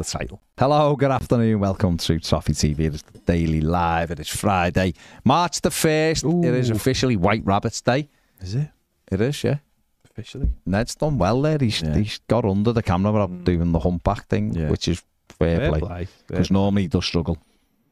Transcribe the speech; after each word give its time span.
The 0.00 0.04
title. 0.18 0.40
Hello, 0.58 0.96
good 0.96 1.10
afternoon. 1.10 1.60
Welcome 1.60 1.98
to 1.98 2.18
Toffee 2.18 2.54
TV. 2.54 2.80
It 2.86 2.94
is 2.94 3.02
the 3.02 3.18
Daily 3.18 3.60
Live. 3.60 4.10
It 4.10 4.18
is 4.18 4.28
Friday, 4.28 4.94
March 5.24 5.60
the 5.60 5.68
1st. 5.68 6.42
It 6.44 6.54
is 6.54 6.70
officially 6.70 7.16
White 7.16 7.42
Rabbit's 7.44 7.82
Day. 7.82 8.08
Is 8.40 8.54
it 8.54 8.70
It 9.12 9.20
is, 9.20 9.44
yeah. 9.44 9.58
officially? 10.06 10.52
Ned's 10.64 10.94
done 10.94 11.18
well 11.18 11.42
there. 11.42 11.58
He's, 11.60 11.82
Yeah. 11.82 11.96
he's 11.98 12.18
got 12.28 12.46
under 12.46 12.72
the 12.72 12.82
camera 12.82 13.12
without 13.12 13.44
doing 13.44 13.72
the 13.72 13.78
humpback 13.80 14.26
thing, 14.28 14.54
Yeah. 14.54 14.70
which 14.70 14.88
is 14.88 15.02
fair, 15.28 15.58
Fair 15.70 15.78
play. 15.78 16.08
Because 16.28 16.50
normally 16.50 16.82
he 16.82 16.88
does 16.88 17.04
struggle 17.04 17.36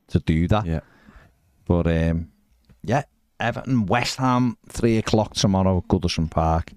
to 0.08 0.18
do 0.18 0.48
that. 0.48 0.64
Yeah. 0.64 0.80
But 1.66 1.86
um, 1.88 2.28
yeah, 2.82 3.02
Everton, 3.38 3.84
West 3.84 4.16
Ham, 4.16 4.56
three 4.66 4.96
o'clock 4.96 5.34
tomorrow 5.34 5.76
at 5.78 5.88
Goodison 5.88 6.30
Park. 6.30 6.72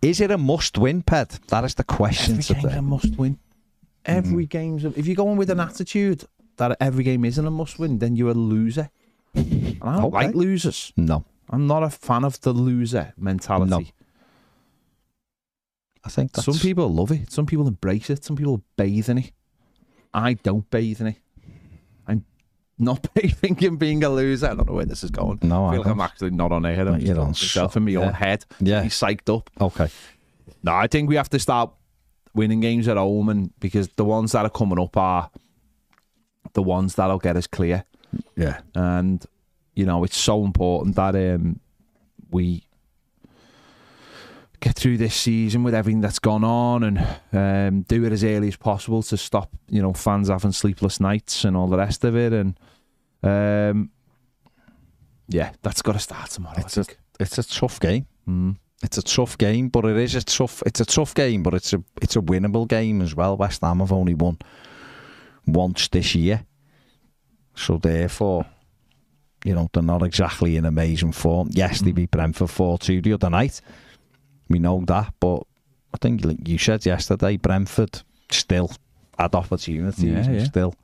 Is 0.00 0.18
it 0.22 0.30
a 0.30 0.38
must 0.38 0.78
win, 0.78 1.02
Ped? 1.02 1.46
That 1.48 1.64
is 1.64 1.74
the 1.74 1.84
question 1.84 2.38
Every 2.38 2.54
today. 2.54 2.76
a 2.78 2.80
must 2.80 3.18
win. 3.18 3.38
Mm-hmm. 4.04 4.18
Every 4.18 4.46
game's 4.46 4.84
a, 4.84 4.88
if 4.98 5.06
you 5.06 5.14
go 5.14 5.30
in 5.30 5.36
with 5.36 5.50
an 5.50 5.60
attitude 5.60 6.24
that 6.56 6.76
every 6.80 7.04
game 7.04 7.24
isn't 7.24 7.46
a 7.46 7.50
must 7.50 7.78
win, 7.78 7.98
then 7.98 8.16
you're 8.16 8.30
a 8.30 8.34
loser. 8.34 8.90
And 9.34 9.78
I 9.82 9.96
don't 9.96 10.04
Okay. 10.06 10.26
like 10.26 10.34
losers. 10.34 10.92
No, 10.96 11.24
I'm 11.50 11.66
not 11.66 11.82
a 11.82 11.90
fan 11.90 12.24
of 12.24 12.40
the 12.40 12.52
loser 12.52 13.12
mentality. 13.16 13.70
No. 13.70 13.82
I 16.04 16.08
think 16.08 16.32
that's 16.32 16.46
Some 16.46 16.54
people 16.58 16.88
love 16.92 17.10
it. 17.12 17.30
Some 17.30 17.46
people 17.46 17.68
embrace 17.68 18.08
it. 18.10 18.24
Some 18.24 18.36
people 18.36 18.62
bathe 18.76 19.08
in 19.10 19.18
it. 19.18 19.32
I 20.14 20.34
don't 20.34 20.68
bathe 20.70 21.00
in 21.02 21.08
it. 21.08 21.16
I'm 22.08 22.24
not 22.78 23.06
bathing 23.14 23.58
in 23.62 23.76
being 23.76 24.02
a 24.02 24.08
loser. 24.08 24.46
I 24.46 24.54
don't 24.54 24.66
know 24.66 24.74
where 24.74 24.86
this 24.86 25.04
is 25.04 25.10
going. 25.10 25.38
No, 25.42 25.66
I 25.66 25.68
I 25.68 25.72
feel 25.72 25.82
like 25.82 25.90
I'm 25.92 26.00
actually 26.00 26.30
not 26.30 26.52
on 26.52 26.64
air. 26.64 26.80
I'm 26.80 26.92
Right, 26.94 27.00
just 27.02 27.18
on 27.18 27.26
myself 27.28 27.76
in 27.76 27.84
my 27.84 27.94
own 27.96 28.14
head. 28.14 28.44
Yeah. 28.60 28.82
He's 28.82 28.94
psyched 28.94 29.34
up. 29.34 29.50
okay. 29.60 29.88
No, 30.62 30.74
I 30.74 30.86
think 30.86 31.08
we 31.08 31.16
have 31.16 31.30
to 31.30 31.38
start 31.38 31.70
winning 32.34 32.60
games 32.60 32.88
at 32.88 32.96
home, 32.96 33.28
and 33.28 33.52
because 33.60 33.88
the 33.96 34.04
ones 34.04 34.32
that 34.32 34.44
are 34.44 34.50
coming 34.50 34.78
up 34.80 34.96
are 34.96 35.30
the 36.52 36.62
ones 36.62 36.94
that'll 36.94 37.18
get 37.18 37.36
us 37.36 37.46
clear. 37.46 37.84
Yeah, 38.36 38.60
And 38.74 39.24
you 39.74 39.86
know, 39.86 40.02
it's 40.04 40.16
so 40.18 40.44
important 40.44 40.96
that 40.96 41.14
um, 41.14 41.60
we 42.30 42.64
get 44.60 44.74
through 44.76 44.98
this 44.98 45.14
season 45.14 45.62
with 45.62 45.74
everything 45.74 46.00
that's 46.00 46.18
gone 46.18 46.44
on, 46.44 46.82
and 46.82 46.98
um, 47.32 47.82
do 47.82 48.04
it 48.04 48.12
as 48.12 48.24
early 48.24 48.48
as 48.48 48.56
possible 48.56 49.02
to 49.04 49.16
stop 49.16 49.50
you 49.68 49.80
know 49.80 49.92
fans 49.92 50.28
having 50.28 50.52
sleepless 50.52 51.00
nights 51.00 51.44
and 51.44 51.56
all 51.56 51.68
the 51.68 51.78
rest 51.78 52.04
of 52.04 52.16
it. 52.16 52.32
And 52.32 52.58
um, 53.22 53.90
yeah, 55.28 55.52
that's 55.62 55.82
got 55.82 55.92
to 55.92 55.98
start 55.98 56.30
tomorrow. 56.30 56.58
It's 56.58 56.76
a- 56.76 56.84
it's 57.20 57.36
a 57.38 57.42
tough 57.42 57.78
game. 57.78 58.06
Mm. 58.26 58.56
It's 58.82 58.96
a 58.96 59.02
tough 59.02 59.36
game, 59.36 59.68
but 59.68 59.84
it 59.84 59.96
is 59.98 60.14
a 60.14 60.22
tough. 60.22 60.62
It's 60.64 60.80
a 60.80 60.86
tough 60.86 61.14
game, 61.14 61.42
but 61.42 61.52
it's 61.54 61.72
a 61.74 61.82
it's 62.00 62.16
a 62.16 62.20
winnable 62.20 62.66
game 62.66 63.02
as 63.02 63.14
well. 63.14 63.36
West 63.36 63.60
Ham 63.60 63.80
have 63.80 63.92
only 63.92 64.14
won 64.14 64.38
once 65.46 65.88
this 65.88 66.14
year, 66.14 66.46
so 67.54 67.76
therefore, 67.76 68.46
you 69.44 69.54
know 69.54 69.68
they're 69.72 69.82
not 69.82 70.02
exactly 70.02 70.56
in 70.56 70.64
amazing 70.64 71.12
form. 71.12 71.50
Yes, 71.52 71.82
they 71.82 71.92
beat 71.92 72.10
Brentford 72.10 72.48
four 72.50 72.78
two 72.78 73.02
the 73.02 73.12
other 73.12 73.28
night. 73.28 73.60
We 74.48 74.58
know 74.58 74.82
that, 74.86 75.12
but 75.20 75.42
I 75.92 75.98
think 76.00 76.24
like 76.24 76.48
you 76.48 76.56
said 76.56 76.86
yesterday, 76.86 77.36
Brentford 77.36 78.00
still 78.30 78.70
had 79.18 79.34
opportunities 79.34 80.04
Yeah, 80.04 80.18
and 80.24 80.34
yeah. 80.36 80.44
still 80.44 80.74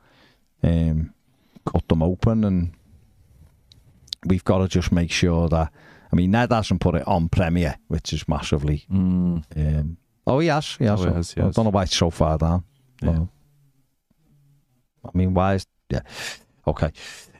um, 0.62 1.14
cut 1.64 1.88
them 1.88 2.02
open, 2.02 2.44
and 2.44 2.72
we've 4.26 4.44
got 4.44 4.58
to 4.58 4.68
just 4.68 4.92
make 4.92 5.10
sure 5.10 5.48
that. 5.48 5.72
I 6.16 6.18
mean, 6.18 6.30
Ned 6.30 6.50
hasn't 6.50 6.80
put 6.80 6.94
it 6.94 7.06
on 7.06 7.28
Premier, 7.28 7.76
which 7.88 8.14
is 8.14 8.26
massively. 8.26 8.86
Mm. 8.90 9.44
Um, 9.54 9.98
oh, 10.26 10.38
he 10.38 10.46
has. 10.48 10.76
He 10.76 10.86
has. 10.86 11.04
Oh, 11.04 11.08
he 11.10 11.14
has, 11.14 11.32
he 11.32 11.42
I 11.42 11.50
don't 11.50 11.66
know 11.66 11.70
why 11.70 11.82
it's 11.82 11.94
so 11.94 12.08
far 12.08 12.38
down. 12.38 12.64
Yeah. 13.02 13.26
I 15.04 15.10
mean, 15.12 15.34
why 15.34 15.56
is 15.56 15.66
yeah? 15.90 16.00
Okay. 16.66 16.90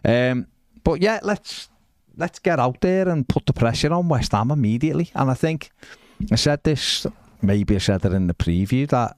Um, 0.05 0.49
but 0.85 1.01
yeah, 1.01 1.21
let's 1.23 1.71
let's 2.19 2.39
get 2.39 2.61
out 2.61 2.83
there 2.83 3.09
and 3.09 3.27
put 3.27 3.47
the 3.47 3.55
pressure 3.55 3.95
on 3.95 4.11
West 4.11 4.33
Ham 4.33 4.51
immediately. 4.51 5.11
And 5.15 5.31
I 5.31 5.35
think 5.35 5.71
I 6.31 6.35
said 6.37 6.63
this, 6.63 7.07
maybe 7.41 7.77
I 7.77 7.79
said 7.79 8.05
it 8.05 8.13
in 8.13 8.27
the 8.27 8.35
preview 8.35 8.87
that 8.89 9.17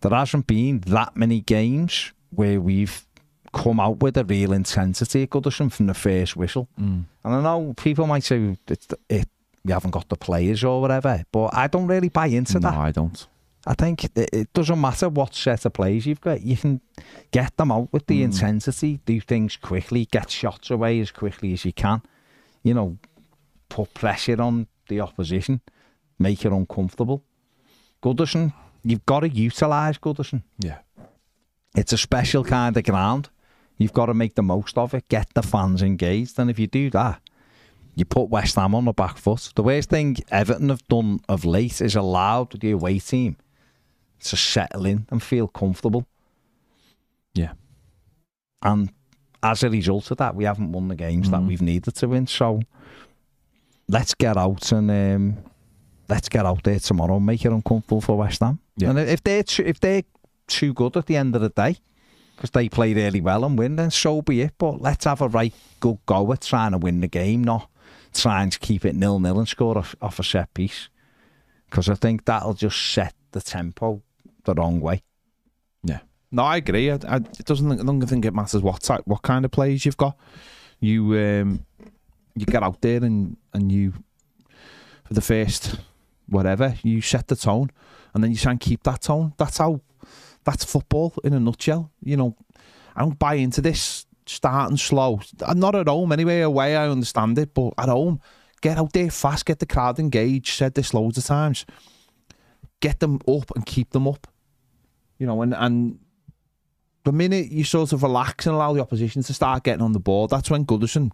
there 0.00 0.12
hasn't 0.12 0.46
been 0.46 0.80
that 0.86 1.14
many 1.14 1.42
games 1.42 2.14
where 2.30 2.58
we've 2.58 3.06
come 3.52 3.80
out 3.80 3.98
with 4.00 4.16
a 4.16 4.24
real 4.24 4.52
intensity 4.52 5.24
at 5.24 5.30
Goodison 5.30 5.70
from 5.70 5.86
the 5.86 5.94
first 5.94 6.36
whistle. 6.36 6.68
Mm. 6.80 7.04
And 7.24 7.34
I 7.34 7.42
know 7.42 7.74
people 7.76 8.06
might 8.06 8.24
say 8.24 8.56
it's 8.68 8.86
the, 8.86 8.98
it, 9.08 9.28
we 9.64 9.72
haven't 9.72 9.90
got 9.90 10.08
the 10.08 10.16
players 10.16 10.64
or 10.64 10.80
whatever, 10.80 11.22
but 11.32 11.54
I 11.54 11.66
don't 11.66 11.86
really 11.86 12.08
buy 12.08 12.26
into 12.26 12.54
that. 12.54 12.62
No, 12.62 12.70
that. 12.70 12.78
I 12.78 12.90
don't. 12.90 13.26
I 13.64 13.74
think 13.74 14.04
it, 14.04 14.12
it 14.16 14.52
doesn't 14.54 14.80
matter 14.80 15.08
what 15.08 15.34
set 15.34 15.64
of 15.66 15.72
players 15.74 16.04
you've 16.06 16.20
got. 16.20 16.42
You 16.42 16.56
can 16.56 16.80
get 17.30 17.56
them 17.56 17.70
out 17.70 17.92
with 17.92 18.06
the 18.06 18.20
Mm. 18.22 18.24
intensity, 18.24 19.00
do 19.06 19.20
things 19.20 19.56
quickly, 19.56 20.06
get 20.06 20.30
shots 20.30 20.70
away 20.70 20.98
as 21.00 21.10
quickly 21.12 21.52
as 21.52 21.64
you 21.64 21.72
can. 21.72 22.02
You 22.64 22.74
know, 22.74 22.96
put 23.68 23.94
pressure 23.94 24.40
on 24.42 24.66
the 24.88 25.00
opposition, 25.00 25.60
make 26.18 26.44
it 26.44 26.52
uncomfortable. 26.52 27.22
Goodison, 28.02 28.52
you've 28.82 29.06
got 29.06 29.20
to 29.20 29.28
utilise 29.28 29.98
Goodison. 29.98 30.42
Yeah. 30.58 30.78
It's 31.76 31.92
a 31.92 31.98
special 31.98 32.44
kind 32.44 32.76
of 32.76 32.82
ground. 32.84 33.28
You've 33.82 33.92
got 33.92 34.06
to 34.06 34.14
make 34.14 34.34
the 34.36 34.42
most 34.42 34.78
of 34.78 34.94
it, 34.94 35.08
get 35.08 35.28
the 35.34 35.42
fans 35.42 35.82
engaged, 35.82 36.38
and 36.38 36.48
if 36.48 36.58
you 36.58 36.66
do 36.68 36.88
that, 36.90 37.20
you 37.96 38.04
put 38.04 38.30
West 38.30 38.54
Ham 38.56 38.74
on 38.74 38.84
the 38.84 38.92
back 38.92 39.18
foot. 39.18 39.50
The 39.54 39.62
worst 39.62 39.90
thing 39.90 40.16
Everton 40.30 40.68
have 40.68 40.86
done 40.88 41.20
of 41.28 41.44
late 41.44 41.80
is 41.80 41.96
allowed 41.96 42.58
the 42.60 42.70
away 42.70 43.00
team 43.00 43.36
to 44.20 44.36
settle 44.36 44.86
in 44.86 45.06
and 45.10 45.22
feel 45.22 45.48
comfortable. 45.48 46.06
Yeah. 47.34 47.52
And 48.62 48.90
as 49.42 49.62
a 49.64 49.68
result 49.70 50.10
of 50.12 50.18
that, 50.18 50.36
we 50.36 50.44
haven't 50.44 50.72
won 50.72 50.88
the 50.88 50.94
games 50.94 51.30
that 51.30 51.40
Mhm. 51.40 51.48
we've 51.48 51.62
needed 51.62 51.94
to 51.96 52.08
win. 52.08 52.26
So 52.28 52.60
let's 53.88 54.14
get 54.14 54.36
out 54.36 54.70
and 54.72 54.90
um, 54.90 55.38
let's 56.08 56.28
get 56.28 56.46
out 56.46 56.62
there 56.62 56.78
tomorrow 56.78 57.16
and 57.16 57.26
make 57.26 57.44
it 57.44 57.50
uncomfortable 57.52 58.00
for 58.00 58.16
West 58.16 58.40
Ham. 58.40 58.60
Yeah. 58.76 58.90
And 58.90 58.98
if 59.00 59.22
they're 59.24 59.42
too, 59.42 59.64
if 59.66 59.80
they're 59.80 60.04
too 60.46 60.72
good 60.72 60.96
at 60.96 61.06
the 61.06 61.16
end 61.16 61.34
of 61.34 61.42
the 61.42 61.48
day, 61.48 61.76
because 62.42 62.50
they 62.50 62.68
play 62.68 62.92
really 62.92 63.20
well 63.20 63.44
and 63.44 63.56
win, 63.56 63.76
then 63.76 63.92
so 63.92 64.20
be 64.20 64.40
it. 64.40 64.54
But 64.58 64.80
let's 64.80 65.04
have 65.04 65.20
a 65.20 65.28
right 65.28 65.54
good 65.78 65.98
go 66.06 66.32
at 66.32 66.40
trying 66.40 66.72
to 66.72 66.78
win 66.78 67.00
the 67.00 67.06
game, 67.06 67.44
not 67.44 67.70
trying 68.12 68.50
to 68.50 68.58
keep 68.58 68.84
it 68.84 68.96
nil 68.96 69.20
nil 69.20 69.38
and 69.38 69.46
score 69.46 69.78
off, 69.78 69.94
off 70.02 70.18
a 70.18 70.24
set 70.24 70.52
piece. 70.52 70.88
Because 71.70 71.88
I 71.88 71.94
think 71.94 72.24
that'll 72.24 72.54
just 72.54 72.76
set 72.84 73.14
the 73.30 73.40
tempo 73.40 74.02
the 74.42 74.54
wrong 74.54 74.80
way. 74.80 75.04
Yeah. 75.84 76.00
No, 76.32 76.42
I 76.42 76.56
agree. 76.56 76.90
I, 76.90 76.98
I, 77.06 77.16
it 77.18 77.44
doesn't. 77.44 77.70
I 77.70 77.84
don't 77.84 78.04
think 78.08 78.24
it 78.24 78.34
matters 78.34 78.60
what 78.60 78.82
type, 78.82 79.02
what 79.04 79.22
kind 79.22 79.44
of 79.44 79.52
players 79.52 79.86
you've 79.86 79.96
got. 79.96 80.18
You 80.80 81.14
um, 81.16 81.64
you 82.34 82.44
get 82.44 82.64
out 82.64 82.80
there 82.80 83.04
and 83.04 83.36
and 83.54 83.70
you 83.70 83.92
for 85.04 85.14
the 85.14 85.20
first 85.20 85.76
whatever 86.28 86.74
you 86.82 87.02
set 87.02 87.28
the 87.28 87.36
tone, 87.36 87.70
and 88.14 88.24
then 88.24 88.32
you 88.32 88.36
try 88.36 88.50
and 88.50 88.60
keep 88.60 88.82
that 88.82 89.02
tone. 89.02 89.32
That's 89.38 89.58
how. 89.58 89.80
That's 90.44 90.64
football 90.64 91.14
in 91.24 91.32
a 91.34 91.40
nutshell. 91.40 91.90
You 92.02 92.16
know, 92.16 92.36
I 92.96 93.00
don't 93.00 93.18
buy 93.18 93.34
into 93.34 93.60
this 93.60 94.06
starting 94.26 94.76
slow. 94.76 95.20
I'm 95.46 95.60
not 95.60 95.74
at 95.74 95.88
home 95.88 96.12
anyway. 96.12 96.40
Away, 96.40 96.76
I 96.76 96.88
understand 96.88 97.38
it, 97.38 97.54
but 97.54 97.74
at 97.78 97.88
home, 97.88 98.20
get 98.60 98.78
out 98.78 98.92
there 98.92 99.10
fast, 99.10 99.46
get 99.46 99.58
the 99.58 99.66
crowd 99.66 99.98
engaged. 99.98 100.54
Said 100.54 100.74
this 100.74 100.94
loads 100.94 101.18
of 101.18 101.24
times. 101.24 101.64
Get 102.80 103.00
them 103.00 103.20
up 103.28 103.50
and 103.54 103.64
keep 103.64 103.90
them 103.90 104.08
up. 104.08 104.26
You 105.18 105.26
know, 105.26 105.42
and 105.42 105.54
and 105.54 105.98
the 107.04 107.12
minute 107.12 107.50
you 107.50 107.64
sort 107.64 107.92
of 107.92 108.02
relax 108.02 108.46
and 108.46 108.54
allow 108.54 108.72
the 108.72 108.80
opposition 108.80 109.22
to 109.22 109.34
start 109.34 109.64
getting 109.64 109.82
on 109.82 109.92
the 109.92 110.00
board, 110.00 110.30
that's 110.30 110.50
when 110.50 110.64
Goodison. 110.64 111.10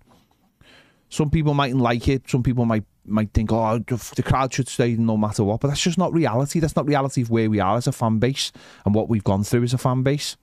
Some 1.11 1.31
people 1.31 1.55
mightn't 1.55 1.81
like 1.81 2.07
it. 2.09 2.29
Some 2.29 2.43
people 2.43 2.67
might 2.67 2.85
might 3.09 3.33
think, 3.33 3.53
oh, 3.53 3.79
the 3.79 4.23
crowd 4.23 4.53
should 4.53 4.69
stay 4.69 4.95
no 4.97 5.17
matter 5.17 5.45
what. 5.45 5.61
But 5.61 5.69
that's 5.69 5.81
just 5.81 5.99
not 5.99 6.13
reality. 6.13 6.61
That's 6.61 6.77
not 6.77 6.87
reality 6.87 7.23
of 7.23 7.31
where 7.31 7.51
we 7.51 7.61
are 7.61 7.77
as 7.77 7.87
a 7.87 7.93
fan 7.93 8.19
base 8.19 8.53
and 8.85 8.95
what 8.95 9.09
we've 9.09 9.25
gone 9.25 9.45
through 9.45 9.65
as 9.65 9.75
a 9.75 9.79
fan 9.79 10.03
base. 10.03 10.37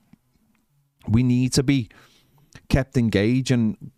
We 1.07 1.23
need 1.23 1.53
to 1.53 1.63
be 1.63 1.89
kept 2.69 2.97
engaged, 2.97 3.51
and 3.51 3.91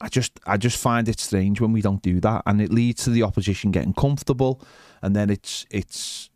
I 0.00 0.08
just 0.08 0.38
I 0.46 0.56
just 0.56 0.78
find 0.78 1.08
it 1.08 1.20
strange 1.20 1.60
when 1.60 1.72
we 1.72 1.82
don't 1.82 2.02
do 2.02 2.20
that, 2.20 2.42
and 2.46 2.60
it 2.60 2.72
leads 2.72 3.04
to 3.04 3.10
the 3.10 3.22
opposition 3.22 3.70
getting 3.70 3.94
comfortable, 3.94 4.60
and 5.02 5.14
then 5.14 5.30
it's 5.30 5.66
it's 5.70 6.30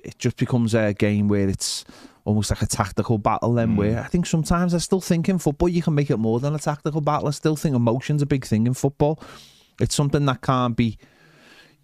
it 0.00 0.18
just 0.18 0.36
becomes 0.36 0.74
a 0.74 0.94
game 0.94 1.28
where 1.28 1.48
it's 1.48 1.84
almost 2.24 2.50
like 2.50 2.62
a 2.62 2.66
tactical 2.66 3.18
battle 3.18 3.52
then 3.54 3.74
where 3.74 3.94
mm. 3.94 4.04
I 4.04 4.06
think 4.06 4.26
sometimes 4.26 4.74
I 4.74 4.78
still 4.78 5.00
think 5.00 5.28
in 5.28 5.38
football 5.38 5.68
you 5.68 5.82
can 5.82 5.94
make 5.94 6.10
it 6.10 6.18
more 6.18 6.38
than 6.38 6.54
a 6.54 6.58
tactical 6.58 7.00
battle. 7.00 7.28
I 7.28 7.32
still 7.32 7.56
think 7.56 7.74
emotion's 7.74 8.22
a 8.22 8.26
big 8.26 8.44
thing 8.44 8.66
in 8.66 8.74
football. 8.74 9.20
It's 9.80 9.94
something 9.94 10.24
that 10.26 10.42
can't 10.42 10.76
be 10.76 10.98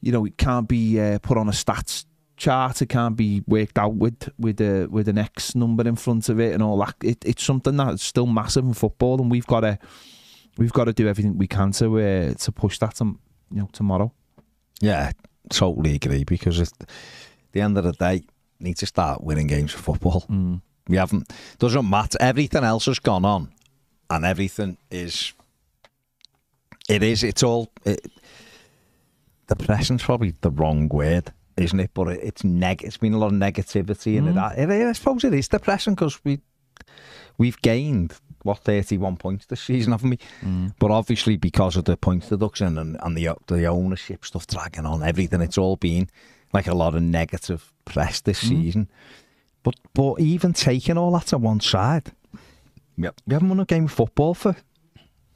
you 0.01 0.13
know, 0.13 0.25
it 0.25 0.37
can't 0.37 0.69
be 0.69 1.01
uh, 1.01 1.19
put 1.19 1.37
on 1.37 1.49
a 1.49 1.53
stats 1.53 2.05
chart. 2.37 2.81
It 2.83 2.89
can't 2.89 3.17
be 3.17 3.43
worked 3.47 3.79
out 3.79 3.95
with 3.95 4.29
with 4.39 4.61
a 4.61 4.87
with 4.87 5.09
an 5.09 5.19
X 5.19 5.55
number 5.55 5.87
in 5.87 5.97
front 5.97 6.29
of 6.29 6.41
it 6.41 6.55
and 6.55 6.63
all 6.63 6.79
that. 6.79 6.95
It, 7.03 7.25
it's 7.25 7.45
something 7.45 7.77
that's 7.77 8.03
still 8.03 8.27
massive 8.27 8.65
in 8.65 8.75
football, 8.75 9.21
and 9.21 9.31
we've 9.31 9.47
got 9.47 9.61
to 9.61 9.79
we've 10.57 10.73
got 10.73 10.85
to 10.85 10.93
do 10.93 11.09
everything 11.09 11.37
we 11.37 11.47
can 11.47 11.73
to 11.73 11.99
uh, 11.99 12.35
to 12.35 12.53
push 12.53 12.79
that 12.79 12.97
to, 12.97 13.05
you 13.05 13.61
know 13.61 13.69
tomorrow. 13.73 14.13
Yeah, 14.81 15.13
totally 15.51 15.97
agree. 15.97 16.25
Because 16.25 16.61
at 16.61 16.73
the 17.53 17.61
end 17.61 17.77
of 17.77 17.85
the 17.85 17.93
day, 17.93 18.23
need 18.61 18.77
to 18.79 18.87
start 18.87 19.25
winning 19.25 19.49
games 19.49 19.75
of 19.75 19.81
football. 19.81 20.25
Mm. 20.31 20.63
We 20.89 20.97
haven't. 20.97 21.31
Doesn't 21.59 21.89
matter. 21.89 22.17
Everything 22.21 22.65
else 22.65 22.87
has 22.87 22.99
gone 22.99 23.25
on, 23.25 23.53
and 24.09 24.25
everything 24.25 24.79
is. 24.91 25.33
It 26.89 27.03
is. 27.03 27.23
It's 27.23 27.43
all. 27.43 27.71
It, 27.85 28.01
depression's 29.47 30.03
probably 30.03 30.35
the 30.41 30.51
wrong 30.51 30.89
word, 30.89 31.33
isn't 31.57 31.81
it? 31.81 31.91
But 31.95 32.09
it, 32.09 32.21
it's 32.23 32.45
neg. 32.45 32.83
It's 32.83 32.97
been 32.97 33.15
a 33.15 33.19
lot 33.19 33.29
of 33.33 33.39
negativity 33.39 34.17
in 34.17 34.27
Mm. 34.27 34.59
it. 34.59 34.71
it. 34.71 34.87
I 34.87 34.93
suppose 34.93 35.25
it 35.25 35.35
is 35.35 35.49
depressing 35.49 35.95
because 35.95 36.23
we 36.25 36.41
we've 37.39 37.61
gained 37.63 38.15
what 38.43 38.59
thirty 38.59 38.97
one 38.99 39.17
points 39.17 39.47
this 39.47 39.61
season, 39.63 39.93
haven't 39.93 40.11
we? 40.11 40.19
Mm. 40.43 40.75
But 40.79 40.91
obviously 40.91 41.37
because 41.37 41.77
of 41.77 41.85
the 41.85 41.97
points 41.97 42.29
deduction 42.29 42.79
and, 42.79 42.97
and 43.03 43.17
the 43.17 43.31
the 43.47 43.67
ownership 43.67 44.25
stuff 44.25 44.47
dragging 44.47 44.87
on 44.87 45.03
everything, 45.03 45.41
it's 45.41 45.59
all 45.59 45.77
been 45.77 46.09
like 46.53 46.67
a 46.67 46.75
lot 46.75 46.95
of 46.95 47.03
negative 47.03 47.73
press 47.85 48.21
this 48.21 48.43
Mm. 48.45 48.49
season. 48.49 48.89
But 49.63 49.75
but 49.95 50.21
even 50.21 50.53
taking 50.53 50.97
all 50.97 51.13
that 51.13 51.27
to 51.29 51.39
one 51.39 51.61
side, 51.61 52.13
yep. 52.97 53.21
we 53.27 53.35
haven't 53.35 53.49
won 53.49 53.61
a 53.61 53.65
game 53.65 53.85
of 53.85 53.93
football 53.93 54.35
for. 54.35 54.57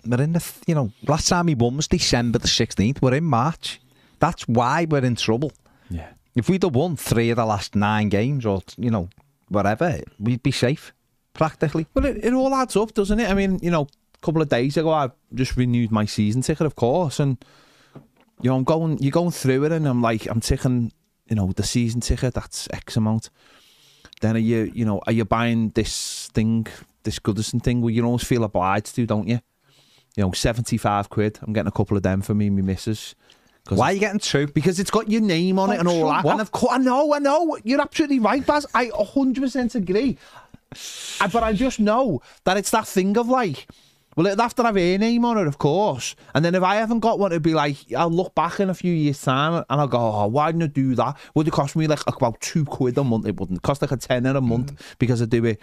We're 0.05 0.23
in 0.23 0.33
the 0.33 0.53
you 0.67 0.75
know 0.75 0.93
last 1.07 1.29
time 1.29 1.47
we 1.47 1.55
won 1.55 1.77
was 1.77 1.89
December 1.89 2.39
the 2.39 2.49
sixteenth. 2.49 3.01
We're 3.01 3.15
in 3.15 3.25
March. 3.25 3.81
That's 4.19 4.47
why 4.49 4.87
we're 4.89 5.05
in 5.05 5.17
trouble. 5.17 5.53
Yeah. 5.91 6.11
If 6.35 6.49
we'd 6.49 6.63
have 6.63 6.75
won 6.75 6.97
three 6.97 7.31
of 7.31 7.37
the 7.37 7.45
last 7.45 7.75
nine 7.75 8.09
games, 8.09 8.47
or 8.47 8.63
you 8.77 8.91
know 8.91 9.09
whatever, 9.49 10.01
we'd 10.19 10.43
be 10.43 10.53
safe 10.53 10.93
practically. 11.35 11.87
Well, 11.95 12.07
it, 12.07 12.25
it 12.25 12.33
all 12.33 12.55
adds 12.55 12.77
up, 12.77 12.95
doesn't 12.95 13.21
it? 13.21 13.31
I 13.31 13.35
mean, 13.35 13.59
you 13.63 13.71
know, 13.71 13.83
a 13.83 14.19
couple 14.19 14.43
of 14.43 14.49
days 14.49 14.77
ago, 14.77 14.91
I 14.91 15.11
just 15.35 15.57
renewed 15.57 15.91
my 15.91 16.07
season 16.07 16.43
ticket, 16.43 16.67
of 16.67 16.75
course, 16.75 17.21
and 17.21 17.43
you 18.41 18.51
know, 18.51 18.57
I'm 18.57 18.65
going, 18.65 18.99
you're 18.99 19.13
going 19.13 19.31
through 19.31 19.65
it, 19.65 19.73
and 19.73 19.87
I'm 19.87 20.03
like, 20.03 20.27
I'm 20.27 20.41
ticking, 20.41 20.93
you 21.29 21.37
know, 21.37 21.53
the 21.53 21.63
season 21.63 22.01
ticket, 22.01 22.35
that's 22.35 22.69
X 22.73 22.97
amount. 22.97 23.31
Then 24.21 24.37
are 24.37 24.41
you, 24.41 24.71
you 24.75 24.85
know, 24.85 25.01
are 25.07 25.13
you 25.13 25.25
buying 25.25 25.71
this 25.71 26.29
thing, 26.33 26.67
this 27.03 27.19
Goodison 27.19 27.63
thing, 27.63 27.81
where 27.81 27.93
you 27.93 28.05
almost 28.05 28.27
feel 28.27 28.45
obliged 28.45 28.95
to, 28.97 29.07
don't 29.07 29.29
you? 29.29 29.41
You 30.17 30.25
know, 30.25 30.33
seventy 30.33 30.77
five 30.77 31.09
quid. 31.09 31.39
I'm 31.43 31.53
getting 31.53 31.69
a 31.69 31.73
couple 31.73 31.97
of 31.97 32.03
them 32.03 32.23
for 32.23 32.35
me 32.35 32.49
and 32.49 32.57
my 32.57 32.63
missus. 32.63 33.15
Why 33.69 33.91
are 33.91 33.93
you 33.93 34.01
getting 34.01 34.19
two? 34.19 34.49
because 34.49 34.81
it's 34.81 34.91
got 34.91 35.09
your 35.09 35.21
name 35.21 35.59
on 35.59 35.71
it 35.71 35.77
Oh, 35.77 35.81
and 35.81 35.89
all 35.89 36.09
that. 36.09 36.25
what? 36.25 36.33
And 36.33 36.41
of 36.41 36.51
course, 36.51 36.73
I 36.75 36.79
know, 36.79 37.15
I 37.15 37.21
know. 37.21 37.57
You're 37.63 37.81
absolutely 37.81 38.19
right, 38.19 38.45
Baz. 38.45 38.67
I 38.75 38.87
100% 38.87 39.75
agree. 39.77 40.19
I, 41.21 41.29
but 41.29 41.43
I 41.43 41.53
just 41.53 41.79
know 41.79 42.23
that 42.45 42.57
it's 42.57 42.71
that 42.71 42.89
thing 42.89 43.17
of 43.17 43.29
like, 43.29 43.69
well, 44.17 44.27
it'd 44.27 44.41
have 44.41 44.55
to 44.57 44.65
have 44.65 44.77
a 44.77 44.99
name 44.99 45.25
on 45.25 45.39
it, 45.39 45.47
of 45.47 45.59
course. 45.59 46.17
And 46.35 46.45
then 46.45 46.55
if 46.55 46.63
I 46.63 46.77
haven't 46.77 47.01
got 47.01 47.19
one, 47.19 47.33
it'd 47.33 47.43
be 47.43 47.55
like, 47.55 47.77
I'll 47.97 48.11
look 48.11 48.35
back 48.35 48.61
in 48.61 48.69
a 48.69 48.75
few 48.75 48.93
years' 48.93 49.23
time 49.23 49.65
and 49.71 49.81
I'll 49.81 49.87
go, 49.87 49.99
oh, 49.99 50.27
why 50.27 50.51
didn't 50.51 50.65
I 50.65 50.67
do 50.67 50.95
that? 50.97 51.17
Would 51.35 51.49
it 51.49 51.53
cost 51.53 51.77
me 51.77 51.87
like 51.87 52.01
about 52.07 52.41
two 52.41 52.65
quid 52.65 52.99
a 52.99 53.05
month? 53.05 53.27
It 53.27 53.39
wouldn't. 53.39 53.59
It 53.59 53.63
cost 53.63 53.81
like 53.81 53.93
a 53.93 53.97
tenner 53.97 54.37
a 54.37 54.41
month 54.41 54.75
mm. 54.75 54.99
because 54.99 55.23
I 55.23 55.27
do 55.27 55.45
it. 55.45 55.63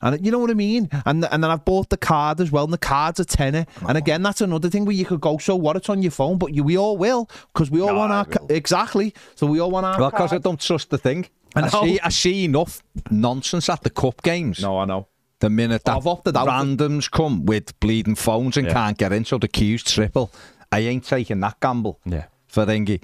And 0.00 0.24
you 0.24 0.30
know 0.30 0.38
what 0.38 0.50
I 0.50 0.54
mean? 0.54 0.88
And 1.06 1.24
and 1.24 1.42
then 1.42 1.50
I've 1.50 1.64
bought 1.64 1.90
the 1.90 1.96
card 1.96 2.40
as 2.40 2.50
well, 2.50 2.64
and 2.64 2.72
the 2.72 2.78
card's 2.78 3.20
a 3.20 3.24
tenner. 3.24 3.66
And 3.80 3.96
oh. 3.96 3.98
again, 3.98 4.22
that's 4.22 4.40
another 4.40 4.70
thing 4.70 4.84
where 4.84 4.94
you 4.94 5.04
could 5.04 5.20
go, 5.20 5.38
so 5.38 5.56
what? 5.56 5.76
It's 5.76 5.88
on 5.88 6.02
your 6.02 6.10
phone, 6.12 6.38
but 6.38 6.54
you, 6.54 6.62
we 6.64 6.76
all 6.76 6.96
will 6.96 7.28
because 7.52 7.70
we 7.70 7.80
all 7.80 7.94
want 7.94 8.12
our 8.12 8.24
ca- 8.24 8.46
exactly. 8.48 9.14
So 9.34 9.46
we 9.46 9.60
all 9.60 9.70
want 9.70 9.86
our. 9.86 9.98
Well, 9.98 10.10
because 10.10 10.32
I 10.32 10.38
don't 10.38 10.60
trust 10.60 10.90
the 10.90 10.98
thing. 10.98 11.26
I 11.54 11.62
I, 11.62 11.68
see, 11.68 12.00
I 12.00 12.08
see 12.10 12.44
enough 12.44 12.82
nonsense 13.10 13.68
at 13.68 13.82
the 13.82 13.90
cup 13.90 14.22
games. 14.22 14.60
No, 14.60 14.78
I 14.78 14.84
know. 14.84 15.08
The 15.40 15.50
minute 15.50 15.84
that 15.84 15.96
I've 15.96 16.06
opted 16.06 16.36
out. 16.36 16.48
randoms 16.48 17.10
come 17.10 17.46
with 17.46 17.78
bleeding 17.80 18.16
phones 18.16 18.56
and 18.56 18.66
Yeah. 18.66 18.72
can't 18.72 18.98
get 18.98 19.12
in, 19.12 19.24
so 19.24 19.38
the 19.38 19.48
queue's 19.48 19.82
triple. 19.82 20.32
I 20.70 20.80
ain't 20.80 21.04
taking 21.04 21.40
that 21.40 21.60
gamble 21.60 22.00
Yeah. 22.04 22.24
for 22.48 22.66
thingy. 22.66 23.02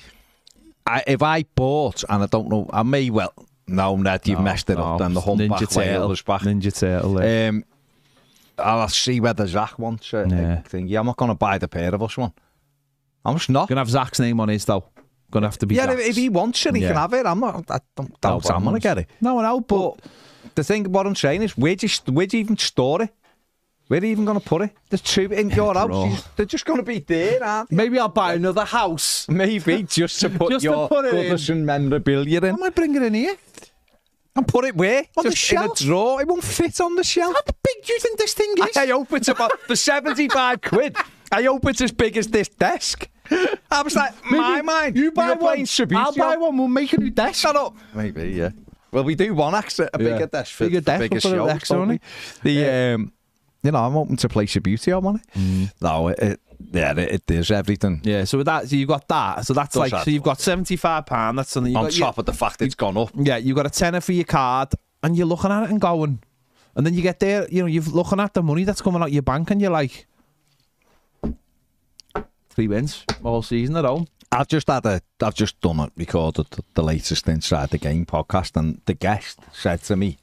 I, 0.86 1.02
if 1.06 1.22
I 1.22 1.44
bought, 1.54 2.04
and 2.08 2.22
I 2.22 2.26
don't 2.26 2.48
know, 2.48 2.68
I 2.72 2.82
may 2.82 3.08
well. 3.08 3.32
No, 3.66 3.96
Ned, 3.96 4.26
you've 4.28 4.38
No, 4.38 4.44
messed 4.44 4.68
it 4.70 4.76
no, 4.78 4.84
up. 4.84 4.98
Then 4.98 5.14
the 5.14 5.20
humpback 5.20 5.48
Ninja 5.48 5.76
whale 5.76 5.86
Turtle 5.94 6.08
was 6.08 6.22
back. 6.22 6.42
Ninja 6.42 6.78
Turtle. 6.78 7.22
yeah. 7.22 7.48
Um, 7.48 7.64
I'll 8.58 8.88
see 8.88 9.20
whether 9.20 9.46
Zach 9.46 9.78
wants 9.78 10.12
it. 10.14 10.30
Yeah. 10.30 10.58
a 10.58 10.62
thing. 10.62 10.86
Yeah, 10.86 11.00
I'm 11.00 11.06
not 11.06 11.16
going 11.16 11.30
to 11.30 11.34
buy 11.34 11.58
the 11.58 11.66
pair 11.68 11.94
of 11.94 12.02
us 12.02 12.16
one. 12.16 12.32
I'm 13.24 13.36
just 13.36 13.48
not. 13.50 13.68
Gonna 13.68 13.80
have 13.80 13.88
Zach's 13.90 14.20
name 14.20 14.38
on 14.38 14.48
his 14.48 14.64
though. 14.66 14.84
Gonna 15.30 15.46
have 15.46 15.56
to 15.58 15.66
be. 15.66 15.74
Yeah, 15.76 15.90
if, 15.90 15.98
Zach's. 15.98 16.08
if 16.10 16.16
he 16.16 16.28
wants 16.28 16.64
it, 16.66 16.74
he 16.76 16.82
Yeah. 16.82 16.88
can 16.88 16.96
have 16.98 17.14
it. 17.14 17.24
I'm 17.26 17.40
not. 17.40 17.70
I 17.70 17.80
don't 17.96 18.20
doubt 18.20 18.42
but 18.42 18.52
I'm 18.54 18.62
going 18.64 18.74
to 18.74 18.80
get 18.80 18.98
it. 18.98 19.08
No, 19.20 19.40
no. 19.40 19.60
but 19.60 19.96
But 19.96 20.54
the 20.56 20.62
thing, 20.62 20.92
what 20.92 21.06
I'm 21.06 21.14
saying 21.16 21.42
is, 21.42 21.56
where 21.56 21.74
do 21.74 21.86
you, 21.86 22.12
where 22.12 22.26
do 22.26 22.36
you 22.36 22.42
even 22.44 22.58
store 22.58 23.02
it? 23.02 23.10
Where 23.88 24.00
are 24.00 24.04
you 24.04 24.10
even 24.12 24.24
going 24.24 24.40
to 24.40 24.44
put 24.44 24.62
it? 24.62 24.70
There's 24.88 25.02
two 25.02 25.30
in 25.32 25.50
your 25.50 25.74
house. 25.74 25.88
Bro. 25.88 26.14
They're 26.36 26.46
just 26.46 26.64
going 26.64 26.78
to 26.78 26.82
be 26.84 27.00
there, 27.00 27.42
aren't 27.44 27.68
they? 27.68 27.76
maybe 27.76 27.98
I'll 27.98 28.08
buy 28.08 28.34
another 28.34 28.64
house. 28.64 29.28
Maybe 29.28 29.82
just 29.82 30.20
to 30.20 30.30
put 30.30 30.50
Just 30.52 30.64
to 30.64 30.70
your 30.70 30.88
put 30.88 31.04
it 31.04 31.14
in. 31.14 31.32
Goodison 31.32 31.64
memorabilia 31.64 32.38
in. 32.38 32.54
I 32.54 32.56
might 32.56 32.74
bring 32.74 32.94
it 32.94 33.02
in 33.02 33.14
here. 33.14 33.36
And 34.36 34.48
put 34.48 34.64
it 34.64 34.74
where? 34.74 35.04
On 35.16 35.24
the 35.24 35.30
just 35.30 35.52
in 35.52 35.58
a 35.58 35.60
shelf. 35.62 35.78
drawer. 35.78 36.20
It 36.22 36.26
won't 36.26 36.42
fit 36.42 36.80
on 36.80 36.96
the 36.96 37.04
shelf. 37.04 37.34
How 37.34 37.42
big 37.62 37.84
do 37.84 37.92
you 37.92 38.00
think 38.00 38.18
this 38.18 38.34
thing 38.34 38.52
is? 38.58 38.76
I 38.76 38.86
hope 38.86 39.12
it's 39.12 39.28
about 39.28 39.60
for 39.60 39.76
75 39.76 40.60
quid. 40.62 40.96
I 41.30 41.42
hope 41.44 41.66
it's 41.66 41.80
as 41.80 41.92
big 41.92 42.16
as 42.16 42.26
this 42.28 42.48
desk. 42.48 43.08
I 43.70 43.82
was 43.82 43.94
like, 43.94 44.12
my 44.30 44.60
mind. 44.62 44.96
You 44.96 45.12
buy 45.12 45.26
you're 45.26 45.36
one. 45.36 45.40
playing 45.40 45.64
Subbuteo. 45.66 45.96
I'll 45.96 46.14
buy 46.14 46.36
one. 46.36 46.56
We'll 46.58 46.68
make 46.68 46.92
a 46.94 46.98
new 46.98 47.10
desk. 47.10 47.40
Shut 47.42 47.54
up. 47.54 47.76
Maybe, 47.94 48.30
yeah. 48.30 48.50
Well, 48.90 49.04
we 49.04 49.14
do 49.14 49.34
one 49.34 49.54
accent, 49.54 49.90
a 49.94 50.02
Yeah. 50.02 50.10
bigger 50.14 50.26
desk 50.26 50.52
for, 50.54 50.64
Bigger 50.64 50.80
for 50.80 50.84
desk, 50.86 51.00
bigger 51.00 51.14
we'll 51.14 51.20
put 51.20 51.30
shows, 51.30 51.46
desk 51.60 51.70
on 51.70 51.76
probably. 51.78 52.00
The 52.42 52.94
um, 52.94 53.12
you 53.64 53.72
know, 53.72 53.84
I'm 53.84 53.96
open 53.96 54.16
to 54.18 54.28
play 54.28 54.46
Subbuteo 54.46 55.02
on 55.04 55.16
it. 55.16 55.22
Mm. 55.34 55.72
No, 55.80 56.08
it, 56.08 56.18
it 56.20 56.40
yeah, 56.70 56.92
it, 56.92 57.28
it 57.28 57.30
is 57.30 57.50
everything. 57.50 58.00
Yeah, 58.04 58.24
so 58.24 58.38
with 58.38 58.46
that, 58.46 58.68
so 58.68 58.76
you've 58.76 58.88
got 58.88 59.08
that. 59.08 59.46
So 59.46 59.54
that's 59.54 59.72
Does 59.72 59.80
like, 59.80 59.90
that. 59.90 60.04
so 60.04 60.10
you've 60.10 60.22
got 60.22 60.40
seventy 60.40 60.76
five 60.76 61.06
pound. 61.06 61.38
That's 61.38 61.50
something. 61.50 61.72
You've 61.72 61.78
On 61.78 61.84
got, 61.84 61.94
top 61.94 62.18
of 62.18 62.26
the 62.26 62.32
fact 62.32 62.62
it's 62.62 62.74
gone 62.74 62.96
up. 62.96 63.10
Yeah, 63.14 63.38
you've 63.38 63.56
got 63.56 63.66
a 63.66 63.70
tenner 63.70 64.00
for 64.00 64.12
your 64.12 64.24
card, 64.24 64.72
and 65.02 65.16
you're 65.16 65.26
looking 65.26 65.50
at 65.50 65.64
it 65.64 65.70
and 65.70 65.80
going, 65.80 66.22
and 66.76 66.86
then 66.86 66.94
you 66.94 67.02
get 67.02 67.20
there, 67.20 67.48
you 67.50 67.62
know, 67.62 67.66
you're 67.66 67.82
looking 67.82 68.20
at 68.20 68.34
the 68.34 68.42
money 68.42 68.64
that's 68.64 68.82
coming 68.82 69.02
out 69.02 69.10
your 69.10 69.22
bank, 69.22 69.50
and 69.50 69.60
you're 69.60 69.70
like, 69.70 70.06
three 72.50 72.68
wins 72.68 73.04
all 73.22 73.42
season 73.42 73.76
at 73.76 73.84
home. 73.84 74.06
I've 74.30 74.48
just 74.48 74.68
had 74.68 74.84
a, 74.84 75.00
I've 75.22 75.34
just 75.34 75.60
done 75.60 75.80
it, 75.80 75.92
recorded 75.96 76.46
the 76.74 76.82
latest 76.82 77.28
Inside 77.28 77.70
the 77.70 77.78
Game 77.78 78.04
podcast, 78.04 78.56
and 78.56 78.80
the 78.84 78.94
guest 78.94 79.38
said 79.52 79.82
to 79.84 79.96
me, 79.96 80.18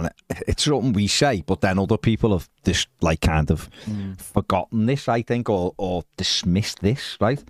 and 0.00 0.10
it's 0.46 0.64
something 0.64 0.92
we 0.92 1.06
say, 1.06 1.42
but 1.46 1.60
then 1.60 1.78
other 1.78 1.96
people 1.96 2.32
have 2.32 2.48
just 2.64 2.88
like 3.00 3.20
kind 3.20 3.50
of 3.50 3.70
mm. 3.84 4.20
forgotten 4.20 4.86
this, 4.86 5.08
I 5.08 5.22
think, 5.22 5.48
or, 5.48 5.74
or 5.76 6.04
dismissed 6.16 6.80
this, 6.80 7.16
right? 7.20 7.42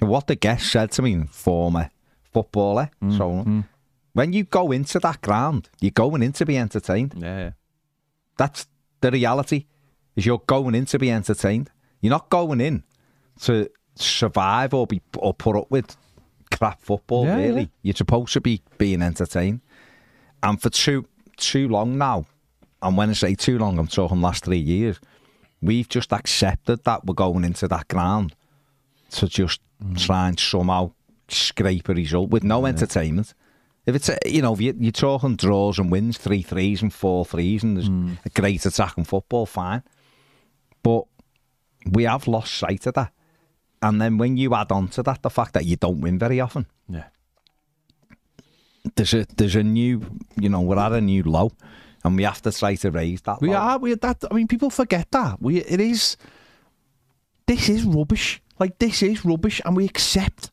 And 0.00 0.08
what 0.08 0.26
the 0.26 0.36
guest 0.36 0.70
said 0.70 0.92
to 0.92 1.02
me, 1.02 1.24
former 1.30 1.90
footballer. 2.32 2.90
Mm, 3.02 3.18
so 3.18 3.30
mm. 3.30 3.64
when 4.12 4.32
you 4.32 4.44
go 4.44 4.70
into 4.72 4.98
that 5.00 5.20
ground, 5.20 5.70
you're 5.80 5.90
going 5.90 6.22
in 6.22 6.32
to 6.32 6.46
be 6.46 6.56
entertained. 6.56 7.14
Yeah, 7.16 7.38
yeah. 7.38 7.50
That's 8.36 8.66
the 9.00 9.10
reality. 9.10 9.66
Is 10.16 10.26
you're 10.26 10.42
going 10.46 10.74
in 10.74 10.86
to 10.86 10.98
be 10.98 11.10
entertained. 11.10 11.70
You're 12.00 12.10
not 12.10 12.28
going 12.28 12.60
in 12.60 12.84
to 13.42 13.68
survive 13.94 14.74
or 14.74 14.86
be 14.86 15.00
or 15.16 15.34
put 15.34 15.56
up 15.56 15.70
with 15.70 15.96
crap 16.56 16.80
football. 16.80 17.26
Yeah, 17.26 17.36
really, 17.36 17.60
yeah. 17.62 17.68
you're 17.82 17.94
supposed 17.94 18.32
to 18.34 18.40
be 18.40 18.62
being 18.78 19.02
entertained. 19.02 19.60
And 20.42 20.60
for 20.60 20.70
too 20.70 21.06
too 21.38 21.68
long 21.68 21.98
now, 21.98 22.26
and 22.82 22.96
when 22.96 23.10
I 23.10 23.14
say 23.14 23.34
too 23.34 23.58
long, 23.58 23.78
I'm 23.78 23.86
talking 23.88 24.20
last 24.20 24.44
three 24.44 24.58
years. 24.58 25.00
We've 25.60 25.88
just 25.88 26.12
accepted 26.12 26.84
that 26.84 27.04
we're 27.06 27.14
going 27.14 27.44
into 27.44 27.66
that 27.68 27.88
ground 27.88 28.34
to 29.10 29.26
just 29.26 29.60
mm. 29.82 29.98
try 29.98 30.28
and 30.28 30.38
somehow 30.38 30.92
scrape 31.28 31.88
a 31.88 31.94
result 31.94 32.30
with 32.30 32.44
no 32.44 32.66
entertainment. 32.66 33.34
If 33.86 33.96
it's, 33.96 34.08
a, 34.08 34.18
you 34.26 34.42
know, 34.42 34.52
if 34.52 34.60
you- 34.60 34.76
you're 34.78 34.92
talking 34.92 35.36
draws 35.36 35.78
and 35.78 35.90
wins, 35.90 36.18
three 36.18 36.42
threes 36.42 36.82
and 36.82 36.92
four 36.92 37.24
threes, 37.24 37.64
and 37.64 37.76
there's 37.76 37.88
mm. 37.88 38.18
a 38.24 38.28
great 38.30 38.64
attacking 38.66 39.04
football, 39.04 39.46
fine. 39.46 39.82
But 40.82 41.04
we 41.90 42.04
have 42.04 42.28
lost 42.28 42.54
sight 42.54 42.86
of 42.86 42.94
that. 42.94 43.12
And 43.80 44.00
then 44.00 44.18
when 44.18 44.36
you 44.36 44.54
add 44.54 44.72
on 44.72 44.88
to 44.88 45.02
that 45.04 45.22
the 45.22 45.30
fact 45.30 45.54
that 45.54 45.64
you 45.64 45.76
don't 45.76 46.00
win 46.00 46.18
very 46.18 46.40
often, 46.40 46.66
Yeah. 46.88 47.04
There's 48.96 49.14
a 49.14 49.26
there's 49.36 49.56
a 49.56 49.62
new, 49.62 50.02
you 50.36 50.48
know, 50.48 50.60
we're 50.60 50.78
at 50.78 50.92
a 50.92 51.00
new 51.00 51.22
low, 51.22 51.52
and 52.04 52.16
we 52.16 52.24
have 52.24 52.42
to 52.42 52.52
try 52.52 52.74
to 52.76 52.90
raise 52.90 53.20
that. 53.22 53.40
We 53.40 53.48
low. 53.48 53.56
are. 53.56 53.78
We 53.78 53.94
that. 53.94 54.24
I 54.30 54.34
mean, 54.34 54.48
people 54.48 54.70
forget 54.70 55.10
that. 55.12 55.40
We. 55.40 55.58
It 55.58 55.80
is. 55.80 56.16
This 57.46 57.68
is 57.68 57.84
rubbish. 57.84 58.42
Like 58.58 58.78
this 58.78 59.02
is 59.02 59.24
rubbish, 59.24 59.60
and 59.64 59.76
we 59.76 59.84
accept 59.84 60.50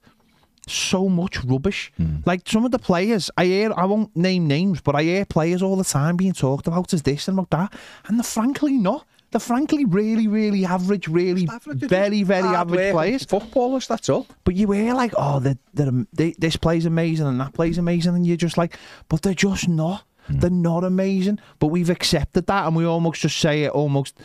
so 0.68 1.10
much 1.10 1.44
rubbish. 1.44 1.92
Hmm. 1.98 2.18
Like 2.26 2.48
some 2.48 2.66
of 2.66 2.72
the 2.72 2.80
players, 2.80 3.30
I 3.38 3.46
hear. 3.46 3.74
I 3.76 3.86
won't 3.86 4.16
name 4.16 4.48
names, 4.48 4.82
but 4.82 4.96
I 4.96 5.04
hear 5.04 5.26
players 5.26 5.62
all 5.62 5.76
the 5.76 5.84
time 5.84 6.18
being 6.18 6.34
talked 6.34 6.68
about 6.68 6.94
as 6.94 7.04
this 7.04 7.28
and 7.28 7.38
about 7.38 7.50
that, 7.52 7.80
and 8.08 8.18
they're 8.18 8.24
frankly 8.24 8.74
not. 8.74 9.06
They're 9.32 9.40
frankly 9.40 9.86
really, 9.86 10.28
really 10.28 10.66
average, 10.66 11.08
really 11.08 11.48
very, 11.66 12.24
very 12.24 12.48
average 12.48 12.94
players. 12.94 13.26
footballers. 13.26 13.88
That's 13.88 14.08
all. 14.08 14.28
But 14.44 14.56
you 14.56 14.72
hear 14.72 14.94
like, 14.94 15.14
oh, 15.18 15.40
they're, 15.40 15.58
they're, 15.74 15.92
they, 16.14 16.36
this 16.38 16.56
play's 16.56 16.86
amazing 16.86 17.28
and 17.28 17.40
that 17.42 17.54
play's 17.54 17.78
amazing, 17.78 18.16
and 18.16 18.26
you're 18.26 18.38
just 18.38 18.58
like, 18.58 18.78
but 19.10 19.22
they're 19.24 19.34
just 19.34 19.68
not. 19.68 20.04
Hmm. 20.28 20.40
They're 20.40 20.50
not 20.50 20.84
amazing. 20.84 21.40
But 21.60 21.68
we've 21.68 21.90
accepted 21.90 22.48
that, 22.48 22.66
and 22.66 22.76
we 22.76 22.86
almost 22.86 23.22
just 23.22 23.38
say 23.38 23.64
it 23.64 23.72
almost 23.72 24.18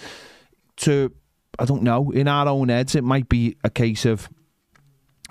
to, 0.79 1.13
I 1.59 1.65
don't 1.65 1.83
know, 1.83 2.11
in 2.11 2.29
our 2.29 2.47
own 2.49 2.69
heads, 2.69 2.95
it 2.95 3.05
might 3.05 3.29
be 3.29 3.57
a 3.65 3.71
case 3.71 4.05
of. 4.05 4.29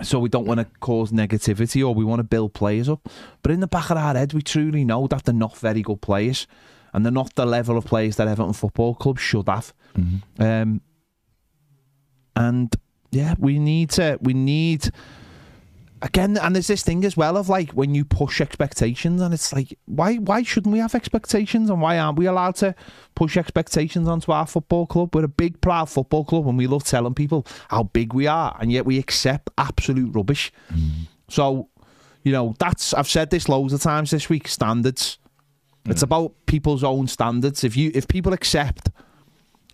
So 0.02 0.18
we 0.18 0.30
don't 0.30 0.46
want 0.46 0.60
to 0.60 0.66
cause 0.80 1.12
negativity 1.12 1.86
or 1.86 1.94
we 1.94 2.06
want 2.06 2.20
to 2.20 2.24
build 2.24 2.54
players 2.54 2.88
up. 2.88 3.06
But 3.42 3.52
in 3.52 3.60
the 3.60 3.66
back 3.66 3.90
of 3.90 3.98
our 3.98 4.14
heads, 4.14 4.32
we 4.32 4.40
truly 4.40 4.82
know 4.82 5.06
that 5.08 5.24
they're 5.24 5.34
not 5.34 5.58
very 5.58 5.82
good 5.82 6.00
players. 6.00 6.46
And 6.92 7.04
they're 7.04 7.12
not 7.12 7.34
the 7.34 7.46
level 7.46 7.76
of 7.76 7.84
players 7.84 8.16
that 8.16 8.28
Everton 8.28 8.52
Football 8.52 8.94
Club 8.94 9.18
should 9.18 9.48
have. 9.48 9.72
Um, 10.38 10.80
and 12.36 12.74
yeah, 13.10 13.34
we 13.38 13.58
need 13.58 13.90
to. 13.90 14.18
We 14.20 14.34
need 14.34 14.90
again, 16.02 16.38
and 16.38 16.54
there's 16.54 16.68
this 16.68 16.82
thing 16.82 17.04
as 17.04 17.16
well 17.16 17.36
of 17.36 17.48
like 17.48 17.72
when 17.72 17.94
you 17.94 18.04
push 18.04 18.40
expectations, 18.40 19.20
and 19.20 19.34
it's 19.34 19.52
like, 19.52 19.76
why 19.86 20.16
why 20.16 20.42
shouldn't 20.42 20.72
we 20.72 20.78
have 20.78 20.94
expectations, 20.94 21.70
and 21.70 21.80
why 21.80 21.98
aren't 21.98 22.18
we 22.18 22.26
allowed 22.26 22.56
to 22.56 22.74
push 23.14 23.36
expectations 23.36 24.08
onto 24.08 24.32
our 24.32 24.46
football 24.46 24.86
club? 24.86 25.14
We're 25.14 25.24
a 25.24 25.28
big, 25.28 25.60
proud 25.60 25.88
football 25.90 26.24
club, 26.24 26.46
and 26.48 26.56
we 26.56 26.66
love 26.66 26.84
telling 26.84 27.14
people 27.14 27.46
how 27.68 27.84
big 27.84 28.14
we 28.14 28.26
are, 28.26 28.56
and 28.60 28.72
yet 28.72 28.86
we 28.86 28.98
accept 28.98 29.50
absolute 29.58 30.14
rubbish. 30.14 30.52
So, 31.28 31.68
you 32.24 32.32
know, 32.32 32.54
that's 32.58 32.94
I've 32.94 33.08
said 33.08 33.30
this 33.30 33.48
loads 33.48 33.72
of 33.72 33.82
times 33.82 34.10
this 34.10 34.28
week. 34.28 34.48
Standards. 34.48 35.18
It's 35.86 36.00
mm. 36.00 36.04
about 36.04 36.32
people's 36.46 36.84
own 36.84 37.06
standards. 37.06 37.64
If 37.64 37.76
you 37.76 37.90
if 37.94 38.06
people 38.08 38.32
accept 38.32 38.90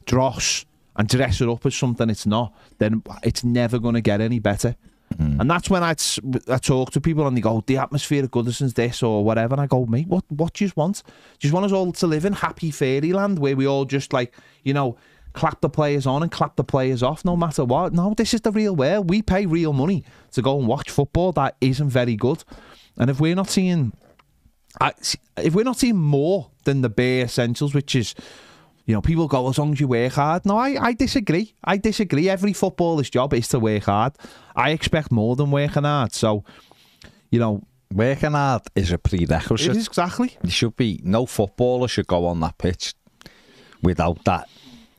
dross 0.04 0.64
and 0.96 1.08
dress 1.08 1.40
it 1.40 1.48
up 1.48 1.66
as 1.66 1.74
something 1.74 2.08
it's 2.08 2.26
not, 2.26 2.54
then 2.78 3.02
it's 3.22 3.44
never 3.44 3.78
going 3.78 3.94
to 3.94 4.00
get 4.00 4.20
any 4.20 4.38
better. 4.38 4.76
Mm. 5.18 5.40
And 5.40 5.50
that's 5.50 5.70
when 5.70 5.82
I, 5.82 5.94
t- 5.94 6.20
I 6.48 6.58
talk 6.58 6.90
to 6.92 7.00
people 7.00 7.26
and 7.26 7.36
they 7.36 7.40
go, 7.40 7.62
the 7.66 7.76
atmosphere 7.76 8.24
of 8.24 8.30
Goodison's 8.30 8.74
this 8.74 9.02
or 9.02 9.24
whatever. 9.24 9.54
And 9.54 9.60
I 9.60 9.66
go, 9.66 9.86
mate, 9.86 10.08
what, 10.08 10.24
what 10.28 10.54
do 10.54 10.64
you 10.64 10.72
want? 10.74 11.02
Do 11.38 11.46
you 11.46 11.54
want 11.54 11.66
us 11.66 11.72
all 11.72 11.92
to 11.92 12.06
live 12.06 12.24
in 12.24 12.32
happy 12.32 12.70
fairyland 12.70 13.38
where 13.38 13.56
we 13.56 13.66
all 13.66 13.84
just 13.84 14.12
like, 14.12 14.34
you 14.64 14.74
know, 14.74 14.96
clap 15.32 15.60
the 15.60 15.68
players 15.68 16.06
on 16.06 16.22
and 16.22 16.32
clap 16.32 16.56
the 16.56 16.64
players 16.64 17.02
off 17.02 17.24
no 17.24 17.36
matter 17.36 17.64
what? 17.64 17.92
No, 17.92 18.14
this 18.14 18.34
is 18.34 18.40
the 18.40 18.52
real 18.52 18.74
world. 18.74 19.08
We 19.08 19.22
pay 19.22 19.46
real 19.46 19.72
money 19.72 20.04
to 20.32 20.42
go 20.42 20.58
and 20.58 20.66
watch 20.66 20.90
football 20.90 21.32
that 21.32 21.56
isn't 21.60 21.90
very 21.90 22.16
good. 22.16 22.42
And 22.96 23.10
if 23.10 23.20
we're 23.20 23.36
not 23.36 23.50
seeing 23.50 23.92
I, 24.80 24.92
if 25.38 25.54
we're 25.54 25.64
not 25.64 25.78
seeing 25.78 25.96
more 25.96 26.50
than 26.64 26.82
the 26.82 26.88
bare 26.88 27.24
essentials, 27.24 27.74
which 27.74 27.94
is, 27.94 28.14
you 28.84 28.94
know, 28.94 29.00
people 29.00 29.26
go 29.28 29.48
as 29.48 29.58
long 29.58 29.72
as 29.72 29.80
you 29.80 29.88
work 29.88 30.12
hard. 30.12 30.44
No, 30.46 30.56
I, 30.58 30.76
I 30.80 30.92
disagree. 30.92 31.54
I 31.64 31.76
disagree. 31.76 32.28
Every 32.28 32.52
footballer's 32.52 33.10
job 33.10 33.34
is 33.34 33.48
to 33.48 33.58
work 33.58 33.84
hard. 33.84 34.14
I 34.54 34.70
expect 34.70 35.10
more 35.10 35.36
than 35.36 35.50
working 35.50 35.84
hard. 35.84 36.12
So, 36.14 36.44
you 37.30 37.38
know, 37.38 37.62
Working 37.94 38.32
hard 38.32 38.62
is 38.74 38.90
a 38.90 38.98
prerequisite. 38.98 39.68
it 39.68 39.76
is 39.76 39.86
exactly. 39.86 40.36
There 40.42 40.50
should 40.50 40.76
be 40.76 41.00
no 41.04 41.24
footballer 41.24 41.86
should 41.86 42.08
go 42.08 42.26
on 42.26 42.40
that 42.40 42.58
pitch 42.58 42.94
without 43.80 44.24
that 44.24 44.48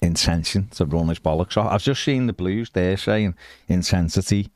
intention 0.02 0.70
to 0.70 0.86
run 0.86 1.10
his 1.10 1.20
bollocks 1.20 1.58
off. 1.58 1.72
I've 1.72 1.84
just 1.84 2.04
seen 2.04 2.28
the 2.28 2.34
Blues 2.34 2.70
there 2.72 2.96
saying 2.96 3.36
intensity 3.68 4.52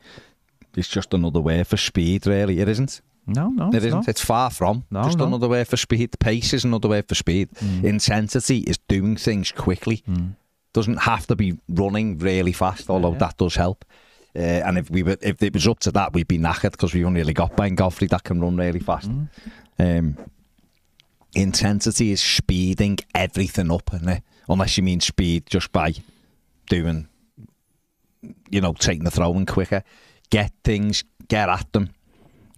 is 0.78 0.88
just 0.88 1.14
another 1.14 1.42
word 1.42 1.68
for 1.68 1.76
speed. 1.78 2.26
Really, 2.26 2.62
it 2.62 2.70
isn't. 2.70 3.02
No, 3.34 3.50
no, 3.50 3.70
It 3.70 3.76
it's 3.76 3.86
isn't. 3.86 4.00
not. 4.00 4.08
It's 4.08 4.24
far 4.24 4.50
from. 4.50 4.84
No, 4.92 5.04
Just 5.04 5.18
no. 5.18 5.26
Mm. 5.26 5.28
another 5.30 5.50
word 5.50 5.68
for 5.68 5.78
speed. 5.78 6.18
Pace 6.20 6.54
is 6.54 6.64
another 6.66 6.88
word 6.90 7.08
for 7.08 7.16
speed. 7.16 7.50
Intensity 7.84 8.60
is 8.60 8.78
doing 8.88 9.16
things 9.16 9.52
quickly. 9.52 10.04
Doesn't 10.74 10.98
have 10.98 11.28
to 11.28 11.36
be 11.36 11.58
running 11.70 12.18
really 12.20 12.54
fast, 12.54 12.90
although 12.90 13.14
that 13.16 13.38
does 13.38 13.56
help. 13.56 13.84
Uh, 14.34 14.40
and 14.40 14.78
if 14.78 14.90
we 14.90 15.04
were, 15.04 15.18
if 15.22 15.44
it 15.44 15.54
was 15.54 15.68
up 15.68 15.80
to 15.80 15.92
that, 15.92 16.14
we'd 16.14 16.28
be 16.28 16.38
knackered 16.38 16.72
because 16.72 16.94
we've 16.94 17.06
only 17.06 17.20
really 17.20 17.34
got 17.34 17.56
Ben 17.58 17.76
Godfrey 17.76 18.08
that 18.08 18.24
can 18.24 18.40
run 18.40 18.56
really 18.56 18.80
fast. 18.80 19.10
Mm. 19.10 19.28
Um, 19.78 20.18
intensity 21.36 22.12
is 22.12 22.22
speeding 22.22 22.98
everything 23.16 23.72
up, 23.72 23.94
is 23.94 24.02
it? 24.08 24.24
Unless 24.48 24.78
you 24.78 24.84
mean 24.84 25.00
speed 25.02 25.46
just 25.48 25.72
by 25.72 25.94
doing, 26.70 27.08
you 28.50 28.62
know, 28.62 28.74
taking 28.74 29.04
the 29.04 29.12
throwing 29.12 29.46
quicker. 29.46 29.84
Get 30.30 30.54
things, 30.64 31.04
get 31.28 31.50
at 31.50 31.72
them 31.74 31.90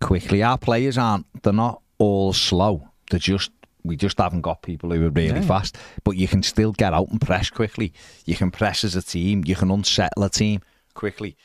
quickly. 0.04 0.44
Our 0.44 0.58
players 0.58 0.98
aren't, 0.98 1.26
they're 1.44 1.54
not 1.54 1.82
all 1.98 2.34
slow. 2.34 2.88
They're 3.10 3.20
just, 3.20 3.52
we 3.84 3.96
just 3.96 4.18
haven't 4.18 4.42
got 4.42 4.62
people 4.62 4.92
who 4.92 5.06
are 5.06 5.10
really 5.10 5.40
Yeah. 5.40 5.42
fast. 5.42 5.78
But 6.04 6.18
you 6.18 6.28
can 6.28 6.44
still 6.44 6.72
get 6.72 6.94
out 6.94 7.10
and 7.10 7.20
press 7.22 7.50
quickly. 7.50 7.94
You 8.26 8.36
can 8.36 8.52
press 8.52 8.84
as 8.84 8.96
a 8.96 9.02
team. 9.02 9.44
You 9.46 9.56
can 9.56 9.72
unsettle 9.72 10.24
a 10.24 10.30
team 10.30 10.62
quickly. 10.94 11.36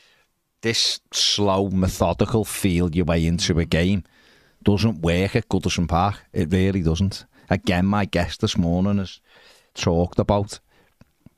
This 0.61 0.99
slow, 1.13 1.69
methodical 1.69 2.43
feel 2.45 2.93
your 2.93 3.05
way 3.05 3.25
into 3.25 3.59
a 3.59 3.65
game 3.65 4.03
doesn't 4.61 5.01
work 5.01 5.35
at 5.35 5.47
Goodison 5.49 5.87
Park. 5.87 6.15
It 6.33 6.51
really 6.51 6.81
doesn't. 6.81 7.25
Again, 7.49 7.85
my 7.85 8.05
guest 8.05 8.41
this 8.41 8.57
morning 8.57 8.97
has 8.97 9.21
talked 9.73 10.19
about 10.19 10.59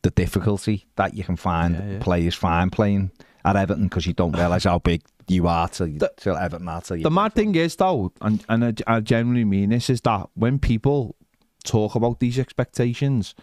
the 0.01 0.09
difficulty 0.09 0.87
that 0.95 1.13
you 1.13 1.23
can 1.23 1.35
find 1.37 1.75
Yeah, 1.75 1.91
yeah. 1.91 1.99
players 1.99 2.33
find 2.35 2.71
playing 2.71 3.11
at 3.45 3.55
Everton 3.55 3.83
because 3.83 4.07
you 4.07 4.13
don't 4.13 4.35
realise 4.35 4.63
how 4.63 4.79
big 4.79 5.03
you 5.31 5.47
are 5.47 5.67
till, 5.67 5.87
you, 5.87 5.99
The- 5.99 6.13
till 6.17 6.35
Everton 6.35 6.67
are 6.67 6.81
till 6.81 6.97
you 6.97 7.03
The 7.03 7.11
mad 7.11 7.33
thing 7.33 7.55
is, 7.55 7.75
though, 7.75 8.11
and, 8.21 8.43
and 8.49 8.65
I, 8.65 8.95
I 8.95 8.99
genuinely 8.99 9.45
mean 9.45 9.69
this, 9.69 9.89
is 9.89 10.01
that 10.01 10.29
when 10.33 10.59
people 10.59 11.15
talk 11.63 11.95
about 11.95 12.19
these 12.19 12.37
expectations, 12.37 13.35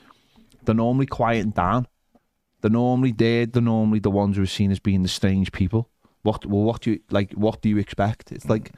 they're 0.64 0.74
normally 0.74 1.06
quieting 1.06 1.50
down. 1.50 1.86
They're 2.60 2.70
normally 2.70 3.12
there. 3.12 3.46
They're 3.46 3.62
normally 3.62 4.00
the 4.00 4.10
ones 4.10 4.36
who 4.36 4.42
are 4.42 4.46
seen 4.46 4.70
as 4.70 4.80
being 4.80 5.02
the 5.02 5.08
strange 5.08 5.52
people. 5.52 5.88
What? 6.22 6.44
Well, 6.44 6.62
what 6.62 6.82
do 6.82 6.92
you 6.92 7.00
like? 7.10 7.32
What 7.32 7.62
do 7.62 7.68
you 7.68 7.78
expect? 7.78 8.32
It's 8.32 8.44
hmm. 8.44 8.50
like 8.50 8.72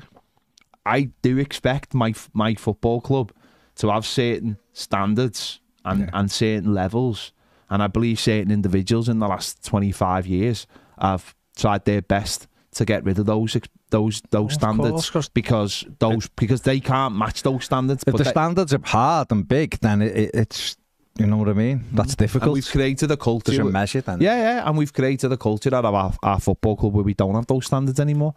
I 0.84 1.10
do 1.22 1.38
expect 1.38 1.94
my 1.94 2.14
my 2.34 2.54
football 2.54 3.00
club 3.00 3.32
to 3.76 3.90
have 3.90 4.04
certain 4.04 4.58
standards 4.72 5.60
and, 5.84 6.10
and 6.12 6.30
certain 6.30 6.74
levels, 6.74 7.32
and 7.70 7.82
I 7.82 7.86
believe 7.86 8.20
certain 8.20 8.50
individuals 8.50 9.08
in 9.08 9.18
the 9.18 9.28
last 9.28 9.64
twenty 9.64 9.92
five 9.92 10.26
years 10.26 10.66
have 11.00 11.34
tried 11.56 11.86
their 11.86 12.02
best 12.02 12.46
to 12.72 12.84
get 12.84 13.04
rid 13.04 13.18
of 13.18 13.26
those 13.26 13.56
those 13.90 14.22
those 14.30 14.52
Of 14.52 14.52
standards 14.52 14.90
course, 14.90 15.10
'cause- 15.10 15.28
because 15.28 15.84
those 15.98 16.28
because 16.36 16.62
they 16.62 16.78
can't 16.80 17.14
match 17.16 17.42
those 17.42 17.64
standards. 17.64 18.04
If 18.06 18.12
but 18.12 18.18
the 18.18 18.24
they- 18.24 18.30
standards 18.30 18.72
are 18.74 18.80
hard 18.84 19.32
and 19.32 19.46
big, 19.46 19.78
then 19.80 20.02
it, 20.02 20.16
it, 20.16 20.30
it's 20.34 20.76
you 21.18 21.26
know 21.26 21.36
what 21.36 21.48
I 21.48 21.52
mean. 21.52 21.84
That's 21.92 22.10
and 22.12 22.18
difficult. 22.18 22.54
we've 22.54 22.68
created 22.70 23.10
a 23.10 23.16
culture. 23.16 23.52
There's 23.52 23.66
a 23.66 23.70
measure 23.70 24.00
then. 24.00 24.20
Yeah, 24.20 24.36
yeah, 24.36 24.68
and 24.68 24.78
we've 24.78 24.92
created 24.92 25.30
a 25.32 25.36
culture 25.36 25.74
out 25.74 25.84
of 25.84 25.92
our, 25.94 26.14
our 26.22 26.38
football 26.40 26.76
club 26.76 26.94
where 26.94 27.04
we 27.04 27.12
don't 27.14 27.34
have 27.34 27.46
those 27.48 27.66
standards 27.66 27.98
anymore, 28.00 28.34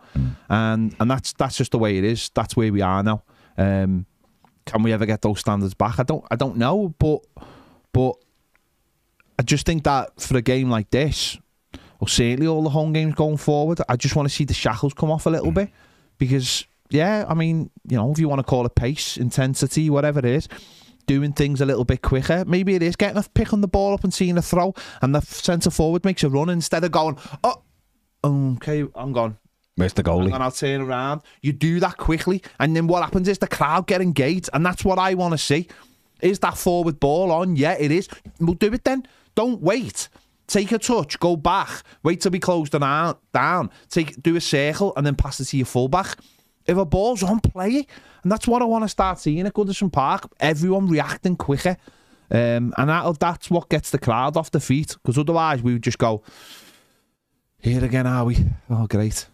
and 0.50 0.96
and 1.00 1.10
that's 1.12 1.34
that's 1.34 1.58
just 1.58 1.72
the 1.72 1.78
way 1.80 1.98
it 1.98 2.04
is. 2.04 2.30
That's 2.34 2.56
where 2.58 2.74
we 2.74 2.82
are 2.82 3.04
now. 3.04 3.24
Um, 3.58 4.06
can 4.66 4.82
we 4.82 4.92
ever 4.94 5.06
get 5.06 5.22
those 5.22 5.40
standards 5.42 5.76
back? 5.76 6.00
I 6.00 6.04
don't 6.04 6.26
I 6.32 6.36
don't 6.36 6.58
know, 6.58 6.94
but 6.98 7.20
but 7.94 8.16
I 9.40 9.44
just 9.44 9.66
think 9.66 9.84
that 9.84 10.20
for 10.20 10.38
a 10.38 10.42
game 10.42 10.70
like 10.70 10.90
this, 10.90 11.38
or 12.04 12.08
certainly 12.10 12.48
all 12.48 12.64
the 12.64 12.70
home 12.70 12.92
games 12.92 13.16
going 13.16 13.38
forward, 13.38 13.80
I 13.88 13.96
just 13.96 14.14
want 14.14 14.28
to 14.28 14.36
see 14.36 14.44
the 14.44 14.54
shackles 14.54 14.94
come 14.94 15.10
off 15.10 15.26
a 15.26 15.30
little 15.30 15.52
mm. 15.52 15.56
bit 15.56 15.70
because 16.18 16.66
yeah, 16.90 17.24
I 17.30 17.34
mean, 17.34 17.72
you 17.88 17.96
know, 17.96 18.12
if 18.12 18.20
you 18.20 18.28
want 18.28 18.40
to 18.40 18.44
call 18.44 18.66
it 18.66 18.76
pace, 18.76 19.16
intensity, 19.16 19.90
whatever 19.90 20.20
it 20.20 20.26
is, 20.26 20.50
doing 21.08 21.32
things 21.32 21.62
a 21.62 21.66
little 21.66 21.86
bit 21.86 22.02
quicker. 22.02 22.44
Maybe 22.46 22.76
it 22.76 22.84
is 22.84 22.98
getting 22.98 23.18
a 23.18 23.24
pick 23.24 23.54
on 23.54 23.62
the 23.62 23.70
ball 23.70 23.94
up 23.94 24.04
and 24.04 24.14
seeing 24.14 24.38
a 24.38 24.42
throw, 24.42 24.74
and 25.02 25.16
the 25.16 25.22
centre 25.22 25.70
forward 25.70 26.04
makes 26.04 26.26
a 26.26 26.30
run 26.30 26.50
instead 26.50 26.84
of 26.84 26.92
going, 26.92 27.18
oh, 27.42 27.62
okay, 28.26 28.84
I'm 28.96 29.14
gone. 29.14 29.38
Where's 29.76 29.94
the 29.94 30.04
goalie? 30.04 30.34
And 30.34 30.44
I'll 30.44 30.52
turn 30.52 30.82
around. 30.82 31.22
You 31.42 31.54
do 31.54 31.80
that 31.80 31.96
quickly, 31.96 32.44
and 32.60 32.76
then 32.76 32.88
what 32.88 33.02
happens 33.02 33.30
is 33.30 33.38
the 33.38 33.48
crowd 33.48 33.88
get 33.88 34.02
engaged, 34.02 34.50
and 34.52 34.66
that's 34.66 34.84
what 34.84 35.00
I 35.00 35.14
want 35.14 35.32
to 35.32 35.38
see. 35.38 35.70
Is 36.22 36.40
that 36.40 36.58
forward 36.58 37.00
ball 37.00 37.32
on? 37.32 37.56
Yeah, 37.56 37.78
it 37.80 37.92
is. 37.92 38.10
We'll 38.42 38.56
do 38.56 38.74
it 38.74 38.84
then. 38.84 39.08
Don't 39.36 39.62
wait. 39.62 40.10
Take 40.48 40.72
a 40.72 40.78
touch, 40.78 41.20
go 41.20 41.36
back, 41.36 41.84
wait 42.04 42.22
till 42.22 42.32
we 42.32 42.40
close 42.40 42.70
the 42.70 43.18
down. 43.34 43.70
Take 43.90 44.22
do 44.22 44.36
a 44.36 44.42
circle 44.42 44.94
and 44.98 45.06
then 45.06 45.16
pass 45.16 45.40
it 45.40 45.46
to 45.46 45.58
your 45.58 45.66
fullback. 45.66 46.18
If 46.66 46.78
a 46.78 46.86
ball's 46.86 47.24
on, 47.24 47.40
play. 47.40 47.88
And 48.24 48.32
that's 48.32 48.48
what 48.48 48.62
I 48.62 48.66
want 48.66 48.84
to 48.84 48.90
start 48.90 49.20
seeing 49.20 49.46
at 49.46 49.54
Goodison 49.54 49.92
Park. 49.92 50.30
Everyone 50.40 50.88
reacting 50.88 51.36
quicker. 51.36 51.78
Um, 52.32 52.74
and 52.78 52.90
that, 52.90 53.20
that's 53.20 53.50
what 53.50 53.70
gets 53.70 53.90
the 53.90 54.00
crowd 54.00 54.38
off 54.38 54.52
the 54.52 54.60
feet. 54.60 54.96
Because 55.02 55.18
otherwise 55.18 55.62
we 55.62 55.74
would 55.74 55.84
just 55.84 55.98
go, 55.98 56.24
here 57.60 57.84
again 57.84 58.08
are 58.08 58.26
we? 58.26 58.38
Oh, 58.70 58.88
great. 58.88 59.28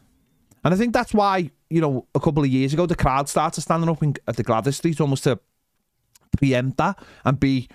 And 0.64 0.74
I 0.74 0.78
think 0.78 0.94
that's 0.94 1.14
why, 1.14 1.52
you 1.70 1.82
know, 1.82 2.08
a 2.14 2.20
couple 2.20 2.44
of 2.44 2.50
years 2.50 2.74
ago, 2.74 2.86
the 2.86 2.96
crowd 2.96 3.30
started 3.30 3.62
standing 3.62 3.90
up 3.90 4.04
in, 4.04 4.16
at 4.28 4.36
the 4.36 4.44
Gladys 4.44 4.78
Street 4.78 5.00
almost 5.00 5.24
to 5.24 5.40
preempt 6.38 6.78
that 6.78 7.00
and 7.26 7.40
be 7.40 7.70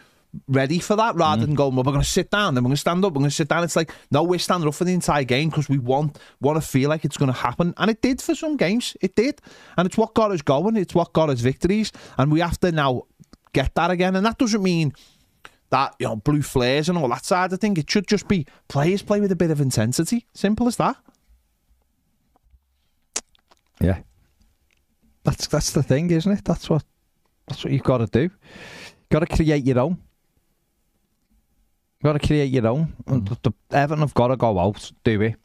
ready 0.48 0.78
for 0.78 0.96
that 0.96 1.14
rather 1.14 1.42
mm. 1.42 1.46
than 1.46 1.54
going, 1.54 1.74
well, 1.74 1.84
we're 1.84 1.92
going 1.92 2.04
to 2.04 2.08
sit 2.08 2.30
down, 2.30 2.54
then 2.54 2.64
we're 2.64 2.68
going 2.68 2.76
to 2.76 2.80
stand 2.80 3.04
up, 3.04 3.12
we're 3.12 3.20
going 3.20 3.30
to 3.30 3.34
sit 3.34 3.48
down. 3.48 3.64
It's 3.64 3.76
like, 3.76 3.92
no, 4.10 4.22
we're 4.22 4.38
standing 4.38 4.68
up 4.68 4.74
for 4.74 4.84
the 4.84 4.94
entire 4.94 5.24
game 5.24 5.50
because 5.50 5.68
we 5.68 5.78
want 5.78 6.18
want 6.40 6.60
to 6.60 6.66
feel 6.66 6.88
like 6.88 7.04
it's 7.04 7.16
going 7.16 7.32
to 7.32 7.38
happen. 7.38 7.74
And 7.76 7.90
it 7.90 8.02
did 8.02 8.20
for 8.20 8.34
some 8.34 8.56
games. 8.56 8.96
It 9.00 9.14
did. 9.16 9.40
And 9.76 9.86
it's 9.86 9.96
what 9.96 10.14
got 10.14 10.30
us 10.30 10.42
going. 10.42 10.76
It's 10.76 10.94
what 10.94 11.12
got 11.12 11.30
us 11.30 11.40
victories. 11.40 11.92
And 12.18 12.30
we 12.30 12.40
have 12.40 12.58
to 12.60 12.72
now 12.72 13.04
get 13.52 13.74
that 13.74 13.90
again. 13.90 14.16
And 14.16 14.26
that 14.26 14.38
doesn't 14.38 14.62
mean 14.62 14.92
that, 15.70 15.94
you 15.98 16.06
know, 16.06 16.16
blue 16.16 16.42
flares 16.42 16.88
and 16.88 16.98
all 16.98 17.08
that 17.08 17.24
side 17.24 17.52
of 17.52 17.60
thing. 17.60 17.76
It 17.76 17.90
should 17.90 18.06
just 18.06 18.28
be 18.28 18.46
players 18.68 19.02
play 19.02 19.20
with 19.20 19.32
a 19.32 19.36
bit 19.36 19.50
of 19.50 19.60
intensity. 19.60 20.26
Simple 20.34 20.66
as 20.68 20.76
that. 20.76 20.96
Yeah. 23.80 24.00
That's 25.24 25.46
that's 25.46 25.72
the 25.72 25.82
thing, 25.82 26.10
isn't 26.10 26.30
it? 26.30 26.44
That's 26.44 26.68
what 26.68 26.84
that's 27.48 27.64
what 27.64 27.72
you've 27.72 27.82
got 27.82 27.98
to 27.98 28.06
do. 28.06 28.20
You've 28.20 29.10
got 29.10 29.20
to 29.20 29.26
create 29.26 29.64
your 29.64 29.78
own. 29.78 29.98
You've 32.04 32.12
got 32.12 32.20
to 32.20 32.26
create 32.26 32.52
your 32.52 32.66
own. 32.66 32.92
Mm. 33.06 33.26
The, 33.30 33.50
the 33.50 33.74
Everton 33.74 34.00
have 34.00 34.12
got 34.12 34.28
to 34.28 34.36
go 34.36 34.58
out, 34.58 34.92
do 35.04 35.18
we? 35.18 35.36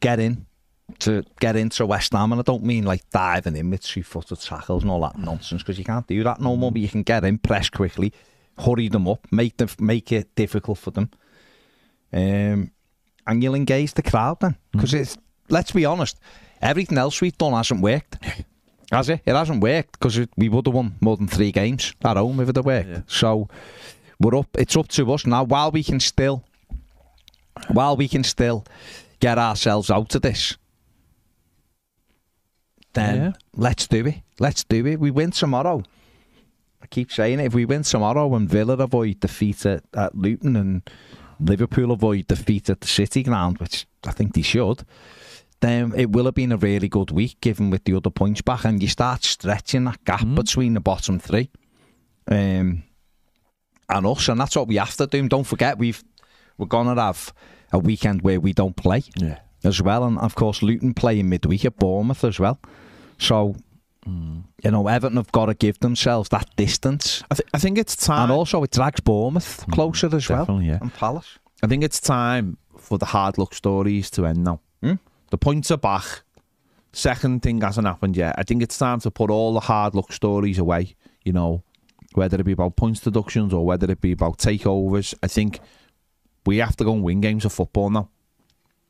Get 0.00 0.18
in 0.18 0.46
to 0.98 1.22
get 1.38 1.54
into 1.54 1.86
West 1.86 2.12
Ham, 2.14 2.32
and 2.32 2.40
I 2.40 2.42
don't 2.42 2.64
mean 2.64 2.82
like 2.82 3.08
diving 3.10 3.54
in 3.54 3.70
with 3.70 3.82
three-footed 3.82 4.40
tackles 4.40 4.82
and 4.82 4.90
all 4.90 5.02
that 5.02 5.16
nonsense 5.16 5.62
because 5.62 5.78
you 5.78 5.84
can't 5.84 6.04
do 6.08 6.24
that 6.24 6.40
no 6.40 6.56
more. 6.56 6.72
But 6.72 6.80
you 6.80 6.88
can 6.88 7.04
get 7.04 7.24
in, 7.24 7.38
press 7.38 7.70
quickly, 7.70 8.12
hurry 8.58 8.88
them 8.88 9.06
up, 9.06 9.24
make 9.30 9.56
them 9.56 9.68
make 9.78 10.10
it 10.10 10.34
difficult 10.34 10.78
for 10.78 10.90
them, 10.90 11.10
um, 12.12 12.72
and 13.24 13.40
you'll 13.40 13.54
engage 13.54 13.94
the 13.94 14.02
crowd 14.02 14.40
then. 14.40 14.56
Because 14.72 14.90
mm. 14.90 14.98
it's 14.98 15.16
let's 15.48 15.70
be 15.70 15.84
honest, 15.84 16.18
everything 16.60 16.98
else 16.98 17.20
we've 17.20 17.38
done 17.38 17.52
hasn't 17.52 17.82
worked. 17.82 18.18
Has 18.90 19.08
it? 19.08 19.20
It 19.24 19.36
hasn't 19.36 19.62
worked 19.62 19.92
because 19.92 20.26
we 20.36 20.48
would 20.48 20.66
have 20.66 20.74
won 20.74 20.96
more 21.00 21.16
than 21.16 21.28
three 21.28 21.52
games 21.52 21.94
at 22.04 22.16
home 22.16 22.40
if 22.40 22.48
it 22.48 22.56
had 22.56 22.64
worked. 22.64 22.88
Yeah. 22.88 23.02
So 23.06 23.48
we're 24.20 24.38
up. 24.38 24.48
It's 24.56 24.76
up 24.76 24.88
to 24.88 25.12
us 25.12 25.26
now. 25.26 25.44
While 25.44 25.70
we 25.72 25.82
can 25.82 25.98
still, 25.98 26.44
while 27.72 27.96
we 27.96 28.06
can 28.06 28.22
still 28.22 28.64
get 29.18 29.38
ourselves 29.38 29.90
out 29.90 30.14
of 30.14 30.22
this, 30.22 30.56
then 32.92 33.16
yeah. 33.16 33.32
let's 33.54 33.86
do 33.86 34.06
it. 34.06 34.22
Let's 34.38 34.62
do 34.64 34.86
it. 34.86 35.00
We 35.00 35.10
win 35.10 35.30
tomorrow. 35.30 35.82
I 36.82 36.86
keep 36.86 37.10
saying 37.10 37.40
it. 37.40 37.46
If 37.46 37.54
we 37.54 37.64
win 37.64 37.82
tomorrow 37.82 38.34
and 38.34 38.48
Villa 38.48 38.74
avoid 38.74 39.20
defeat 39.20 39.64
at, 39.66 39.84
at 39.94 40.14
Luton 40.14 40.56
and 40.56 40.88
Liverpool 41.38 41.92
avoid 41.92 42.26
defeat 42.26 42.68
at 42.70 42.80
the 42.80 42.86
City 42.86 43.22
ground, 43.22 43.58
which 43.58 43.86
I 44.06 44.12
think 44.12 44.34
they 44.34 44.42
should, 44.42 44.84
then 45.60 45.92
it 45.96 46.10
will 46.10 46.24
have 46.24 46.34
been 46.34 46.52
a 46.52 46.56
really 46.56 46.88
good 46.88 47.10
week 47.10 47.40
given 47.40 47.70
with 47.70 47.84
the 47.84 47.94
other 47.94 48.10
points 48.10 48.40
back 48.40 48.64
and 48.64 48.82
you 48.82 48.88
start 48.88 49.24
stretching 49.24 49.84
that 49.84 50.04
gap 50.04 50.20
mm. 50.20 50.34
between 50.34 50.74
the 50.74 50.80
bottom 50.80 51.18
three. 51.18 51.50
Um, 52.30 52.82
and 53.90 54.06
us, 54.06 54.28
and 54.28 54.40
that's 54.40 54.56
what 54.56 54.68
we 54.68 54.76
have 54.76 54.96
to 54.96 55.06
do. 55.06 55.18
And 55.18 55.30
don't 55.30 55.44
forget, 55.44 55.78
we've 55.78 56.02
we're 56.58 56.66
gonna 56.66 57.00
have 57.00 57.32
a 57.72 57.78
weekend 57.78 58.22
where 58.22 58.40
we 58.40 58.52
don't 58.52 58.76
play 58.76 59.02
yeah. 59.16 59.38
as 59.64 59.82
well, 59.82 60.04
and 60.04 60.18
of 60.18 60.34
course 60.34 60.62
Luton 60.62 60.94
play 60.94 61.18
in 61.20 61.28
midweek 61.28 61.64
at 61.64 61.76
Bournemouth 61.78 62.24
as 62.24 62.38
well. 62.38 62.58
So. 63.18 63.56
Mm. 64.06 64.44
You 64.64 64.70
know, 64.70 64.88
Everton 64.88 65.18
have 65.18 65.30
got 65.30 65.46
to 65.46 65.54
give 65.54 65.78
themselves 65.80 66.30
that 66.30 66.48
distance. 66.56 67.22
I, 67.30 67.34
th- 67.34 67.48
I 67.52 67.58
think 67.58 67.76
it's 67.76 67.94
time. 67.94 68.22
And 68.22 68.32
also, 68.32 68.62
it 68.62 68.70
drags 68.70 69.00
Bournemouth 69.00 69.66
mm, 69.66 69.72
closer 69.74 70.08
as 70.16 70.26
well. 70.26 70.60
Yeah. 70.62 70.78
And 70.80 70.92
Palace. 70.94 71.38
I 71.62 71.66
think 71.66 71.84
it's 71.84 72.00
time 72.00 72.56
for 72.78 72.96
the 72.96 73.04
hard 73.04 73.36
luck 73.36 73.52
stories 73.54 74.10
to 74.12 74.24
end 74.24 74.44
now. 74.44 74.60
Mm? 74.82 74.98
The 75.30 75.36
points 75.36 75.70
are 75.70 75.76
back. 75.76 76.22
Second 76.92 77.42
thing 77.42 77.60
hasn't 77.60 77.86
happened 77.86 78.16
yet. 78.16 78.34
I 78.38 78.42
think 78.42 78.62
it's 78.62 78.78
time 78.78 79.00
to 79.00 79.10
put 79.10 79.30
all 79.30 79.52
the 79.52 79.60
hard 79.60 79.94
luck 79.94 80.12
stories 80.12 80.58
away. 80.58 80.96
You 81.24 81.34
know, 81.34 81.62
whether 82.14 82.38
it 82.38 82.44
be 82.44 82.52
about 82.52 82.76
points 82.76 83.00
deductions 83.00 83.52
or 83.52 83.64
whether 83.64 83.90
it 83.90 84.00
be 84.00 84.12
about 84.12 84.38
takeovers. 84.38 85.14
I 85.22 85.28
think 85.28 85.60
we 86.46 86.58
have 86.58 86.76
to 86.76 86.84
go 86.84 86.92
and 86.92 87.02
win 87.02 87.20
games 87.20 87.44
of 87.44 87.52
football 87.52 87.90
now, 87.90 88.08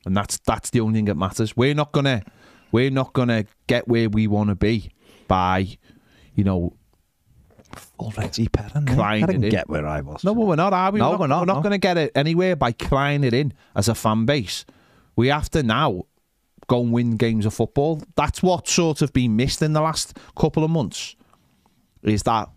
and 0.05 0.15
that's 0.15 0.37
that's 0.39 0.69
the 0.69 0.79
only 0.79 0.99
thing 0.99 1.05
that 1.05 1.15
matters. 1.15 1.55
We're 1.55 1.75
not 1.75 1.91
gonna 1.91 2.23
we're 2.71 2.91
not 2.91 3.13
gonna 3.13 3.45
get 3.67 3.87
where 3.87 4.09
we 4.09 4.27
want 4.27 4.49
to 4.49 4.55
be 4.55 4.91
by, 5.27 5.77
you 6.35 6.43
know. 6.43 6.73
Already 7.97 8.47
crying 8.47 9.23
I 9.23 9.27
didn't 9.27 9.49
get 9.49 9.69
where 9.69 9.87
I 9.87 10.01
was. 10.01 10.25
No, 10.25 10.33
well, 10.33 10.47
we're 10.47 10.55
not, 10.57 10.73
are 10.73 10.91
we? 10.91 10.99
No, 10.99 11.11
we're 11.11 11.11
not. 11.11 11.19
We're 11.19 11.27
not, 11.27 11.39
we're 11.39 11.45
not 11.45 11.55
no. 11.55 11.61
going 11.61 11.71
to 11.71 11.77
get 11.77 11.97
it 11.97 12.11
anywhere 12.15 12.57
by 12.57 12.73
crying 12.73 13.23
it 13.23 13.33
in 13.33 13.53
as 13.77 13.87
a 13.87 13.95
fan 13.95 14.25
base. 14.25 14.65
We 15.15 15.29
have 15.29 15.49
to 15.51 15.63
now 15.63 16.03
go 16.67 16.81
and 16.81 16.91
win 16.91 17.15
games 17.15 17.45
of 17.45 17.53
football. 17.53 18.01
That's 18.17 18.43
what 18.43 18.67
sort 18.67 19.01
of 19.01 19.13
been 19.13 19.37
missed 19.37 19.61
in 19.61 19.71
the 19.71 19.79
last 19.79 20.17
couple 20.35 20.65
of 20.65 20.69
months. 20.69 21.15
Is 22.03 22.23
that 22.23 22.49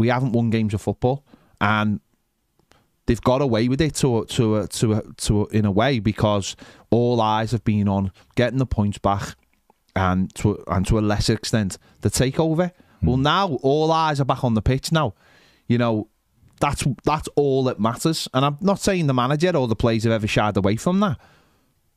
we 0.00 0.08
haven't 0.08 0.32
won 0.32 0.48
games 0.48 0.72
of 0.72 0.80
football, 0.80 1.26
and 1.60 2.00
they've 3.04 3.20
got 3.20 3.42
away 3.42 3.68
with 3.68 3.82
it 3.82 3.94
to 3.96 4.24
to 4.24 4.66
to 4.66 5.14
to 5.18 5.46
in 5.48 5.66
a 5.66 5.70
way 5.70 5.98
because 5.98 6.56
all 6.90 7.20
eyes 7.20 7.52
have 7.52 7.62
been 7.64 7.86
on 7.86 8.10
getting 8.34 8.58
the 8.58 8.64
points 8.64 8.96
back, 8.96 9.36
and 9.94 10.34
to 10.36 10.64
and 10.68 10.86
to 10.86 10.98
a 10.98 11.02
lesser 11.02 11.34
extent 11.34 11.76
the 12.00 12.08
takeover. 12.08 12.72
Mm. 13.02 13.08
Well, 13.08 13.16
now 13.18 13.48
all 13.62 13.92
eyes 13.92 14.22
are 14.22 14.24
back 14.24 14.42
on 14.42 14.54
the 14.54 14.62
pitch 14.62 14.90
now. 14.90 15.12
You 15.66 15.76
know, 15.76 16.08
that's 16.60 16.82
that's 17.04 17.28
all 17.36 17.64
that 17.64 17.78
matters. 17.78 18.26
And 18.32 18.42
I'm 18.42 18.56
not 18.62 18.80
saying 18.80 19.06
the 19.06 19.12
manager 19.12 19.54
or 19.54 19.68
the 19.68 19.76
players 19.76 20.04
have 20.04 20.14
ever 20.14 20.26
shied 20.26 20.56
away 20.56 20.76
from 20.76 21.00
that, 21.00 21.18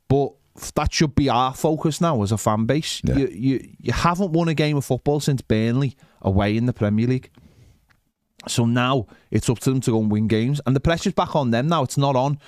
but 0.10 0.34
that 0.76 0.94
should 0.94 1.16
be 1.16 1.30
our 1.30 1.54
focus 1.54 2.02
now 2.02 2.22
as 2.22 2.34
a 2.34 2.38
fan 2.38 2.66
base. 2.66 3.02
Yeah. 3.06 3.16
You, 3.16 3.28
you 3.28 3.70
you 3.80 3.94
haven't 3.94 4.34
won 4.34 4.50
a 4.50 4.54
game 4.54 4.76
of 4.76 4.84
football 4.84 5.22
since 5.22 5.42
Burnley 5.42 5.96
away 6.22 6.58
in 6.58 6.66
the 6.66 6.74
Premier 6.74 7.08
League. 7.08 7.30
So 8.48 8.66
now 8.66 9.08
it's 9.32 9.50
up 9.50 9.60
to 9.60 9.70
them 9.70 9.82
to 9.82 9.92
go 9.92 10.00
and 10.02 10.12
win 10.12 10.28
games, 10.28 10.60
and 10.66 10.76
the 10.76 10.80
pressure's 10.80 11.14
back 11.14 11.36
on 11.36 11.52
them 11.52 11.68
now. 11.68 11.84
It's 11.84 11.98
not 11.98 12.16
on. 12.16 12.40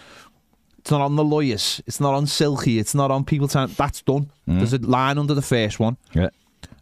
It's 0.79 0.91
not 0.91 1.01
on 1.01 1.15
the 1.15 1.23
lawyers. 1.23 1.81
It's 1.88 1.99
not 1.99 2.13
on 2.13 2.27
Silky. 2.27 2.77
It's 2.79 2.93
not 2.93 3.10
on 3.12 3.23
people. 3.25 3.47
Saying, 3.47 3.71
That's 3.77 4.01
done. 4.03 4.29
Mm. 4.47 4.58
There's 4.58 4.73
a 4.73 4.77
line 4.79 5.17
under 5.17 5.34
the 5.34 5.41
first 5.41 5.79
one. 5.79 5.97
Yeah. 6.13 6.29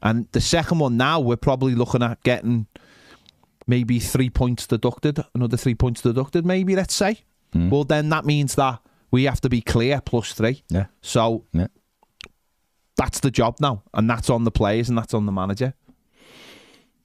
And 0.02 0.28
the 0.34 0.41
second 0.41 0.80
one 0.80 0.97
now 0.97 1.19
we're 1.21 1.38
probably 1.38 1.73
looking 1.76 2.04
at 2.04 2.21
getting 2.23 2.67
maybe 3.65 3.99
three 3.99 4.30
points 4.30 4.67
deducted, 4.67 5.23
another 5.34 5.56
three 5.56 5.76
points 5.76 6.02
deducted, 6.02 6.45
maybe 6.45 6.76
let's 6.76 6.93
say. 6.93 7.19
Mm. 7.56 7.69
Well, 7.69 7.86
then 7.86 8.10
that 8.10 8.26
means 8.26 8.56
that 8.56 8.80
we 9.12 9.23
have 9.23 9.39
to 9.41 9.49
be 9.49 9.62
clear 9.62 10.02
plus 10.02 10.34
three. 10.34 10.63
Yeah. 10.69 10.88
So 11.02 11.45
Yeah. 11.54 11.67
that's 12.97 13.21
the 13.21 13.32
job 13.32 13.58
now, 13.62 13.84
and 13.93 14.10
that's 14.10 14.30
on 14.30 14.43
the 14.43 14.52
players 14.52 14.89
and 14.89 14.97
that's 14.97 15.13
on 15.13 15.26
the 15.26 15.32
manager. 15.32 15.73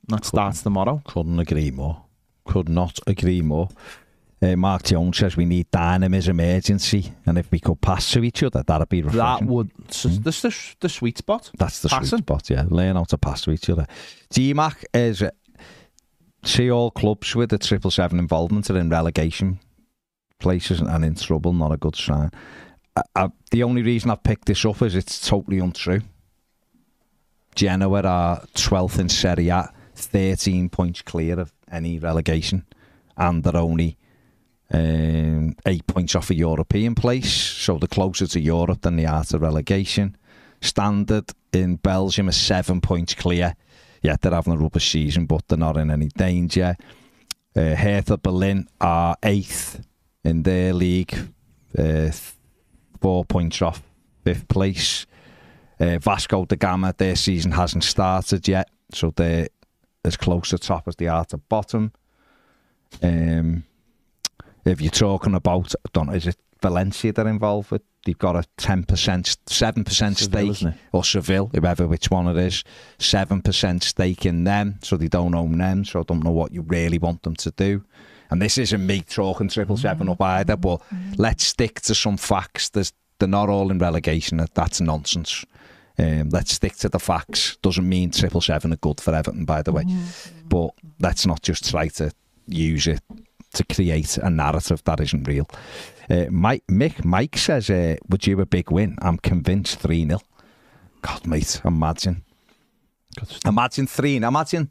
That 0.08 0.24
starts 0.24 0.62
tomorrow. 0.62 1.02
Couldn't 1.06 1.38
agree 1.38 1.70
more. 1.70 2.04
Could 2.44 2.68
not 2.68 2.98
agree 3.06 3.42
more. 3.42 3.68
Uh, 4.40 4.54
Mark 4.54 4.84
Jones 4.84 5.18
says 5.18 5.36
we 5.36 5.44
need 5.44 5.70
dynamism, 5.70 6.38
urgency, 6.38 7.12
and 7.26 7.36
if 7.36 7.50
we 7.50 7.58
could 7.58 7.80
pass 7.80 8.10
to 8.12 8.22
each 8.22 8.42
other, 8.44 8.62
that'd 8.62 8.88
be 8.88 9.02
refreshing. 9.02 9.46
That 9.46 9.52
would. 9.52 9.70
That's 10.22 10.42
the, 10.42 10.74
the 10.80 10.88
sweet 10.88 11.18
spot. 11.18 11.50
That's 11.58 11.82
the 11.82 11.88
Passing. 11.88 12.06
sweet 12.06 12.18
spot, 12.20 12.48
yeah. 12.50 12.64
Learn 12.68 12.94
how 12.94 13.04
to 13.04 13.18
pass 13.18 13.42
to 13.42 13.50
each 13.50 13.68
other. 13.68 13.86
GMAC 14.32 14.84
is 14.94 15.22
uh, 15.22 15.30
see 16.44 16.70
all 16.70 16.92
clubs 16.92 17.34
with 17.34 17.50
the 17.50 17.58
triple 17.58 17.90
seven 17.90 18.18
involvement 18.20 18.70
are 18.70 18.78
in 18.78 18.90
relegation 18.90 19.58
places 20.38 20.80
and 20.80 21.04
in 21.04 21.16
trouble. 21.16 21.52
Not 21.52 21.72
a 21.72 21.76
good 21.76 21.96
sign. 21.96 22.30
I, 22.94 23.02
I, 23.16 23.28
the 23.50 23.64
only 23.64 23.82
reason 23.82 24.10
I've 24.10 24.22
picked 24.22 24.46
this 24.46 24.64
up 24.64 24.80
is 24.82 24.94
it's 24.94 25.26
totally 25.26 25.58
untrue. 25.58 26.00
Genoa 27.56 28.02
are 28.02 28.40
12th 28.54 29.00
in 29.00 29.08
Serie 29.08 29.48
A, 29.48 29.68
13 29.98 30.68
points 30.68 31.02
clear 31.02 31.38
of 31.38 31.52
any 31.70 31.98
relegation, 31.98 32.64
and 33.16 33.42
they're 33.42 33.56
only 33.56 33.96
um, 34.72 35.56
eight 35.66 35.86
points 35.86 36.14
off 36.14 36.30
a 36.30 36.34
European 36.34 36.94
place, 36.94 37.32
so 37.32 37.78
they're 37.78 37.88
closer 37.88 38.26
to 38.26 38.40
Europe 38.40 38.82
than 38.82 38.96
they 38.96 39.06
are 39.06 39.24
to 39.24 39.38
relegation. 39.38 40.16
Standard 40.60 41.30
in 41.52 41.76
Belgium 41.76 42.28
are 42.28 42.32
seven 42.32 42.80
points 42.80 43.14
clear. 43.14 43.54
Yeah, 44.02 44.16
they're 44.20 44.32
having 44.32 44.54
a 44.54 44.56
rubbish 44.58 44.90
season, 44.90 45.26
but 45.26 45.46
they're 45.48 45.58
not 45.58 45.76
in 45.76 45.90
any 45.90 46.08
danger. 46.08 46.76
Uh, 47.56 47.74
Hertha 47.74 48.18
Berlin 48.18 48.68
are 48.80 49.16
eighth 49.22 49.84
in 50.24 50.42
their 50.42 50.72
league, 50.72 51.16
uh, 51.76 52.10
four 53.00 53.24
points 53.24 53.62
off 53.62 53.82
fifth 54.24 54.48
place. 54.48 55.06
Uh, 55.80 55.98
Vasco 55.98 56.44
da 56.44 56.56
Gama, 56.56 56.94
their 56.96 57.16
season 57.16 57.52
hasn't 57.52 57.84
started 57.84 58.46
yet, 58.46 58.68
so 58.92 59.12
they're 59.16 59.48
as 60.04 60.16
close 60.16 60.50
to 60.50 60.58
top 60.58 60.88
as 60.88 60.96
they 60.96 61.06
are 61.06 61.24
to 61.26 61.36
bottom. 61.36 61.92
Um, 63.02 63.64
if 64.64 64.80
you're 64.80 64.90
talking 64.90 65.34
about, 65.34 65.74
I 65.84 65.88
don't 65.92 66.08
know, 66.08 66.14
is 66.14 66.26
it 66.26 66.36
Valencia 66.60 67.12
they're 67.12 67.28
involved 67.28 67.70
with? 67.70 67.82
They've 68.04 68.16
got 68.16 68.36
a 68.36 68.44
10%, 68.58 68.86
7% 68.86 70.16
Seville, 70.16 70.54
stake, 70.54 70.74
or 70.92 71.04
Seville, 71.04 71.50
whoever 71.52 71.86
which 71.86 72.10
one 72.10 72.26
it 72.28 72.36
is, 72.36 72.64
7% 72.98 73.82
stake 73.82 74.24
in 74.24 74.44
them, 74.44 74.78
so 74.82 74.96
they 74.96 75.08
don't 75.08 75.34
own 75.34 75.58
them, 75.58 75.84
so 75.84 76.00
I 76.00 76.02
don't 76.04 76.24
know 76.24 76.30
what 76.30 76.52
you 76.52 76.62
really 76.62 76.98
want 76.98 77.22
them 77.22 77.36
to 77.36 77.50
do. 77.50 77.84
And 78.30 78.40
this 78.40 78.58
isn't 78.58 78.86
me 78.86 79.00
talking 79.00 79.48
triple 79.48 79.76
seven 79.76 80.08
up 80.08 80.20
either, 80.20 80.56
but 80.56 80.82
let's 81.16 81.44
stick 81.44 81.80
to 81.82 81.94
some 81.94 82.16
facts. 82.16 82.68
There's, 82.68 82.92
they're 83.18 83.28
not 83.28 83.48
all 83.48 83.70
in 83.70 83.78
relegation. 83.78 84.44
That's 84.54 84.80
nonsense. 84.80 85.44
Um, 85.98 86.28
let's 86.30 86.52
stick 86.52 86.76
to 86.76 86.88
the 86.88 87.00
facts. 87.00 87.56
Doesn't 87.62 87.88
mean 87.88 88.10
triple 88.10 88.40
seven 88.40 88.72
are 88.72 88.76
good 88.76 89.00
for 89.00 89.14
Everton, 89.14 89.44
by 89.44 89.62
the 89.62 89.72
way. 89.72 89.84
But 90.48 90.70
let's 91.00 91.26
not 91.26 91.42
just 91.42 91.68
try 91.68 91.88
to 91.88 92.12
use 92.46 92.86
it 92.86 93.00
to 93.54 93.64
create 93.64 94.16
a 94.18 94.30
narrative 94.30 94.82
that 94.84 95.00
isn't 95.00 95.26
real. 95.26 95.48
Uh, 96.08 96.26
Mike, 96.30 96.64
Mick, 96.70 97.04
Mike 97.04 97.36
says, 97.36 97.68
uh, 97.68 97.96
"Would 98.08 98.26
you 98.26 98.40
a 98.40 98.46
big 98.46 98.70
win?" 98.70 98.96
I'm 99.02 99.18
convinced 99.18 99.80
three 99.80 100.06
0 100.06 100.20
God, 101.02 101.26
mate, 101.26 101.60
imagine, 101.64 102.24
imagine 103.44 103.86
three. 103.86 104.16
Imagine. 104.16 104.70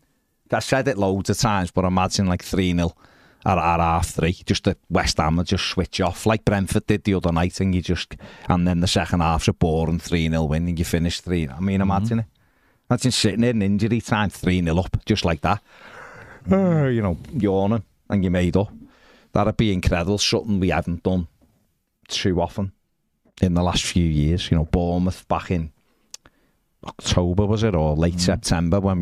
I 0.52 0.60
said 0.60 0.88
it 0.88 0.98
loads 0.98 1.30
of 1.30 1.38
times, 1.38 1.72
but 1.72 1.86
imagine 1.86 2.28
like 2.28 2.44
three 2.44 2.74
0 2.74 2.94
at, 3.45 3.58
at 3.58 3.80
half 3.80 4.10
three. 4.10 4.34
Just 4.34 4.63
the 4.65 4.78
West 4.89 5.17
Ham 5.17 5.38
would 5.38 5.47
just 5.47 5.65
switch 5.65 6.02
off 6.02 6.26
like 6.26 6.45
Brentford 6.45 6.88
did 6.88 7.04
the 7.04 7.13
other 7.15 7.32
night, 7.32 7.60
and 7.60 7.73
you 7.73 7.82
just 7.82 8.15
and 8.50 8.67
then 8.67 8.80
the 8.80 8.88
second 8.88 9.21
half's 9.21 9.47
a 9.47 9.54
boring 9.54 10.00
three 10.00 10.30
0 10.30 10.43
win, 10.43 10.67
and 10.67 10.80
you 10.80 10.86
finish 10.86 11.21
three. 11.21 11.47
I 11.47 11.60
mean, 11.60 11.82
imagine 11.82 12.17
mm 12.17 12.23
-hmm. 12.23 12.26
it. 12.26 12.89
Imagine 12.89 13.12
sitting 13.12 13.43
in 13.43 13.62
injury 13.62 14.02
time 14.02 14.30
three 14.30 14.62
0 14.62 14.80
up 14.80 14.97
just 15.06 15.26
like 15.26 15.41
that. 15.41 15.62
Mm 16.45 16.54
-hmm. 16.54 16.84
uh, 16.84 16.89
you 16.89 17.02
know, 17.02 17.17
yawning 17.41 17.84
and 18.10 18.23
you 18.23 18.32
made 18.32 18.60
up. 18.60 18.71
That'd 19.32 19.58
be 19.58 19.71
incredible. 19.71 20.17
Something 20.17 20.60
we 20.62 20.73
haven't 20.73 21.04
done 21.04 21.28
too 22.08 22.41
often 22.41 22.71
in 23.41 23.54
the 23.54 23.62
last 23.62 23.84
few 23.84 24.06
years. 24.06 24.50
You 24.50 24.58
know, 24.58 24.67
Bournemouth 24.71 25.28
back 25.28 25.52
in 25.52 25.71
October 26.84 27.45
was 27.47 27.63
it 27.63 27.76
or 27.76 27.97
late 27.97 28.13
mm 28.13 28.19
-hmm. 28.19 28.26
September 28.26 28.82
when 28.82 29.02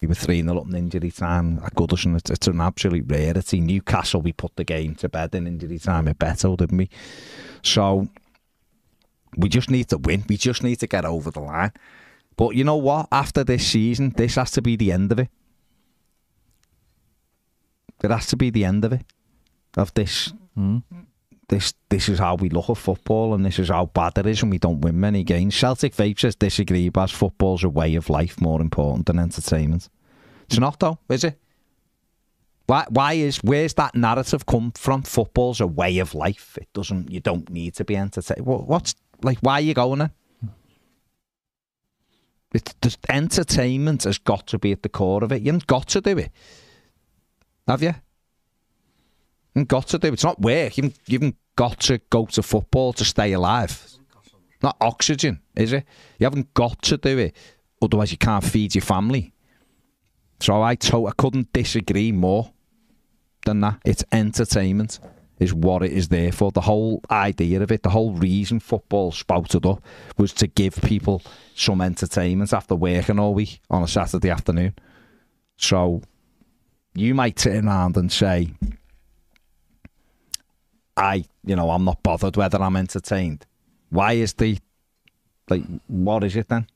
We 0.00 0.06
were 0.06 0.14
3 0.14 0.42
0 0.42 0.58
up 0.58 0.68
in 0.68 0.76
injury 0.76 1.10
time 1.10 1.60
at 1.64 1.74
Goodison. 1.74 2.16
It's, 2.16 2.30
it's 2.30 2.46
an 2.46 2.60
absolute 2.60 3.04
rarity. 3.08 3.60
Newcastle, 3.60 4.22
we 4.22 4.32
put 4.32 4.54
the 4.56 4.64
game 4.64 4.94
to 4.96 5.08
bed 5.08 5.34
in 5.34 5.46
injury 5.46 5.78
time 5.78 6.06
at 6.08 6.18
Beto, 6.18 6.56
didn't 6.56 6.78
we? 6.78 6.88
So 7.62 8.08
we 9.36 9.48
just 9.48 9.70
need 9.70 9.88
to 9.88 9.98
win. 9.98 10.24
We 10.28 10.36
just 10.36 10.62
need 10.62 10.76
to 10.76 10.86
get 10.86 11.04
over 11.04 11.30
the 11.30 11.40
line. 11.40 11.72
But 12.36 12.54
you 12.54 12.62
know 12.62 12.76
what? 12.76 13.08
After 13.10 13.42
this 13.42 13.66
season, 13.66 14.14
this 14.16 14.36
has 14.36 14.52
to 14.52 14.62
be 14.62 14.76
the 14.76 14.92
end 14.92 15.10
of 15.10 15.18
it. 15.18 15.28
It 18.02 18.12
has 18.12 18.26
to 18.26 18.36
be 18.36 18.50
the 18.50 18.64
end 18.64 18.84
of 18.84 18.92
it. 18.92 19.04
Of 19.76 19.92
this. 19.94 20.32
Hmm. 20.54 20.78
This 21.48 21.72
this 21.88 22.10
is 22.10 22.18
how 22.18 22.34
we 22.34 22.50
look 22.50 22.68
at 22.68 22.76
football 22.76 23.32
and 23.32 23.44
this 23.44 23.58
is 23.58 23.70
how 23.70 23.86
bad 23.86 24.18
it 24.18 24.26
is 24.26 24.42
and 24.42 24.50
we 24.50 24.58
don't 24.58 24.82
win 24.82 25.00
many 25.00 25.24
games. 25.24 25.56
Celtic 25.56 25.94
Vape 25.94 26.20
says 26.20 26.36
disagree, 26.36 26.90
but 26.90 27.10
football's 27.10 27.64
a 27.64 27.70
way 27.70 27.94
of 27.94 28.10
life 28.10 28.38
more 28.40 28.60
important 28.60 29.06
than 29.06 29.18
entertainment. 29.18 29.88
It's 30.46 30.58
not 30.58 30.78
though, 30.78 30.98
is 31.08 31.24
it? 31.24 31.38
Why 32.66 32.84
why 32.90 33.14
is 33.14 33.38
where's 33.38 33.72
that 33.74 33.94
narrative 33.94 34.44
come 34.44 34.72
from? 34.72 35.02
Football's 35.02 35.60
a 35.62 35.66
way 35.66 35.98
of 36.00 36.14
life. 36.14 36.58
It 36.60 36.68
doesn't 36.74 37.10
you 37.10 37.20
don't 37.20 37.48
need 37.48 37.74
to 37.76 37.84
be 37.84 37.96
entertained. 37.96 38.44
What, 38.44 38.66
what's 38.66 38.94
like 39.22 39.38
why 39.40 39.54
are 39.54 39.62
you 39.62 39.72
going 39.72 40.00
there? 40.00 40.10
It's 42.52 42.98
entertainment 43.08 44.04
has 44.04 44.18
got 44.18 44.46
to 44.48 44.58
be 44.58 44.72
at 44.72 44.82
the 44.82 44.88
core 44.90 45.24
of 45.24 45.32
it. 45.32 45.42
You 45.42 45.46
haven't 45.46 45.66
got 45.66 45.88
to 45.88 46.00
do 46.02 46.18
it. 46.18 46.30
Have 47.66 47.82
you? 47.82 47.94
Got 49.64 49.88
to 49.88 49.98
do 49.98 50.08
it. 50.08 50.14
It's 50.14 50.24
not 50.24 50.40
work. 50.40 50.76
You 50.76 50.84
haven't, 50.84 50.98
you 51.06 51.18
haven't 51.18 51.36
got 51.56 51.80
to 51.80 51.98
go 52.10 52.26
to 52.26 52.42
football 52.42 52.92
to 52.94 53.04
stay 53.04 53.32
alive. 53.32 53.84
Not 54.62 54.76
oxygen, 54.80 55.40
is 55.56 55.72
it? 55.72 55.84
You 56.18 56.24
haven't 56.24 56.52
got 56.54 56.82
to 56.82 56.96
do 56.96 57.18
it. 57.18 57.36
Otherwise, 57.80 58.10
you 58.10 58.18
can't 58.18 58.44
feed 58.44 58.74
your 58.74 58.82
family. 58.82 59.32
So 60.40 60.62
I, 60.62 60.74
to- 60.76 61.06
I 61.06 61.12
couldn't 61.16 61.52
disagree 61.52 62.12
more 62.12 62.52
than 63.44 63.60
that. 63.60 63.80
It's 63.84 64.04
entertainment 64.12 64.98
is 65.38 65.54
what 65.54 65.82
it 65.84 65.92
is 65.92 66.08
there 66.08 66.32
for. 66.32 66.50
The 66.50 66.62
whole 66.62 67.00
idea 67.10 67.62
of 67.62 67.70
it, 67.70 67.82
the 67.84 67.90
whole 67.90 68.12
reason 68.12 68.58
football 68.58 69.12
spouted 69.12 69.64
up 69.64 69.82
was 70.16 70.32
to 70.34 70.48
give 70.48 70.74
people 70.82 71.22
some 71.54 71.80
entertainment 71.80 72.52
after 72.52 72.74
working 72.74 73.18
all 73.20 73.34
week 73.34 73.60
on 73.70 73.84
a 73.84 73.88
Saturday 73.88 74.30
afternoon. 74.30 74.74
So 75.56 76.02
you 76.94 77.14
might 77.14 77.36
turn 77.36 77.68
around 77.68 77.96
and 77.96 78.10
say, 78.10 78.50
I, 80.98 81.24
you 81.44 81.56
know, 81.56 81.70
I'm 81.70 81.84
not 81.84 82.02
bothered 82.02 82.36
whether 82.36 82.60
I'm 82.60 82.76
entertained. 82.76 83.46
Why 83.90 84.12
is 84.14 84.32
the, 84.34 84.58
like, 85.48 85.62
what 85.86 86.24
is 86.24 86.36
it 86.36 86.48
then? 86.48 86.66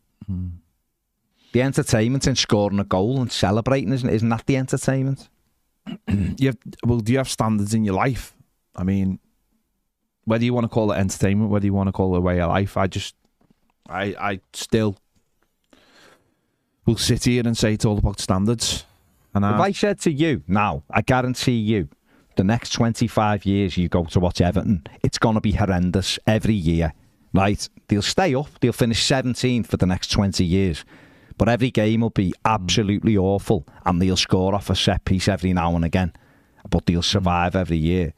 The 1.52 1.62
entertainment 1.62 2.26
in 2.26 2.36
scoring 2.36 2.78
a 2.78 2.84
goal 2.84 3.20
and 3.20 3.30
celebrating, 3.30 3.92
isn't, 3.92 4.08
isn't 4.08 4.28
that 4.28 4.46
the 4.46 4.56
entertainment? 4.56 5.28
you 6.08 6.48
have, 6.48 6.58
well, 6.84 7.00
do 7.00 7.12
you 7.12 7.18
have 7.18 7.28
standards 7.28 7.74
in 7.74 7.84
your 7.84 7.94
life? 7.94 8.34
I 8.74 8.84
mean, 8.84 9.18
whether 10.24 10.44
you 10.44 10.54
want 10.54 10.64
to 10.64 10.68
call 10.68 10.92
it 10.92 10.96
entertainment, 10.96 11.50
whether 11.50 11.66
you 11.66 11.74
want 11.74 11.88
to 11.88 11.92
call 11.92 12.14
it 12.14 12.18
a 12.18 12.20
way 12.20 12.40
of 12.40 12.48
life, 12.48 12.76
I 12.76 12.86
just, 12.86 13.14
I, 13.88 14.14
I 14.18 14.40
still 14.54 14.96
will 16.86 16.96
sit 16.96 17.24
here 17.24 17.42
and 17.44 17.56
say 17.58 17.74
it's 17.74 17.84
all 17.84 17.98
about 17.98 18.20
standards. 18.20 18.84
And 19.34 19.44
If 19.44 19.50
I, 19.52 19.64
I 19.66 19.72
said 19.72 19.98
to 20.00 20.12
you 20.12 20.42
now, 20.46 20.84
I 20.90 21.02
guarantee 21.02 21.52
you, 21.58 21.88
the 22.36 22.44
next 22.44 22.70
25 22.72 23.44
years 23.44 23.76
you 23.76 23.88
go 23.88 24.04
to 24.04 24.20
watch 24.20 24.40
Everton, 24.40 24.86
it's 25.02 25.18
going 25.18 25.34
to 25.34 25.40
be 25.40 25.52
horrendous 25.52 26.18
every 26.26 26.54
year. 26.54 26.92
right? 27.34 27.68
They'll 27.88 28.02
stay 28.02 28.34
up. 28.34 28.48
They'll 28.60 28.72
finish 28.72 29.06
17th 29.06 29.66
for 29.66 29.76
the 29.76 29.86
next 29.86 30.10
20 30.10 30.44
years. 30.44 30.84
But 31.38 31.48
every 31.48 31.70
game 31.70 32.02
will 32.02 32.10
be 32.10 32.34
absolutely 32.44 33.16
awful, 33.16 33.66
and 33.86 34.00
they'll 34.00 34.16
score 34.16 34.54
off 34.54 34.70
a 34.70 34.76
set 34.76 35.04
piece 35.04 35.28
every 35.28 35.52
now 35.52 35.74
and 35.74 35.84
again. 35.84 36.12
But 36.68 36.86
they'll 36.86 37.02
survive 37.02 37.56
every 37.56 37.78
year. 37.78 38.12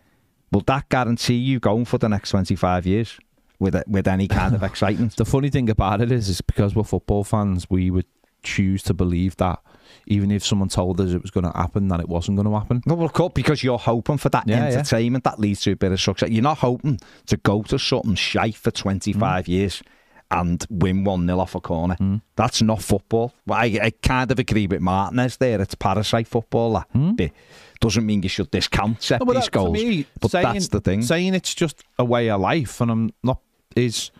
Will 0.52 0.62
that 0.62 0.88
guarantee 0.88 1.34
you 1.36 1.60
going 1.60 1.84
for 1.84 1.98
the 1.98 2.08
next 2.08 2.30
25 2.30 2.86
years 2.86 3.18
with 3.58 3.80
with 3.86 4.06
any 4.08 4.28
kind 4.28 4.54
of 4.54 4.62
excitement? 4.70 5.16
The 5.16 5.24
funny 5.24 5.48
thing 5.48 5.70
about 5.70 6.00
it 6.00 6.10
is, 6.12 6.28
is 6.28 6.40
because 6.40 6.74
we're 6.74 6.82
football 6.84 7.24
fans, 7.24 7.70
we 7.70 7.90
would 7.90 8.06
choose 8.42 8.82
to 8.84 8.94
believe 8.94 9.36
that 9.36 9.60
even 10.06 10.30
if 10.30 10.44
someone 10.44 10.68
told 10.68 11.00
us 11.00 11.12
it 11.12 11.22
was 11.22 11.30
going 11.30 11.44
to 11.44 11.56
happen, 11.56 11.88
that 11.88 12.00
it 12.00 12.08
wasn't 12.08 12.36
going 12.36 12.46
to 12.46 12.58
happen. 12.58 12.82
No, 12.86 12.94
well, 12.94 13.06
of 13.06 13.12
course, 13.12 13.32
because 13.34 13.62
you're 13.62 13.78
hoping 13.78 14.18
for 14.18 14.28
that 14.30 14.46
Yeah, 14.46 14.68
yeah. 14.68 14.76
entertainment 14.76 15.24
that 15.24 15.38
leads 15.38 15.60
to 15.62 15.72
a 15.72 15.76
bit 15.76 15.92
of 15.92 16.00
success. 16.00 16.30
You're 16.30 16.42
not 16.42 16.58
hoping 16.58 16.98
to 17.26 17.36
go 17.36 17.62
to 17.62 17.78
something 17.78 18.14
shite 18.14 18.56
for 18.56 18.70
25 18.70 19.44
mm. 19.44 19.48
years 19.48 19.82
and 20.30 20.66
win 20.70 21.04
1 21.04 21.26
0 21.26 21.38
off 21.38 21.54
a 21.54 21.60
corner. 21.60 21.96
Mm. 22.00 22.22
That's 22.36 22.62
not 22.62 22.82
football. 22.82 23.32
I, 23.48 23.78
I 23.82 23.92
kind 24.02 24.30
of 24.30 24.38
agree 24.38 24.66
with 24.66 24.80
Martinez 24.80 25.36
there. 25.36 25.60
It's 25.60 25.74
parasite 25.74 26.26
football. 26.26 26.74
That 26.74 26.88
hmm? 26.92 27.12
bit. 27.12 27.32
Doesn't 27.80 28.06
mean 28.06 28.22
you 28.22 28.28
should 28.28 28.50
discount 28.50 29.02
set 29.02 29.20
No, 29.20 29.26
but 29.26 29.36
piece 29.36 29.48
goals. 29.48 29.72
me, 29.72 30.06
but 30.20 30.30
saying- 30.30 30.44
that's 30.44 30.68
the 30.68 30.80
thing. 30.80 31.02
Saying 31.02 31.34
it's 31.34 31.54
just 31.54 31.82
a 31.98 32.04
way 32.04 32.30
of 32.30 32.40
life, 32.40 32.80
and 32.80 32.90
I'm 32.90 33.10
not 33.22 33.40
is 33.76 34.10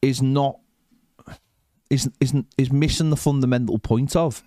is 0.00 0.22
not 0.22 0.58
is 1.94 2.10
is 2.20 2.34
is 2.58 2.72
missing 2.72 3.10
the 3.10 3.16
fundamental 3.16 3.78
point 3.78 4.14
of. 4.16 4.42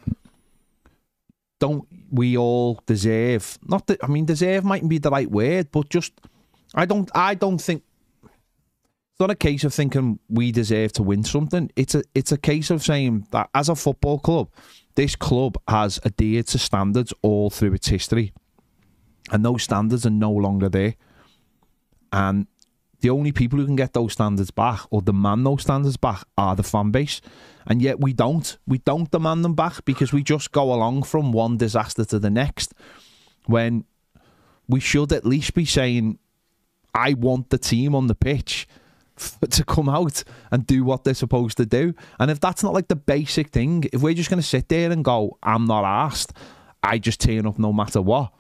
Don't 1.60 1.88
we 2.12 2.38
all 2.38 2.82
deserve? 2.86 3.58
Not 3.66 3.88
that 3.88 4.04
I 4.04 4.08
mean, 4.08 4.26
deserve 4.26 4.64
mightn't 4.64 4.90
be 4.90 5.00
the 5.00 5.10
right 5.10 5.30
word, 5.30 5.72
but 5.72 5.90
just 5.90 6.14
I 6.76 6.86
don't 6.86 7.10
I 7.16 7.34
don't 7.34 7.60
think 7.60 7.84
it's 9.18 9.20
not 9.20 9.32
a 9.32 9.36
case 9.36 9.64
of 9.64 9.74
thinking 9.74 10.20
we 10.30 10.52
deserve 10.52 10.94
to 10.94 11.04
win 11.04 11.24
something. 11.24 11.72
It's 11.76 11.96
a 11.96 12.04
it's 12.14 12.32
a 12.32 12.38
case 12.38 12.70
of 12.70 12.84
saying 12.84 13.26
that 13.32 13.50
as 13.56 13.70
a 13.70 13.76
football 13.76 14.20
club, 14.20 14.50
this 14.94 15.16
club 15.16 15.58
has 15.68 16.00
adhered 16.06 16.46
to 16.48 16.60
standards 16.60 17.14
all 17.24 17.50
through 17.50 17.74
its 17.74 17.88
history, 17.88 18.34
and 19.32 19.44
those 19.44 19.64
standards 19.64 20.06
are 20.06 20.12
no 20.12 20.32
longer 20.32 20.70
there. 20.70 20.96
And 22.12 22.46
the 23.02 23.10
only 23.10 23.32
people 23.32 23.60
who 23.60 23.66
can 23.66 23.76
get 23.76 23.94
those 23.94 24.14
standards 24.14 24.52
back 24.52 24.82
or 24.90 25.02
demand 25.02 25.46
those 25.46 25.62
standards 25.62 25.98
back 25.98 26.24
are 26.38 26.56
the 26.56 26.64
fan 26.64 26.92
base. 26.92 27.22
And 27.68 27.82
yet 27.82 28.00
we 28.00 28.14
don't. 28.14 28.58
We 28.66 28.80
don't 28.80 29.12
demand 29.12 29.46
them 29.46 29.54
back 29.54 29.86
because 29.86 30.12
we 30.12 30.24
just 30.24 30.52
go 30.52 30.74
along 30.74 31.04
from 31.04 31.32
one 31.32 31.58
disaster 31.58 32.06
to 32.06 32.20
the 32.20 32.30
next 32.30 32.74
when 33.46 33.86
we 34.68 34.80
should 34.80 35.12
at 35.12 35.26
least 35.26 35.54
be 35.54 35.66
saying, 35.66 36.20
I 36.94 37.14
want 37.14 37.50
the 37.50 37.58
team 37.58 37.94
on 37.94 38.08
the 38.08 38.16
pitch 38.16 38.68
to 39.50 39.64
come 39.64 39.90
out 39.90 40.24
and 40.52 40.66
do 40.66 40.84
what 40.84 41.04
they're 41.04 41.14
supposed 41.14 41.58
to 41.58 41.66
do. 41.66 41.94
And 42.20 42.32
if 42.32 42.40
that's 42.40 42.64
not 42.64 42.74
like 42.74 42.88
the 42.88 42.96
basic 42.96 43.50
thing, 43.50 43.84
if 43.94 44.02
we're 44.02 44.14
just 44.14 44.30
going 44.30 44.42
to 44.42 44.48
sit 44.48 44.70
there 44.70 44.92
and 44.92 45.04
go, 45.04 45.38
I'm 45.44 45.66
not 45.66 45.86
asked, 45.86 46.34
I 46.82 46.98
just 46.98 47.22
turn 47.22 47.46
up 47.46 47.60
no 47.60 47.72
matter 47.72 48.02
what, 48.02 48.34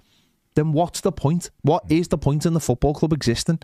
then 0.56 0.72
what's 0.72 1.02
the 1.02 1.12
point? 1.12 1.52
What 1.62 1.84
is 1.89 2.08
the 2.08 2.17
point 2.17 2.46
in 2.46 2.54
the 2.54 2.60
football 2.60 2.93
club 2.93 3.13
existing? 3.13 3.60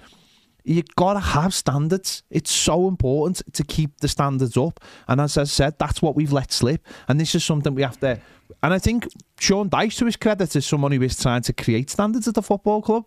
You 0.63 0.83
gotta 0.95 1.19
have 1.19 1.53
standards. 1.53 2.23
It's 2.29 2.51
so 2.51 2.87
important 2.87 3.41
to 3.53 3.63
keep 3.63 3.99
the 3.99 4.07
standards 4.07 4.55
up. 4.55 4.79
And 5.07 5.19
as 5.19 5.37
I 5.37 5.43
said, 5.43 5.77
that's 5.77 6.01
what 6.01 6.15
we've 6.15 6.31
let 6.31 6.51
slip. 6.51 6.85
And 7.07 7.19
this 7.19 7.35
is 7.35 7.43
something 7.43 7.75
we 7.75 7.81
have 7.81 7.99
to. 7.99 8.19
And 8.61 8.73
I 8.73 8.79
think 8.79 9.07
Sean 9.39 9.69
Dyche, 9.69 9.97
to 9.97 10.05
his 10.05 10.15
credit, 10.15 10.55
is 10.55 10.65
someone 10.65 10.91
who 10.91 11.01
is 11.01 11.17
trying 11.17 11.41
to 11.43 11.53
create 11.53 11.89
standards 11.89 12.27
at 12.27 12.35
the 12.35 12.41
football 12.41 12.81
club. 12.81 13.05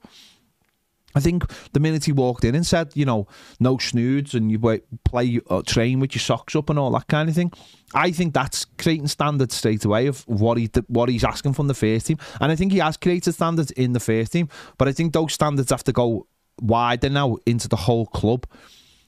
I 1.14 1.20
think 1.20 1.44
the 1.72 1.80
minute 1.80 2.04
he 2.04 2.12
walked 2.12 2.44
in 2.44 2.54
and 2.54 2.66
said, 2.66 2.92
you 2.94 3.06
know, 3.06 3.26
no 3.58 3.78
snoods 3.78 4.34
and 4.34 4.52
you 4.52 4.58
play, 5.04 5.40
uh, 5.48 5.62
train 5.62 5.98
with 5.98 6.14
your 6.14 6.20
socks 6.20 6.54
up 6.54 6.68
and 6.68 6.78
all 6.78 6.90
that 6.90 7.08
kind 7.08 7.30
of 7.30 7.34
thing, 7.34 7.52
I 7.94 8.10
think 8.10 8.34
that's 8.34 8.66
creating 8.76 9.08
standards 9.08 9.54
straight 9.54 9.86
away 9.86 10.08
of 10.08 10.28
what 10.28 10.58
he 10.58 10.68
what 10.88 11.08
he's 11.08 11.24
asking 11.24 11.54
from 11.54 11.68
the 11.68 11.74
first 11.74 12.08
team. 12.08 12.18
And 12.38 12.52
I 12.52 12.56
think 12.56 12.70
he 12.70 12.78
has 12.78 12.98
created 12.98 13.32
standards 13.32 13.70
in 13.70 13.94
the 13.94 14.00
first 14.00 14.32
team, 14.32 14.50
but 14.76 14.88
I 14.88 14.92
think 14.92 15.14
those 15.14 15.32
standards 15.32 15.70
have 15.70 15.84
to 15.84 15.92
go 15.92 16.26
wider 16.60 17.08
now 17.08 17.36
into 17.46 17.68
the 17.68 17.76
whole 17.76 18.06
club. 18.06 18.46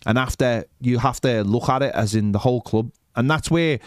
And 0.06 0.18
after 0.18 0.64
you 0.80 0.98
have 0.98 1.20
to 1.22 1.42
look 1.44 1.68
at 1.68 1.82
it 1.82 1.94
as 1.94 2.14
in 2.14 2.32
the 2.32 2.38
whole 2.38 2.60
club, 2.60 2.92
and 3.16 3.30
that's 3.30 3.50
where 3.50 3.80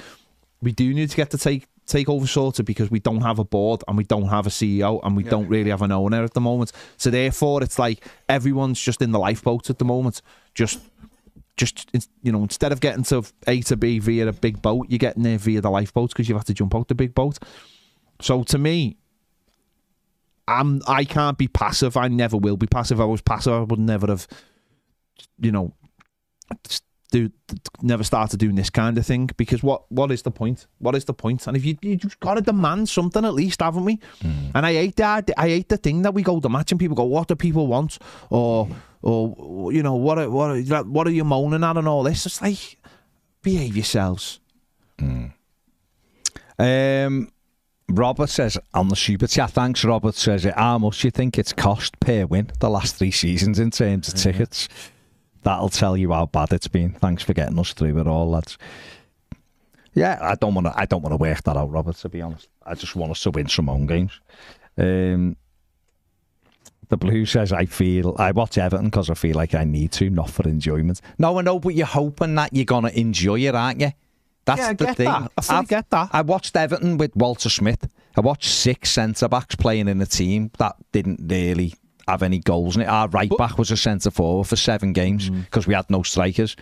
we 0.61 0.71
do 0.71 0.93
need 0.93 1.09
to 1.09 1.15
get 1.15 1.31
to 1.31 1.37
take 1.37 1.67
take 1.87 2.09
over 2.09 2.27
sorted 2.27 2.65
because 2.65 2.89
we 2.89 2.99
don't 2.99 3.21
have 3.21 3.39
a 3.39 3.43
board 3.43 3.83
and 3.87 3.97
we 3.97 4.03
don't 4.03 4.29
have 4.29 4.47
a 4.47 4.49
CEO 4.49 4.99
and 5.03 5.15
we 5.15 5.23
don't 5.23 5.47
really 5.47 5.69
have 5.69 5.81
an 5.81 5.91
owner 5.91 6.23
at 6.23 6.33
the 6.33 6.41
moment. 6.41 6.71
So 6.97 7.09
therefore, 7.09 7.63
it's 7.63 7.77
like 7.77 8.05
everyone's 8.29 8.79
just 8.79 9.01
in 9.01 9.11
the 9.11 9.19
lifeboat 9.19 9.69
at 9.69 9.77
the 9.77 9.85
moment. 9.85 10.21
Just, 10.53 10.79
just 11.57 11.91
you 12.21 12.31
know, 12.31 12.43
instead 12.43 12.71
of 12.71 12.79
getting 12.79 13.03
to 13.05 13.23
A 13.47 13.61
to 13.61 13.75
B 13.75 13.99
via 13.99 14.27
a 14.27 14.33
big 14.33 14.61
boat, 14.61 14.87
you're 14.89 14.99
getting 14.99 15.23
there 15.23 15.37
via 15.37 15.59
the 15.59 15.69
lifeboats 15.69 16.13
because 16.13 16.29
you 16.29 16.35
have 16.35 16.41
had 16.41 16.47
to 16.47 16.53
jump 16.53 16.75
out 16.75 16.87
the 16.87 16.95
big 16.95 17.13
boat. 17.13 17.39
So 18.21 18.43
to 18.43 18.57
me, 18.57 18.97
I'm 20.59 20.81
I 20.87 21.05
can't 21.05 21.37
be 21.37 21.47
passive. 21.47 21.97
I 21.97 22.07
never 22.07 22.37
will 22.37 22.57
be 22.57 22.67
passive. 22.67 22.99
If 22.99 23.03
I 23.03 23.05
was 23.05 23.21
passive, 23.21 23.53
I 23.53 23.59
would 23.59 23.79
never 23.79 24.07
have, 24.07 24.27
you 25.39 25.51
know, 25.51 25.73
do 27.11 27.29
never 27.81 28.03
started 28.03 28.39
doing 28.39 28.55
this 28.55 28.69
kind 28.69 28.97
of 28.97 29.05
thing 29.05 29.29
because 29.37 29.61
what 29.61 29.83
what 29.91 30.11
is 30.11 30.21
the 30.23 30.31
point? 30.31 30.67
What 30.79 30.95
is 30.95 31.05
the 31.05 31.13
point? 31.13 31.47
And 31.47 31.57
if 31.57 31.65
you 31.65 31.77
you 31.81 31.95
just 31.97 32.19
got 32.19 32.35
to 32.35 32.41
demand 32.41 32.89
something 32.89 33.25
at 33.25 33.33
least, 33.33 33.61
haven't 33.61 33.85
we? 33.85 33.99
And 34.55 34.65
I 34.65 34.73
hate 34.73 34.95
that. 34.97 35.29
I 35.37 35.49
hate 35.49 35.69
the 35.69 35.77
thing 35.77 36.01
that 36.03 36.13
we 36.13 36.23
go 36.23 36.39
to 36.39 36.49
match 36.49 36.71
and 36.71 36.79
people 36.79 36.95
go, 36.95 37.03
"What 37.03 37.27
do 37.27 37.35
people 37.35 37.67
want?" 37.67 37.99
or 38.29 38.67
or 39.01 39.73
you 39.73 39.83
know, 39.83 39.95
what 39.95 40.19
are, 40.19 40.29
what 40.29 40.51
are, 40.51 40.83
what 40.83 41.07
are 41.07 41.11
you 41.11 41.23
moaning 41.23 41.63
at 41.63 41.77
and 41.77 41.87
all 41.87 42.03
this? 42.03 42.25
It's 42.25 42.41
like 42.41 42.77
behave 43.41 43.75
yourselves. 43.75 44.39
Um, 46.59 47.31
Robert 47.89 48.29
says 48.29 48.57
on 48.73 48.87
the 48.87 48.95
super 48.95 49.27
chat, 49.27 49.51
thanks. 49.51 49.83
Robert 49.83 50.15
says, 50.15 50.45
it. 50.45 50.53
how 50.55 50.77
much 50.77 51.01
do 51.01 51.07
you 51.07 51.11
think 51.11 51.37
it's 51.37 51.53
cost 51.53 51.99
per 51.99 52.25
win 52.25 52.51
the 52.59 52.69
last 52.69 52.95
three 52.95 53.11
seasons 53.11 53.59
in 53.59 53.71
terms 53.71 54.07
of 54.07 54.15
tickets? 54.15 54.69
That'll 55.43 55.69
tell 55.69 55.97
you 55.97 56.11
how 56.11 56.27
bad 56.27 56.53
it's 56.53 56.67
been. 56.67 56.93
Thanks 56.93 57.23
for 57.23 57.33
getting 57.33 57.57
us 57.59 57.73
through 57.73 57.99
it 57.99 58.07
all, 58.07 58.29
lads. 58.29 58.57
Yeah, 59.93 60.19
I 60.21 60.35
don't 60.35 60.53
want 60.53 60.67
to. 60.67 60.73
I 60.79 60.85
don't 60.85 61.01
want 61.01 61.11
to 61.11 61.17
work 61.17 61.43
that 61.43 61.57
out, 61.57 61.69
Robert. 61.69 61.97
To 61.97 62.09
be 62.09 62.21
honest, 62.21 62.47
I 62.65 62.75
just 62.75 62.95
want 62.95 63.11
us 63.11 63.21
to 63.23 63.31
win 63.31 63.49
some 63.49 63.67
home 63.67 63.87
games. 63.87 64.21
Um, 64.77 65.35
the 66.87 66.97
blue 66.97 67.25
says, 67.25 67.51
I 67.51 67.65
feel 67.65 68.15
I 68.17 68.31
watch 68.31 68.57
Everton 68.57 68.85
because 68.85 69.09
I 69.09 69.15
feel 69.15 69.35
like 69.35 69.55
I 69.55 69.63
need 69.63 69.91
to, 69.93 70.09
not 70.09 70.29
for 70.29 70.43
enjoyment. 70.43 71.01
No, 71.17 71.39
I 71.39 71.41
know, 71.41 71.59
but 71.59 71.73
you're 71.73 71.85
hoping 71.85 72.35
that 72.35 72.53
you're 72.53 72.65
gonna 72.65 72.89
enjoy 72.89 73.39
it, 73.39 73.55
aren't 73.55 73.81
you? 73.81 73.91
That's 74.45 74.59
Yeah, 74.59 74.73
the 74.73 74.93
thing. 74.95 75.05
that. 75.05 75.31
I 75.37 75.41
fully 75.41 75.65
get 75.65 75.89
that. 75.91 76.09
I 76.11 76.21
watched 76.21 76.55
Everton 76.55 76.97
with 76.97 77.15
Walter 77.15 77.49
Smith. 77.49 77.87
I 78.17 78.21
watched 78.21 78.49
six 78.49 78.89
centre 78.91 79.27
backs 79.27 79.55
playing 79.55 79.87
in 79.87 80.01
a 80.01 80.05
team 80.05 80.51
that 80.57 80.75
didn't 80.91 81.19
really 81.29 81.75
have 82.07 82.23
any 82.23 82.39
goals 82.39 82.75
in 82.75 82.81
it. 82.81 82.87
Our 82.87 83.07
right 83.09 83.31
back 83.37 83.57
was 83.57 83.71
a 83.71 83.77
centre 83.77 84.11
forward 84.11 84.45
for 84.47 84.55
seven 84.55 84.93
games 84.93 85.29
Mm. 85.29 85.45
because 85.45 85.67
we 85.67 85.73
had 85.75 85.89
no 85.89 86.03
strikers. 86.03 86.55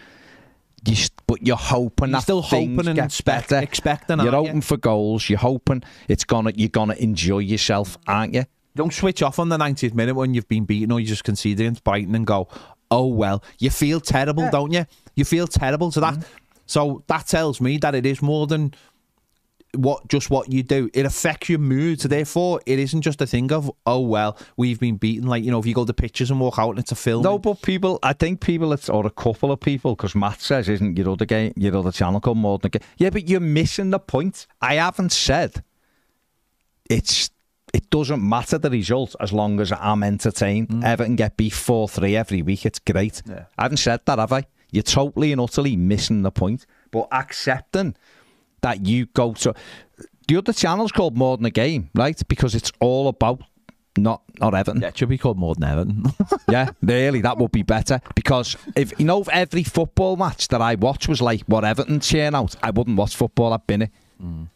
You, 0.86 0.96
but 1.28 1.46
you're 1.46 1.58
hoping 1.58 2.10
You're 2.10 2.14
that 2.18 2.24
still 2.24 2.42
hoping 2.42 2.88
and 2.88 3.00
expect- 3.00 3.50
better. 3.50 3.62
expecting, 3.64 4.20
You're 4.20 4.28
aren't 4.34 4.44
you? 4.44 4.48
hoping 4.50 4.62
for 4.62 4.78
goals. 4.78 5.30
You're 5.30 5.40
hoping 5.40 5.84
it's 6.08 6.24
gonna. 6.24 6.52
You're 6.56 6.70
gonna 6.70 6.94
enjoy 6.96 7.40
yourself, 7.40 7.98
aren't 8.08 8.34
you? 8.34 8.46
Don't 8.76 8.94
switch 8.94 9.22
off 9.22 9.40
on 9.40 9.50
the 9.50 9.58
90th 9.58 9.94
minute 9.94 10.16
when 10.16 10.34
you've 10.34 10.48
been 10.48 10.64
beaten 10.64 10.92
or 10.92 11.00
you 11.02 11.08
just 11.08 11.24
conceded 11.26 11.60
against 11.62 11.84
Brighton 11.84 12.16
and 12.16 12.26
go, 12.26 12.48
oh, 12.92 13.08
well. 13.08 13.44
You 13.60 13.70
feel 13.72 14.00
terrible, 14.00 14.50
don't 14.52 14.72
you? 14.72 14.86
You 15.16 15.26
feel 15.26 15.48
terrible. 15.48 15.92
So 15.92 16.00
that, 16.00 16.14
Mm-hmm. 16.14 16.39
So 16.70 17.04
that 17.08 17.26
tells 17.26 17.60
me 17.60 17.80
that 17.80 17.96
it 17.96 18.06
is 18.06 18.22
more 18.22 18.46
than 18.46 18.76
what 19.74 20.08
just 20.08 20.30
what 20.30 20.54
you 20.54 20.62
do. 20.62 20.88
It 20.94 21.04
affects 21.04 21.50
your 21.50 21.58
mood. 21.58 22.00
So 22.00 22.08
therefore, 22.08 22.62
it 22.68 22.78
isn't 22.78 23.02
just 23.02 23.20
a 23.22 23.26
thing 23.26 23.52
of, 23.52 23.72
oh, 23.88 24.02
well, 24.02 24.38
we've 24.56 24.80
been 24.80 24.98
beaten. 24.98 25.28
Like, 25.28 25.44
you 25.44 25.50
know, 25.50 25.58
if 25.58 25.66
you 25.66 25.74
go 25.74 25.84
to 25.84 25.96
pictures 25.96 26.30
and 26.30 26.40
walk 26.40 26.60
out 26.60 26.70
and 26.70 26.78
it's 26.78 26.92
a 26.92 26.96
film. 26.96 27.24
No, 27.24 27.40
but 27.40 27.64
people, 27.64 27.98
I 28.04 28.14
think 28.14 28.40
people, 28.40 28.72
it's, 28.72 28.88
or 28.88 29.08
a 29.08 29.10
couple 29.10 29.52
of 29.52 29.60
people, 29.60 29.96
because 29.96 30.14
Matt 30.14 30.42
says, 30.42 30.70
isn't 30.70 30.96
your 30.96 31.10
other 31.10 31.26
game, 31.26 31.54
your 31.56 31.76
other 31.76 31.92
channel 31.92 32.20
called 32.20 32.38
more 32.38 32.60
than 32.60 32.68
a 32.68 32.78
game? 32.78 32.88
Yeah, 32.98 33.10
but 33.10 33.28
you're 33.28 33.40
missing 33.40 33.90
the 33.90 33.98
point. 33.98 34.46
I 34.62 34.76
haven't 34.76 35.12
said 35.12 35.64
it's. 36.88 37.32
It 37.74 37.90
doesn't 37.90 38.28
matter 38.28 38.60
the 38.60 38.70
result 38.70 39.16
as 39.20 39.34
long 39.34 39.60
as 39.60 39.72
I'm 39.72 40.04
entertained. 40.04 40.70
Mm. 40.70 40.84
Everton 40.84 41.16
get 41.16 41.36
beat 41.38 41.54
4 41.54 41.88
3 41.88 42.16
every 42.16 42.42
week. 42.44 42.66
It's 42.66 42.80
great. 42.80 43.24
Yeah. 43.28 43.46
I 43.58 43.64
haven't 43.64 43.78
said 43.78 44.02
that, 44.06 44.18
have 44.20 44.34
I? 44.34 44.46
You're 44.72 44.84
totally 44.84 45.32
and 45.32 45.42
utterly 45.42 45.76
missing 45.76 46.22
the 46.22 46.32
point. 46.32 46.66
But 46.92 47.08
accepting 47.12 47.96
that 48.62 48.86
you 48.86 49.08
go 49.08 49.34
to. 49.34 49.54
The 50.28 50.38
other 50.38 50.54
channel's 50.54 50.92
called 50.92 51.18
More 51.18 51.38
Than 51.38 51.46
a 51.46 51.50
Game, 51.50 51.90
right? 51.96 52.22
Because 52.28 52.54
it's 52.54 52.72
all 52.80 53.08
about 53.08 53.42
not 53.98 54.22
not 54.40 54.54
Everton. 54.54 54.82
Yeah, 54.82 54.90
it 54.90 54.98
should 54.98 55.10
be 55.10 55.18
called 55.18 55.38
more 55.38 55.56
than 55.56 55.64
Everton. 55.64 56.04
yeah, 56.50 56.70
really, 56.82 57.22
that 57.22 57.38
would 57.38 57.52
be 57.52 57.64
better. 57.64 58.00
Because 58.16 58.56
if 58.76 58.98
you 59.00 59.06
know, 59.06 59.22
if 59.22 59.30
every 59.30 59.64
football 59.64 60.16
match 60.16 60.48
that 60.50 60.62
I 60.62 60.76
watch 60.76 61.08
was 61.08 61.22
like 61.22 61.42
what 61.44 61.66
Everton 61.66 62.00
churn 62.00 62.36
out, 62.36 62.56
I 62.64 62.70
wouldn't 62.72 62.98
watch 62.98 63.16
football. 63.16 63.54
I've 63.54 63.68
been 63.68 63.84
it. 63.84 63.92
Mm. 64.24 64.48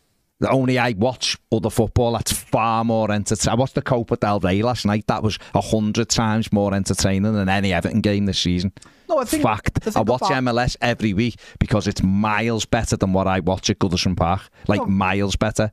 Only 0.49 0.77
I 0.79 0.91
watch 0.97 1.38
other 1.51 1.69
football 1.69 2.13
that's 2.13 2.32
far 2.32 2.84
more 2.84 3.12
entertaining. 3.12 3.51
I 3.51 3.60
watched 3.60 3.75
the 3.75 3.82
Copa 3.82 4.17
del 4.17 4.39
Rey 4.39 4.62
last 4.62 4.86
night. 4.86 5.08
That 5.08 5.23
was 5.23 5.39
a 5.53 5.62
hundred 5.62 6.10
times 6.10 6.51
more 6.51 6.73
entertaining 6.73 7.34
than 7.34 7.49
any 7.49 7.73
Everton 7.73 8.01
game 8.01 8.25
this 8.25 8.39
season. 8.39 8.71
No, 9.10 9.19
I 9.19 9.25
think 9.25 9.43
fact. 9.43 9.82
the 9.82 9.91
I 9.97 10.01
watch 10.01 10.21
about- 10.21 10.43
MLS 10.43 10.75
every 10.82 11.13
week 11.13 11.36
because 11.60 11.88
it's 11.88 12.01
miles 12.03 12.65
better 12.65 12.95
than 12.97 13.13
what 13.13 13.27
I 13.27 13.39
watch 13.41 13.69
at 13.69 13.79
Goodison 13.79 14.15
Park. 14.17 14.41
Like 14.67 14.88
miles 14.88 15.36
better. 15.36 15.71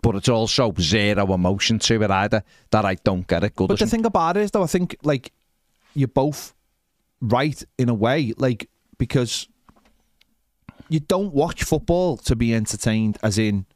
But 0.00 0.14
it's 0.14 0.28
also 0.28 0.72
zero 0.80 1.34
emotion 1.34 1.80
to 1.80 2.02
it 2.02 2.10
either 2.10 2.44
that 2.70 2.84
I 2.84 2.94
don't 2.96 3.26
get 3.26 3.42
at 3.42 3.54
Goodison. 3.56 3.68
But 3.68 3.78
the 3.80 3.86
thing 3.86 4.04
about 4.06 4.36
it 4.36 4.44
is, 4.44 4.50
though, 4.52 4.62
I 4.62 4.68
think 4.68 4.96
like 5.02 5.32
you're 5.94 6.06
both 6.08 6.54
right 7.20 7.60
in 7.78 7.88
a 7.88 7.94
way, 7.94 8.32
like 8.36 8.68
because 8.96 9.48
you 10.88 11.00
don't 11.00 11.34
watch 11.34 11.64
football 11.64 12.16
to 12.16 12.36
be 12.36 12.54
entertained, 12.54 13.18
as 13.22 13.38
in 13.38 13.66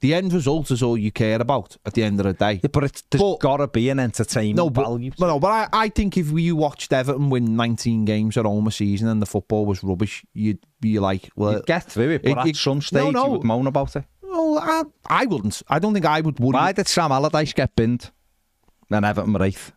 the 0.00 0.14
end 0.14 0.32
result 0.32 0.70
is 0.70 0.82
all 0.82 0.96
you 0.96 1.12
care 1.12 1.40
about 1.40 1.76
at 1.84 1.94
the 1.94 2.02
end 2.02 2.18
of 2.20 2.26
the 2.26 2.32
day. 2.32 2.60
Yeah, 2.62 2.68
but 2.72 2.84
it's 2.84 3.02
there's 3.10 3.36
got 3.40 3.58
to 3.58 3.68
be 3.68 3.90
an 3.90 3.98
entertainment 3.98 4.56
no, 4.56 4.70
but, 4.70 4.82
value. 4.82 5.12
but 5.18 5.26
no, 5.26 5.38
but 5.38 5.48
I, 5.48 5.68
I 5.72 5.88
think 5.88 6.16
if 6.16 6.30
you 6.30 6.56
watched 6.56 6.92
Everton 6.92 7.30
win 7.30 7.56
19 7.56 8.04
games 8.06 8.36
at 8.36 8.46
home 8.46 8.66
a 8.66 8.70
season 8.70 9.08
and 9.08 9.20
the 9.20 9.26
football 9.26 9.66
was 9.66 9.84
rubbish, 9.84 10.24
you'd 10.32 10.64
be 10.80 10.98
like, 10.98 11.30
well, 11.36 11.54
You'd 11.54 11.66
get 11.66 11.84
through 11.84 12.10
it, 12.10 12.22
but 12.22 12.46
at 12.46 12.56
some 12.56 12.80
stage 12.80 13.02
no, 13.02 13.10
no. 13.10 13.24
you 13.26 13.30
would 13.32 13.44
moan 13.44 13.66
about 13.66 13.96
it. 13.96 14.04
Well, 14.22 14.58
I, 14.58 14.84
I 15.22 15.26
wouldn't. 15.26 15.62
I 15.68 15.78
don't 15.78 15.92
think 15.92 16.06
I 16.06 16.20
would 16.20 16.38
worry. 16.38 16.52
Why 16.52 16.72
did 16.72 16.88
Sam 16.88 17.12
Allardyce 17.12 17.52
get 17.52 17.74
binned? 17.76 18.10
And 18.90 19.04
Everton 19.04 19.32
were 19.32 19.42
eighth. 19.42 19.72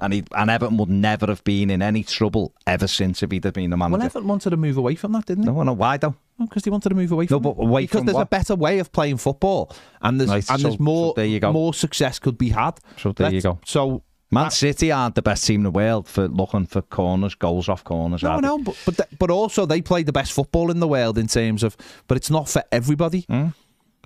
And, 0.00 0.12
he, 0.12 0.24
and 0.36 0.50
Everton 0.50 0.76
would 0.76 0.90
never 0.90 1.26
have 1.26 1.42
been 1.44 1.70
in 1.70 1.80
any 1.80 2.02
trouble 2.02 2.52
ever 2.66 2.86
since 2.86 3.22
if 3.22 3.30
he'd 3.30 3.44
have 3.44 3.54
been 3.54 3.70
the 3.70 3.76
manager. 3.76 3.98
Well, 3.98 4.06
Everton 4.06 4.28
wanted 4.28 4.50
to 4.50 4.56
move 4.56 4.76
away 4.76 4.96
from 4.96 5.12
that, 5.12 5.26
didn't 5.26 5.44
they? 5.44 5.52
No, 5.52 5.62
no, 5.62 5.72
why 5.72 5.96
though? 5.96 6.16
Because 6.38 6.62
they 6.64 6.70
wanted 6.70 6.88
to 6.88 6.94
move 6.96 7.12
away 7.12 7.26
No, 7.30 7.38
but 7.38 7.50
away 7.58 7.82
because 7.82 8.00
from 8.00 8.06
there's 8.06 8.18
a 8.18 8.26
better 8.26 8.54
way 8.56 8.80
of 8.80 8.90
playing 8.92 9.18
football, 9.18 9.72
and 10.02 10.20
there's 10.20 10.30
Right, 10.30 10.44
and 10.50 10.60
so- 10.60 10.68
there's 10.68 10.80
more 10.80 11.10
so 11.10 11.14
there 11.16 11.26
you 11.26 11.38
go. 11.40 11.52
more 11.52 11.72
success 11.72 12.18
could 12.18 12.36
be 12.36 12.48
had. 12.50 12.72
So 12.96 13.12
there 13.12 13.32
you 13.32 13.40
go. 13.40 13.60
So 13.64 14.02
Man 14.32 14.50
City 14.50 14.90
aren't 14.90 15.14
the 15.14 15.22
best 15.22 15.46
team 15.46 15.60
in 15.60 15.62
the 15.62 15.70
world 15.70 16.08
for 16.08 16.26
looking 16.26 16.66
for 16.66 16.82
corners, 16.82 17.36
goals 17.36 17.68
off 17.68 17.84
corners. 17.84 18.22
no, 18.24 18.40
no, 18.40 18.58
but 18.58 18.76
but, 18.84 18.96
th- 18.96 19.08
but 19.18 19.30
also 19.30 19.64
they 19.64 19.80
play 19.80 20.02
the 20.02 20.12
best 20.12 20.32
football 20.32 20.72
in 20.72 20.80
the 20.80 20.88
world 20.88 21.18
in 21.18 21.28
terms 21.28 21.62
of, 21.62 21.76
but 22.08 22.16
it's 22.16 22.30
not 22.30 22.48
for 22.48 22.64
everybody. 22.72 23.26
Hmm? 23.28 23.48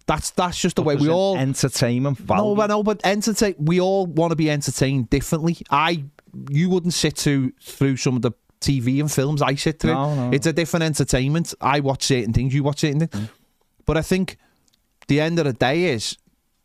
That's 0.07 0.31
that's 0.31 0.59
just 0.59 0.77
the 0.77 0.83
way 0.83 0.97
we 0.97 1.09
all 1.09 1.37
entertainment 1.39 2.19
value. 2.19 2.43
No, 2.43 2.55
but 2.55 2.67
no, 2.67 2.83
but 2.83 3.01
entertain. 3.05 3.55
We 3.59 3.81
all 3.81 4.07
want 4.07 4.31
to 4.33 4.37
be 4.37 4.51
entertained 4.51 5.09
differently. 5.11 5.57
I, 5.71 6.05
you 6.51 6.69
wouldn't 6.71 6.95
sit 6.95 7.17
to 7.19 7.53
through 7.63 7.97
some 7.97 8.17
of 8.17 8.23
the 8.23 8.33
TV 8.61 9.01
and 9.01 9.11
films 9.11 9.43
I 9.43 9.55
sit 9.55 9.81
through. 9.81 9.95
No, 9.95 10.15
no. 10.15 10.31
It's 10.33 10.47
a 10.47 10.53
different 10.53 10.85
entertainment. 10.85 11.55
I 11.61 11.81
watch 11.81 12.05
certain 12.05 12.33
things. 12.33 12.55
You 12.55 12.63
watch 12.63 12.81
certain 12.81 13.01
things. 13.01 13.13
Mm. 13.13 13.31
But 13.87 13.97
I 13.97 14.03
think 14.03 14.37
the 15.07 15.21
end 15.21 15.39
of 15.39 15.45
the 15.45 15.53
day 15.53 15.85
is 15.87 16.17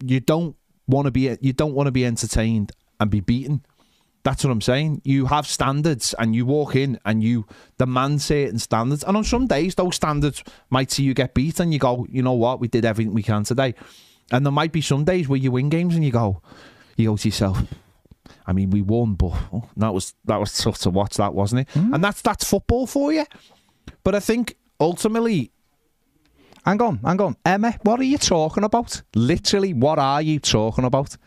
you 0.03 0.19
don't 0.19 0.55
want 0.87 1.05
to 1.05 1.11
be 1.11 1.35
you 1.41 1.53
don't 1.53 1.73
want 1.73 1.87
to 1.87 1.91
be 1.91 2.05
entertained 2.05 2.71
and 2.99 3.09
be 3.09 3.21
beaten. 3.21 3.65
That's 4.23 4.43
what 4.43 4.51
I'm 4.51 4.61
saying. 4.61 5.01
You 5.03 5.25
have 5.25 5.45
standards 5.45 6.15
and 6.17 6.33
you 6.33 6.45
walk 6.45 6.77
in 6.77 6.97
and 7.03 7.21
you 7.21 7.45
demand 7.77 8.21
certain 8.21 8.57
standards. 8.57 9.03
And 9.03 9.17
on 9.17 9.25
some 9.25 9.47
days, 9.47 9.75
those 9.75 9.97
standards 9.97 10.43
might 10.69 10.91
see 10.91 11.03
you 11.03 11.13
get 11.13 11.33
beat 11.33 11.59
and 11.59 11.73
you 11.73 11.79
go, 11.79 12.07
you 12.09 12.21
know 12.23 12.31
what, 12.33 12.61
we 12.61 12.69
did 12.69 12.85
everything 12.85 13.13
we 13.13 13.21
can 13.21 13.43
today. 13.43 13.75
And 14.31 14.45
there 14.45 14.51
might 14.51 14.71
be 14.71 14.79
some 14.79 15.03
days 15.03 15.27
where 15.27 15.37
you 15.37 15.51
win 15.51 15.67
games 15.67 15.93
and 15.93 16.05
you 16.05 16.11
go, 16.11 16.41
you 16.95 17.09
go 17.09 17.17
to 17.17 17.27
yourself, 17.27 17.61
I 18.45 18.53
mean, 18.53 18.69
we 18.69 18.81
won, 18.81 19.15
but 19.15 19.33
oh, 19.53 19.69
that 19.77 19.93
was 19.93 20.13
that 20.25 20.39
was 20.39 20.57
tough 20.57 20.79
to 20.79 20.89
watch, 20.89 21.17
that 21.17 21.33
wasn't 21.33 21.61
it? 21.61 21.69
Hmm. 21.71 21.93
And 21.93 22.03
that's 22.03 22.21
that's 22.21 22.43
football 22.43 22.87
for 22.87 23.11
you. 23.13 23.25
But 24.03 24.15
I 24.15 24.19
think 24.19 24.57
ultimately, 24.79 25.53
Hang 26.65 26.81
on, 26.81 26.99
hang 27.03 27.19
on. 27.19 27.35
Emma, 27.43 27.77
what 27.83 27.99
are 27.99 28.05
you 28.05 28.17
talking 28.17 28.63
about? 28.63 29.01
Literally, 29.15 29.73
what 29.73 29.99
are 29.99 30.21
you 30.21 30.39
talking 30.39 30.85
about? 30.85 31.17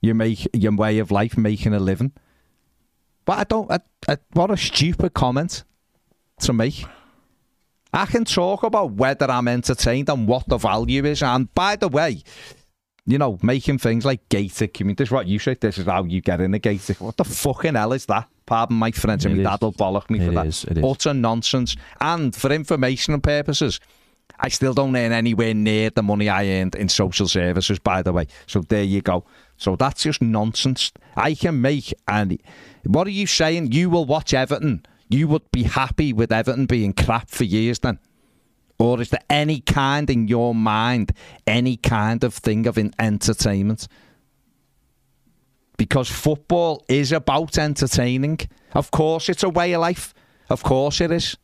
You 0.00 0.14
make 0.14 0.48
your 0.52 0.74
way 0.74 0.98
of 0.98 1.12
life, 1.12 1.36
making 1.36 1.74
a 1.74 1.78
living. 1.78 2.12
But 3.24 3.38
I 3.38 3.44
don't. 3.44 3.70
I, 3.70 3.78
I, 4.08 4.16
what 4.32 4.50
a 4.50 4.56
stupid 4.56 5.14
comment 5.14 5.62
to 6.40 6.52
make. 6.52 6.84
I 7.92 8.06
can 8.06 8.24
talk 8.24 8.64
about 8.64 8.92
whether 8.92 9.30
I'm 9.30 9.46
entertained 9.46 10.08
and 10.08 10.26
what 10.26 10.48
the 10.48 10.58
value 10.58 11.04
is. 11.04 11.22
And 11.22 11.52
by 11.54 11.76
the 11.76 11.88
way, 11.88 12.22
you 13.08 13.16
know, 13.16 13.38
making 13.42 13.78
things 13.78 14.04
like 14.04 14.28
gated 14.28 14.74
community. 14.74 15.02
This 15.02 15.08
is 15.08 15.12
what 15.12 15.26
you 15.26 15.38
say. 15.38 15.54
This 15.54 15.78
is 15.78 15.86
how 15.86 16.04
you 16.04 16.20
get 16.20 16.42
in 16.42 16.52
a 16.52 16.58
gated. 16.58 17.00
What 17.00 17.16
the 17.16 17.24
fucking 17.24 17.74
hell 17.74 17.94
is 17.94 18.04
that? 18.06 18.28
Pardon 18.44 18.76
my 18.76 18.90
French. 18.90 19.24
and 19.24 19.34
It 19.34 19.42
my 19.42 19.50
dad 19.50 19.62
will 19.62 19.72
bollock 19.72 20.10
me 20.10 20.20
It 20.20 20.26
for 20.26 20.32
that. 20.32 20.46
is, 20.46 20.64
it 20.64 20.76
is. 20.78 20.84
Utter 20.84 21.14
nonsense. 21.14 21.74
And 22.02 22.36
for 22.36 22.52
informational 22.52 23.20
purposes, 23.20 23.80
I 24.38 24.50
still 24.50 24.74
don't 24.74 24.94
earn 24.94 25.12
anywhere 25.12 25.54
near 25.54 25.88
the 25.88 26.02
money 26.02 26.28
I 26.28 26.46
earned 26.48 26.74
in 26.74 26.90
social 26.90 27.26
services, 27.28 27.78
by 27.78 28.02
the 28.02 28.12
way. 28.12 28.26
So 28.46 28.60
there 28.60 28.82
you 28.84 29.00
go. 29.00 29.24
So 29.56 29.74
that's 29.74 30.02
just 30.02 30.20
nonsense. 30.20 30.92
I 31.16 31.32
can 31.34 31.62
make 31.62 31.94
and 32.06 32.38
what 32.84 33.06
are 33.06 33.10
you 33.10 33.26
saying? 33.26 33.72
You 33.72 33.88
will 33.88 34.04
watch 34.04 34.34
Everton. 34.34 34.84
You 35.08 35.28
would 35.28 35.50
be 35.50 35.62
happy 35.62 36.12
with 36.12 36.30
Everton 36.30 36.66
being 36.66 36.92
crap 36.92 37.30
for 37.30 37.44
years 37.44 37.78
then? 37.78 37.98
Or 38.78 39.00
is 39.00 39.10
there 39.10 39.24
any 39.28 39.60
kind 39.60 40.08
in 40.08 40.28
your 40.28 40.54
mind, 40.54 41.12
any 41.46 41.76
kind 41.76 42.22
of 42.22 42.32
thing 42.34 42.66
of 42.66 42.78
in 42.78 42.94
entertainment? 42.98 43.88
Because 45.76 46.08
football 46.08 46.84
is 46.88 47.10
about 47.10 47.58
entertaining. 47.58 48.38
Of 48.74 48.90
course, 48.90 49.28
it's 49.28 49.42
a 49.42 49.48
way 49.48 49.72
of 49.72 49.80
life. 49.80 50.14
Of 50.48 50.62
course, 50.62 51.00
it 51.00 51.10
is. 51.10 51.36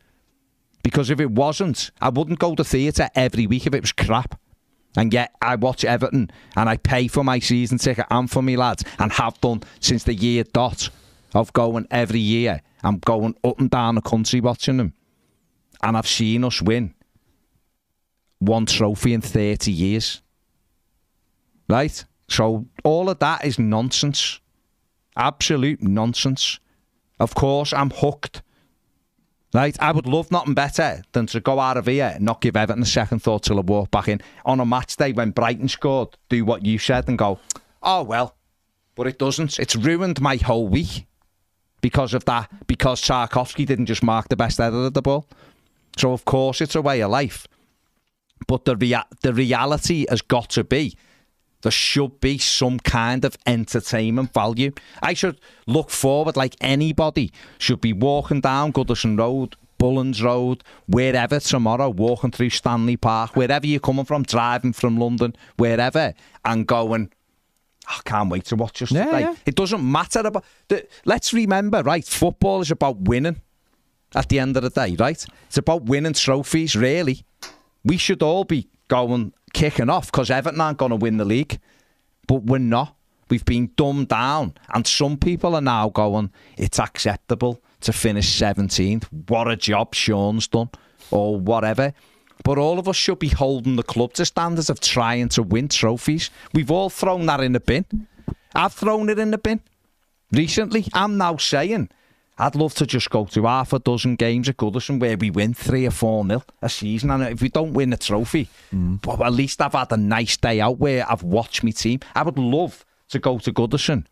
Because 0.83 1.11
if 1.11 1.19
it 1.19 1.31
wasn't, 1.31 1.91
I 2.01 2.11
wouldn't 2.11 2.39
go 2.39 2.55
to 2.55 2.63
theatre 2.63 3.09
every 3.15 3.47
week 3.47 3.67
if 3.67 3.75
it 3.75 3.81
was 3.81 3.93
crap. 3.93 4.39
And 4.97 5.13
yet, 5.13 5.35
I 5.43 5.57
watch 5.57 5.85
Everton 5.85 6.31
and 6.55 6.69
I 6.69 6.77
pay 6.77 7.09
for 7.09 7.25
my 7.25 7.41
season 7.41 7.79
ticket 7.79 8.07
and 8.11 8.31
for 8.31 8.43
my 8.43 8.55
lads 8.55 8.85
and 9.01 9.11
have 9.13 9.41
done 9.41 9.63
since 9.81 10.05
the 10.05 10.15
year 10.15 10.45
dot 10.45 10.89
of 11.35 11.53
going 11.53 11.89
every 11.91 12.21
year. 12.21 12.63
I'm 12.85 12.99
going 12.99 13.35
up 13.43 13.59
and 13.59 13.71
down 13.71 13.97
the 13.97 14.03
country 14.03 14.41
watching 14.41 14.77
them. 14.77 14.93
And 15.83 15.97
I've 15.97 16.07
seen 16.07 16.45
us 16.45 16.63
win 16.63 16.95
one 18.47 18.67
trophy 18.67 19.15
in 19.15 19.21
30 19.21 19.71
years. 19.71 20.23
Right? 21.69 22.05
So, 22.29 22.67
all 22.83 23.11
of 23.11 23.19
that 23.21 23.45
is 23.45 23.59
nonsense. 23.59 24.41
Absolute 25.17 25.83
nonsense. 25.83 26.59
Of 27.21 27.35
course, 27.35 27.73
I'm 27.73 27.91
hooked. 27.91 28.43
Right, 29.55 29.77
I 29.81 29.93
would 29.93 30.07
love 30.07 30.33
nothing 30.33 30.55
better 30.55 31.05
than 31.13 31.27
to 31.27 31.39
go 31.39 31.61
out 31.61 31.77
of 31.77 31.87
here 31.87 32.17
not 32.19 32.41
give 32.41 32.57
Everton 32.57 32.83
a 32.83 32.87
second 32.87 33.21
thought 33.21 33.45
till 33.45 33.59
I 33.59 33.61
walk 33.61 33.89
back 33.93 34.09
in 34.09 34.21
on 34.45 34.59
a 34.59 34.67
match 34.67 34.97
day 34.97 35.13
when 35.13 35.31
Brighton 35.31 35.69
scored. 35.69 36.09
Do 36.29 36.45
what 36.45 36.67
you 36.67 36.77
said 36.77 37.07
and 37.07 37.17
go, 37.17 37.39
oh 37.81 38.03
well, 38.03 38.35
but 38.97 39.07
it 39.07 39.17
doesn't. 39.17 39.61
It's 39.61 39.77
ruined 39.77 40.21
my 40.21 40.37
whole 40.37 40.67
week 40.67 41.07
because 41.81 42.15
of 42.15 42.25
that. 42.25 42.51
Because 42.67 43.01
Tarkowski 43.01 43.65
didn't 43.65 43.87
just 43.87 44.03
mark 44.03 44.29
the 44.29 44.35
best 44.35 44.59
header 44.59 44.87
of 44.87 44.95
the 44.95 45.03
ball. 45.03 45.29
So 45.97 46.13
of 46.13 46.25
course 46.25 46.61
it's 46.61 46.75
a 46.75 46.83
way 46.83 47.01
of 47.01 47.13
life, 47.13 47.47
but 48.47 48.65
the 48.65 48.77
rea- 48.77 49.03
the 49.23 49.33
reality 49.33 50.07
has 50.09 50.23
got 50.23 50.51
to 50.51 50.65
be 50.65 50.97
there 51.63 51.73
should 51.73 52.21
be 52.21 52.37
some 52.37 52.79
kind 52.79 53.25
of 53.25 53.39
entertainment 53.47 54.35
value. 54.35 54.71
I 55.03 55.15
should 55.15 55.41
look 55.67 55.89
forward 55.89 56.37
like 56.37 56.57
anybody 56.61 57.33
should 57.57 57.81
be 57.81 57.95
walking 57.95 58.43
down 58.43 58.71
Goodison 58.75 59.19
Road, 59.19 59.57
Bullens 59.79 60.23
Road, 60.23 60.63
wherever 60.87 61.41
tomorrow, 61.41 61.89
walking 61.89 62.33
through 62.33 62.51
Stanley 62.51 62.99
Park, 62.99 63.35
wherever 63.35 63.67
you're 63.67 63.81
coming 63.81 64.05
from, 64.05 64.25
driving 64.25 64.75
from 64.75 64.99
London, 64.99 65.35
wherever, 65.57 66.13
and 66.45 66.67
going, 66.67 67.11
I 67.89 67.99
can't 68.05 68.29
wait 68.29 68.45
to 68.47 68.57
watch 68.57 68.83
us 68.83 68.93
Yeah, 68.93 69.07
today. 69.07 69.21
yeah. 69.21 69.35
It 69.47 69.55
doesn't 69.55 69.91
matter 69.91 70.21
about. 70.21 70.45
The, 70.69 70.87
let's 71.07 71.33
remember, 71.33 71.83
right? 71.83 72.05
Football 72.05 72.61
is 72.61 72.71
about 72.71 73.01
winning. 73.01 73.41
At 74.15 74.29
the 74.29 74.39
end 74.39 74.57
of 74.57 74.63
the 74.63 74.71
day, 74.71 74.95
right? 74.97 75.27
It's 75.49 75.59
about 75.59 75.85
winning 75.87 76.13
trophies. 76.13 76.77
Really, 76.77 77.25
we 77.85 77.97
should 77.97 78.23
all 78.23 78.45
be 78.45 78.69
going 78.89 79.33
kicking 79.53 79.91
off 79.91 80.11
because 80.11 80.31
Everton 80.31 80.61
aren't 80.61 80.79
going 80.79 80.91
to 80.91 80.97
win 80.97 81.17
the 81.17 81.25
league, 81.25 81.59
but 82.27 82.45
we're 82.45 82.59
not. 82.59 82.97
We've 83.31 83.45
been 83.45 83.71
dumbed 83.77 84.09
down, 84.09 84.55
and 84.73 84.87
some 84.87 85.17
people 85.17 85.55
are 85.55 85.61
now 85.61 85.89
going. 85.89 86.31
It's 86.59 86.79
acceptable 86.79 87.63
to 87.81 87.93
finish 87.93 88.39
17th. 88.39 89.05
What 89.29 89.51
a 89.51 89.57
job 89.57 89.95
Sean's 89.95 90.47
done, 90.47 90.71
or 91.11 91.39
whatever. 91.39 91.95
But 92.43 92.59
all 92.59 92.79
of 92.79 92.89
us 92.89 92.97
should 92.97 93.19
be 93.19 93.29
holding 93.29 93.77
the 93.77 93.83
club 93.83 94.13
to 94.15 94.27
standards 94.27 94.69
of 94.69 94.81
trying 94.81 95.31
to 95.31 95.43
win 95.43 95.69
trophies. 95.69 96.31
We've 96.53 96.71
all 96.71 96.91
thrown 96.91 97.25
that 97.27 97.41
in 97.41 97.53
the 97.53 97.61
bin. 97.61 97.87
I've 98.55 98.75
thrown 98.75 99.09
it 99.09 99.19
in 99.19 99.31
the 99.31 99.39
bin 99.39 99.61
recently. 100.31 100.87
I'm 100.93 101.17
now 101.17 101.39
saying 101.39 101.89
I'd 102.37 102.57
love 102.57 102.75
to 102.77 102.87
just 102.87 103.11
go 103.11 103.27
to 103.27 103.45
half 103.45 103.73
a 103.73 103.79
dozen 103.79 104.17
games 104.17 104.49
at 104.49 104.57
Goodison 104.57 104.99
where 104.99 105.17
we 105.17 105.31
win 105.31 105.55
three 105.55 105.87
or 105.87 105.91
four 105.93 106.25
nil 106.25 106.43
a 106.63 106.69
season, 106.69 107.11
and 107.11 107.23
if 107.23 107.41
we 107.41 107.49
don't 107.49 107.75
win 107.75 107.93
a 107.93 107.97
trophy, 107.97 108.49
but 108.73 109.21
at 109.23 109.33
least 109.33 109.61
I've 109.63 109.73
had 109.75 109.93
a 109.93 109.97
nice 109.97 110.37
day 110.37 110.61
out 110.61 110.79
where 110.79 111.09
I've 111.11 111.23
watched 111.23 111.63
my 111.63 111.71
team. 111.71 112.01
I 112.15 112.23
would 112.23 112.39
love 112.39 112.85
to 113.11 113.19
go 113.21 113.39
to 113.39 113.53
Goodison 113.53 114.07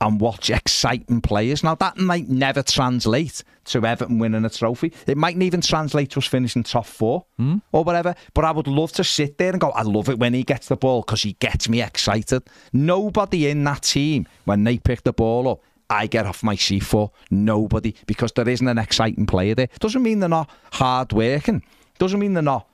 and 0.00 0.18
watch 0.20 0.48
exciting 0.48 1.20
players. 1.20 1.62
Now, 1.62 1.74
that 1.74 1.98
might 1.98 2.26
never 2.28 2.62
translate 2.62 3.44
to 3.66 3.84
Everton 3.84 4.18
winning 4.18 4.46
a 4.46 4.50
trophy. 4.50 4.92
It 5.06 5.18
mightn't 5.18 5.42
even 5.42 5.60
translate 5.60 6.10
to 6.12 6.20
us 6.20 6.26
finishing 6.26 6.62
top 6.62 6.86
four 6.86 7.26
Mm. 7.38 7.60
or 7.72 7.84
whatever. 7.84 8.14
But 8.32 8.46
I 8.46 8.50
would 8.50 8.66
love 8.66 8.92
to 8.92 9.04
sit 9.04 9.36
there 9.36 9.50
and 9.50 9.60
go, 9.60 9.70
I 9.72 9.82
love 9.82 10.08
it 10.08 10.18
when 10.18 10.32
he 10.32 10.42
gets 10.42 10.68
the 10.68 10.76
ball 10.76 11.02
because 11.02 11.22
he 11.22 11.34
gets 11.34 11.68
me 11.68 11.82
excited. 11.82 12.42
Nobody 12.72 13.48
in 13.48 13.62
that 13.64 13.82
team, 13.82 14.26
when 14.46 14.64
they 14.64 14.78
pick 14.78 15.02
the 15.04 15.12
ball 15.12 15.48
up, 15.48 15.60
I 15.90 16.06
get 16.06 16.24
off 16.24 16.42
my 16.42 16.54
seat 16.54 16.84
for 16.84 17.10
nobody 17.30 17.94
because 18.06 18.32
there 18.32 18.48
isn't 18.48 18.66
an 18.66 18.78
exciting 18.78 19.26
player 19.26 19.54
there. 19.54 19.68
Doesn't 19.80 20.02
mean 20.02 20.20
they're 20.20 20.28
not 20.28 20.48
hard 20.72 21.12
working. 21.12 21.62
Doesn't 21.98 22.20
mean 22.20 22.34
they're 22.34 22.42
not 22.42 22.68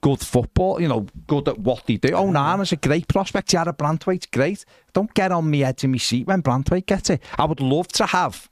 good 0.00 0.20
football, 0.20 0.80
you 0.80 0.88
know, 0.88 1.06
good 1.26 1.48
at 1.48 1.58
what 1.58 1.86
they 1.86 1.96
do. 1.96 2.14
Oh, 2.14 2.30
Nana's 2.30 2.68
mm-hmm. 2.68 2.74
a 2.74 2.88
great 2.88 3.08
prospect. 3.08 3.50
Jarrad 3.50 3.76
Branthwaite's 3.76 4.26
great. 4.26 4.64
Don't 4.92 5.12
get 5.14 5.32
on 5.32 5.50
me 5.50 5.62
edge 5.62 5.84
of 5.84 5.90
my 5.90 5.98
seat 5.98 6.26
when 6.26 6.42
Brantwaite 6.42 6.86
gets 6.86 7.10
it. 7.10 7.22
I 7.38 7.44
would 7.44 7.60
love 7.60 7.88
to 7.88 8.06
have, 8.06 8.50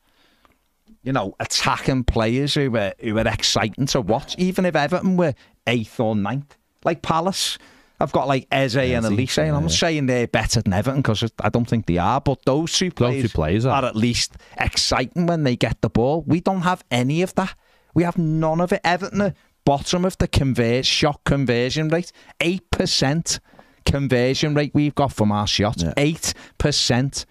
you 1.02 1.12
know, 1.12 1.34
attacking 1.40 2.04
players 2.04 2.54
who 2.54 2.70
were, 2.70 2.94
who 3.00 3.14
were 3.14 3.26
exciting 3.26 3.86
to 3.86 4.00
watch, 4.00 4.34
even 4.38 4.64
if 4.64 4.76
Everton 4.76 5.16
were 5.16 5.34
eighth 5.66 6.00
or 6.00 6.14
ninth. 6.16 6.56
Like 6.84 7.02
Palace. 7.02 7.58
I've 8.02 8.12
got 8.12 8.26
like 8.26 8.48
Eze 8.50 8.76
and 8.76 9.06
Eze, 9.06 9.12
Olise, 9.12 9.38
and 9.38 9.56
I'm 9.56 9.62
not 9.62 9.70
saying 9.70 10.06
they're 10.06 10.26
better 10.26 10.60
than 10.60 10.72
Everton 10.72 11.02
because 11.02 11.22
I 11.40 11.48
don't 11.48 11.68
think 11.68 11.86
they 11.86 11.98
are, 11.98 12.20
but 12.20 12.44
those 12.44 12.72
two 12.72 12.90
players, 12.90 13.22
two 13.22 13.28
players 13.28 13.64
are. 13.64 13.84
at 13.84 13.94
least 13.94 14.36
exciting 14.58 15.26
when 15.26 15.44
they 15.44 15.54
get 15.54 15.80
the 15.82 15.88
ball. 15.88 16.22
We 16.26 16.40
don't 16.40 16.62
have 16.62 16.82
any 16.90 17.22
of 17.22 17.34
that. 17.36 17.54
We 17.94 18.02
have 18.02 18.18
none 18.18 18.60
of 18.60 18.72
it. 18.72 18.80
Everton 18.82 19.22
are 19.22 19.34
bottom 19.64 20.04
of 20.04 20.18
the 20.18 20.26
convert 20.26 20.84
shot 20.84 21.22
conversion 21.24 21.88
rate. 21.88 22.10
Eight 22.40 22.68
percent 22.72 23.38
conversion 23.86 24.54
rate 24.54 24.72
we've 24.74 24.94
got 24.96 25.12
from 25.12 25.30
our 25.30 25.46
shots. 25.46 25.84
Eight 25.96 26.34
percent. 26.58 27.24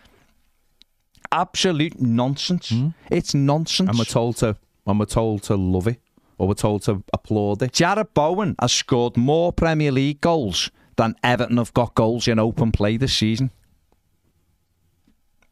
Absolute 1.34 1.99
nonsense. 1.99 2.69
Hmm. 2.69 2.89
It's 3.09 3.34
nonsense. 3.34 3.89
And 3.89 3.97
we're 3.97 4.05
told 4.05 4.38
to, 4.38 4.55
and 4.86 4.99
we're 4.99 5.05
told 5.05 5.43
to 5.43 5.55
love 5.55 5.88
it, 5.88 5.99
or 6.41 6.47
we're 6.47 6.55
told 6.55 6.81
to 6.81 7.03
applaud 7.13 7.61
it. 7.61 7.71
Jarrod 7.71 8.15
Bowen 8.15 8.55
has 8.59 8.73
scored 8.73 9.15
more 9.15 9.53
Premier 9.53 9.91
League 9.91 10.21
goals 10.21 10.71
than 10.95 11.13
Everton 11.21 11.57
have 11.57 11.71
got 11.75 11.93
goals 11.93 12.27
in 12.27 12.39
open 12.39 12.71
play 12.71 12.97
this 12.97 13.13
season. 13.13 13.51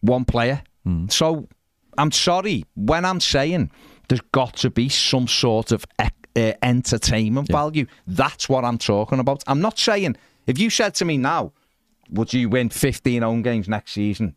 One 0.02 0.26
player. 0.26 0.64
So 1.12 1.48
I'm 1.96 2.12
sorry 2.12 2.66
when 2.76 3.06
I'm 3.06 3.20
saying 3.20 3.70
there's 4.08 4.22
got 4.32 4.56
to 4.58 4.72
be 4.72 4.90
some 4.90 5.28
sort 5.28 5.72
of 5.72 5.86
uh, 6.00 6.10
entertainment 6.64 7.50
value. 7.52 7.86
That's 8.08 8.50
what 8.50 8.66
I'm 8.66 8.80
talking 8.80 9.20
about. 9.20 9.44
I'm 9.46 9.62
not 9.62 9.78
saying 9.78 10.16
if 10.48 10.58
you 10.58 10.72
said 10.72 10.96
to 10.96 11.06
me 11.06 11.18
now, 11.18 11.54
would 12.10 12.34
you 12.34 12.50
win 12.50 12.70
15 12.70 13.22
home 13.22 13.44
games 13.44 13.70
next 13.70 13.92
season 13.92 14.36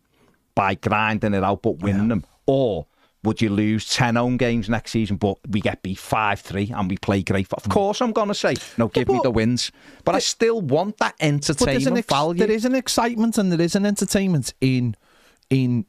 by 0.53 0.75
grinding 0.75 1.33
it 1.33 1.43
out 1.43 1.63
but 1.63 1.79
winning 1.79 2.09
them, 2.09 2.25
or 2.45 2.85
would 3.23 3.41
you 3.41 3.49
lose 3.49 3.87
10 3.87 4.15
home 4.15 4.37
games 4.37 4.69
next 4.69 4.91
season 4.91 5.15
but 5.15 5.37
we 5.49 5.61
get 5.61 5.81
beat 5.81 5.97
5-3 5.97 6.77
and 6.77 6.89
we 6.89 6.97
play 6.97 7.23
great? 7.23 7.51
Of 7.53 7.65
hmm. 7.65 7.71
course 7.71 8.01
I'm 8.01 8.11
going 8.11 8.27
to 8.27 8.33
say, 8.33 8.55
no, 8.77 8.87
give 8.87 9.07
me 9.07 9.15
but- 9.15 9.23
the 9.23 9.31
wins. 9.31 9.71
But 10.03 10.15
I 10.15 10.19
still 10.19 10.61
want 10.61 10.97
that 10.97 11.15
But 11.17 11.25
an 11.25 11.35
entertainment 11.35 11.97
ex- 11.97 12.07
value. 12.07 12.39
there 12.39 12.51
is 12.51 12.65
an 12.65 12.75
excitement 12.75 13.37
and 13.37 13.51
there 13.51 13.61
is 13.61 13.75
an 13.75 13.85
entertainment 13.85 14.53
in 14.61 14.95
in 15.49 15.85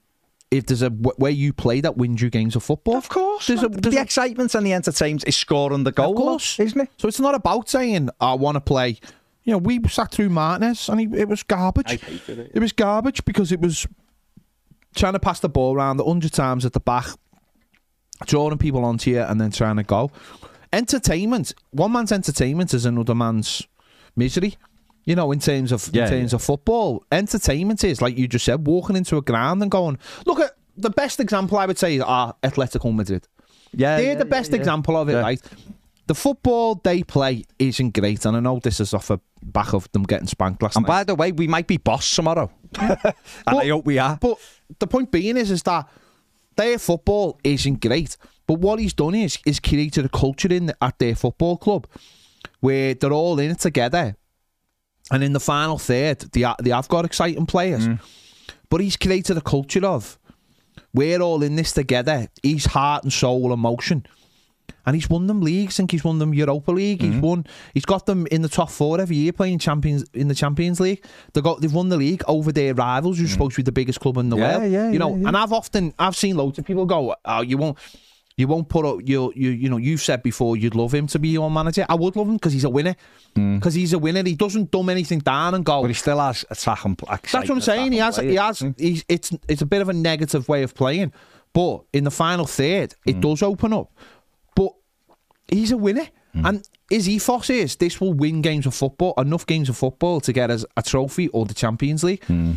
if 0.50 0.66
there's 0.66 0.82
a 0.82 0.90
w- 0.90 1.16
way 1.18 1.32
you 1.32 1.52
play 1.52 1.80
that 1.80 1.96
wins 1.96 2.22
you 2.22 2.30
games 2.30 2.54
of 2.54 2.62
football. 2.62 2.96
Of 2.96 3.08
course. 3.08 3.48
There's 3.48 3.62
a, 3.62 3.68
there's 3.68 3.94
the 3.94 4.00
a- 4.00 4.04
excitement 4.04 4.54
and 4.54 4.64
the 4.64 4.72
entertainment 4.72 5.26
is 5.26 5.36
scoring 5.36 5.82
the 5.82 5.90
goal, 5.90 6.12
Of 6.12 6.16
course, 6.16 6.60
isn't 6.60 6.80
it? 6.80 6.88
So 6.98 7.08
it's 7.08 7.18
not 7.18 7.34
about 7.34 7.68
saying 7.68 8.10
I 8.20 8.34
want 8.34 8.54
to 8.56 8.60
play. 8.60 8.98
You 9.42 9.52
know, 9.52 9.58
we 9.58 9.80
sat 9.88 10.12
through 10.12 10.30
Martinez 10.30 10.88
and 10.88 11.00
he, 11.00 11.06
it 11.18 11.28
was 11.28 11.42
garbage. 11.42 11.86
I 11.88 11.96
hated 11.96 12.38
it. 12.38 12.52
It 12.54 12.60
was 12.60 12.72
garbage 12.72 13.24
because 13.24 13.50
it 13.52 13.60
was 13.60 13.86
trying 14.94 15.12
to 15.14 15.18
pass 15.18 15.40
the 15.40 15.48
ball 15.48 15.74
around 15.74 16.00
a 16.00 16.04
hundred 16.04 16.32
times 16.32 16.64
at 16.64 16.72
the 16.72 16.80
back, 16.80 17.06
drawing 18.26 18.58
people 18.58 18.84
onto 18.84 19.10
you, 19.10 19.20
and 19.20 19.40
then 19.40 19.50
trying 19.50 19.76
to 19.76 19.82
go. 19.82 20.10
Entertainment. 20.72 21.54
One 21.70 21.92
man's 21.92 22.12
entertainment 22.12 22.74
is 22.74 22.84
another 22.84 23.14
man's 23.14 23.62
misery. 24.16 24.56
You 25.04 25.14
know, 25.14 25.30
in 25.32 25.38
terms 25.38 25.70
of 25.70 25.90
Yeah, 25.92 26.04
in 26.04 26.10
terms 26.10 26.32
of 26.32 26.42
football, 26.42 27.04
entertainment 27.12 27.84
is 27.84 28.00
like 28.00 28.16
you 28.16 28.26
just 28.26 28.44
said, 28.44 28.66
walking 28.66 28.96
into 28.96 29.16
a 29.18 29.22
ground 29.22 29.62
and 29.62 29.70
going. 29.70 29.98
Look 30.24 30.40
at 30.40 30.56
the 30.76 30.90
best 30.90 31.20
example 31.20 31.58
I 31.58 31.66
would 31.66 31.78
say 31.78 31.96
is 31.96 32.02
ah, 32.04 32.32
Atletico 32.42 32.92
Madrid. 32.94 33.28
Yeah, 33.72 33.96
They're 33.98 34.12
yeah, 34.12 34.18
the 34.18 34.24
best 34.24 34.50
yeah, 34.50 34.56
yeah. 34.56 34.60
example 34.60 34.96
of 34.96 35.08
it, 35.08 35.12
Yeah. 35.12 35.20
right? 35.20 35.40
The 36.06 36.14
football 36.14 36.76
they 36.82 37.02
play 37.02 37.44
isn't 37.58 37.92
great, 37.94 38.24
and 38.24 38.36
I 38.36 38.40
know 38.40 38.60
this 38.60 38.80
is 38.80 38.94
off 38.94 39.10
a 39.10 39.20
back 39.42 39.74
of 39.74 39.90
them 39.92 40.02
getting 40.04 40.26
spanked 40.26 40.62
last 40.62 40.76
And 40.76 40.86
night. 40.86 41.00
And 41.00 41.06
by 41.06 41.12
the 41.12 41.14
way, 41.14 41.32
we 41.32 41.48
might 41.48 41.66
be 41.66 41.76
boss 41.76 42.14
tomorrow. 42.14 42.50
and 42.78 42.98
I 43.46 43.68
hope 43.68 43.84
we 43.86 43.98
are. 43.98 44.16
But 44.20 44.38
the 44.78 44.86
point 44.86 45.10
being 45.10 45.36
is, 45.36 45.50
is 45.50 45.62
that 45.64 45.88
their 46.56 46.78
football 46.78 47.38
isn't 47.44 47.80
great. 47.80 48.16
But 48.46 48.58
what 48.58 48.78
he's 48.78 48.92
done 48.92 49.14
is, 49.14 49.38
is 49.46 49.60
created 49.60 50.04
a 50.04 50.08
culture 50.08 50.52
in 50.52 50.72
at 50.80 50.98
their 50.98 51.14
football 51.14 51.56
club 51.56 51.86
where 52.60 52.94
they're 52.94 53.12
all 53.12 53.38
in 53.38 53.52
it 53.52 53.60
together. 53.60 54.16
And 55.10 55.22
in 55.22 55.32
the 55.32 55.40
final 55.40 55.78
third, 55.78 56.20
they, 56.32 56.46
they 56.62 56.70
have 56.70 56.88
got 56.88 57.04
exciting 57.04 57.46
players. 57.46 57.88
Mm. 57.88 58.00
But 58.68 58.80
he's 58.80 58.96
created 58.96 59.36
a 59.36 59.42
culture 59.42 59.84
of 59.84 60.18
we're 60.92 61.20
all 61.20 61.42
in 61.42 61.56
this 61.56 61.72
together. 61.72 62.28
He's 62.42 62.66
heart 62.66 63.04
and 63.04 63.12
soul, 63.12 63.52
emotion. 63.52 64.06
And 64.86 64.94
he's 64.94 65.08
won 65.08 65.26
them 65.26 65.40
leagues. 65.40 65.74
I 65.74 65.76
think 65.78 65.92
he's 65.92 66.04
won 66.04 66.18
them 66.18 66.34
Europa 66.34 66.70
League. 66.70 67.00
Mm. 67.00 67.12
He's 67.12 67.20
won. 67.22 67.46
He's 67.72 67.84
got 67.86 68.04
them 68.04 68.26
in 68.30 68.42
the 68.42 68.48
top 68.50 68.70
four 68.70 69.00
every 69.00 69.16
year 69.16 69.32
playing 69.32 69.58
champions 69.58 70.04
in 70.12 70.28
the 70.28 70.34
Champions 70.34 70.78
League. 70.78 71.02
They 71.32 71.40
got 71.40 71.60
they've 71.62 71.72
won 71.72 71.88
the 71.88 71.96
league 71.96 72.22
over 72.28 72.52
their 72.52 72.74
rivals, 72.74 73.18
who's 73.18 73.32
supposed 73.32 73.54
to 73.56 73.60
be 73.60 73.64
the 73.64 73.72
biggest 73.72 74.00
club 74.00 74.18
in 74.18 74.28
the 74.28 74.36
Mm. 74.36 74.40
Yeah, 74.40 74.58
world. 74.58 74.72
yeah, 74.72 74.90
you 74.90 74.98
know. 74.98 75.16
yeah. 75.16 75.28
And 75.28 75.36
I've 75.36 75.52
often 75.54 75.94
I've 75.98 76.16
seen 76.16 76.36
loads 76.36 76.58
of 76.58 76.66
people 76.66 76.84
go, 76.86 77.14
"Oh, 77.24 77.40
you 77.40 77.56
won't." 77.58 77.78
You 78.36 78.48
won't 78.48 78.68
put 78.68 78.84
up 78.84 78.98
you 79.04 79.32
you 79.36 79.50
you 79.50 79.68
know 79.70 79.76
you've 79.76 80.00
said 80.02 80.20
before 80.24 80.56
you'd 80.56 80.74
love 80.74 80.92
him 80.92 81.06
to 81.06 81.20
be 81.20 81.28
your 81.28 81.48
manager. 81.52 81.86
I 81.88 81.94
would 81.94 82.16
love 82.16 82.26
him 82.26 82.34
because 82.34 82.52
he's 82.52 82.64
a 82.64 82.68
winner. 82.68 82.96
Because 83.32 83.74
he's 83.74 83.92
a 83.92 83.98
winner. 83.98 84.24
He 84.24 84.34
doesn't 84.34 84.72
dumb 84.72 84.88
anything 84.88 85.20
down 85.20 85.54
and 85.54 85.64
go. 85.64 85.74
Mm. 85.78 85.82
But 85.82 85.90
he 85.90 85.94
still 85.94 86.18
has 86.18 86.44
attack 86.50 86.84
and 86.84 86.96
That's 86.96 87.32
what 87.32 87.48
I'm 87.48 87.60
saying. 87.60 87.92
He 87.92 87.98
has. 87.98 88.16
He 88.16 88.34
has. 88.34 88.58
He's, 88.76 89.04
it's 89.08 89.30
it's 89.48 89.62
a 89.62 89.66
bit 89.66 89.82
of 89.82 89.88
a 89.88 89.92
negative 89.92 90.48
way 90.48 90.64
of 90.64 90.74
playing, 90.74 91.12
but 91.52 91.84
in 91.92 92.02
the 92.02 92.10
final 92.10 92.44
third, 92.44 92.96
it 93.06 93.20
does 93.20 93.40
open 93.40 93.72
up. 93.72 93.92
He's 95.48 95.72
a 95.72 95.76
winner, 95.76 96.08
hmm. 96.32 96.46
and 96.46 96.68
his 96.90 97.08
ethos 97.08 97.50
is 97.50 97.76
this 97.76 98.00
will 98.00 98.14
win 98.14 98.42
games 98.42 98.66
of 98.66 98.74
football, 98.74 99.14
enough 99.18 99.46
games 99.46 99.68
of 99.68 99.76
football 99.76 100.20
to 100.22 100.32
get 100.32 100.50
us 100.50 100.64
a 100.76 100.82
trophy 100.82 101.28
or 101.28 101.46
the 101.46 101.54
Champions 101.54 102.02
League. 102.04 102.24
Hmm. 102.24 102.52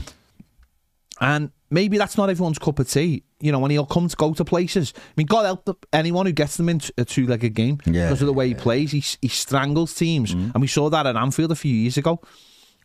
And 1.19 1.51
maybe 1.69 1.97
that's 1.97 2.17
not 2.17 2.29
everyone's 2.29 2.59
cup 2.59 2.79
of 2.79 2.89
tea. 2.89 3.23
You 3.39 3.51
know, 3.51 3.59
when 3.59 3.71
he'll 3.71 3.85
come 3.85 4.07
to 4.07 4.15
go 4.15 4.33
to 4.33 4.45
places. 4.45 4.93
I 4.95 5.01
mean, 5.15 5.27
God 5.27 5.45
help 5.45 5.85
anyone 5.93 6.25
who 6.25 6.31
gets 6.31 6.57
them 6.57 6.69
in 6.69 6.81
a 6.97 7.05
two-legged 7.05 7.53
game 7.53 7.79
Yeah, 7.85 8.07
because 8.07 8.21
of 8.21 8.27
the 8.27 8.33
way 8.33 8.47
he 8.47 8.53
plays. 8.55 8.91
He 8.91 9.03
he 9.21 9.27
strangles 9.27 9.93
teams, 9.93 10.33
hmm. 10.33 10.51
and 10.53 10.61
we 10.61 10.67
saw 10.67 10.89
that 10.89 11.05
at 11.05 11.15
Anfield 11.15 11.51
a 11.51 11.55
few 11.55 11.73
years 11.73 11.97
ago. 11.97 12.21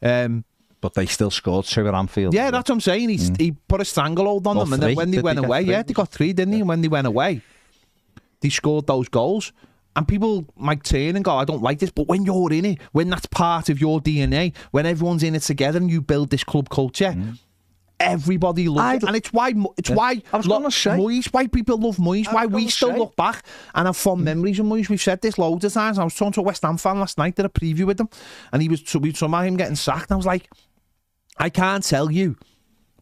Um, 0.03 0.45
But 0.81 0.95
they 0.95 1.07
still 1.07 1.31
scored 1.31 1.67
two 1.67 1.87
at 1.87 1.95
Anfield. 1.95 2.35
yeah, 2.35 2.51
that's 2.51 2.69
what 2.69 2.75
I'm 2.75 2.81
saying. 2.81 3.09
He, 3.09 3.19
he 3.39 3.53
put 3.53 3.81
a 3.81 3.85
stranglehold 3.85 4.47
on 4.49 4.57
Or 4.57 4.65
them, 4.65 4.73
and 4.73 4.83
then 4.83 4.97
when 4.97 5.11
they 5.11 5.19
Did 5.19 5.25
went 5.25 5.41
they 5.41 5.47
away, 5.47 5.63
three? 5.63 5.73
yeah, 5.73 5.83
they 5.85 5.95
got 5.95 6.09
three, 6.11 6.33
didn't 6.33 6.55
he? 6.55 6.61
And 6.61 6.69
when 6.69 6.81
they 6.81 6.89
went 6.89 7.07
away, 7.07 7.41
they 8.41 8.49
scored 8.49 8.87
those 8.87 9.09
goals. 9.09 9.53
And 9.95 10.09
people 10.09 10.47
might 10.57 10.85
turn 10.85 11.17
and 11.17 11.25
go, 11.25 11.37
I 11.37 11.45
don't 11.45 11.63
like 11.63 11.79
this. 11.79 11.91
But 11.91 12.09
when 12.09 12.25
you're 12.25 12.53
in 12.53 12.65
it, 12.65 12.79
when 12.93 13.11
that's 13.11 13.27
part 13.27 13.69
of 13.69 13.81
your 13.81 14.01
DNA, 14.01 14.55
when 14.71 14.87
everyone's 14.87 15.23
in 15.23 15.35
it 15.35 15.43
together 15.43 15.79
and 15.79 15.91
you 15.91 16.01
build 16.01 16.31
this 16.31 16.45
club 16.45 16.71
culture, 16.71 17.13
mm. 17.15 17.39
everybody 18.01 18.69
loves 18.69 18.81
I 18.81 18.95
it. 18.95 19.03
And 19.05 19.17
it's 19.17 19.33
why 19.33 19.53
it's 19.77 19.91
Yeah. 19.91 19.97
why 19.97 20.23
I 20.33 20.37
was 20.39 20.47
lo- 20.47 20.67
say. 20.71 20.93
Moyes, 20.93 21.27
why 21.27 21.47
people 21.47 21.77
love 21.77 21.99
Moyes, 21.99 22.27
I 22.29 22.35
why 22.35 22.47
we 22.47 22.69
still 22.69 22.93
say. 22.93 22.99
look 22.99 23.17
back 23.17 23.45
and 23.75 23.87
have 23.87 23.97
fond 23.97 24.23
mm. 24.23 24.25
memories 24.25 24.59
of 24.59 24.67
Moyes. 24.67 24.89
We've 24.89 25.01
said 25.01 25.21
this 25.21 25.37
loads 25.37 25.65
of 25.67 25.73
times. 25.75 25.99
I 25.99 26.05
was 26.05 26.15
talking 26.15 26.33
to 26.33 26.41
a 26.41 26.45
West 26.45 26.63
Ham 26.63 26.79
fan 26.79 26.99
last 26.99 27.19
night, 27.19 27.37
did 27.37 27.45
a 27.45 27.51
preview 27.51 27.85
with 27.85 28.01
him, 28.01 28.09
and 28.51 28.63
he 28.63 28.69
was 28.69 28.83
so 28.87 28.99
we 28.99 29.13
talking 29.13 29.29
about 29.29 29.47
him 29.47 29.57
getting 29.57 29.77
sacked. 29.77 30.11
And 30.11 30.15
I 30.15 30.17
was 30.17 30.27
like, 30.27 30.49
I 31.37 31.51
can't 31.51 31.85
tell 31.85 32.11
you 32.11 32.37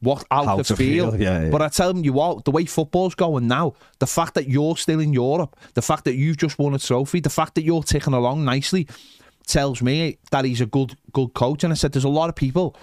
what 0.00 0.24
how, 0.30 0.44
How 0.44 0.56
to, 0.56 0.64
to 0.64 0.76
feel, 0.76 1.20
yeah, 1.20 1.42
yeah. 1.42 1.50
but 1.50 1.60
I 1.60 1.68
tell 1.68 1.92
them 1.92 2.04
you 2.04 2.12
what 2.12 2.44
the 2.44 2.50
way 2.50 2.64
football's 2.64 3.14
going 3.14 3.46
now, 3.46 3.74
the 3.98 4.06
fact 4.06 4.34
that 4.34 4.48
you're 4.48 4.76
still 4.76 5.00
in 5.00 5.12
Europe, 5.12 5.56
the 5.74 5.82
fact 5.82 6.04
that 6.04 6.14
you've 6.14 6.38
just 6.38 6.58
won 6.58 6.74
a 6.74 6.78
trophy, 6.78 7.20
the 7.20 7.30
fact 7.30 7.54
that 7.56 7.62
you're 7.62 7.82
ticking 7.82 8.14
along 8.14 8.44
nicely, 8.44 8.88
tells 9.46 9.82
me 9.82 10.18
that 10.30 10.44
he's 10.44 10.60
a 10.60 10.66
good 10.66 10.96
good 11.12 11.34
coach. 11.34 11.64
And 11.64 11.72
I 11.72 11.76
said 11.76 11.92
there's 11.92 12.04
a 12.04 12.08
lot 12.08 12.28
of 12.28 12.34
people 12.34 12.76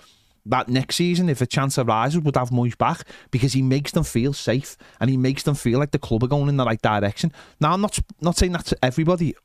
that 0.45 0.69
next 0.69 0.95
season, 0.95 1.29
if 1.29 1.41
a 1.41 1.45
chance 1.45 1.77
arises, 1.77 2.19
would 2.21 2.35
have 2.35 2.51
Moyes 2.51 2.77
back 2.77 3.01
because 3.31 3.53
he 3.53 3.61
makes 3.61 3.91
them 3.91 4.03
feel 4.03 4.33
safe 4.33 4.77
and 4.99 5.09
he 5.09 5.17
makes 5.17 5.43
them 5.43 5.55
feel 5.55 5.79
like 5.79 5.91
the 5.91 5.99
club 5.99 6.23
are 6.23 6.27
going 6.27 6.49
in 6.49 6.57
the 6.57 6.65
right 6.65 6.81
direction. 6.81 7.31
Now 7.59 7.73
I'm 7.73 7.81
not 7.81 7.99
not 8.21 8.37
saying 8.37 8.53
that 8.53 8.65
to 8.67 8.77
everybody. 8.83 9.35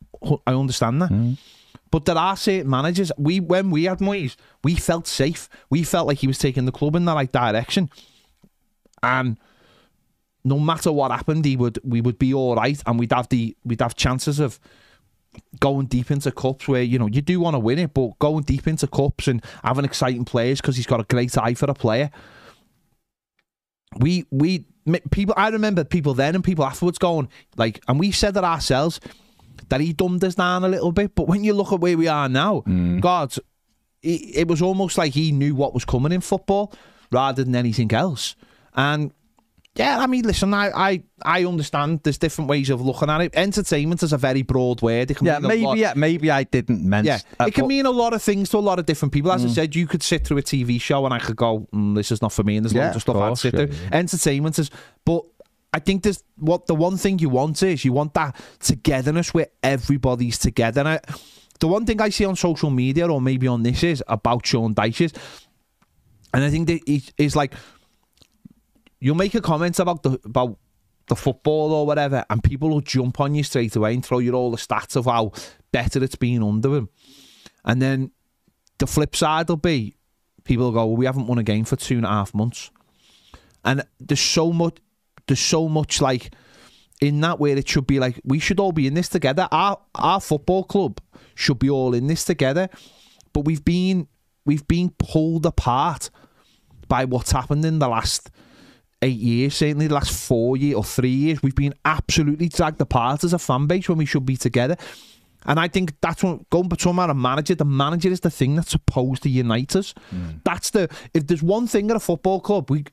I 0.46 0.52
understand 0.52 1.02
that. 1.02 1.10
Mm. 1.10 1.38
But 1.90 2.04
there 2.06 2.16
are 2.16 2.36
certain 2.36 2.70
managers. 2.70 3.12
We 3.18 3.40
when 3.40 3.70
we 3.70 3.84
had 3.84 3.98
Moyes, 3.98 4.36
we 4.64 4.74
felt 4.74 5.06
safe. 5.06 5.48
We 5.70 5.82
felt 5.82 6.06
like 6.06 6.18
he 6.18 6.26
was 6.26 6.38
taking 6.38 6.64
the 6.64 6.72
club 6.72 6.96
in 6.96 7.04
the 7.04 7.14
right 7.14 7.30
direction, 7.30 7.90
and 9.02 9.38
no 10.44 10.58
matter 10.58 10.90
what 10.90 11.10
happened, 11.10 11.44
he 11.44 11.56
would 11.56 11.78
we 11.84 12.00
would 12.00 12.18
be 12.18 12.34
all 12.34 12.56
right, 12.56 12.82
and 12.86 12.98
we'd 12.98 13.12
have 13.12 13.28
the 13.28 13.56
we'd 13.64 13.80
have 13.80 13.94
chances 13.94 14.40
of 14.40 14.58
going 15.60 15.86
deep 15.86 16.10
into 16.10 16.30
cups 16.30 16.68
where 16.68 16.82
you 16.82 16.98
know 16.98 17.06
you 17.06 17.22
do 17.22 17.40
want 17.40 17.54
to 17.54 17.58
win 17.58 17.78
it, 17.78 17.94
but 17.94 18.18
going 18.18 18.44
deep 18.44 18.66
into 18.66 18.86
cups 18.86 19.28
and 19.28 19.44
having 19.64 19.84
exciting 19.84 20.24
players 20.24 20.60
because 20.60 20.76
he's 20.76 20.86
got 20.86 21.00
a 21.00 21.04
great 21.04 21.36
eye 21.38 21.54
for 21.54 21.70
a 21.70 21.74
player. 21.74 22.10
we 23.98 24.24
we 24.30 24.64
people. 25.10 25.34
I 25.36 25.48
remember 25.48 25.84
people 25.84 26.14
then 26.14 26.34
and 26.34 26.44
people 26.44 26.64
afterwards 26.64 26.98
going 26.98 27.28
like, 27.56 27.82
and 27.88 27.98
we 27.98 28.10
said 28.10 28.34
that 28.34 28.44
ourselves 28.44 29.00
that 29.72 29.80
he 29.80 29.94
dumbed 29.94 30.22
us 30.22 30.34
down 30.34 30.64
a 30.64 30.68
little 30.68 30.92
bit. 30.92 31.14
But 31.14 31.28
when 31.28 31.42
you 31.44 31.54
look 31.54 31.72
at 31.72 31.80
where 31.80 31.96
we 31.96 32.06
are 32.08 32.28
now, 32.28 32.60
God, 33.00 33.34
it, 34.02 34.20
it 34.40 34.48
was 34.48 34.60
almost 34.60 34.98
like 34.98 35.12
he 35.14 35.32
knew 35.32 35.54
what 35.54 35.72
was 35.72 35.86
coming 35.86 36.12
in 36.12 36.20
football 36.20 36.72
rather 37.10 37.42
than 37.42 37.56
anything 37.56 37.90
else. 37.92 38.36
And 38.74 39.12
yeah, 39.74 39.98
I 40.00 40.06
mean, 40.06 40.24
listen, 40.24 40.52
I, 40.52 40.70
I, 40.90 41.02
I 41.24 41.44
understand 41.46 42.00
there's 42.02 42.18
different 42.18 42.50
ways 42.50 42.68
of 42.68 42.82
looking 42.82 43.08
at 43.08 43.22
it. 43.22 43.30
Entertainment 43.34 44.02
is 44.02 44.12
a 44.12 44.18
very 44.18 44.42
broad 44.42 44.82
word. 44.82 45.10
It 45.10 45.16
can 45.16 45.26
Yeah, 45.26 45.38
maybe 45.38 45.62
lot- 45.62 45.78
yeah, 45.78 45.94
maybe 45.96 46.30
I 46.30 46.44
didn't 46.44 46.84
mention. 46.86 47.06
yeah, 47.06 47.20
uh, 47.40 47.46
it 47.48 47.54
can 47.54 47.62
but- 47.64 47.68
mean 47.68 47.86
a 47.86 47.90
lot 47.90 48.12
of 48.12 48.22
things 48.22 48.50
to 48.50 48.58
a 48.58 48.60
lot 48.60 48.78
of 48.78 48.84
different 48.84 49.12
people. 49.14 49.32
As 49.32 49.42
I 49.44 49.48
Mm. 49.48 49.54
said, 49.54 49.74
you 49.74 49.86
could 49.86 50.02
sit 50.02 50.26
through 50.26 50.36
a 50.38 50.42
TV 50.42 50.78
show 50.78 51.06
and 51.06 51.14
I 51.14 51.18
could 51.20 51.36
go, 51.36 51.68
mm, 51.72 51.94
"This 51.94 52.12
is 52.12 52.20
not 52.20 52.32
for 52.32 52.42
me," 52.42 52.56
and 52.56 52.64
there's 52.66 52.74
Yeah, 52.74 52.84
loads 52.86 52.96
of 52.96 53.02
stuff 53.02 53.16
I'd 53.16 53.38
sit 53.38 53.54
yeah, 53.54 53.64
through. 53.66 53.74
yeah. 53.74 53.88
Entertainment 53.96 54.58
is, 54.58 54.70
but 55.06 55.22
I 55.72 55.78
think 55.78 56.02
there's 56.02 56.22
what 56.36 56.66
the 56.66 56.74
one 56.74 56.96
thing 56.96 57.18
you 57.18 57.30
want 57.30 57.62
is 57.62 57.84
you 57.84 57.92
want 57.92 58.14
that 58.14 58.36
togetherness 58.60 59.32
where 59.32 59.48
everybody's 59.62 60.38
together. 60.38 60.80
And 60.80 60.88
I, 60.88 61.00
the 61.60 61.68
one 61.68 61.86
thing 61.86 62.00
I 62.00 62.10
see 62.10 62.24
on 62.24 62.36
social 62.36 62.70
media 62.70 63.08
or 63.08 63.20
maybe 63.20 63.46
on 63.48 63.62
this 63.62 63.82
is 63.82 64.04
about 64.06 64.46
Sean 64.46 64.74
Dyche 64.74 65.06
is, 65.06 65.12
and 66.34 66.44
I 66.44 66.50
think 66.50 66.68
that 66.68 66.80
he 66.86 67.02
is 67.16 67.34
like 67.34 67.54
you'll 69.00 69.16
make 69.16 69.34
a 69.34 69.40
comment 69.40 69.78
about 69.78 70.02
the 70.02 70.20
about 70.24 70.58
the 71.08 71.16
football 71.16 71.72
or 71.72 71.86
whatever, 71.86 72.24
and 72.30 72.44
people 72.44 72.68
will 72.68 72.80
jump 72.80 73.20
on 73.20 73.34
you 73.34 73.42
straight 73.42 73.74
away 73.74 73.94
and 73.94 74.04
throw 74.04 74.18
you 74.18 74.32
all 74.32 74.50
the 74.50 74.56
stats 74.56 74.96
of 74.96 75.06
how 75.06 75.32
better 75.72 76.02
it's 76.02 76.16
been 76.16 76.42
under 76.42 76.76
him. 76.76 76.88
And 77.64 77.80
then 77.80 78.12
the 78.78 78.86
flip 78.86 79.16
side 79.16 79.48
will 79.48 79.56
be 79.56 79.96
people 80.44 80.66
will 80.66 80.72
go, 80.72 80.86
well, 80.86 80.96
we 80.96 81.06
haven't 81.06 81.26
won 81.26 81.38
a 81.38 81.42
game 81.42 81.64
for 81.64 81.76
two 81.76 81.96
and 81.96 82.06
a 82.06 82.08
half 82.08 82.34
months. 82.34 82.70
And 83.64 83.84
there's 84.00 84.20
so 84.20 84.52
much 84.52 84.78
there's 85.26 85.40
so 85.40 85.68
much 85.68 86.00
like 86.00 86.34
in 87.00 87.20
that 87.20 87.40
where 87.40 87.56
it 87.56 87.68
should 87.68 87.86
be 87.86 87.98
like 87.98 88.20
we 88.24 88.38
should 88.38 88.60
all 88.60 88.72
be 88.72 88.86
in 88.86 88.94
this 88.94 89.08
together. 89.08 89.48
Our 89.50 89.78
our 89.94 90.20
football 90.20 90.64
club 90.64 91.00
should 91.34 91.58
be 91.58 91.70
all 91.70 91.94
in 91.94 92.06
this 92.06 92.24
together. 92.24 92.68
But 93.32 93.44
we've 93.44 93.64
been 93.64 94.08
we've 94.44 94.66
been 94.66 94.90
pulled 94.98 95.46
apart 95.46 96.10
by 96.88 97.04
what's 97.04 97.32
happened 97.32 97.64
in 97.64 97.78
the 97.78 97.88
last 97.88 98.30
eight 99.02 99.18
years, 99.18 99.56
certainly 99.56 99.88
the 99.88 99.94
last 99.94 100.12
four 100.12 100.56
years 100.56 100.76
or 100.76 100.84
three 100.84 101.10
years. 101.10 101.42
We've 101.42 101.54
been 101.54 101.74
absolutely 101.84 102.48
dragged 102.48 102.80
apart 102.80 103.24
as 103.24 103.32
a 103.32 103.38
fan 103.38 103.66
base 103.66 103.88
when 103.88 103.98
we 103.98 104.06
should 104.06 104.26
be 104.26 104.36
together. 104.36 104.76
And 105.44 105.58
I 105.58 105.66
think 105.66 105.94
that's 106.00 106.22
what 106.22 106.48
going 106.50 106.66
about 106.66 107.10
a 107.10 107.14
manager. 107.14 107.56
The 107.56 107.64
manager 107.64 108.10
is 108.10 108.20
the 108.20 108.30
thing 108.30 108.54
that's 108.54 108.70
supposed 108.70 109.24
to 109.24 109.28
unite 109.28 109.74
us. 109.74 109.92
Mm. 110.14 110.40
That's 110.44 110.70
the 110.70 110.88
if 111.14 111.26
there's 111.26 111.42
one 111.42 111.66
thing 111.66 111.90
at 111.90 111.96
a 111.96 112.00
football 112.00 112.40
club, 112.40 112.70
we 112.70 112.84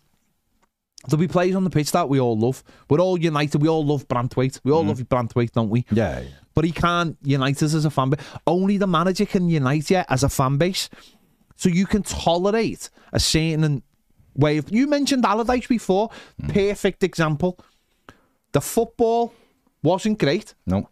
there'll 1.08 1.20
be 1.20 1.28
players 1.28 1.56
on 1.56 1.64
the 1.64 1.70
pitch 1.70 1.92
that 1.92 2.10
we 2.10 2.20
all 2.20 2.38
love. 2.38 2.64
We're 2.90 3.00
all 3.00 3.18
united. 3.18 3.62
We 3.62 3.70
all 3.70 3.86
love 3.86 4.08
Branthwaite. 4.08 4.60
We 4.64 4.72
all 4.72 4.82
mm-hmm. 4.82 4.90
love 4.90 5.00
Branthwaite, 5.10 5.52
don't 5.52 5.70
we? 5.70 5.86
Yeah, 5.92 6.22
yeah. 6.22 6.28
But 6.54 6.66
he 6.66 6.72
can't 6.72 7.18
unite 7.24 7.64
us 7.64 7.74
as 7.74 7.86
a 7.86 7.90
fan 7.90 8.10
base. 8.10 8.20
Only 8.46 8.78
the 8.78 8.88
manager 8.88 9.26
can 9.26 9.50
unite 9.50 9.90
you 9.90 10.04
as 10.10 10.24
a 10.24 10.30
fan 10.30 10.58
base. 10.58 10.90
So 11.56 11.70
you 11.70 11.86
can 11.86 12.04
tolerate 12.04 12.90
a 13.14 13.20
certain 13.20 13.84
way 14.36 14.58
of. 14.58 14.72
You 14.72 14.88
mentioned 14.88 15.26
Allardyce 15.26 15.68
before. 15.68 16.10
Mm. 16.42 16.54
Perfect 16.54 17.04
example. 17.04 17.60
The 18.52 18.62
football 18.62 19.34
wasn't 19.84 20.20
great. 20.20 20.54
No. 20.66 20.90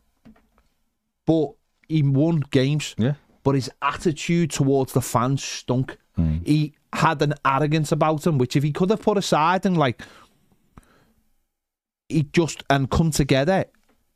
But 1.25 1.51
he 1.89 2.03
won 2.03 2.43
games. 2.51 2.95
Yeah. 2.97 3.13
But 3.43 3.55
his 3.55 3.69
attitude 3.81 4.51
towards 4.51 4.93
the 4.93 5.01
fans 5.01 5.43
stunk. 5.43 5.97
Mm. 6.17 6.45
He 6.47 6.73
had 6.93 7.21
an 7.21 7.33
arrogance 7.45 7.91
about 7.91 8.25
him, 8.25 8.38
which 8.38 8.55
if 8.55 8.63
he 8.63 8.71
could 8.71 8.89
have 8.89 9.01
put 9.01 9.17
aside 9.17 9.65
and 9.65 9.77
like 9.77 10.01
he 12.09 12.23
just 12.23 12.63
and 12.69 12.89
come 12.89 13.11
together 13.11 13.65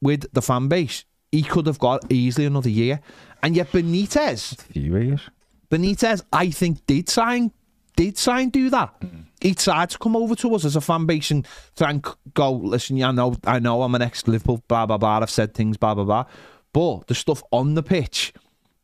with 0.02 0.32
the 0.34 0.42
fan 0.42 0.68
base, 0.68 1.06
he 1.32 1.44
could 1.44 1.68
have 1.68 1.80
got 1.80 2.12
easily 2.12 2.46
another 2.46 2.70
year. 2.70 3.02
And 3.44 3.56
yet 3.56 3.72
Benitez, 3.72 4.62
few 4.62 4.98
years. 4.98 5.30
Benitez, 5.70 6.24
I 6.32 6.52
think 6.52 6.86
did 6.86 7.10
sign 7.10 7.52
did 7.96 8.18
sign 8.18 8.50
do 8.50 8.70
that. 8.70 9.00
Mm-hmm. 9.02 9.22
He 9.42 9.54
tried 9.54 9.90
to 9.90 9.98
come 9.98 10.16
over 10.16 10.36
to 10.36 10.56
us 10.56 10.66
as 10.66 10.76
a 10.76 10.82
fan 10.82 11.06
base 11.06 11.32
and 11.32 11.48
try 11.76 11.90
and 11.90 12.06
go, 12.34 12.52
listen, 12.52 12.98
yeah, 12.98 13.10
I 13.10 13.12
know, 13.12 13.36
I 13.44 13.60
know, 13.60 13.82
I'm 13.84 13.96
an 13.96 14.02
ex 14.02 14.28
Liverpool, 14.28 14.64
blah 14.68 14.86
blah 14.86 14.98
blah. 14.98 15.20
I've 15.20 15.30
said 15.30 15.54
things, 15.54 15.78
blah 15.78 15.96
blah 15.96 16.06
blah. 16.06 16.26
But 16.74 17.08
the 17.08 17.16
stuff 17.16 17.44
on 17.52 17.74
the 17.74 17.84
pitch 17.84 18.34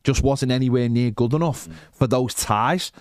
just 0.03 0.23
wasn't 0.23 0.51
anywhere 0.51 0.89
near 0.89 1.11
good 1.11 1.33
enough 1.33 1.67
mm. 1.67 1.73
for 1.91 2.07
those 2.07 2.33
ties. 2.33 2.91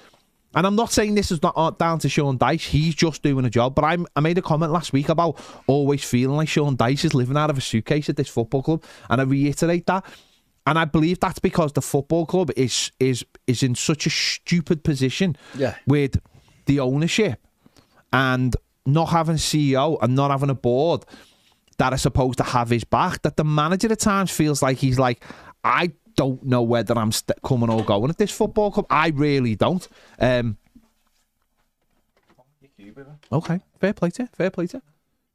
And 0.55 0.66
I'm 0.66 0.76
not 0.76 0.90
saying 0.90 1.14
this 1.14 1.30
is 1.30 1.42
not 1.42 1.53
uh, 1.57 1.70
down 1.70 1.99
to 1.99 2.09
Sean 2.09 2.38
Dyche. 2.38 2.68
He's 2.68 2.94
just 2.94 3.22
doing 3.22 3.44
a 3.44 3.51
job. 3.51 3.74
But 3.74 3.84
I, 3.84 3.99
I 4.14 4.20
made 4.20 4.38
a 4.38 4.42
comment 4.42 4.72
last 4.72 4.92
week 4.92 5.09
about 5.11 5.38
always 5.66 6.03
feeling 6.03 6.36
like 6.36 6.49
Sean 6.49 6.76
Dyche 6.76 7.05
is 7.05 7.12
living 7.14 7.36
out 7.36 7.51
of 7.51 7.59
a 7.59 7.61
suitcase 7.61 8.09
at 8.09 8.16
this 8.16 8.28
football 8.28 8.62
club, 8.62 8.82
and 9.11 9.20
I 9.20 9.24
reiterate 9.24 9.86
that. 9.86 10.05
And 10.66 10.78
I 10.78 10.84
believe 10.84 11.20
that's 11.20 11.38
because 11.38 11.72
the 11.74 11.82
football 11.82 12.24
club 12.26 12.51
is 12.57 12.90
is 12.99 13.24
is 13.47 13.62
in 13.62 13.74
such 13.74 14.07
a 14.07 14.11
stupid 14.11 14.82
position 14.82 15.36
Yeah. 15.55 15.74
with 15.86 16.18
the 16.64 16.80
ownership 16.80 17.38
and 18.12 18.57
not 18.86 19.07
having 19.07 19.34
a 19.34 19.38
CEO 19.38 19.99
and 20.03 20.14
not 20.16 20.30
having 20.30 20.51
a 20.51 20.55
board 20.55 21.05
that 21.78 21.92
are 21.92 21.99
supposed 21.99 22.38
to 22.38 22.44
have 22.44 22.70
his 22.70 22.84
back. 22.84 23.22
That 23.22 23.36
the 23.36 23.44
manager 23.44 23.92
at 23.92 24.01
times 24.01 24.30
feels 24.30 24.62
like 24.62 24.78
he's 24.78 24.99
like, 24.99 25.22
I 25.62 25.92
don't 26.17 26.43
know 26.45 26.62
whether 26.62 26.97
I'm 26.99 27.12
st- 27.12 27.41
coming 27.43 27.71
or 27.71 27.85
going 27.85 28.11
at 28.11 28.19
this 28.19 28.31
football 28.33 28.71
club. 28.71 28.87
I 28.91 29.09
really 29.09 29.55
don't. 29.55 29.87
Um, 30.19 30.57
okay, 33.33 33.61
fair 33.81 33.93
play 33.93 34.11
to 34.11 34.23
you, 34.25 34.29
fair 34.33 34.51
play 34.51 34.67
to 34.69 34.77
you. 34.79 34.83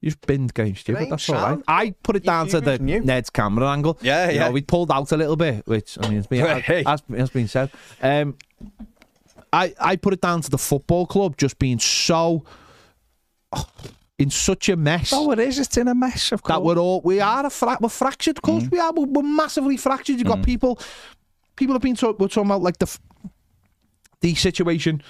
You've 0.03 0.19
been 0.21 0.47
getting 0.47 0.75
stupid. 0.75 1.09
That's 1.11 1.29
all 1.29 1.35
right. 1.35 1.63
I 1.67 1.91
put 2.01 2.15
it 2.15 2.23
down 2.23 2.47
to 2.49 2.59
the 2.59 2.79
new. 2.79 3.01
Ned's 3.01 3.29
camera 3.29 3.67
angle. 3.69 3.99
Yeah, 4.01 4.29
You 4.29 4.35
yeah. 4.35 4.45
know, 4.45 4.51
we 4.51 4.61
pulled 4.61 4.91
out 4.91 5.11
a 5.11 5.17
little 5.17 5.35
bit, 5.35 5.67
which 5.67 5.95
I 6.01 6.07
mean, 6.09 6.17
it's 6.17 6.25
been 6.27 6.61
Hey. 6.61 6.83
has, 6.87 7.03
has 7.15 7.29
been 7.29 7.47
said. 7.47 7.69
Um, 8.01 8.35
I 9.53 9.75
I 9.79 9.95
put 9.97 10.13
it 10.13 10.21
down 10.21 10.41
to 10.41 10.49
the 10.49 10.57
football 10.57 11.05
club 11.05 11.37
just 11.37 11.59
being 11.59 11.77
so 11.77 12.43
in 14.21 14.29
such 14.29 14.69
a 14.69 14.75
mess 14.75 15.11
Oh, 15.13 15.31
it 15.31 15.39
is. 15.39 15.59
It's 15.59 15.77
in 15.77 15.87
a 15.87 15.95
mess, 15.95 16.31
of 16.31 16.43
course. 16.43 16.55
that 16.55 16.63
we're 16.63 16.77
all 16.77 17.01
we 17.01 17.19
are 17.19 17.45
a 17.45 17.49
fra- 17.49 17.77
we're 17.81 17.89
fractured. 17.89 18.37
Of 18.37 18.43
course 18.43 18.63
mm. 18.63 18.71
we 18.71 18.79
are. 18.79 18.93
We're, 18.93 19.05
we're 19.05 19.23
massively 19.23 19.77
fractured. 19.77 20.17
You've 20.17 20.27
got 20.27 20.39
mm. 20.39 20.45
people. 20.45 20.79
People 21.55 21.75
have 21.75 21.81
been 21.81 21.95
talk, 21.95 22.19
we're 22.19 22.27
talking 22.27 22.49
about 22.49 22.61
like 22.61 22.77
the 22.77 22.85
f- 22.85 22.99
the 24.21 24.35
situation. 24.35 25.01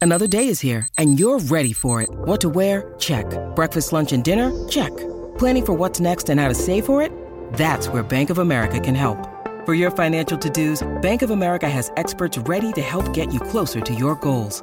Another 0.00 0.28
day 0.28 0.46
is 0.46 0.60
here, 0.60 0.86
and 0.96 1.18
you're 1.18 1.40
ready 1.40 1.72
for 1.72 2.00
it. 2.02 2.08
What 2.10 2.40
to 2.42 2.48
wear? 2.48 2.94
Check. 2.98 3.26
Breakfast, 3.56 3.92
lunch, 3.92 4.12
and 4.12 4.22
dinner? 4.22 4.52
Check. 4.68 4.96
Planning 5.38 5.66
for 5.66 5.72
what's 5.72 5.98
next 5.98 6.30
and 6.30 6.38
how 6.38 6.48
to 6.48 6.54
save 6.54 6.86
for 6.86 7.02
it? 7.02 7.10
That's 7.54 7.88
where 7.88 8.02
Bank 8.04 8.30
of 8.30 8.38
America 8.38 8.78
can 8.78 8.94
help. 8.94 9.18
For 9.66 9.74
your 9.74 9.90
financial 9.90 10.38
to-dos, 10.38 10.86
Bank 11.02 11.22
of 11.22 11.30
America 11.30 11.68
has 11.68 11.90
experts 11.96 12.38
ready 12.38 12.72
to 12.72 12.80
help 12.80 13.12
get 13.12 13.32
you 13.34 13.40
closer 13.40 13.80
to 13.80 13.94
your 13.94 14.14
goals. 14.14 14.62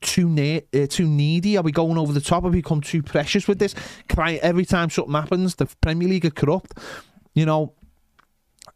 too 0.00 0.28
ne- 0.28 0.62
uh, 0.74 0.86
too 0.88 1.06
needy? 1.06 1.56
Are 1.56 1.62
we 1.62 1.72
going 1.72 1.98
over 1.98 2.12
the 2.12 2.20
top? 2.20 2.44
Have 2.44 2.52
we 2.52 2.60
become 2.60 2.80
too 2.80 3.02
precious 3.02 3.48
with 3.48 3.58
this? 3.58 3.74
I, 4.16 4.34
every 4.36 4.64
time 4.64 4.90
something 4.90 5.14
happens, 5.14 5.54
the 5.56 5.66
Premier 5.80 6.08
League 6.08 6.24
are 6.24 6.30
corrupt. 6.30 6.78
You 7.34 7.46
know, 7.46 7.72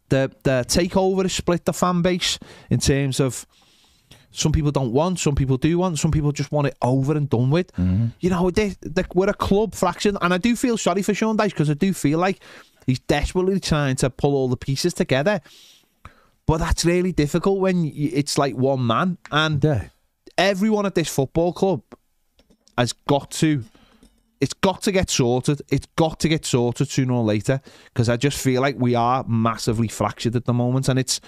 the 0.09 0.31
the 0.43 0.65
takeover 0.69 1.23
has 1.23 1.33
split 1.33 1.65
the 1.65 1.73
fan 1.73 2.03
base 2.03 2.39
in 2.69 2.79
terms 2.81 3.21
of 3.21 3.47
some 4.33 4.53
people 4.53 4.71
don't 4.71 4.93
want, 4.93 5.19
some 5.19 5.35
people 5.35 5.57
do 5.57 5.79
want, 5.79 5.99
some 5.99 6.13
people 6.13 6.31
just 6.31 6.53
want 6.53 6.69
it 6.69 6.77
over 6.83 7.17
and 7.17 7.29
done 7.29 7.51
with. 7.51 7.73
You 8.21 8.31
know, 8.31 8.49
they, 8.51 8.77
they, 8.81 9.03
we're 9.13 9.29
a 9.29 9.35
club 9.35 9.75
fraction, 9.75 10.17
and 10.21 10.33
I 10.33 10.39
do 10.39 10.55
feel 10.55 10.79
sorry 10.79 11.03
for 11.03 11.15
Sean 11.15 11.37
Dyche 11.37 11.51
because 11.51 11.69
I 11.69 11.75
do 11.75 11.93
feel 11.93 12.21
like 12.21 12.41
he's 12.87 13.01
desperately 13.01 13.59
trying 13.59 13.97
to 13.97 14.09
pull 14.11 14.35
all 14.35 14.49
the 14.49 14.57
pieces 14.57 14.95
together. 14.95 15.41
But 16.47 16.59
that's 16.59 16.85
really 16.85 17.11
difficult 17.13 17.59
when 17.61 17.91
it's 17.95 18.39
like 18.39 18.55
one 18.55 18.87
man, 18.87 19.19
and 19.33 19.65
everyone 20.41 20.87
at 20.87 20.95
this 20.95 21.09
football 21.09 21.53
club 21.53 21.83
has 22.77 22.93
got 22.93 23.31
to. 23.33 23.63
It's 24.41 24.55
got 24.55 24.81
to 24.83 24.93
get 24.93 25.11
sorted. 25.11 25.61
It's 25.71 25.87
got 25.97 26.19
to 26.21 26.29
get 26.29 26.47
sorted 26.47 26.89
sooner 26.89 27.13
or 27.13 27.23
later 27.23 27.61
because 27.93 28.09
I 28.09 28.17
just 28.17 28.39
feel 28.39 28.63
like 28.63 28.77
we 28.79 28.95
are 28.95 29.23
massively 29.29 29.89
fractured 29.89 30.35
at 30.35 30.47
the 30.47 30.55
moment, 30.55 30.89
and 30.89 30.99
it's 30.99 31.21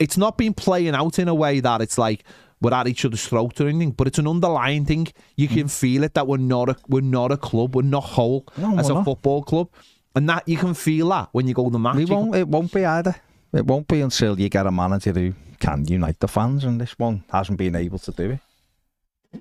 it's 0.00 0.16
not 0.16 0.36
been 0.36 0.52
playing 0.52 0.94
out 0.94 1.18
in 1.18 1.28
a 1.28 1.34
way 1.34 1.60
that 1.60 1.80
it's 1.80 1.96
like 1.96 2.24
we're 2.60 2.74
at 2.74 2.88
each 2.88 3.04
other's 3.04 3.24
throat 3.26 3.60
or 3.60 3.68
anything, 3.68 3.92
but 3.92 4.08
it's 4.08 4.18
an 4.18 4.26
underlying 4.26 4.84
thing. 4.84 5.06
You 5.36 5.46
can 5.46 5.64
mm. 5.64 5.70
feel 5.70 6.02
it 6.02 6.14
that 6.14 6.26
we're 6.26 6.38
not 6.38 6.70
a 6.70 6.76
we're 6.88 7.02
not 7.02 7.30
a 7.30 7.36
club, 7.36 7.76
we're 7.76 7.82
not 7.82 8.02
whole 8.02 8.46
No, 8.56 8.76
as 8.76 8.90
a 8.90 8.94
not. 8.94 9.04
football 9.04 9.44
club, 9.44 9.68
and 10.16 10.28
that 10.28 10.48
you 10.48 10.56
can 10.56 10.74
feel 10.74 11.08
that 11.10 11.28
when 11.30 11.46
you 11.46 11.54
go 11.54 11.64
to 11.64 11.70
the 11.70 11.78
match. 11.78 11.96
We 11.96 12.04
won't. 12.04 12.34
It 12.34 12.48
won't 12.48 12.72
be 12.72 12.84
either. 12.84 13.14
It 13.52 13.64
won't 13.64 13.86
be 13.86 14.00
until 14.00 14.38
you 14.38 14.48
get 14.48 14.66
a 14.66 14.70
manager 14.72 15.12
who 15.12 15.34
can 15.60 15.86
unite 15.86 16.20
the 16.20 16.28
fans, 16.28 16.64
and 16.64 16.80
this 16.80 16.98
one 16.98 17.24
hasn't 17.30 17.58
been 17.58 17.76
able 17.76 17.98
to 18.00 18.10
do 18.10 18.30
it. 18.32 18.40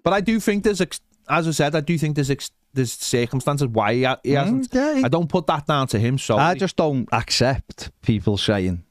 But 0.04 0.14
I 0.14 0.22
do 0.22 0.40
think 0.40 0.64
there's, 0.64 0.82
ex- 0.82 1.02
as 1.28 1.48
I 1.48 1.52
said, 1.52 1.76
I 1.76 1.82
do 1.82 1.98
think 1.98 2.16
there's 2.16 2.30
ex- 2.30 2.52
there's 2.74 2.92
circumstances 2.94 3.68
why 3.68 3.94
he, 3.96 4.04
ha- 4.04 4.20
he 4.24 4.32
mm, 4.32 4.38
hasn't. 4.38 4.76
I 5.06 5.08
don't 5.08 5.28
put 5.28 5.48
that 5.48 5.66
down 5.66 5.88
to 5.88 6.00
him. 6.00 6.18
So 6.20 6.38
I 6.38 6.54
just 6.54 6.76
don't 6.76 7.10
accept 7.12 7.92
people 8.04 8.38
saying 8.38 8.84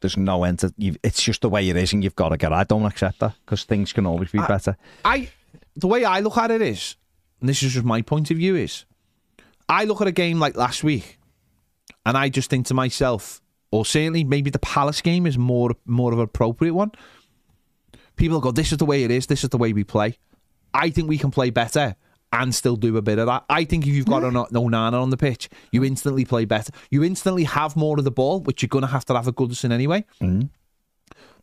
there's 0.00 0.16
no 0.16 0.44
end 0.44 0.60
to. 0.60 0.74
You've, 0.76 0.98
it's 1.02 1.22
just 1.22 1.42
the 1.42 1.48
way 1.48 1.68
it 1.68 1.76
is, 1.76 1.92
and 1.92 2.02
you've 2.02 2.16
got 2.16 2.30
to 2.30 2.36
get. 2.36 2.52
I 2.52 2.64
don't 2.64 2.84
accept 2.84 3.20
that 3.20 3.34
because 3.44 3.64
things 3.64 3.92
can 3.92 4.06
always 4.06 4.32
be 4.32 4.38
better. 4.38 4.76
I 5.04 5.28
the 5.76 5.86
way 5.86 6.04
I 6.04 6.20
look 6.20 6.36
at 6.38 6.50
it 6.50 6.62
is, 6.62 6.96
and 7.40 7.48
this 7.48 7.62
is 7.62 7.74
just 7.74 7.84
my 7.84 8.02
point 8.02 8.30
of 8.30 8.36
view 8.36 8.56
is, 8.56 8.84
I 9.68 9.84
look 9.84 10.00
at 10.00 10.06
a 10.06 10.12
game 10.12 10.40
like 10.40 10.56
last 10.56 10.82
week, 10.82 11.18
and 12.04 12.16
I 12.16 12.28
just 12.28 12.50
think 12.50 12.66
to 12.66 12.74
myself, 12.74 13.40
or 13.70 13.84
certainly 13.84 14.24
maybe 14.24 14.50
the 14.50 14.58
Palace 14.58 15.00
game 15.00 15.26
is 15.26 15.36
more 15.38 15.74
more 15.84 16.12
of 16.12 16.18
an 16.18 16.24
appropriate 16.24 16.74
one. 16.74 16.92
People 18.16 18.40
go, 18.40 18.50
this 18.50 18.72
is 18.72 18.78
the 18.78 18.86
way 18.86 19.04
it 19.04 19.10
is. 19.10 19.26
This 19.26 19.44
is 19.44 19.50
the 19.50 19.58
way 19.58 19.72
we 19.72 19.84
play. 19.84 20.18
I 20.72 20.90
think 20.90 21.08
we 21.08 21.18
can 21.18 21.30
play 21.30 21.50
better 21.50 21.96
and 22.32 22.54
still 22.54 22.76
do 22.76 22.96
a 22.96 23.02
bit 23.02 23.18
of 23.18 23.26
that. 23.26 23.44
I 23.48 23.64
think 23.64 23.86
if 23.86 23.94
you've 23.94 24.06
got 24.06 24.24
an 24.24 24.34
Onana 24.34 25.00
on 25.00 25.10
the 25.10 25.16
pitch, 25.16 25.48
you 25.70 25.84
instantly 25.84 26.24
play 26.24 26.44
better. 26.44 26.72
You 26.90 27.04
instantly 27.04 27.44
have 27.44 27.76
more 27.76 27.98
of 27.98 28.04
the 28.04 28.10
ball, 28.10 28.40
which 28.40 28.62
you're 28.62 28.68
going 28.68 28.82
to 28.82 28.88
have 28.88 29.04
to 29.06 29.14
have 29.14 29.28
a 29.28 29.32
Goodison 29.32 29.70
anyway. 29.70 30.04
Mm. 30.20 30.50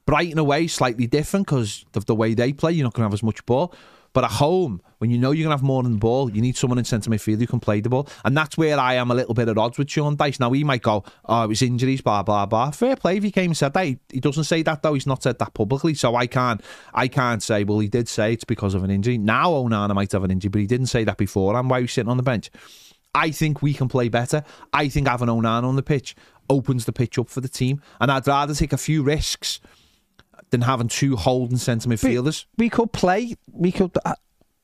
Brighton 0.06 0.38
away 0.38 0.68
slightly 0.68 1.08
different 1.08 1.46
because 1.48 1.86
of 1.96 2.06
the 2.06 2.16
way 2.16 2.34
they 2.34 2.54
play. 2.54 2.74
You're 2.74 2.84
not 2.84 2.94
going 2.94 3.04
to 3.04 3.08
have 3.08 3.14
as 3.14 3.24
much 3.24 3.46
ball. 3.46 3.74
But 4.14 4.24
at 4.24 4.32
home, 4.32 4.82
when 5.00 5.10
you 5.10 5.18
know 5.18 5.32
you're 5.32 5.46
going 5.46 5.58
to 5.58 5.60
have 5.60 5.66
more 5.66 5.82
than 5.82 5.94
the 5.94 5.98
ball, 5.98 6.30
you 6.32 6.42
need 6.42 6.56
someone 6.56 6.78
in 6.78 6.86
centre 6.86 7.10
midfield 7.10 7.40
who 7.40 7.48
can 7.48 7.60
play 7.60 7.82
the 7.82 7.90
ball. 7.90 8.08
And 8.24 8.38
that's 8.38 8.58
where 8.58 8.80
I 8.80 8.94
am 8.94 9.10
a 9.10 9.16
little 9.16 9.34
bit 9.34 9.50
at 9.50 9.58
odds 9.58 9.78
with 9.78 9.90
Sean 9.90 10.16
Dyche. 10.16 10.40
Now, 10.40 10.52
he 10.52 10.64
might 10.64 10.84
go, 10.84 11.04
oh, 11.26 11.44
it 11.44 11.48
was 11.48 11.62
injuries, 11.62 12.02
blah, 12.02 12.22
blah, 12.22 12.46
blah. 12.46 12.72
Fair 12.72 12.96
play 12.96 13.18
if 13.18 13.24
he 13.24 13.32
came 13.32 13.52
and 13.52 13.58
said 13.58 13.74
that. 13.74 13.86
He, 13.86 14.20
doesn't 14.20 14.46
say 14.46 14.62
that, 14.62 14.84
though. 14.84 14.94
He's 14.94 15.08
not 15.08 15.24
said 15.24 15.40
that 15.40 15.54
publicly. 15.56 15.96
So 15.96 16.16
I 16.16 16.28
can't 16.28 16.62
I 16.94 17.08
can't 17.08 17.42
say, 17.42 17.64
well, 17.64 17.80
he 17.80 17.88
did 17.88 18.08
say 18.08 18.34
it's 18.34 18.44
because 18.44 18.76
of 18.76 18.84
an 18.84 18.92
injury. 18.92 19.18
Now 19.18 19.52
Onana 19.52 19.96
might 19.96 20.12
have 20.12 20.24
an 20.24 20.32
injury, 20.32 20.50
but 20.50 20.62
he 20.62 20.68
didn't 20.68 20.88
say 20.88 21.04
that 21.04 21.18
before. 21.18 21.58
And 21.58 21.70
why 21.70 21.80
he 21.80 21.84
was 21.84 21.94
sitting 21.94 22.10
on 22.10 22.18
the 22.18 22.24
bench. 22.24 22.52
I 23.16 23.32
think 23.32 23.62
we 23.62 23.74
can 23.74 23.90
play 23.90 24.10
better. 24.10 24.44
I 24.72 24.88
think 24.90 25.08
having 25.08 25.28
Onana 25.28 25.66
on 25.66 25.76
the 25.76 25.84
pitch 25.84 26.16
opens 26.50 26.86
the 26.86 26.94
pitch 26.94 27.18
up 27.18 27.30
for 27.30 27.42
the 27.42 27.50
team. 27.50 27.82
And 28.00 28.12
I'd 28.12 28.28
rather 28.28 28.54
take 28.54 28.74
a 28.74 28.78
few 28.78 29.04
risks 29.04 29.60
than 30.54 30.62
having 30.62 30.88
two 30.88 31.16
holding 31.16 31.58
centre 31.58 31.90
midfielders. 31.90 32.46
We 32.58 32.70
could 32.70 32.94
play. 32.94 33.36
We 33.52 33.72
could. 33.72 33.98
Uh, 34.06 34.14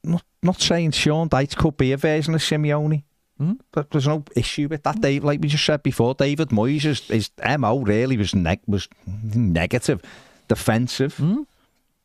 not, 0.03 0.23
not 0.43 0.61
saying 0.61 0.91
Sean 0.91 1.27
Dyche 1.27 1.57
could 1.57 1.77
be 1.77 1.91
a 1.91 1.97
version 1.97 2.35
of 2.35 2.41
Simeone. 2.41 3.03
Hmm? 3.39 3.53
But 3.71 3.89
there's 3.89 4.07
no 4.07 4.23
issue 4.35 4.67
with 4.69 4.83
that, 4.83 5.01
Dave. 5.01 5.23
Like 5.23 5.41
we 5.41 5.47
just 5.47 5.65
said 5.65 5.81
before, 5.81 6.13
David 6.13 6.49
Moyes, 6.49 6.83
his, 6.83 7.07
his 7.07 7.31
MO 7.57 7.79
really 7.79 8.17
was 8.17 8.35
neg- 8.35 8.61
was 8.67 8.87
negative, 9.33 10.01
defensive. 10.47 11.17
Hmm? 11.17 11.41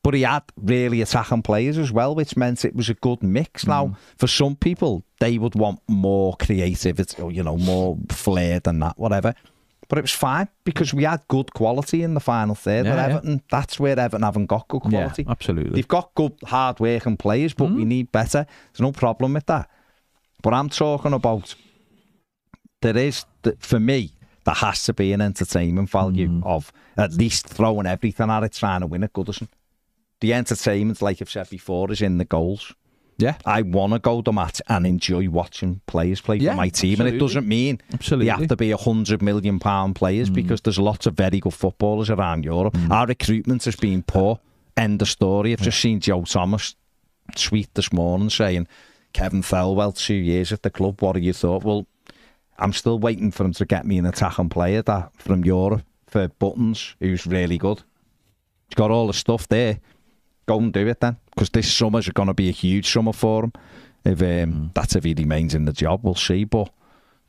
But 0.03 0.15
he 0.15 0.23
had 0.23 0.45
really 0.57 1.03
attacking 1.03 1.43
players 1.43 1.77
as 1.77 1.93
well, 1.93 2.15
which 2.15 2.37
meant 2.39 2.65
it 2.65 2.75
was 2.75 2.89
a 2.89 2.95
good 2.95 3.23
mix. 3.23 3.65
Hmm. 3.65 3.71
Now, 3.71 3.97
for 4.17 4.29
some 4.29 4.57
people, 4.57 5.05
they 5.21 5.37
would 5.37 5.55
want 5.55 5.81
more 5.89 6.37
creativity, 6.37 7.21
or, 7.21 7.31
you 7.31 7.43
know, 7.43 7.59
more 7.59 7.99
flair 8.09 8.61
than 8.61 8.79
that, 8.79 8.99
whatever. 8.99 9.35
But 9.89 9.99
it 9.99 10.03
was 10.03 10.13
fine 10.13 10.49
because 10.65 10.95
we 10.95 11.05
had 11.05 11.21
good 11.29 11.53
quality 11.53 12.03
in 12.03 12.15
the 12.15 12.21
final 12.21 12.55
third. 12.55 12.87
Yeah, 12.87 12.95
yeah. 12.95 13.05
Everton, 13.05 13.43
that's 13.51 13.79
where 13.79 13.99
Everton 13.99 14.23
haven't 14.23 14.47
got 14.47 14.67
good 14.69 14.83
Yeah, 14.85 14.91
quality. 14.91 15.27
absolutely. 15.29 15.75
They've 15.75 15.89
got 15.89 16.15
good, 16.15 16.33
hard 16.45 16.81
working 16.81 17.17
players, 17.17 17.55
but 17.55 17.71
we 17.71 17.85
mm. 17.85 17.89
need 17.89 18.13
better. 18.13 18.47
There's 18.73 18.81
no 18.81 18.93
problem 18.93 19.35
with 19.35 19.47
that. 19.47 19.69
But 20.43 20.55
I'm 20.55 20.69
talking 20.69 21.13
about 21.13 21.55
there 22.83 22.97
is, 22.97 23.25
for 23.59 23.81
me, 23.81 24.13
there 24.45 24.55
has 24.55 24.85
to 24.85 24.93
be 24.93 25.13
an 25.13 25.21
entertainment 25.21 25.91
value 25.91 26.29
mm. 26.29 26.47
of 26.47 26.73
at 26.97 27.15
least 27.15 27.47
throwing 27.47 27.87
everything 27.87 28.31
at 28.31 28.45
it, 28.45 28.53
trying 28.53 28.81
to 28.81 28.87
win 28.87 29.03
it, 29.03 29.13
Goodison. 29.13 29.49
The 30.21 30.33
entertainment, 30.33 31.03
like 31.03 31.21
I've 31.21 31.31
said 31.31 31.51
before, 31.51 31.91
is 31.91 32.03
in 32.03 32.19
the 32.19 32.25
goals. 32.25 32.73
Yeah. 33.17 33.37
I 33.45 33.63
want 33.63 33.93
to 33.93 33.99
go 33.99 34.23
to 34.23 34.33
match 34.33 34.61
and 34.69 34.87
enjoy 34.87 35.29
watching 35.29 35.81
players 35.87 36.21
play 36.21 36.37
Yeah, 36.37 36.53
for 36.53 36.57
my 36.57 36.69
team. 36.69 37.01
And 37.01 37.09
it 37.09 37.19
doesn't 37.19 37.47
mean 37.47 37.81
Absolutely. 37.93 38.27
they 38.27 38.31
have 38.33 38.49
to 38.49 38.57
be 38.57 38.71
a 38.71 38.77
hundred 38.77 39.23
million 39.23 39.59
pound 39.59 39.97
players 39.97 40.31
mm. 40.31 40.35
because 40.35 40.61
there's 40.63 40.79
lots 40.79 41.07
of 41.07 41.15
very 41.15 41.41
good 41.41 41.55
footballers 41.55 42.11
around 42.11 42.45
Europe. 42.45 42.75
Mm. 42.75 42.91
Our 42.91 43.07
recruitment 43.07 43.65
has 43.65 43.77
been 43.77 44.03
poor. 44.03 44.41
End 44.77 45.01
of 45.03 45.09
story. 45.09 45.53
I've 45.53 45.61
just 45.61 45.81
seen 45.81 46.01
Joe 46.01 46.25
Thomas 46.25 46.75
tweet 47.37 47.73
this 47.75 47.93
morning 47.93 48.31
saying 48.31 48.67
Kevin 49.13 49.43
Thelwell 49.43 49.97
two 49.97 50.15
years 50.15 50.53
at 50.53 50.63
the 50.63 50.71
club. 50.71 51.01
What 51.01 51.15
do 51.15 51.21
you 51.21 51.33
thought? 51.33 51.63
Well, 51.63 51.87
I'm 52.59 52.73
still 52.73 52.99
waiting 52.99 53.31
for 53.31 53.45
him 53.45 53.53
to 53.55 53.65
get 53.65 53.87
me 53.87 53.99
an 53.99 54.07
attacking 54.07 54.49
player 54.49 54.83
that 54.83 55.13
from 55.17 55.45
Europe 55.45 55.83
for 56.07 56.29
Buttons, 56.29 56.95
who's 57.01 57.27
really 57.27 57.59
good. 57.59 57.83
He's 58.69 58.77
got 58.77 58.91
all 58.91 59.07
the 59.07 59.13
stuff 59.13 59.49
there. 59.49 59.79
Go 60.47 60.59
and 60.59 60.73
do 60.73 60.87
it 60.87 61.01
then, 61.01 61.17
because 61.35 61.51
this 61.51 61.73
summer's 61.73 62.09
going 62.09 62.29
to 62.29 62.35
be 62.35 62.49
a 62.49 62.53
huge 62.53 62.91
summer 62.91 63.13
for 63.13 63.45
him. 63.45 63.53
If 64.05 64.21
um, 64.21 64.71
that's 64.75 64.95
if 64.95 65.05
he 65.05 65.15
remains 65.15 65.55
in 65.55 65.65
the 65.65 65.73
job, 65.73 66.01
we'll 66.03 66.15
see. 66.15 66.45
But 66.45 66.71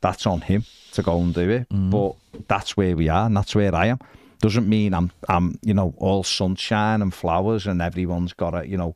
that's 0.00 0.26
on 0.26 0.42
him 0.42 0.64
to 0.92 1.02
go 1.02 1.20
and 1.20 1.32
do 1.32 1.48
it. 1.48 1.66
But 1.90 2.16
that's 2.48 2.76
where 2.76 2.94
we 2.94 3.08
are, 3.08 3.26
and 3.26 3.36
that's 3.36 3.54
where 3.54 3.74
I 3.74 3.86
am. 3.86 3.98
Doesn't 4.40 4.68
mean 4.68 4.92
I'm, 4.92 5.10
I'm, 5.30 5.58
you 5.62 5.72
know, 5.72 5.94
all 5.96 6.22
sunshine 6.22 7.00
and 7.00 7.14
flowers, 7.14 7.66
and 7.66 7.80
everyone's 7.80 8.34
got 8.34 8.50
to, 8.50 8.68
you 8.68 8.76
know, 8.76 8.94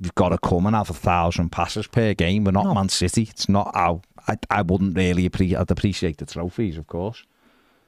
you've 0.00 0.16
got 0.16 0.30
to 0.30 0.38
come 0.38 0.66
and 0.66 0.74
have 0.74 0.90
a 0.90 0.94
thousand 0.94 1.50
passes 1.50 1.86
per 1.86 2.14
game. 2.14 2.42
We're 2.42 2.50
not 2.50 2.74
Man 2.74 2.88
City. 2.88 3.28
It's 3.30 3.48
not 3.48 3.70
how 3.74 4.02
I, 4.26 4.36
I 4.50 4.62
wouldn't 4.62 4.96
really 4.96 5.24
appreciate. 5.24 5.60
I'd 5.60 5.70
appreciate 5.70 6.18
the 6.18 6.26
trophies, 6.26 6.76
of 6.76 6.88
course. 6.88 7.22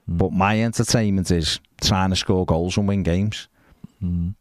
But 0.07 0.33
my 0.33 0.63
entertainment 0.63 1.33
is 1.33 1.59
trying 1.83 2.11
to 2.11 2.17
score 2.17 2.47
goals 2.47 2.79
and 2.79 2.87
win 2.87 3.03
games. 3.03 3.49
Uh, 4.03 4.33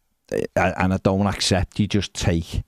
And 0.55 0.93
I 0.93 0.97
don't 0.97 1.27
accept 1.27 1.79
you 1.79 1.87
just 1.87 2.13
take 2.13 2.63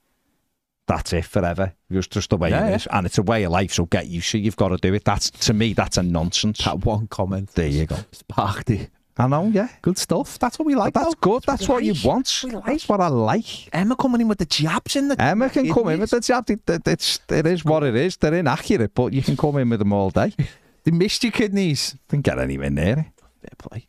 that's 0.89 1.13
it 1.13 1.25
forever. 1.25 1.73
It's 1.91 2.07
just 2.07 2.31
the 2.31 2.37
way 2.37 2.49
Yeah, 2.49 2.67
it 2.69 2.85
yeah. 2.85 2.97
And 2.97 3.05
it's 3.05 3.19
a 3.19 3.21
way 3.21 3.43
of 3.43 3.51
life, 3.51 3.73
so 3.73 3.85
get 3.85 4.07
used 4.07 4.31
to 4.31 4.39
it. 4.39 4.41
You've 4.41 4.55
got 4.55 4.69
to 4.69 4.77
do 4.77 4.93
it. 4.95 5.05
That's 5.05 5.29
to 5.29 5.53
me, 5.53 5.73
that's 5.73 5.97
a 5.97 6.03
nonsense. 6.03 6.65
That 6.65 6.83
one 6.83 7.07
comment. 7.07 7.53
There 7.53 7.67
you 7.67 7.85
go. 7.85 7.97
Sparked 8.11 8.71
it. 8.71 8.89
I 9.15 9.27
know, 9.27 9.47
yeah. 9.53 9.67
Good 9.81 9.97
stuff. 9.97 10.39
That's 10.39 10.57
what 10.57 10.65
we 10.65 10.75
like. 10.75 10.93
But 10.93 11.03
that's 11.03 11.15
though. 11.15 11.33
good. 11.33 11.43
That's 11.43 11.67
what 11.67 11.83
you 11.83 11.93
like. 11.93 12.05
want. 12.05 12.43
That's 12.65 12.89
what 12.89 13.01
I 13.01 13.07
like. 13.07 13.71
Emma 13.73 13.95
coming 13.95 14.21
in 14.21 14.29
with 14.29 14.39
the 14.39 14.45
jabs 14.45 14.95
in 14.95 15.09
the. 15.09 15.21
Emma 15.21 15.49
can 15.49 15.71
come 15.71 15.89
in 15.89 15.99
with 15.99 16.09
the 16.09 16.21
jabs. 16.21 16.49
It, 16.49 16.61
it, 16.67 16.87
it's, 16.87 17.19
it 17.29 17.45
is 17.45 17.63
what 17.63 17.83
it 17.83 17.95
is. 17.95 18.17
They're 18.17 18.33
inaccurate, 18.33 18.95
but 18.95 19.13
you 19.13 19.21
can 19.21 19.37
come 19.37 19.57
in 19.57 19.69
with 19.69 19.79
them 19.79 19.93
all 19.93 20.09
day. 20.09 20.33
They 20.85 20.91
missed 20.91 21.23
your 21.25 21.33
kidneys. 21.33 21.97
Didn't 22.07 22.23
get 22.23 22.39
anywhere 22.39 22.69
near 22.69 22.99
it. 22.99 23.23
Fair 23.41 23.49
play. 23.57 23.87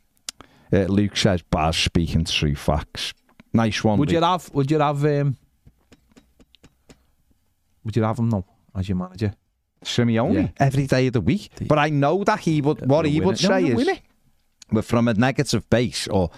Uh, 0.73 0.87
Luke 0.87 1.16
says, 1.16 1.41
Baz 1.41 1.77
speaking 1.77 2.25
true 2.25 2.57
facts. 2.57 3.14
Nice 3.53 3.82
one. 3.82 3.98
Would 3.98 4.11
you 4.12 4.20
have? 4.20 4.51
Would 4.55 4.70
you 4.70 4.78
have? 4.78 5.05
Um, 5.05 5.36
would 7.84 7.96
you 7.96 8.03
have 8.03 8.18
him 8.18 8.28
now 8.28 8.44
as 8.74 8.88
your 8.88 8.96
manager? 8.96 9.34
Simeone 9.84 10.34
Yeah. 10.34 10.48
every 10.59 10.86
day 10.86 11.07
of 11.07 11.14
the 11.14 11.20
week. 11.20 11.51
But 11.66 11.78
I 11.78 11.88
know 11.88 12.22
that 12.24 12.40
he 12.40 12.61
would. 12.61 12.86
What 12.86 13.07
he 13.07 13.20
would 13.20 13.36
it. 13.36 13.38
Say 13.38 13.64
is, 13.64 13.88
we're 14.70 14.82
from 14.82 15.09
a 15.09 15.14
negative 15.14 15.68
base, 15.70 16.07
or 16.07 16.30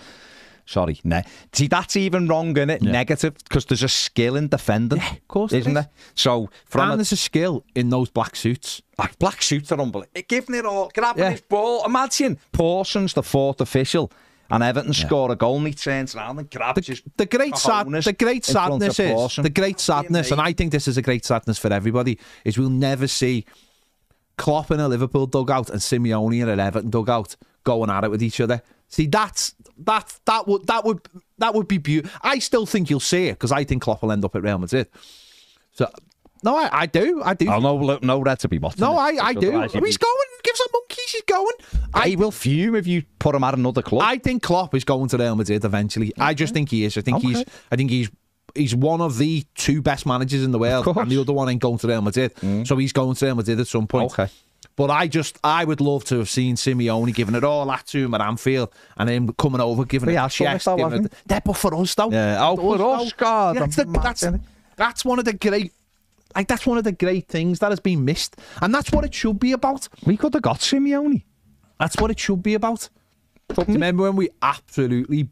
sorry, 0.65 1.01
ne- 1.05 1.25
see 1.53 1.67
that's 1.67 1.97
even 1.97 2.29
wrong, 2.29 2.57
is 2.57 2.69
it? 2.69 2.83
Yeah. 2.83 2.93
Negative 2.93 3.35
because 3.45 3.67
there's 3.67 3.83
a 3.83 3.89
skill 3.89 4.37
in 4.37 4.49
defending, 4.49 4.99
Yeah, 5.01 5.13
of 5.13 5.29
course 5.29 5.51
there 5.51 5.61
isn't 5.61 5.73
is. 5.77 5.85
there? 5.85 5.91
So 6.15 6.49
from 6.65 6.83
and 6.83 6.93
a, 6.93 6.97
there's 6.97 7.13
a 7.13 7.17
skill 7.17 7.65
in 7.75 7.91
those 7.91 8.09
black 8.11 8.37
suits. 8.37 8.81
like, 8.97 9.19
black 9.19 9.43
suits 9.43 9.71
are 9.73 9.81
unbelievable. 9.81 10.23
Giving 10.29 10.55
it 10.55 10.65
all, 10.65 10.91
grabbing 10.95 11.25
Yeah. 11.25 11.33
his 11.33 11.41
ball. 11.43 11.85
Imagine 11.85 12.39
Parsons, 12.53 13.13
the 13.15 13.23
fourth 13.25 13.61
official. 13.61 14.11
And 14.53 14.63
Everton 14.63 14.93
score 14.93 15.33
a 15.33 15.37
goal 15.37 15.57
and 15.57 15.67
he 15.67 15.75
turns 15.75 16.15
around 16.15 16.39
and 16.39 16.51
grabs 16.51 16.87
his 16.87 17.03
the 17.17 17.27
great 17.27 17.57
sad, 17.57 17.87
the 17.89 18.13
great 18.13 18.47
in 18.49 18.55
front 18.55 18.83
of 18.83 18.95
sadness 18.95 19.01
is 19.01 19.43
the 19.43 19.51
great 19.51 19.81
sadness, 19.81 20.31
and 20.31 20.41
I 20.41 20.53
think 20.53 20.73
this 20.73 20.87
is 20.87 20.97
a 20.99 21.03
great 21.03 21.25
sadness 21.25 21.59
for 21.59 21.73
everybody. 21.73 22.19
Is 22.45 22.59
we'll 22.59 22.71
never 22.71 23.09
see 23.09 23.47
Klopp 24.37 24.71
in 24.71 24.81
a 24.81 24.89
Liverpool 24.89 25.27
dugout 25.27 25.71
and 25.71 25.81
Simeone 25.81 26.43
in 26.43 26.49
an 26.49 26.61
Everton 26.61 26.91
dugout 26.91 27.37
going 27.65 27.91
at 27.91 28.05
it 28.05 28.11
with 28.11 28.23
each 28.23 28.41
other. 28.41 28.63
See, 28.89 29.07
that's 29.07 29.55
that 29.79 30.19
that 30.27 30.47
would 30.47 30.67
that 30.67 30.85
would 30.85 31.09
that 31.39 31.55
would 31.55 31.67
be 31.67 31.79
beautiful. 31.79 32.17
I 32.23 32.39
still 32.39 32.67
think 32.67 32.91
you'll 32.91 33.01
see 33.01 33.29
it 33.29 33.35
because 33.35 33.53
I 33.53 33.65
think 33.65 33.83
Klopp 33.83 34.03
will 34.03 34.13
end 34.13 34.25
up 34.25 34.37
at 34.37 34.43
Real 34.43 34.59
Madrid. 34.59 34.89
So. 35.73 35.91
No, 36.45 36.57
I, 36.57 36.69
I 36.73 36.87
do. 36.87 37.23
I 37.25 37.35
do. 37.35 37.49
Oh, 37.49 37.61
no, 37.61 38.01
no, 38.03 38.21
red 38.21 38.41
to 38.41 38.49
be 38.49 38.59
watching. 38.59 38.81
No, 38.81 38.97
I, 38.97 39.17
I 39.23 39.33
do. 39.33 39.61
He's 39.61 39.97
going. 39.97 40.29
Give 40.43 40.57
some 40.57 40.67
monkeys. 40.73 40.92
He's 41.13 41.23
going. 41.23 41.53
I 41.95 42.15
will 42.17 42.31
fume 42.31 42.75
if 42.75 42.87
you 42.87 43.03
put 43.19 43.35
him 43.35 43.45
at 43.45 43.55
another 43.55 43.83
club. 43.83 44.03
I 44.05 44.19
think 44.19 44.43
Klopp 44.43 44.75
is 44.75 44.85
going 44.85 45.09
to 45.11 45.19
Real 45.19 45.37
Madrid 45.37 45.65
eventually. 45.65 46.13
I 46.19 46.35
just 46.35 46.55
think 46.55 46.71
he 46.71 46.85
is. 46.85 46.97
I 46.97 47.03
think 47.03 47.23
he's. 47.23 47.45
I 47.71 47.77
think 47.77 47.91
he's. 47.91 48.11
He's 48.55 48.75
one 48.75 49.01
of 49.01 49.17
the 49.17 49.47
two 49.55 49.81
best 49.81 50.05
managers 50.05 50.45
in 50.45 50.51
the 50.51 50.59
world, 50.59 50.87
and 50.87 51.11
the 51.11 51.19
other 51.19 51.33
one 51.33 51.49
ain't 51.49 51.63
going 51.63 51.79
to 51.79 51.89
Real 51.89 52.03
Madrid. 52.03 52.35
Mm. 52.37 52.67
So 52.67 52.77
he's 52.77 52.93
going 52.93 53.15
to 53.15 53.25
Real 53.25 53.35
Madrid 53.37 53.59
at 53.59 53.67
some 53.67 53.87
point. 53.87 54.13
Okay. 54.13 54.29
But 54.77 54.91
I 54.91 55.07
just, 55.07 55.39
I 55.43 55.65
would 55.65 55.81
love 55.81 56.05
to 56.05 56.19
have 56.19 56.31
seen 56.31 56.57
Simeone 56.57 57.15
giving 57.15 57.35
it 57.35 57.45
all 57.45 57.67
that 57.67 57.87
to 57.89 58.05
him 58.05 58.15
at 58.15 58.21
Anfield, 58.21 58.73
and 58.97 59.09
him 59.09 59.33
coming 59.35 59.61
over 59.61 59.85
giving 59.85 60.07
But 60.07 60.13
it 60.13 60.19
he 60.21 60.25
a 60.27 60.29
chest. 60.29 60.67
giving 60.77 61.05
it, 61.07 61.13
yeah, 61.29 61.41
but 61.41 61.55
for 61.55 61.75
us 61.75 61.95
though. 61.95 62.11
Yeah. 62.11 62.39
Oh, 62.41 62.57
for 62.57 62.97
us, 63.01 63.13
God, 63.15 63.57
Yeah, 63.57 63.61
that's, 63.61 63.77
the, 63.77 63.85
that's, 63.85 64.25
that's 64.77 65.05
one 65.05 65.19
of 65.19 65.25
the 65.25 65.33
great. 65.33 65.73
Like 66.35 66.49
that's 66.49 66.67
one 66.67 66.79
of 66.79 66.85
the 66.85 66.93
great 66.93 67.29
things 67.29 67.59
that 67.61 67.71
has 67.71 67.81
been 67.81 68.05
missed, 68.05 68.37
and 68.61 68.75
that's 68.75 68.91
what 68.93 69.05
it 69.05 69.15
should 69.15 69.39
be 69.39 69.53
about. 69.53 69.89
We 70.05 70.17
could 70.17 70.35
have 70.35 70.43
got 70.43 70.59
Simeone. 70.59 71.25
That's 71.79 71.97
what 71.97 72.11
it 72.11 72.19
should 72.19 72.43
be 72.43 72.55
about. 72.55 72.89
Remember 73.67 74.05
when 74.05 74.17
we 74.17 74.31
absolutely 74.41 75.29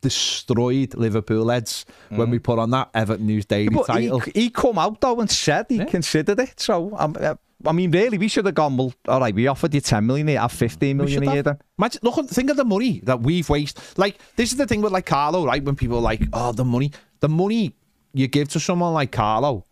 destroyed 0.00 0.94
Liverpool 0.94 1.48
heads 1.50 1.84
when 2.08 2.30
we 2.30 2.38
put 2.38 2.58
on 2.58 2.70
that 2.70 2.90
Everton 2.94 3.26
News 3.26 3.44
Daily 3.44 3.68
Mm. 3.68 3.74
But 3.74 3.86
title? 3.86 4.18
he, 4.20 4.30
he 4.34 4.50
come 4.50 4.78
out 4.78 5.00
though 5.00 5.20
and 5.20 5.30
said 5.30 5.66
he 5.68 5.84
considered 5.84 6.40
it. 6.40 6.58
So 6.58 6.96
um, 6.98 7.16
uh, 7.20 7.34
I 7.66 7.72
mean, 7.72 7.90
really, 7.90 8.16
we 8.16 8.28
should 8.28 8.46
have 8.46 8.54
gone. 8.54 8.76
Well, 8.76 8.94
all 9.06 9.20
right, 9.20 9.34
we 9.34 9.46
offered 9.46 9.74
you 9.74 9.80
ten 9.80 10.06
million, 10.06 10.28
here, 10.28 10.40
have 10.40 10.52
fifteen 10.52 10.98
We 10.98 11.16
a 11.16 11.20
year. 11.32 11.42
Then 11.42 11.58
Imagine, 11.78 12.00
look, 12.02 12.28
think 12.28 12.50
of 12.50 12.56
the 12.56 12.64
money 12.64 13.00
that 13.04 13.20
we've 13.20 13.48
wasted. 13.48 13.82
Like 13.98 14.18
this 14.36 14.52
is 14.52 14.58
the 14.58 14.66
thing 14.66 14.80
with 14.80 14.92
like 14.92 15.06
Carlo, 15.06 15.44
right? 15.44 15.62
When 15.62 15.76
people 15.76 15.98
are 15.98 16.02
like, 16.02 16.22
"Oh, 16.32 16.52
the 16.52 16.64
money, 16.64 16.92
the 17.20 17.28
money 17.28 17.74
you 18.14 18.26
give 18.28 18.48
to 18.50 18.60
someone 18.60 18.94
like 18.94 19.12
Carlo," 19.12 19.66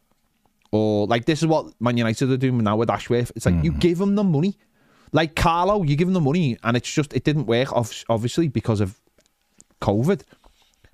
or 0.72 1.06
like 1.06 1.24
this 1.24 1.40
is 1.40 1.46
what 1.46 1.66
Man 1.80 1.96
United 1.96 2.30
are 2.30 2.36
doing 2.36 2.58
now 2.58 2.76
with 2.76 2.90
Ashworth. 2.90 3.32
It's 3.36 3.46
like 3.46 3.62
you 3.64 3.72
Mm. 3.72 3.80
give 3.80 4.00
him 4.00 4.14
the 4.14 4.24
money, 4.24 4.56
like 5.12 5.34
Carlo, 5.34 5.82
you 5.82 5.96
give 5.96 6.08
him 6.08 6.14
the 6.14 6.20
money, 6.20 6.58
and 6.62 6.76
it's 6.76 6.92
just 6.92 7.12
it 7.14 7.24
didn't 7.24 7.46
work, 7.46 7.72
ob- 7.72 7.88
obviously 8.08 8.48
because 8.48 8.80
of 8.80 9.00
COVID. 9.80 10.22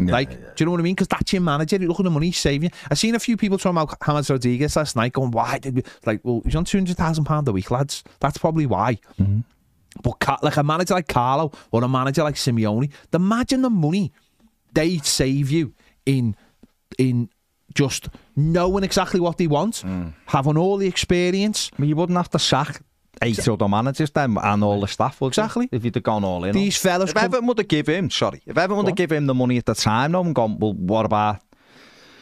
like, 0.01 0.31
do 0.57 0.63
you 0.63 0.67
know 0.67 0.73
what 0.73 0.81
I 0.81 0.83
mean? 0.83 0.95
Because 0.97 1.07
that's 1.09 1.33
your 1.33 1.41
manager. 1.43 1.79
Look 1.79 2.01
at 2.01 2.03
the 2.05 2.11
money 2.11 2.27
he's 2.27 2.39
saving. 2.39 2.73
I 2.91 2.95
seen 2.95 3.15
a 3.15 3.21
few 3.21 3.37
people 3.37 3.59
talking 3.59 3.79
about 3.81 3.97
James 4.05 4.29
Rodriguez 4.29 4.75
last 4.75 4.97
night, 4.97 5.13
going, 5.13 5.31
"Why 5.31 5.59
did 5.61 5.77
we?" 5.77 5.83
Like, 6.05 6.21
well, 6.25 6.43
he's 6.45 6.57
on 6.57 6.65
two 6.65 6.79
hundred 6.79 6.97
thousand 6.97 7.25
pound 7.27 7.47
a 7.47 7.53
week, 7.53 7.71
lads. 7.71 8.03
That's 8.19 8.37
probably 8.39 8.67
why. 8.67 8.99
But 10.03 10.43
like 10.43 10.57
a 10.57 10.65
manager 10.65 10.95
like 10.95 11.07
Carlo 11.07 11.53
or 11.71 11.85
a 11.85 11.89
manager 11.89 12.25
like 12.25 12.35
Simeone, 12.35 12.91
imagine 13.13 13.63
the 13.63 13.71
money 13.71 14.13
they 14.73 14.99
save 14.99 15.53
you 15.53 15.73
in 16.05 16.35
in 16.99 17.29
just 17.73 18.09
knowing 18.37 18.85
exactly 18.85 19.21
what 19.21 19.39
they 19.39 19.47
want, 19.47 19.79
hmm. 19.79 20.09
having 20.27 20.57
all 20.57 20.77
the 20.77 20.87
experience. 20.87 21.71
I 21.77 21.83
mean, 21.83 21.89
you 21.89 21.97
wouldn't 21.97 22.17
have 22.17 22.31
to 22.31 22.39
sack 22.39 22.83
eight 23.23 23.49
other 23.49 23.69
managers 23.69 24.11
then 24.11 24.37
and 24.39 24.65
all 24.65 24.81
the 24.81 24.89
staff, 24.89 25.21
would 25.21 25.37
you? 25.37 25.43
Exactly. 25.43 25.69
If 25.73 25.85
you'd 25.85 25.95
have 25.95 26.05
gone 26.05 26.25
all 26.25 26.45
in. 26.45 26.53
These 26.53 26.77
fellas 26.77 27.11
If 27.11 27.17
come- 27.17 27.25
Everton 27.25 27.47
would 27.47 27.59
have 27.59 27.69
give 27.69 27.89
him, 27.89 28.11
sorry, 28.11 28.43
if 28.47 28.57
Everton 28.57 28.77
would 28.79 28.87
have 28.89 28.97
give 28.97 29.13
him 29.13 29.27
the 29.27 29.35
money 29.35 29.57
at 29.57 29.67
the 29.67 29.75
time, 29.75 30.13
no, 30.13 30.23
and 30.23 30.35
gone, 30.35 30.59
well, 30.59 30.75
what 30.75 31.07
about? 31.07 31.41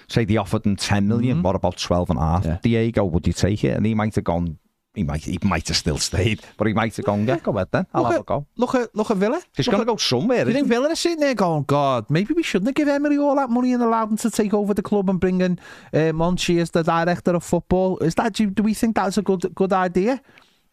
Say 0.08 0.24
they 0.24 0.36
offered 0.36 0.66
him 0.66 0.76
ten 0.76 1.08
million, 1.08 1.36
mm-hmm. 1.36 1.42
what 1.42 1.56
about 1.56 1.78
twelve 1.78 2.10
and 2.10 2.18
a 2.18 2.22
half? 2.22 2.62
Diego, 2.62 3.04
would 3.04 3.26
you 3.26 3.32
take 3.32 3.64
it? 3.64 3.76
And 3.76 3.86
he 3.86 3.94
might 3.94 4.14
have 4.14 4.24
gone. 4.24 4.58
He 4.94 5.04
might, 5.04 5.22
he 5.24 5.38
might 5.42 5.66
have 5.68 5.76
still 5.78 5.96
stayed, 5.96 6.42
but 6.58 6.66
he 6.66 6.74
might 6.74 6.94
have 6.96 7.06
gone. 7.06 7.26
Yeah, 7.26 7.38
go 7.38 7.52
ahead 7.52 7.68
then. 7.70 7.86
I'll 7.94 8.02
Look 8.02 8.12
have 8.12 8.18
at, 8.18 8.20
a 8.20 8.24
go. 8.24 8.46
look 8.56 8.74
at 8.74 8.94
look 8.94 9.10
at 9.10 9.16
Villa. 9.16 9.42
He's 9.56 9.66
going 9.66 9.78
to 9.78 9.86
go 9.86 9.96
somewhere. 9.96 10.44
Do 10.44 10.50
you 10.50 10.54
think? 10.54 10.68
Villa 10.68 10.90
are 10.90 10.94
sitting 10.94 11.20
there 11.20 11.34
going, 11.34 11.62
God, 11.62 12.10
maybe 12.10 12.34
we 12.34 12.42
shouldn't 12.42 12.68
have 12.68 12.74
given 12.74 12.94
Emery 12.94 13.16
all 13.16 13.34
that 13.36 13.48
money 13.48 13.72
and 13.72 13.82
allowed 13.82 14.10
him 14.10 14.16
to 14.18 14.30
take 14.30 14.52
over 14.52 14.74
the 14.74 14.82
club 14.82 15.08
and 15.08 15.18
bring 15.18 15.40
in 15.40 15.58
uh, 15.94 16.12
Monchi 16.12 16.60
as 16.60 16.72
the 16.72 16.82
director 16.82 17.30
of 17.30 17.42
football? 17.42 17.96
Is 18.00 18.14
that 18.16 18.34
do, 18.34 18.50
do 18.50 18.62
we 18.62 18.74
think 18.74 18.96
that's 18.96 19.16
a 19.16 19.22
good 19.22 19.54
good 19.54 19.72
idea? 19.72 20.20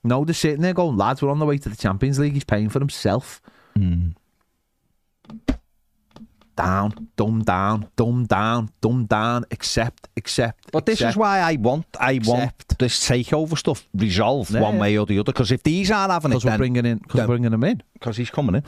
No, 0.03 0.26
they're 0.26 0.34
sitting 0.34 0.61
there 0.61 0.74
going, 0.74 0.97
lads, 0.97 1.22
we're 1.22 1.30
on 1.30 1.39
the 1.39 1.45
way 1.45 1.57
to 1.57 1.70
the 1.70 1.76
Champions 1.78 2.20
League. 2.20 2.34
He's 2.34 2.43
paying 2.43 2.67
for 2.70 2.80
himself. 2.80 3.41
Down, 6.60 7.07
dumb 7.16 7.41
down, 7.43 7.88
dumb 7.95 8.26
down, 8.26 8.70
dumb 8.82 9.05
down. 9.05 9.45
Accept, 9.51 10.10
accept. 10.18 10.72
But 10.72 10.86
this 10.86 11.01
is 11.01 11.16
why 11.16 11.39
I 11.39 11.55
want 11.55 11.86
I 11.99 12.20
want 12.26 12.78
this 12.78 13.07
takeover 13.07 13.57
stuff 13.57 13.88
resolved 13.93 14.51
Yeah, 14.51 14.62
one 14.62 14.78
way 14.78 14.97
or 14.97 15.05
the 15.05 15.20
other. 15.20 15.32
Because 15.32 15.51
if 15.51 15.64
these 15.64 15.89
aren't 15.89 16.12
having 16.12 16.32
it, 16.32 16.36
because 16.36 16.45
we're 16.45 16.57
bringing 16.57 16.86
in 16.86 16.97
because 16.97 17.22
we're 17.22 17.28
bringing 17.28 17.53
him 17.53 17.64
in. 17.64 17.82
because 17.93 18.18
he's 18.18 18.30
coming 18.30 18.55
in. 18.55 18.64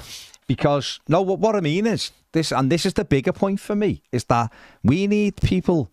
Because 0.48 1.00
no, 1.08 1.22
what, 1.22 1.40
what 1.40 1.56
I 1.56 1.60
mean 1.62 1.86
is 1.86 2.12
this, 2.32 2.52
and 2.52 2.72
this 2.72 2.86
is 2.86 2.94
the 2.94 3.06
bigger 3.06 3.34
point 3.34 3.60
for 3.60 3.76
me, 3.76 4.02
is 4.12 4.24
that 4.26 4.52
we 4.84 5.08
need 5.08 5.36
people 5.42 5.90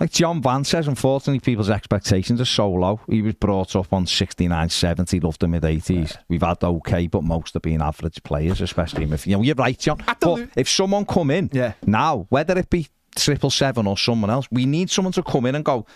like 0.00 0.10
John 0.10 0.42
Van 0.42 0.64
says. 0.64 0.88
Unfortunately, 0.88 1.40
people's 1.40 1.70
expectations 1.70 2.40
are 2.40 2.44
so 2.46 2.70
low. 2.70 3.00
He 3.08 3.22
was 3.22 3.34
brought 3.34 3.74
up 3.76 3.92
on 3.92 4.06
69, 4.06 4.68
70, 4.68 5.20
loved 5.20 5.40
the 5.40 5.48
mid 5.48 5.62
80s. 5.62 6.16
We've 6.28 6.42
had 6.42 6.62
okay, 6.62 7.06
but 7.06 7.24
most 7.24 7.54
have 7.54 7.62
been 7.62 7.82
average 7.82 8.22
players, 8.22 8.60
especially 8.60 9.04
if 9.12 9.26
you 9.26 9.36
know 9.36 9.42
you're 9.42 9.54
right, 9.54 9.78
John. 9.78 10.02
But 10.20 10.48
if 10.56 10.68
someone 10.68 11.04
come 11.06 11.30
in 11.30 11.50
Yeah. 11.52 11.72
now, 11.86 12.26
whether 12.28 12.58
it 12.58 12.68
be 12.70 12.88
triple 13.14 13.50
seven 13.50 13.86
or 13.86 13.96
someone 13.96 14.30
else, 14.30 14.46
we 14.50 14.66
need 14.66 14.90
someone 14.90 15.12
to 15.12 15.22
come 15.22 15.46
in 15.46 15.54
and 15.54 15.64
go. 15.64 15.86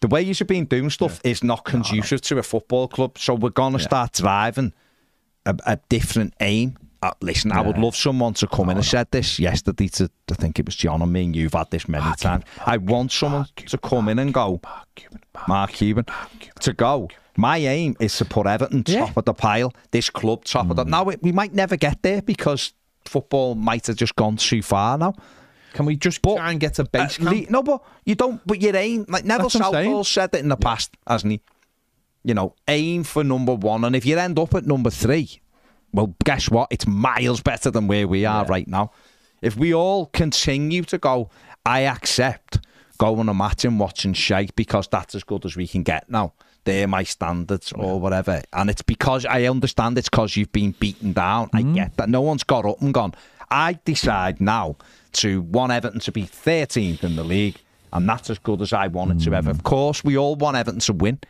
The 0.00 0.08
way 0.08 0.20
you've 0.22 0.38
been 0.46 0.66
doing 0.66 0.90
stuff 0.90 1.20
is 1.24 1.42
not 1.42 1.64
conducive 1.64 2.20
to 2.22 2.38
a 2.38 2.42
football 2.42 2.88
club, 2.88 3.16
so 3.18 3.34
we're 3.34 3.48
gonna 3.50 3.78
start 3.78 4.12
driving 4.12 4.74
a, 5.46 5.56
a 5.66 5.78
different 5.88 6.34
aim. 6.40 6.76
Uh, 7.04 7.12
listen, 7.20 7.52
I 7.52 7.60
would 7.60 7.76
love 7.76 7.94
someone 7.94 8.32
to 8.34 8.46
come 8.46 8.70
in 8.70 8.76
and 8.78 8.86
said 8.86 9.10
this 9.10 9.38
yesterday 9.38 9.88
to, 9.88 10.10
I 10.30 10.34
think 10.34 10.58
it 10.58 10.64
was 10.64 10.74
John 10.74 11.02
and 11.02 11.12
me, 11.12 11.24
and 11.24 11.36
you've 11.36 11.52
had 11.52 11.70
this 11.70 11.86
many 11.86 12.04
times. 12.16 12.44
I 12.64 12.78
want 12.78 13.12
someone 13.12 13.46
to 13.56 13.76
come 13.78 14.08
in 14.08 14.18
and 14.18 14.32
go, 14.32 14.60
Mark 15.46 15.72
Cuban, 15.72 16.06
to 16.60 16.72
go. 16.72 17.08
My 17.36 17.58
aim 17.58 17.94
is 18.00 18.16
to 18.18 18.24
put 18.24 18.46
Everton 18.46 18.84
top 18.84 19.16
of 19.18 19.24
the 19.26 19.34
pile, 19.34 19.72
this 19.90 20.08
club 20.08 20.44
top 20.44 20.70
of 20.70 20.76
the. 20.76 20.84
Now, 20.84 21.02
we- 21.04 21.16
we 21.20 21.32
might 21.32 21.52
never 21.52 21.76
get 21.76 22.00
there 22.02 22.22
because 22.22 22.72
football 23.04 23.54
might 23.54 23.86
have 23.88 23.96
just 23.96 24.16
gone 24.16 24.36
too 24.36 24.62
far 24.62 24.96
now. 24.96 25.12
Can 25.74 25.84
we 25.86 25.96
just 25.96 26.22
try 26.22 26.52
and 26.52 26.60
get 26.60 26.78
a 26.78 26.84
base 26.84 27.18
le- 27.20 27.32
camp? 27.34 27.50
no, 27.50 27.62
but 27.62 27.82
you 28.06 28.14
don't. 28.14 28.40
But 28.46 28.62
your 28.62 28.76
aim, 28.76 29.04
like 29.08 29.24
Neville 29.26 29.48
That's 29.48 29.56
what 29.56 29.64
I'm 29.66 29.72
saying. 29.72 29.90
Southall 29.90 30.04
said 30.04 30.30
it 30.34 30.38
in 30.38 30.48
the 30.48 30.56
past, 30.56 30.96
hasn't 31.06 31.32
he? 31.32 31.40
You 32.22 32.32
know, 32.34 32.54
aim 32.68 33.02
for 33.04 33.24
number 33.24 33.54
one, 33.54 33.84
and 33.84 33.94
if 33.96 34.06
you 34.06 34.16
end 34.16 34.38
up 34.38 34.54
at 34.54 34.64
number 34.64 34.88
three, 34.90 35.40
well, 35.94 36.14
guess 36.24 36.50
what? 36.50 36.68
It's 36.72 36.86
miles 36.86 37.40
better 37.40 37.70
than 37.70 37.86
where 37.86 38.08
we 38.08 38.24
are 38.24 38.44
right 38.46 38.66
now. 38.66 38.90
If 39.40 39.56
we 39.56 39.72
all 39.72 40.06
continue 40.06 40.82
to 40.84 40.98
go, 40.98 41.30
I 41.64 41.82
accept 41.82 42.58
going 42.98 43.28
a 43.28 43.34
match 43.34 43.64
and 43.64 43.78
watching 43.78 44.12
shite 44.12 44.56
because 44.56 44.88
that's 44.88 45.14
as 45.14 45.22
good 45.22 45.44
as 45.44 45.56
we 45.56 45.68
can 45.68 45.84
get 45.84 46.10
now. 46.10 46.32
They're 46.64 46.88
my 46.88 47.04
standards 47.04 47.72
or 47.72 48.00
whatever. 48.00 48.42
And 48.52 48.70
it's 48.70 48.82
because 48.82 49.24
I 49.26 49.44
understand 49.44 49.96
it's 49.98 50.08
because 50.08 50.36
you've 50.36 50.52
been 50.52 50.72
beaten 50.72 51.12
down. 51.12 51.50
I 51.52 51.62
mm. 51.62 51.74
get 51.74 51.96
that. 51.98 52.08
No 52.08 52.22
one's 52.22 52.42
got 52.42 52.64
up 52.64 52.80
and 52.80 52.92
gone. 52.92 53.14
I 53.50 53.78
decide 53.84 54.40
now 54.40 54.76
to 55.12 55.42
want 55.42 55.72
Everton 55.72 56.00
to 56.00 56.12
be 56.12 56.24
13th 56.24 57.04
in 57.04 57.16
the 57.16 57.22
league, 57.22 57.60
and 57.92 58.08
that's 58.08 58.30
as 58.30 58.38
good 58.38 58.62
as 58.62 58.72
I 58.72 58.88
want 58.88 59.12
it 59.12 59.24
to 59.24 59.34
ever. 59.34 59.50
Mm. 59.50 59.54
Of 59.54 59.62
course, 59.62 60.02
we 60.02 60.16
all 60.16 60.34
want 60.34 60.56
Everton 60.56 60.80
to 60.80 60.92
win. 60.94 61.20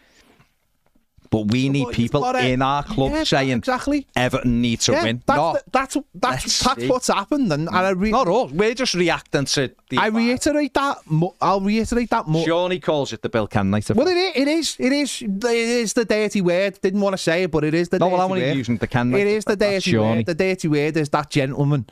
But 1.34 1.50
we 1.50 1.68
need 1.68 1.86
you've 1.88 1.92
people 1.96 2.20
gotta- 2.20 2.46
in 2.46 2.62
our 2.62 2.84
club 2.84 3.10
Yeah, 3.10 3.24
saying 3.24 3.50
exactly. 3.58 4.06
Everton 4.14 4.60
need 4.60 4.80
to 4.82 4.92
Yeah, 4.92 5.02
win. 5.02 5.22
That's 5.26 5.36
Not- 5.36 5.54
the- 5.54 5.62
that's 5.72 5.96
that's 6.14 6.62
that's 6.62 6.84
what's 6.88 7.06
happened, 7.08 7.52
and, 7.52 7.66
and 7.68 7.76
I 7.76 7.90
re- 7.90 8.10
not 8.12 8.28
us. 8.28 8.52
We're 8.52 8.74
just 8.74 8.94
reacting 8.94 9.44
to. 9.46 9.72
The 9.90 9.98
I 9.98 10.06
reiterate 10.06 10.74
that. 10.74 10.98
Mo- 11.06 11.34
I'll 11.40 11.60
reiterate 11.60 12.10
that 12.10 12.28
more. 12.28 12.44
Shawnee 12.46 12.78
calls 12.78 13.12
it 13.12 13.22
the 13.22 13.28
Bill 13.28 13.44
effect. 13.46 13.90
Well, 13.96 14.06
it 14.06 14.16
is, 14.16 14.32
it 14.36 14.48
is. 14.48 14.76
It 14.78 14.92
is. 14.92 15.22
It 15.22 15.44
is 15.44 15.92
the 15.94 16.04
dirty 16.04 16.40
word. 16.40 16.78
Didn't 16.80 17.00
want 17.00 17.14
to 17.14 17.18
say 17.18 17.42
it, 17.42 17.50
but 17.50 17.64
it 17.64 17.74
is 17.74 17.88
the 17.88 17.98
No, 17.98 18.06
dirty 18.06 18.12
well, 18.16 18.26
I'm 18.26 18.30
only 18.32 18.44
word. 18.44 18.56
using 18.56 18.76
the 18.76 18.86
Kenwright 18.86 19.20
It 19.22 19.26
is 19.26 19.44
the 19.44 19.56
dirty 19.56 19.98
word. 19.98 20.26
The 20.26 20.34
dirty 20.34 20.68
word 20.68 20.96
is 20.96 21.08
that 21.08 21.30
gentleman 21.30 21.86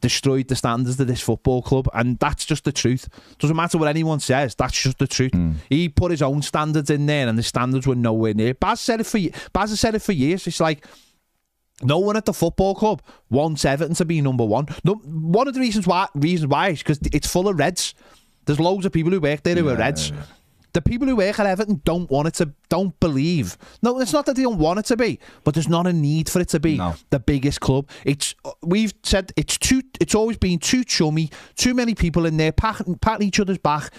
destroyed 0.00 0.48
the 0.48 0.56
standards 0.56 0.98
of 1.00 1.06
this 1.06 1.20
football 1.20 1.62
club, 1.62 1.88
and 1.94 2.18
that's 2.18 2.44
just 2.44 2.64
the 2.64 2.72
truth. 2.72 3.08
Doesn't 3.38 3.56
matter 3.56 3.78
what 3.78 3.88
anyone 3.88 4.20
says. 4.20 4.54
That's 4.54 4.80
just 4.80 4.98
the 4.98 5.06
truth. 5.06 5.32
Hmm. 5.32 5.52
He 5.68 5.88
put 5.88 6.10
his 6.10 6.22
own 6.22 6.42
standards 6.42 6.90
in 6.90 7.06
there, 7.06 7.28
and 7.28 7.38
the 7.38 7.42
standards 7.42 7.86
were 7.86 7.94
nowhere 7.94 8.34
near. 8.34 8.54
Baz 8.54 8.80
said 8.80 9.00
it 9.00 9.06
for 9.06 9.18
Baz 9.52 9.70
has 9.70 9.80
said 9.80 9.94
it 9.94 10.02
for 10.02 10.12
years. 10.12 10.46
It's 10.46 10.60
like. 10.60 10.84
No 11.80 12.00
one 12.00 12.16
at 12.16 12.24
the 12.24 12.32
football 12.32 12.74
club 12.74 13.02
wants 13.30 13.64
Everton 13.64 13.94
to 13.94 14.04
be 14.04 14.20
number 14.20 14.44
one. 14.44 14.66
No, 14.82 14.94
one 14.94 15.46
of 15.46 15.54
the 15.54 15.60
reasons 15.60 15.86
why 15.86 16.08
reasons 16.12 16.50
why 16.50 16.70
is 16.70 16.80
because 16.80 16.98
it's 17.12 17.28
full 17.28 17.46
of 17.46 17.56
Reds. 17.56 17.94
There's 18.46 18.58
loads 18.58 18.84
of 18.84 18.90
people 18.90 19.12
who 19.12 19.20
work 19.20 19.44
there 19.44 19.54
who 19.54 19.68
are 19.68 19.76
Reds. 19.76 20.12
The 20.78 20.82
people 20.82 21.08
who 21.08 21.16
work 21.16 21.40
at 21.40 21.46
Everton 21.46 21.80
don't 21.84 22.08
want 22.08 22.28
it 22.28 22.34
to, 22.34 22.52
don't 22.68 22.98
believe. 23.00 23.58
No, 23.82 23.98
it's 23.98 24.12
not 24.12 24.26
that 24.26 24.36
they 24.36 24.44
don't 24.44 24.58
want 24.58 24.78
it 24.78 24.84
to 24.84 24.96
be, 24.96 25.18
but 25.42 25.54
there's 25.54 25.68
not 25.68 25.88
a 25.88 25.92
need 25.92 26.28
for 26.28 26.38
it 26.38 26.50
to 26.50 26.60
be 26.60 26.76
the 27.10 27.18
biggest 27.18 27.60
club. 27.60 27.88
It's 28.04 28.36
we've 28.62 28.94
said 29.02 29.32
it's 29.36 29.58
too. 29.58 29.82
It's 30.00 30.14
always 30.14 30.36
been 30.36 30.60
too 30.60 30.84
chummy. 30.84 31.30
Too 31.56 31.74
many 31.74 31.96
people 31.96 32.26
in 32.26 32.36
there 32.36 32.52
patting, 32.52 32.94
patting 32.94 33.26
each 33.26 33.40
other's 33.40 33.58
back. 33.58 33.90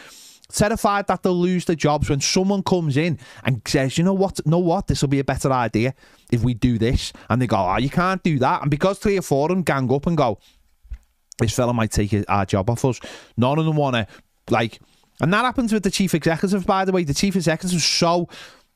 Terrified 0.54 1.08
that 1.08 1.22
they'll 1.22 1.38
lose 1.38 1.66
their 1.66 1.76
jobs 1.76 2.10
when 2.10 2.22
someone 2.22 2.64
comes 2.64 2.96
in 2.96 3.20
and 3.44 3.62
says, 3.68 3.98
"You 3.98 4.06
know 4.06 4.14
what? 4.14 4.40
Know 4.48 4.60
what? 4.60 4.88
This 4.88 5.02
will 5.02 5.10
be 5.10 5.20
a 5.20 5.26
better 5.26 5.52
idea 5.52 5.94
if 6.32 6.44
we 6.44 6.54
do 6.54 6.78
this." 6.78 7.12
And 7.30 7.42
they 7.42 7.48
go, 7.48 7.58
"Oh, 7.58 7.78
you 7.78 7.90
can't 7.90 8.24
do 8.24 8.40
that." 8.40 8.62
And 8.62 8.72
because 8.72 9.00
three 9.00 9.18
or 9.18 9.22
four 9.22 9.48
of 9.48 9.50
them 9.50 9.64
gang 9.64 9.92
up 9.94 10.08
and 10.08 10.16
go, 10.16 10.40
this 11.40 11.54
fella 11.54 11.74
might 11.74 11.92
take 11.92 12.16
our 12.30 12.46
job 12.46 12.70
off 12.70 12.86
us. 12.86 13.02
None 13.36 13.60
of 13.60 13.66
them 13.66 13.76
want 13.76 13.96
to, 13.96 14.08
like, 14.50 14.80
and 15.22 15.34
that 15.34 15.46
happens 15.46 15.74
with 15.74 15.84
the 15.84 15.92
chief 15.92 16.14
executive, 16.14 16.66
by 16.66 16.86
the 16.86 16.92
way. 16.92 17.04
The 17.04 17.14
chief 17.14 17.36
executive 17.36 17.78
is 17.78 17.86
so 17.86 18.30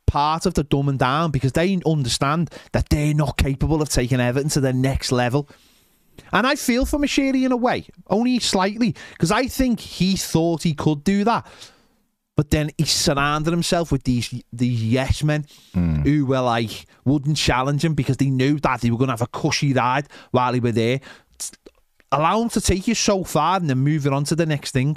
part 0.06 0.46
of 0.46 0.54
the 0.54 0.64
dumb 0.64 0.90
and 0.90 1.00
down 1.00 1.32
because 1.32 1.54
they 1.54 1.80
understand 1.86 2.50
that 2.74 2.90
they're 2.90 3.14
not 3.14 3.38
capable 3.38 3.82
of 3.82 3.90
taking 3.90 4.20
Everton 4.20 4.50
to 4.52 4.60
the 4.60 4.74
next 4.74 5.12
level. 5.12 5.50
And 6.32 6.46
I 6.46 6.56
feel 6.56 6.86
for 6.86 7.00
Moshiri 7.00 7.46
in 7.46 7.52
a 7.52 7.58
way, 7.58 7.88
only 8.08 8.40
slightly, 8.40 8.96
because 9.12 9.32
I 9.32 9.48
think 9.48 9.80
he 9.80 10.16
thought 10.16 10.64
he 10.64 10.74
could 10.74 11.04
do 11.04 11.24
that. 11.24 11.48
But 12.36 12.50
then 12.50 12.72
he 12.78 12.86
surrounded 12.86 13.52
himself 13.52 13.92
with 13.92 14.04
these 14.04 14.44
these 14.52 14.84
yes 14.84 15.24
men 15.24 15.46
hmm. 15.74 16.02
who 16.02 16.26
were 16.26 16.42
like 16.42 16.88
wouldn't 17.06 17.38
challenge 17.38 17.86
him 17.86 17.94
because 17.94 18.18
they 18.18 18.32
knew 18.32 18.60
that 18.62 18.82
they 18.82 18.90
were 18.90 18.98
going 18.98 19.10
to 19.10 19.14
have 19.14 19.22
a 19.22 19.28
cushy 19.28 19.72
ride 19.72 20.08
while 20.32 20.54
he 20.54 20.60
were 20.60 20.72
there 20.72 21.00
allow 22.14 22.42
him 22.42 22.50
to 22.50 22.62
take 22.62 22.88
you 22.88 22.96
so 22.96 23.24
far 23.24 23.58
and 23.58 23.70
then 23.70 23.80
move 23.80 24.06
it 24.06 24.14
on 24.14 24.24
to 24.26 24.36
the 24.36 24.46
next 24.46 24.72
thing. 24.72 24.96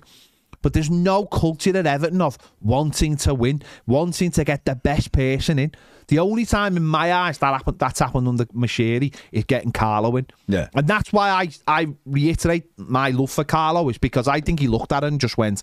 But 0.67 0.73
there's 0.73 0.91
no 0.91 1.27
culture 1.27 1.77
at 1.79 1.87
Everton 1.87 2.21
of 2.21 2.37
wanting 2.61 3.17
to 3.19 3.35
win, 3.35 3.63
wanting 3.87 4.33
to 4.33 4.43
get 4.43 4.65
the 4.65 4.75
best 4.75 5.13
person 5.13 5.61
in. 5.61 5.71
The 6.09 6.19
only 6.19 6.45
time 6.45 6.77
in 6.77 6.85
my 6.85 7.13
eyes 7.15 7.39
that 7.39 7.53
happened, 7.53 7.79
that's 7.79 8.01
happened 8.01 8.27
under 8.27 8.47
Moshiri 8.47 9.15
is 9.31 9.45
getting 9.45 9.71
Carlo 9.71 10.17
in. 10.17 10.27
Yeah. 10.49 10.69
And 10.75 10.89
that's 10.89 11.13
why 11.13 11.31
I, 11.31 11.51
I 11.69 11.87
reiterate 12.05 12.65
my 12.77 13.11
love 13.11 13.31
for 13.31 13.45
Carlo 13.45 13.89
is 13.91 13.99
because 13.99 14.27
I 14.27 14.41
think 14.41 14.59
he 14.59 14.67
looked 14.67 14.91
at 14.91 15.05
it 15.05 15.07
and 15.07 15.21
just 15.21 15.39
went, 15.39 15.63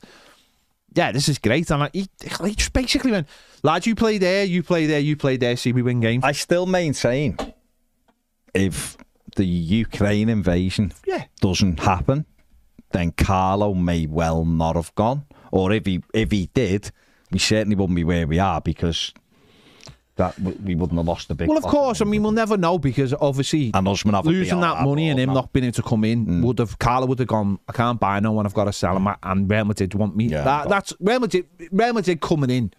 yeah, 0.93 1.11
this 1.11 1.27
is 1.27 1.37
great. 1.37 1.69
And 1.69 1.83
I, 1.83 1.89
he, 1.91 2.07
he 2.45 2.55
just 2.55 2.71
basically 2.71 3.11
went, 3.11 3.27
lads, 3.61 3.85
you 3.85 3.95
play 3.95 4.19
there, 4.19 4.45
you 4.45 4.63
play 4.63 4.85
there, 4.85 4.99
you 5.01 5.17
play 5.17 5.35
there, 5.35 5.57
see 5.57 5.73
we 5.73 5.81
win 5.81 5.99
games. 5.99 6.23
I 6.23 6.31
still 6.31 6.65
maintain 6.65 7.37
if 8.53 8.95
the 9.35 9.43
Ukraine 9.43 10.29
invasion 10.29 10.93
Yeah. 11.05 11.25
doesn't 11.41 11.81
happen, 11.81 12.25
then 12.93 13.11
Carlo 13.11 13.73
may 13.73 14.05
well 14.05 14.45
not 14.45 14.75
have 14.75 14.93
gone. 14.95 15.25
Or 15.51 15.71
if 15.71 15.85
he 15.85 16.01
if 16.13 16.31
he 16.31 16.49
did, 16.53 16.91
we 17.31 17.39
certainly 17.39 17.75
wouldn't 17.75 17.95
be 17.95 18.03
where 18.03 18.25
we 18.25 18.39
are 18.39 18.61
because 18.61 19.13
that 20.15 20.39
we 20.39 20.75
wouldn't 20.75 20.97
have 20.97 21.07
lost 21.07 21.27
the 21.27 21.35
big. 21.35 21.47
Well, 21.47 21.57
of 21.57 21.63
course. 21.63 22.01
I 22.01 22.05
mean, 22.05 22.21
we'll 22.21 22.31
never 22.31 22.55
know 22.55 22.77
because 22.77 23.13
obviously 23.13 23.71
And 23.73 23.87
losing 23.87 24.57
be 24.57 24.61
that 24.61 24.83
money 24.83 25.09
and 25.09 25.19
him 25.19 25.29
now. 25.29 25.33
not 25.33 25.53
being 25.53 25.65
able 25.65 25.73
to 25.73 25.83
come 25.83 26.03
in 26.03 26.25
mm. 26.25 26.43
would 26.43 26.59
have 26.59 26.77
Carlo 26.79 27.07
would 27.07 27.19
have 27.19 27.27
gone. 27.27 27.59
I 27.67 27.71
can't 27.73 27.99
buy 27.99 28.19
no 28.19 28.31
one. 28.31 28.45
I've 28.45 28.53
got 28.53 28.65
to 28.65 28.73
sell 28.73 28.95
him. 28.95 29.07
And 29.23 29.49
Real 29.49 29.65
Madrid 29.65 29.93
want 29.95 30.15
me. 30.15 30.25
Yeah, 30.25 30.43
that, 30.43 30.69
that's 30.69 30.93
Real 30.99 31.19
Madrid. 31.19 31.47
Real 31.71 31.93
Madrid 31.93 32.21
coming 32.21 32.49
in 32.49 32.73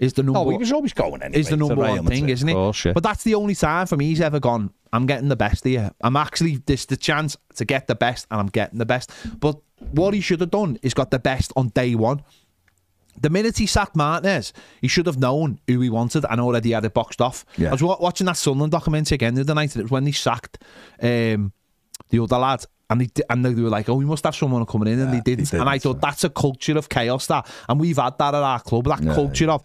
is 0.00 0.14
the 0.14 0.22
number. 0.24 0.40
Oh, 0.40 0.50
he 0.50 0.56
was 0.56 0.72
always 0.72 0.92
going 0.92 1.22
anyway. 1.22 1.38
is 1.38 1.48
the 1.48 1.56
number 1.56 1.76
one 1.76 1.94
thing, 1.96 2.04
Madrid, 2.04 2.30
isn't 2.30 2.48
of 2.48 2.52
it? 2.52 2.54
course, 2.56 2.84
yeah. 2.86 2.92
But 2.92 3.02
that's 3.04 3.22
the 3.22 3.34
only 3.36 3.54
time 3.54 3.86
for 3.86 3.96
me 3.96 4.06
he's 4.06 4.20
ever 4.20 4.40
gone. 4.40 4.72
I'm 4.92 5.06
getting 5.06 5.28
the 5.28 5.36
best 5.36 5.62
here. 5.62 5.92
I'm 6.00 6.16
actually 6.16 6.56
this 6.66 6.86
the 6.86 6.96
chance 6.96 7.36
to 7.56 7.64
get 7.64 7.86
the 7.86 7.94
best, 7.94 8.26
and 8.30 8.40
I'm 8.40 8.48
getting 8.48 8.78
the 8.78 8.86
best. 8.86 9.12
But 9.38 9.60
what 9.92 10.14
he 10.14 10.20
should 10.20 10.40
have 10.40 10.50
done 10.50 10.78
is 10.82 10.94
got 10.94 11.10
the 11.10 11.18
best 11.18 11.52
on 11.54 11.68
day 11.68 11.94
one. 11.94 12.22
The 13.20 13.28
minute 13.28 13.58
he 13.58 13.66
sacked 13.66 13.94
Martinez, 13.96 14.52
he 14.80 14.88
should 14.88 15.06
have 15.06 15.18
known 15.18 15.60
who 15.66 15.80
he 15.80 15.90
wanted 15.90 16.24
and 16.28 16.40
already 16.40 16.70
had 16.70 16.84
it 16.86 16.94
boxed 16.94 17.20
off. 17.20 17.44
Yeah. 17.58 17.68
I 17.68 17.72
was 17.72 17.82
watching 17.82 18.24
that 18.26 18.36
Sunderland 18.38 18.72
documentary 18.72 19.16
again 19.16 19.34
the 19.34 19.42
other 19.42 19.54
night, 19.54 19.74
and 19.74 19.80
it 19.80 19.84
was 19.84 19.90
when 19.90 20.06
he 20.06 20.12
sacked 20.12 20.62
um, 21.02 21.52
the 22.08 22.22
other 22.22 22.38
lad. 22.38 22.64
And 22.90 23.00
they, 23.00 23.08
and 23.30 23.44
they 23.44 23.54
were 23.54 23.70
like, 23.70 23.88
oh, 23.88 23.94
we 23.94 24.04
must 24.04 24.24
have 24.24 24.34
someone 24.34 24.66
coming 24.66 24.92
in, 24.92 24.98
and 24.98 25.14
they 25.14 25.20
didn't. 25.20 25.52
and 25.52 25.68
I 25.68 25.78
thought, 25.78 26.00
that's 26.00 26.24
a 26.24 26.28
culture 26.28 26.76
of 26.76 26.88
chaos, 26.88 27.26
that. 27.28 27.46
And 27.68 27.80
we've 27.80 27.96
had 27.96 28.18
that 28.18 28.34
at 28.34 28.42
our 28.42 28.60
club, 28.60 28.84
that 28.86 29.02
Yeah, 29.02 29.14
culture 29.14 29.50
of 29.50 29.62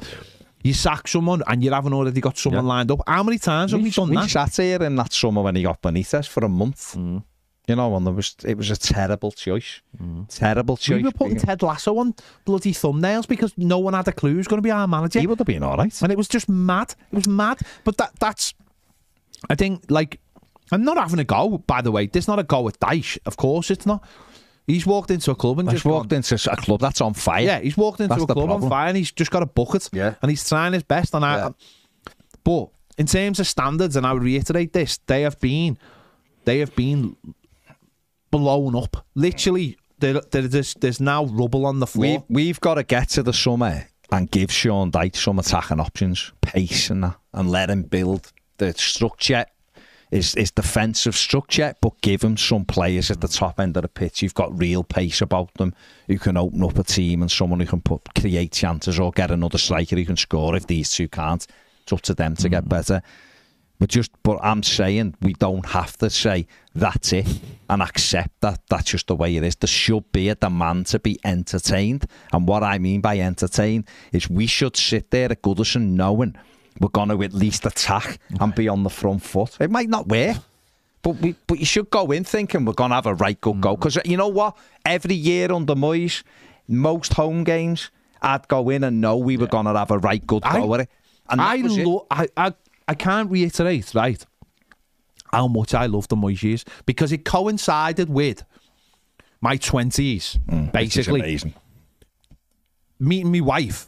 you 0.66 0.74
sack 0.74 1.08
someone 1.08 1.44
and 1.46 1.64
you 1.64 1.72
haven't 1.72 1.94
already 1.94 2.20
got 2.20 2.38
someone 2.40 2.66
lined 2.66 2.90
up. 2.90 3.00
How 3.06 3.22
many 3.22 3.38
times 3.38 3.72
have 3.72 3.84
we 3.84 3.92
done 3.92 4.10
we 4.10 4.16
that? 4.16 4.30
sat 4.30 4.56
here 4.56 4.82
in 4.82 4.96
that 4.96 5.14
summer 5.14 5.44
when 5.44 5.56
he 5.56 5.62
got 5.62 5.80
Benitez 5.80 6.28
for 6.28 6.44
a 6.44 6.50
month. 6.50 6.96
Mm. 6.96 7.24
You 7.68 7.76
know, 7.76 7.96
and 7.96 8.06
there 8.06 8.14
was 8.14 8.36
it 8.44 8.58
was 8.58 8.72
a 8.72 8.76
terrible 8.76 9.32
choice. 9.32 9.82
Terrible 10.30 10.78
choice. 10.78 10.98
We 10.98 11.04
were 11.04 11.12
putting 11.12 11.38
Ted 11.38 11.62
Lasso 11.62 11.98
on 12.00 12.16
bloody 12.46 12.74
thumbnails 12.74 13.28
because 13.28 13.54
no 13.58 13.78
one 13.78 13.94
had 13.94 14.08
a 14.08 14.12
clue 14.12 14.34
who's 14.34 14.48
going 14.48 14.58
to 14.58 14.64
be 14.64 14.72
our 14.72 14.88
manager. 14.88 15.20
He 15.20 15.28
would 15.28 15.38
have 15.40 15.48
been 15.48 15.64
all 15.64 15.78
right. 15.78 16.02
And 16.02 16.12
it 16.12 16.18
was 16.18 16.28
just 16.28 16.50
mad. 16.50 16.96
It 17.12 17.16
was 17.16 17.28
mad. 17.28 17.60
But 17.84 17.98
that 17.98 18.14
that's, 18.20 18.56
I 19.50 19.56
think, 19.56 19.84
like, 19.90 20.20
I'm 20.72 20.84
not 20.84 20.97
having 20.97 21.20
a 21.20 21.24
go, 21.24 21.57
by 21.59 21.82
the 21.82 21.91
way. 21.91 22.07
There's 22.07 22.28
not 22.28 22.39
a 22.39 22.43
go 22.43 22.68
at 22.68 22.80
Dyche. 22.80 23.18
Of 23.26 23.38
course 23.38 23.70
it's 23.72 23.86
not. 23.86 24.03
He's 24.68 24.86
walked 24.86 25.11
into 25.11 25.30
a 25.30 25.36
club 25.36 25.59
and 25.59 25.70
He's 25.70 25.76
just 25.82 25.86
walked 25.86 26.09
gone- 26.09 26.18
into 26.18 26.51
a 26.51 26.55
club 26.55 26.80
that's 26.80 26.99
on 27.01 27.13
fire. 27.13 27.43
Yeah, 27.43 27.59
he's 27.59 27.78
walked 27.78 27.99
into 27.99 28.09
That's 28.16 28.24
a 28.24 28.34
club 28.34 28.49
on 28.49 28.68
fire 28.68 28.88
and 28.88 28.97
he's 28.97 29.11
just 29.11 29.30
got 29.30 29.43
a 29.43 29.45
bucket. 29.45 29.88
Yeah. 29.93 30.16
And 30.24 30.32
he's 30.32 30.47
trying 30.47 30.74
his 30.74 30.82
best. 30.84 31.13
And 31.13 31.24
I, 31.24 31.38
Yeah. 31.38 31.49
but 32.43 32.70
in 32.97 33.05
terms 33.05 33.39
of 33.39 33.45
standards, 33.47 33.95
and 33.95 34.07
I 34.07 34.13
would 34.13 34.24
reiterate 34.24 34.74
this, 34.74 34.97
they 35.05 35.22
have 35.22 35.39
been, 35.39 35.78
they 36.45 36.59
have 36.59 36.76
been 36.76 37.16
blown 38.32 38.76
up. 38.76 39.05
Literally, 39.13 39.78
there, 39.99 40.20
there, 40.32 40.47
there's, 40.47 40.74
there's 40.76 40.99
now 40.99 41.26
rubble 41.26 41.66
on 41.66 41.80
the 41.80 41.88
floor. 41.88 42.24
We've, 42.28 42.36
we've 42.36 42.59
got 42.59 42.76
to 42.76 42.84
get 42.84 43.09
to 43.09 43.24
the 43.24 43.34
summer 43.34 43.88
and 44.11 44.30
give 44.32 44.51
Sean 44.51 44.91
Dyche 44.91 45.16
some 45.18 45.39
attacking 45.39 45.80
options, 45.80 46.32
pace 46.41 46.89
and 46.89 47.03
that, 47.03 47.18
and 47.34 47.49
let 47.49 47.70
him 47.70 47.84
build 47.84 48.32
the 48.57 48.74
structure. 48.74 49.45
Is 50.16 50.34
is 50.36 50.51
defensive 50.51 51.13
structure, 51.13 51.76
but 51.82 51.99
give 51.99 52.24
him 52.24 52.38
some 52.38 52.63
players 52.63 53.11
at 53.11 53.20
the 53.20 53.28
top 53.28 53.59
end 53.59 53.76
of 53.76 53.82
the 53.82 53.89
pitch 53.89 54.22
who've 54.22 54.34
got 54.34 54.57
real 54.57 54.82
pace 54.82 55.20
about 55.20 55.53
them, 55.55 55.74
who 56.07 56.18
can 56.18 56.38
open 56.38 56.63
up 56.63 56.80
a 56.80 56.84
team 56.84 57.22
and 57.22 57.30
someone 57.30 57.59
who 57.59 57.66
can 57.66 57.82
put 57.82 58.01
create 58.16 58.53
chances 58.53 58.97
or 58.97 59.11
get 59.11 59.30
another 59.30 59.57
striker 59.57 59.97
who 59.97 60.05
can 60.05 60.16
score 60.16 60.55
if 60.55 60.68
these 60.68 60.89
two 60.89 61.09
can't. 61.09 61.45
It's 61.82 61.91
up 61.91 62.01
to 62.03 62.13
them 62.13 62.38
to 62.38 62.47
get 62.47 62.63
mm. 62.63 62.70
better. 62.70 63.01
But 63.78 63.89
just, 63.89 64.11
but 64.24 64.39
I'm 64.41 64.63
saying 64.63 65.16
we 65.22 65.34
don't 65.34 65.66
have 65.66 65.97
to 65.97 66.09
say 66.09 66.47
that's 66.74 67.11
it 67.11 67.28
and 67.70 67.82
accept 67.82 68.39
that 68.39 68.61
that's 68.70 68.91
just 68.91 69.07
the 69.07 69.16
way 69.18 69.36
it 69.36 69.43
is. 69.43 69.57
There 69.57 69.68
should 69.68 70.09
be 70.13 70.30
a 70.30 70.36
demand 70.36 70.86
to 70.88 70.99
be 70.99 71.20
entertained, 71.26 72.05
and 72.32 72.47
what 72.47 72.63
I 72.63 72.78
mean 72.78 73.01
by 73.01 73.20
entertained 73.20 73.86
is 74.13 74.30
we 74.30 74.47
should 74.47 74.78
sit 74.78 75.11
there 75.11 75.30
at 75.30 75.41
Goodison 75.41 75.89
knowing 75.89 76.38
we're 76.80 76.90
going 76.90 77.10
to 77.10 77.22
at 77.24 77.34
least 77.34 77.66
attack 77.66 78.20
and 78.40 78.54
be 78.56 78.68
on 78.68 78.84
the 78.84 78.90
front 78.90 79.24
foot. 79.24 79.58
It 79.60 79.72
might 79.72 79.90
not 79.90 80.08
work. 80.08 80.38
But 81.02 81.18
we, 81.18 81.36
but 81.48 81.60
you 81.60 81.66
should 81.66 81.90
go 81.92 82.12
in 82.12 82.24
thinking 82.24 82.66
we're 82.66 82.74
going 82.74 82.90
to 82.90 82.96
have 82.96 83.06
a 83.06 83.14
right 83.14 83.40
good 83.40 83.62
go 83.62 83.76
because 83.76 83.98
you 84.06 84.18
know 84.18 84.28
what? 84.28 84.58
Every 84.86 85.14
year 85.16 85.52
under 85.52 85.76
Moyes, 85.76 86.24
most 86.68 87.14
home 87.14 87.44
games, 87.44 87.92
I'd 88.22 88.48
go 88.48 88.70
in 88.70 88.84
and 88.84 89.02
know 89.02 89.16
we 89.18 89.38
were 89.38 89.46
going 89.48 89.66
to 89.68 89.74
have 89.78 89.92
a 89.92 90.00
right 90.00 90.26
good 90.26 90.44
I- 90.44 90.60
go 90.60 90.74
at 90.74 90.80
it. 90.82 90.90
And 91.30 91.40
I, 91.42 91.58
lo- 91.58 92.06
I, 92.12 92.28
I, 92.38 92.54
I 92.88 92.94
can't 92.96 93.30
reiterate, 93.32 93.94
right, 93.96 94.24
how 95.32 95.48
much 95.48 95.74
I 95.74 95.86
love 95.88 96.08
the 96.08 96.16
Moyes 96.16 96.42
years 96.44 96.66
because 96.86 97.12
it 97.12 97.24
coincided 97.26 98.10
with 98.10 98.44
my 99.42 99.58
20s, 99.58 100.38
Mm, 100.48 100.72
basically. 100.72 101.40
Meeting 103.00 103.32
my 103.32 103.42
wife, 103.42 103.88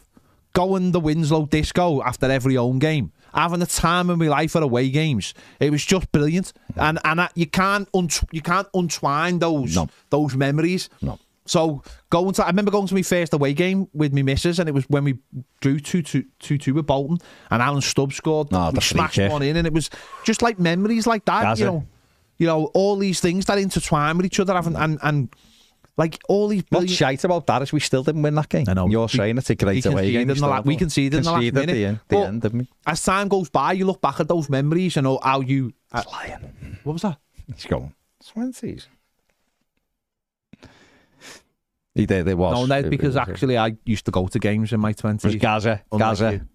going 0.58 0.90
the 0.90 0.98
Winslow 0.98 1.46
disco 1.46 2.02
after 2.02 2.28
every 2.28 2.56
home 2.56 2.80
game, 2.80 3.12
having 3.32 3.60
the 3.60 3.66
time 3.66 4.10
of 4.10 4.18
my 4.18 4.26
life 4.26 4.56
at 4.56 4.62
away 4.64 4.90
games. 4.90 5.32
It 5.60 5.70
was 5.70 5.84
just 5.84 6.10
brilliant. 6.10 6.52
And 6.74 6.98
and 7.04 7.20
I, 7.20 7.28
you 7.36 7.46
can't 7.46 7.88
unt- 7.94 8.24
you 8.32 8.42
can't 8.42 8.66
untwine 8.74 9.38
those 9.38 9.78
those 10.10 10.34
memories. 10.34 10.90
No. 11.00 11.20
So 11.46 11.82
going 12.10 12.34
to, 12.34 12.44
I 12.44 12.48
remember 12.48 12.72
going 12.72 12.88
to 12.88 12.94
my 12.94 13.02
first 13.02 13.32
away 13.32 13.54
game 13.54 13.88
with 13.94 14.12
my 14.12 14.22
missus, 14.22 14.58
and 14.58 14.68
it 14.68 14.72
was 14.72 14.84
when 14.90 15.04
we 15.04 15.18
drew 15.60 15.78
2 15.78 16.02
2 16.02 16.24
2 16.40 16.58
2 16.58 16.74
with 16.74 16.86
Bolton, 16.86 17.18
and 17.50 17.62
Alan 17.62 17.80
Stubbs 17.80 18.16
scored. 18.16 18.48
Oh, 18.50 18.70
we 18.70 18.74
the 18.74 18.80
free 18.80 18.98
smashed 18.98 19.30
one 19.30 19.42
in, 19.42 19.56
and 19.56 19.66
it 19.66 19.72
was 19.72 19.88
just 20.24 20.42
like 20.42 20.58
memories 20.58 21.06
like 21.06 21.24
that. 21.26 21.42
That's 21.42 21.60
you 21.60 21.66
it. 21.66 21.70
know, 21.70 21.86
you 22.38 22.46
know, 22.48 22.64
all 22.74 22.96
these 22.96 23.20
things 23.20 23.44
that 23.46 23.58
intertwine 23.58 24.16
with 24.16 24.26
each 24.26 24.40
other, 24.40 24.56
and 24.56 24.76
and, 24.76 24.98
and 25.02 25.28
like 25.98 26.18
all 26.28 26.48
these. 26.48 26.62
What's 26.70 26.90
shite 26.92 27.24
about 27.24 27.46
that 27.48 27.60
is 27.62 27.72
we 27.72 27.80
still 27.80 28.02
didn't 28.02 28.22
win 28.22 28.34
that 28.36 28.48
game. 28.48 28.64
I 28.68 28.72
know. 28.74 28.88
You're 28.88 29.08
saying 29.08 29.36
it's 29.36 29.50
a 29.50 29.54
great 29.54 29.84
away 29.84 30.12
game. 30.12 30.28
la- 30.28 30.60
we 30.62 30.74
don't. 30.74 30.78
conceded 30.78 31.18
in 31.18 31.24
the 31.24 31.30
last 31.32 31.44
at 31.44 31.54
minute. 31.54 31.72
the 31.74 31.84
end, 31.84 32.00
the 32.08 32.16
end, 32.18 32.42
didn't 32.42 32.58
we? 32.60 32.68
As 32.86 33.02
time 33.02 33.28
goes 33.28 33.50
by, 33.50 33.72
you 33.72 33.84
look 33.84 34.00
back 34.00 34.20
at 34.20 34.28
those 34.28 34.48
memories 34.48 34.96
and 34.96 35.04
know 35.04 35.18
how 35.22 35.40
you. 35.40 35.72
Uh, 35.92 36.02
What 36.84 36.94
was 36.94 37.02
that? 37.02 37.18
He's 37.52 37.66
going. 37.66 37.92
Twenties. 38.26 38.86
He 41.94 42.06
did. 42.06 42.28
It 42.28 42.38
was. 42.38 42.54
No, 42.54 42.66
no, 42.80 42.88
because 42.88 43.16
it 43.16 43.20
was- 43.20 43.28
actually 43.28 43.58
I 43.58 43.76
used 43.84 44.04
to 44.04 44.10
go 44.10 44.28
to 44.28 44.38
games 44.38 44.72
in 44.72 44.80
my 44.80 44.92
twenties. 44.92 45.24
It 45.24 45.28
was 45.28 45.34
Gazza. 45.36 45.82
Gazza. 45.96 46.46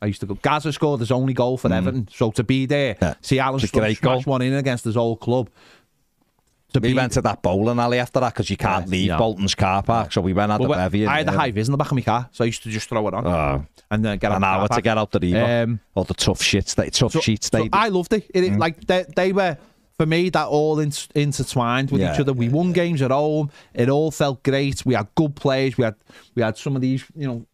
I 0.00 0.06
used 0.06 0.20
to 0.20 0.26
go. 0.26 0.34
Gazza 0.34 0.72
scored 0.72 1.00
his 1.00 1.10
only 1.10 1.32
goal 1.34 1.56
for 1.56 1.72
Everton, 1.72 2.08
so 2.12 2.30
to 2.32 2.44
be 2.44 2.66
there, 2.66 3.16
see 3.22 3.38
Alan 3.38 3.62
a 3.62 3.66
smash 3.66 4.00
goal. 4.00 4.20
one 4.22 4.42
in 4.42 4.52
against 4.54 4.84
his 4.84 4.96
old 4.96 5.20
club. 5.20 5.48
We 6.80 6.94
went 6.94 7.12
to 7.12 7.22
that 7.22 7.42
bowling 7.42 7.78
alley 7.78 7.98
after 7.98 8.20
that 8.20 8.32
because 8.34 8.50
you 8.50 8.56
can't 8.56 8.86
Yeah, 8.86 8.90
leave 8.90 9.06
yeah. 9.08 9.18
Bolton's 9.18 9.54
car 9.54 9.82
park. 9.82 10.12
So 10.12 10.20
we 10.20 10.32
went 10.32 10.50
out 10.52 10.60
Well, 10.60 10.70
the 10.70 10.74
bevy. 10.76 11.06
I 11.06 11.18
had 11.18 11.26
the 11.28 11.32
high 11.32 11.50
vis 11.50 11.68
in 11.68 11.72
the 11.72 11.78
back 11.78 11.90
of 11.90 11.94
my 11.96 12.02
car, 12.02 12.28
so 12.32 12.44
I 12.44 12.46
used 12.46 12.62
to 12.64 12.70
just 12.70 12.88
throw 12.88 13.06
it 13.08 13.14
on 13.14 13.26
Oh. 13.26 13.64
and 13.90 14.04
then 14.04 14.18
get 14.18 14.32
an 14.32 14.42
hour 14.44 14.68
to 14.68 14.82
get 14.82 14.98
out 14.98 15.10
the. 15.12 15.36
Um, 15.36 15.80
or 15.94 16.04
the 16.04 16.14
tough 16.14 16.42
shit, 16.42 16.68
sta- 16.68 16.90
tough 16.90 17.12
so, 17.12 17.20
They 17.20 17.36
so. 17.40 17.68
I 17.72 17.88
loved 17.88 18.12
it. 18.12 18.30
it 18.34 18.44
Mm. 18.52 18.58
Like 18.58 18.86
they, 18.86 19.04
they 19.14 19.32
were 19.32 19.56
for 19.96 20.06
me 20.06 20.28
that 20.30 20.46
all 20.48 20.80
in, 20.80 20.92
intertwined 21.14 21.90
with 21.90 22.00
Yeah, 22.00 22.14
each 22.14 22.20
other. 22.20 22.32
We 22.32 22.48
won 22.48 22.72
games 22.72 23.00
at 23.02 23.10
home. 23.10 23.50
It 23.74 23.88
all 23.88 24.10
felt 24.10 24.42
great. 24.42 24.84
We 24.84 24.94
had 24.94 25.06
good 25.14 25.36
players. 25.36 25.78
We 25.78 25.84
had 25.84 25.94
we 26.34 26.42
had 26.42 26.56
some 26.58 26.74
of 26.76 26.82
these, 26.82 27.04
you 27.14 27.26
know, 27.28 27.46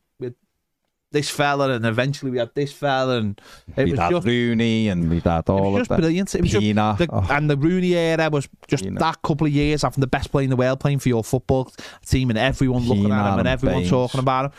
this 1.13 1.29
fella, 1.29 1.71
and 1.71 1.85
eventually 1.85 2.31
we 2.31 2.39
had 2.39 2.55
this 2.55 2.73
fella, 2.73 3.19
and 3.19 3.41
it 3.77 3.85
we'd 3.85 3.91
was 3.93 4.01
had 4.01 4.11
just 4.13 4.27
Rooney 4.27 4.89
and 4.89 5.11
we'd 5.11 5.25
had 5.25 5.41
it 5.41 5.51
all 5.51 5.73
was 5.73 5.75
of 5.75 5.79
just 5.81 5.89
that. 5.91 5.99
brilliant. 6.01 6.35
It 6.35 6.41
was 6.43 6.51
just, 6.53 6.63
Pienaar. 6.65 6.99
the, 6.99 7.09
Oh. 7.11 7.27
and 7.31 7.51
the 7.51 7.57
Rooney 7.57 7.95
era 7.95 8.31
was 8.31 8.49
just 8.69 8.85
that 8.95 9.21
couple 9.23 9.47
of 9.47 9.53
years 9.53 9.83
having 9.83 10.01
the 10.01 10.07
best 10.07 10.31
player 10.31 10.45
in 10.45 10.51
the 10.51 10.57
world 10.57 10.79
playing 10.81 10.99
for 11.01 11.09
your 11.09 11.25
football 11.25 11.73
team, 12.07 12.31
and 12.31 12.39
everyone 12.39 12.85
looking 12.85 13.11
at 13.11 13.33
him 13.33 13.39
and 13.41 13.49
everyone 13.49 13.79
Baines. 13.81 13.91
talking 13.91 14.21
about 14.21 14.53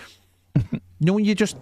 him. 0.55 0.63
you 0.71 0.79
know, 0.99 1.13
when 1.13 1.25
you 1.25 1.35
just, 1.35 1.55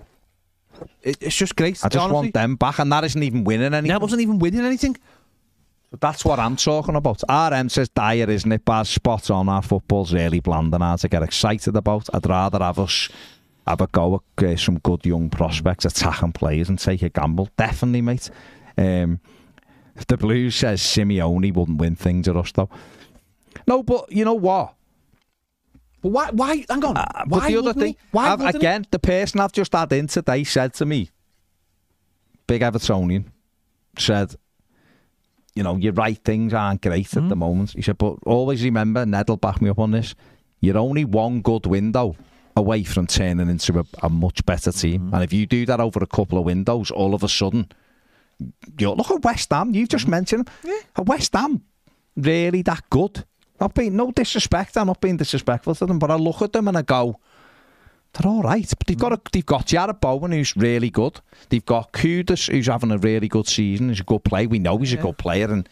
it, 1.04 1.18
it's 1.22 1.36
just 1.36 1.56
great. 1.56 1.84
I 1.84 1.90
just 1.90 1.98
honestly. 1.98 2.14
want 2.14 2.34
them 2.34 2.56
back, 2.56 2.80
and 2.80 2.92
that 2.92 3.04
isn't 3.04 3.22
even 3.22 3.44
winning 3.44 3.74
anything. 3.74 3.90
That 3.90 4.02
wasn't 4.02 4.22
even 4.22 4.40
winning 4.40 4.62
anything. 4.66 4.96
But 5.92 6.02
that's 6.02 6.24
what 6.24 6.38
I'm 6.40 6.56
talking 6.56 6.96
about. 6.96 7.24
RM 7.30 7.70
says 7.70 7.90
dire, 7.90 8.30
isn't 8.30 8.52
it? 8.52 8.64
Baz 8.64 8.90
spot 8.90 9.32
on. 9.32 9.50
Our 9.50 9.64
football's 9.64 10.14
really 10.14 10.40
bland 10.40 10.72
and 10.74 10.84
hard 10.84 11.00
to 11.00 11.10
get 11.10 11.24
excited 11.24 11.76
about. 11.76 12.08
I'd 12.14 12.28
rather 12.30 12.60
have 12.60 12.78
us 12.78 13.10
have 13.70 13.82
a 13.82 13.88
go 13.88 14.24
at 14.38 14.43
uh, 14.43 14.55
some 14.57 14.80
good 14.80 15.05
young 15.05 15.30
prospects, 15.30 15.86
attacking 15.86 16.32
players, 16.34 16.70
and 16.70 16.80
take 16.80 17.03
a 17.03 17.09
gamble. 17.09 17.49
Definitely, 17.55 18.01
mate. 18.01 18.30
Um, 18.78 19.20
the 20.07 20.17
Blues 20.17 20.55
says 20.55 20.82
Simeone 20.82 21.53
wouldn't 21.53 21.78
win 21.78 21.95
things 21.95 22.28
at 22.28 22.36
us, 22.36 22.51
though. 22.51 22.70
No, 23.67 23.84
but 23.84 24.11
you 24.11 24.26
know 24.26 24.34
what? 24.34 24.74
But 26.01 26.09
why? 26.09 26.30
Why? 26.32 26.65
Hang 26.70 26.84
on. 26.84 26.97
Uh, 26.97 27.05
why 27.28 27.39
but 27.39 27.47
the 27.47 27.57
other 27.57 27.74
thing? 27.74 27.95
Why 28.11 28.30
I've- 28.32 28.45
again, 28.57 28.86
the 28.89 28.99
person 28.99 29.39
I've 29.39 29.51
just 29.51 29.74
had 29.74 29.91
in 29.93 30.07
today 30.07 30.43
said 30.43 30.74
to 30.76 30.86
me, 30.86 31.09
big 32.47 32.61
Evertonian, 32.61 33.26
said, 33.97 34.36
you 35.55 35.61
know, 35.63 35.76
you're 35.76 35.93
right, 35.93 36.17
things 36.24 36.53
aren't 36.53 36.82
great 36.82 37.15
at 37.15 37.28
the 37.28 37.36
Hmm. 37.36 37.39
moment. 37.39 37.72
He 37.72 37.82
said, 37.82 37.97
but 37.97 38.15
always 38.26 38.63
remember, 38.63 39.05
Ned 39.05 39.28
will 39.30 39.38
back 39.38 39.61
me 39.61 39.70
up 39.70 39.80
on 39.80 39.91
this, 39.91 40.15
you're 40.61 40.78
only 40.78 41.03
one 41.05 41.41
good 41.41 41.65
window 41.65 42.15
away 42.60 42.84
from 42.84 43.07
turning 43.07 43.49
into 43.49 43.80
a, 43.80 43.86
a 44.03 44.10
much 44.10 44.45
better 44.45 44.72
team. 44.72 45.07
Hmm. 45.07 45.16
And 45.16 45.24
if 45.24 45.34
you 45.34 45.47
do 45.47 45.66
that 45.66 45.80
over 45.80 45.99
a 46.03 46.07
couple 46.07 46.38
of 46.38 46.45
windows, 46.45 46.91
all 46.91 47.16
of 47.16 47.24
a 47.24 47.30
sudden, 47.30 47.72
you 48.78 48.91
look 48.91 49.10
at 49.12 49.24
West 49.24 49.49
Ham, 49.51 49.74
you've 49.74 49.89
just 49.89 50.07
mentioned 50.07 50.45
them. 50.45 50.74
Are 50.95 51.03
West 51.03 51.34
Ham 51.34 51.64
really 52.16 52.62
that 52.64 52.84
good? 52.89 53.26
Not 53.60 53.74
being 53.74 53.95
no 53.95 54.12
disrespect, 54.12 54.78
I'm 54.78 54.88
not 54.88 55.01
being 55.01 55.18
disrespectful 55.18 55.76
to 55.76 55.86
them, 55.86 55.99
but 55.99 56.12
I 56.12 56.16
look 56.16 56.41
at 56.41 56.53
them 56.53 56.68
and 56.68 56.78
I 56.78 56.82
go, 56.84 57.20
they're 58.14 58.32
all 58.32 58.41
right. 58.41 58.68
But 58.78 58.88
they've 58.88 58.97
got 58.97 59.14
a, 59.14 59.22
they've 59.32 59.45
got 59.45 59.68
Jarrod 59.68 59.99
Bowen 59.99 60.32
who's 60.32 60.55
really 60.55 60.89
good. 60.89 61.20
They've 61.49 61.66
got 61.66 61.91
Kudus 61.91 62.49
who's 62.51 62.68
having 62.68 62.91
a 62.91 62.97
really 62.97 63.28
good 63.28 63.47
season. 63.47 63.89
He's 63.89 63.99
a 63.99 64.03
good 64.03 64.24
player. 64.24 64.47
We 64.47 64.60
know 64.60 64.78
he's 64.78 64.93
a 64.93 64.97
good 64.97 65.18
player, 65.18 65.51
and 65.51 65.68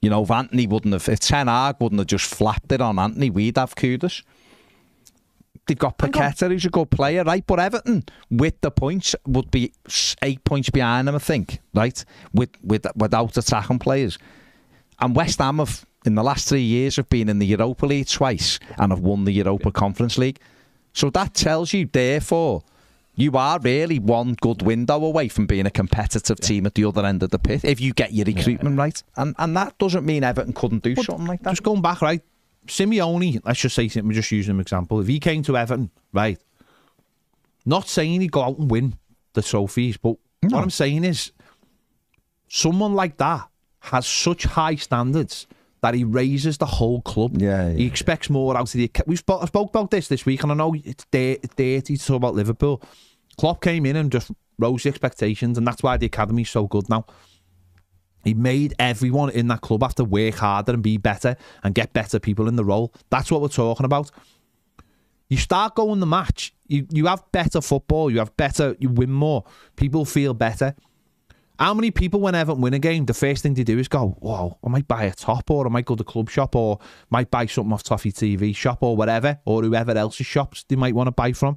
you 0.00 0.10
know 0.10 0.22
if 0.22 0.30
Antony 0.30 0.66
wouldn't 0.66 0.92
have 0.92 1.08
if 1.08 1.20
Ten 1.20 1.48
Hag 1.48 1.76
wouldn't 1.80 1.98
have 1.98 2.06
just 2.06 2.32
flapped 2.32 2.70
it 2.72 2.80
on 2.80 2.98
Antony, 2.98 3.30
we'd 3.30 3.56
have 3.56 3.74
Kudus. 3.74 4.22
They've 5.66 5.78
got 5.78 5.96
Paqueta 5.96 6.48
who's 6.48 6.64
a 6.64 6.70
good 6.70 6.90
player, 6.90 7.22
right? 7.22 7.46
But 7.46 7.60
Everton 7.60 8.04
with 8.30 8.60
the 8.62 8.70
points 8.70 9.14
would 9.26 9.50
be 9.50 9.72
eight 10.22 10.42
points 10.44 10.70
behind 10.70 11.06
them, 11.06 11.14
I 11.14 11.18
think, 11.20 11.60
right? 11.72 12.04
With 12.32 12.50
with 12.62 12.86
without 12.96 13.36
attacking 13.36 13.78
players. 13.78 14.18
And 15.00 15.16
West 15.16 15.38
Ham 15.38 15.58
have, 15.58 15.84
in 16.04 16.14
the 16.14 16.22
last 16.22 16.48
three 16.48 16.62
years, 16.62 16.96
have 16.96 17.08
been 17.08 17.28
in 17.28 17.38
the 17.38 17.46
Europa 17.46 17.86
League 17.86 18.08
twice 18.08 18.58
and 18.78 18.92
have 18.92 19.00
won 19.00 19.24
the 19.24 19.32
Europa 19.32 19.70
Conference 19.72 20.18
League. 20.18 20.38
So 20.92 21.10
that 21.10 21.34
tells 21.34 21.72
you, 21.72 21.88
therefore, 21.90 22.62
you 23.14 23.32
are 23.36 23.58
really 23.60 23.98
one 23.98 24.34
good 24.40 24.62
window 24.62 25.04
away 25.04 25.28
from 25.28 25.46
being 25.46 25.66
a 25.66 25.70
competitive 25.70 26.40
team 26.40 26.66
at 26.66 26.74
the 26.74 26.84
other 26.84 27.04
end 27.04 27.22
of 27.22 27.30
the 27.30 27.38
pit 27.38 27.64
if 27.64 27.80
you 27.80 27.92
get 27.92 28.12
your 28.12 28.24
recruitment 28.24 28.78
right. 28.78 29.02
And 29.16 29.34
and 29.38 29.56
that 29.56 29.78
doesn't 29.78 30.04
mean 30.04 30.24
Everton 30.24 30.54
couldn't 30.54 30.82
do 30.82 30.96
something 30.96 31.26
like 31.26 31.42
that. 31.42 31.50
Just 31.50 31.62
going 31.62 31.82
back, 31.82 32.00
right? 32.02 32.22
Simeone, 32.66 33.40
let's 33.44 33.60
just 33.60 33.74
say, 33.74 33.90
we're 34.02 34.12
just 34.12 34.30
using 34.30 34.54
an 34.54 34.60
example. 34.60 35.00
If 35.00 35.08
he 35.08 35.18
came 35.18 35.42
to 35.44 35.56
Everton, 35.56 35.90
right? 36.12 36.38
Not 37.64 37.88
saying 37.88 38.20
he'd 38.20 38.32
go 38.32 38.42
out 38.42 38.58
and 38.58 38.70
win 38.70 38.96
the 39.32 39.42
trophies, 39.42 39.96
but 39.96 40.16
what 40.42 40.62
I'm 40.62 40.70
saying 40.70 41.04
is, 41.04 41.32
someone 42.48 42.94
like 42.94 43.16
that 43.18 43.48
has 43.80 44.06
such 44.06 44.44
high 44.44 44.76
standards 44.76 45.46
that 45.80 45.94
he 45.94 46.04
raises 46.04 46.58
the 46.58 46.66
whole 46.66 47.02
club. 47.02 47.40
Yeah, 47.40 47.72
he 47.72 47.86
expects 47.86 48.30
more 48.30 48.56
out 48.56 48.72
of 48.72 48.72
the. 48.72 48.90
We 49.06 49.16
spoke, 49.16 49.42
I 49.42 49.46
spoke 49.46 49.70
about 49.70 49.90
this 49.90 50.06
this 50.06 50.24
week, 50.24 50.42
and 50.42 50.52
I 50.52 50.54
know 50.54 50.74
it's 50.74 51.04
dirty 51.10 51.96
to 51.96 51.98
talk 51.98 52.16
about 52.16 52.34
Liverpool. 52.34 52.82
Klopp 53.38 53.62
came 53.62 53.86
in 53.86 53.96
and 53.96 54.12
just 54.12 54.30
rose 54.58 54.84
the 54.84 54.90
expectations, 54.90 55.58
and 55.58 55.66
that's 55.66 55.82
why 55.82 55.96
the 55.96 56.06
academy's 56.06 56.50
so 56.50 56.66
good 56.68 56.88
now. 56.88 57.06
He 58.24 58.34
made 58.34 58.74
everyone 58.78 59.30
in 59.30 59.48
that 59.48 59.60
club 59.60 59.82
have 59.82 59.94
to 59.96 60.04
work 60.04 60.36
harder 60.36 60.72
and 60.72 60.82
be 60.82 60.96
better 60.96 61.36
and 61.62 61.74
get 61.74 61.92
better 61.92 62.18
people 62.18 62.48
in 62.48 62.56
the 62.56 62.64
role. 62.64 62.94
That's 63.10 63.30
what 63.30 63.40
we're 63.40 63.48
talking 63.48 63.84
about. 63.84 64.10
You 65.28 65.38
start 65.38 65.74
going 65.74 66.00
the 66.00 66.06
match, 66.06 66.54
you, 66.68 66.86
you 66.90 67.06
have 67.06 67.24
better 67.32 67.62
football, 67.62 68.10
you 68.10 68.18
have 68.18 68.36
better, 68.36 68.76
you 68.78 68.90
win 68.90 69.10
more, 69.10 69.44
people 69.76 70.04
feel 70.04 70.34
better. 70.34 70.74
How 71.58 71.74
many 71.74 71.90
people, 71.90 72.20
when 72.20 72.34
win 72.34 72.74
a 72.74 72.78
game, 72.78 73.06
the 73.06 73.14
first 73.14 73.42
thing 73.42 73.54
they 73.54 73.62
do 73.62 73.78
is 73.78 73.88
go, 73.88 74.16
Whoa, 74.20 74.58
I 74.64 74.68
might 74.68 74.88
buy 74.88 75.04
a 75.04 75.12
top, 75.12 75.50
or 75.50 75.66
I 75.66 75.70
might 75.70 75.84
go 75.84 75.94
to 75.94 75.98
the 75.98 76.04
club 76.04 76.28
shop, 76.28 76.56
or 76.56 76.80
might 77.08 77.30
buy 77.30 77.46
something 77.46 77.72
off 77.72 77.82
Toffee 77.82 78.12
TV 78.12 78.54
shop, 78.54 78.82
or 78.82 78.96
whatever, 78.96 79.38
or 79.44 79.62
whoever 79.62 79.92
else's 79.92 80.26
shops 80.26 80.64
they 80.68 80.76
might 80.76 80.94
want 80.94 81.06
to 81.06 81.12
buy 81.12 81.32
from. 81.32 81.56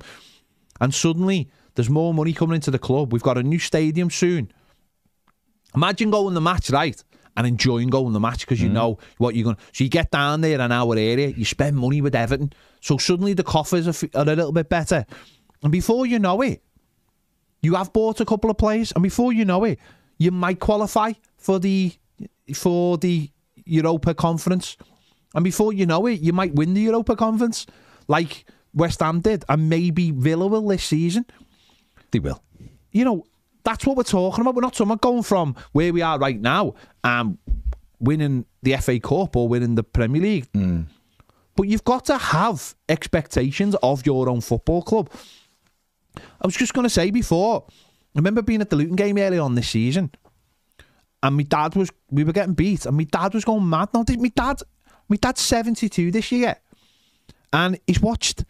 And 0.80 0.94
suddenly, 0.94 1.50
there's 1.76 1.90
more 1.90 2.14
money 2.14 2.34
coming 2.34 2.56
into 2.56 2.72
the 2.72 2.80
club. 2.80 3.12
We've 3.12 3.24
got 3.24 3.38
a 3.38 3.44
new 3.44 3.60
stadium 3.60 4.10
soon. 4.10 4.52
Imagine 5.76 6.12
going 6.12 6.34
the 6.34 6.42
match, 6.42 6.70
right? 6.70 7.02
And 7.38 7.46
enjoying 7.46 7.90
going 7.90 8.14
the 8.14 8.20
match 8.20 8.42
because 8.42 8.62
you 8.62 8.70
mm. 8.70 8.74
know 8.74 9.00
what 9.18 9.36
you're 9.36 9.44
going 9.44 9.58
to. 9.58 9.62
So 9.74 9.84
you 9.84 9.90
get 9.90 10.10
down 10.10 10.42
there 10.42 10.60
in 10.60 10.72
our 10.72 10.98
area, 10.98 11.28
you 11.28 11.44
spend 11.44 11.76
money 11.76 12.02
with 12.02 12.16
Everton. 12.16 12.54
So 12.80 12.98
suddenly 12.98 13.34
the 13.34 13.44
coffers 13.44 13.88
are, 13.88 13.90
f- 13.90 14.16
are 14.16 14.22
a 14.22 14.36
little 14.36 14.54
bit 14.54 14.70
better. 14.70 15.06
And 15.62 15.72
before 15.72 16.06
you 16.06 16.20
know 16.20 16.42
it, 16.42 16.64
you 17.62 17.76
have 17.76 17.92
bought 17.92 18.22
a 18.22 18.26
couple 18.26 18.50
of 18.50 18.58
players. 18.58 18.94
And 18.94 19.04
before 19.04 19.34
you 19.34 19.44
know 19.44 19.64
it, 19.66 19.80
you 20.18 20.32
might 20.32 20.60
qualify 20.60 21.14
for 21.38 21.60
the 21.60 21.92
for 22.54 22.98
the 22.98 23.30
Europa 23.66 24.14
Conference. 24.14 24.78
And 25.34 25.44
before 25.44 25.74
you 25.74 25.86
know 25.86 26.06
it, 26.06 26.22
you 26.22 26.32
might 26.32 26.54
win 26.56 26.74
the 26.74 26.82
Europa 26.82 27.16
Conference 27.16 27.66
like 28.08 28.46
West 28.74 29.02
Ham 29.02 29.20
did. 29.20 29.44
And 29.50 29.68
maybe 29.68 30.12
Villa 30.12 30.48
will 30.48 30.68
this 30.68 30.84
season. 30.84 31.26
They 32.12 32.20
will. 32.20 32.42
You 32.92 33.04
know, 33.04 33.26
that's 33.66 33.86
what 33.86 33.98
we're 33.98 34.04
talking 34.04 34.42
about. 34.42 34.56
We're 34.56 34.62
not 34.62 34.74
talking 34.74 34.92
about 34.92 35.02
going 35.02 35.24
from 35.24 35.56
where 35.74 35.92
we 35.92 36.02
are 36.02 36.18
right 36.18 36.40
now 36.40 36.76
and 37.04 37.38
winning 38.00 38.46
the 38.62 38.78
FA 38.78 39.00
Cup 39.00 39.36
or 39.36 39.50
winning 39.50 39.76
the 39.76 39.84
Premier 39.84 40.22
League. 40.22 40.48
Hmm. 40.54 40.84
But 41.56 41.64
you've 41.64 41.84
got 41.84 42.06
to 42.06 42.18
have 42.18 42.76
expectations 42.88 43.76
of 43.82 44.06
your 44.06 44.30
own 44.30 44.42
football 44.42 44.82
club. 44.82 45.10
I 46.18 46.46
was 46.46 46.56
just 46.56 46.74
going 46.74 46.84
to 46.84 46.90
say 46.90 47.12
before, 47.12 47.66
I 47.70 48.20
remember 48.20 48.42
being 48.42 48.62
at 48.62 48.70
the 48.70 48.76
Luton 48.76 48.96
game 48.96 49.18
early 49.18 49.40
on 49.40 49.56
this 49.56 49.70
season, 49.70 50.12
and 51.24 51.36
my 51.36 51.44
dad 51.44 51.76
was, 51.76 51.90
we 52.12 52.24
were 52.24 52.34
getting 52.34 52.54
beat, 52.54 52.86
and 52.86 52.96
my 52.96 53.06
dad 53.06 53.34
was 53.34 53.46
going 53.46 53.68
mad. 53.68 53.90
Now, 53.94 54.04
my 54.08 54.32
dad, 54.36 54.62
my 55.10 55.18
dad's 55.18 55.42
72 55.42 56.12
this 56.12 56.32
year, 56.32 56.58
and 57.52 57.80
he's 57.88 58.02
watched, 58.02 58.46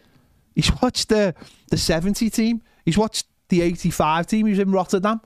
he's 0.55 0.71
watched 0.81 1.09
the, 1.09 1.33
the 1.69 1.77
70 1.77 2.29
team, 2.31 2.61
he's 2.85 2.97
watched 2.97 3.27
the 3.49 3.61
85 3.61 4.27
team, 4.27 4.45
he 4.45 4.51
was 4.51 4.59
in 4.59 4.71
Rotterdam. 4.71 5.21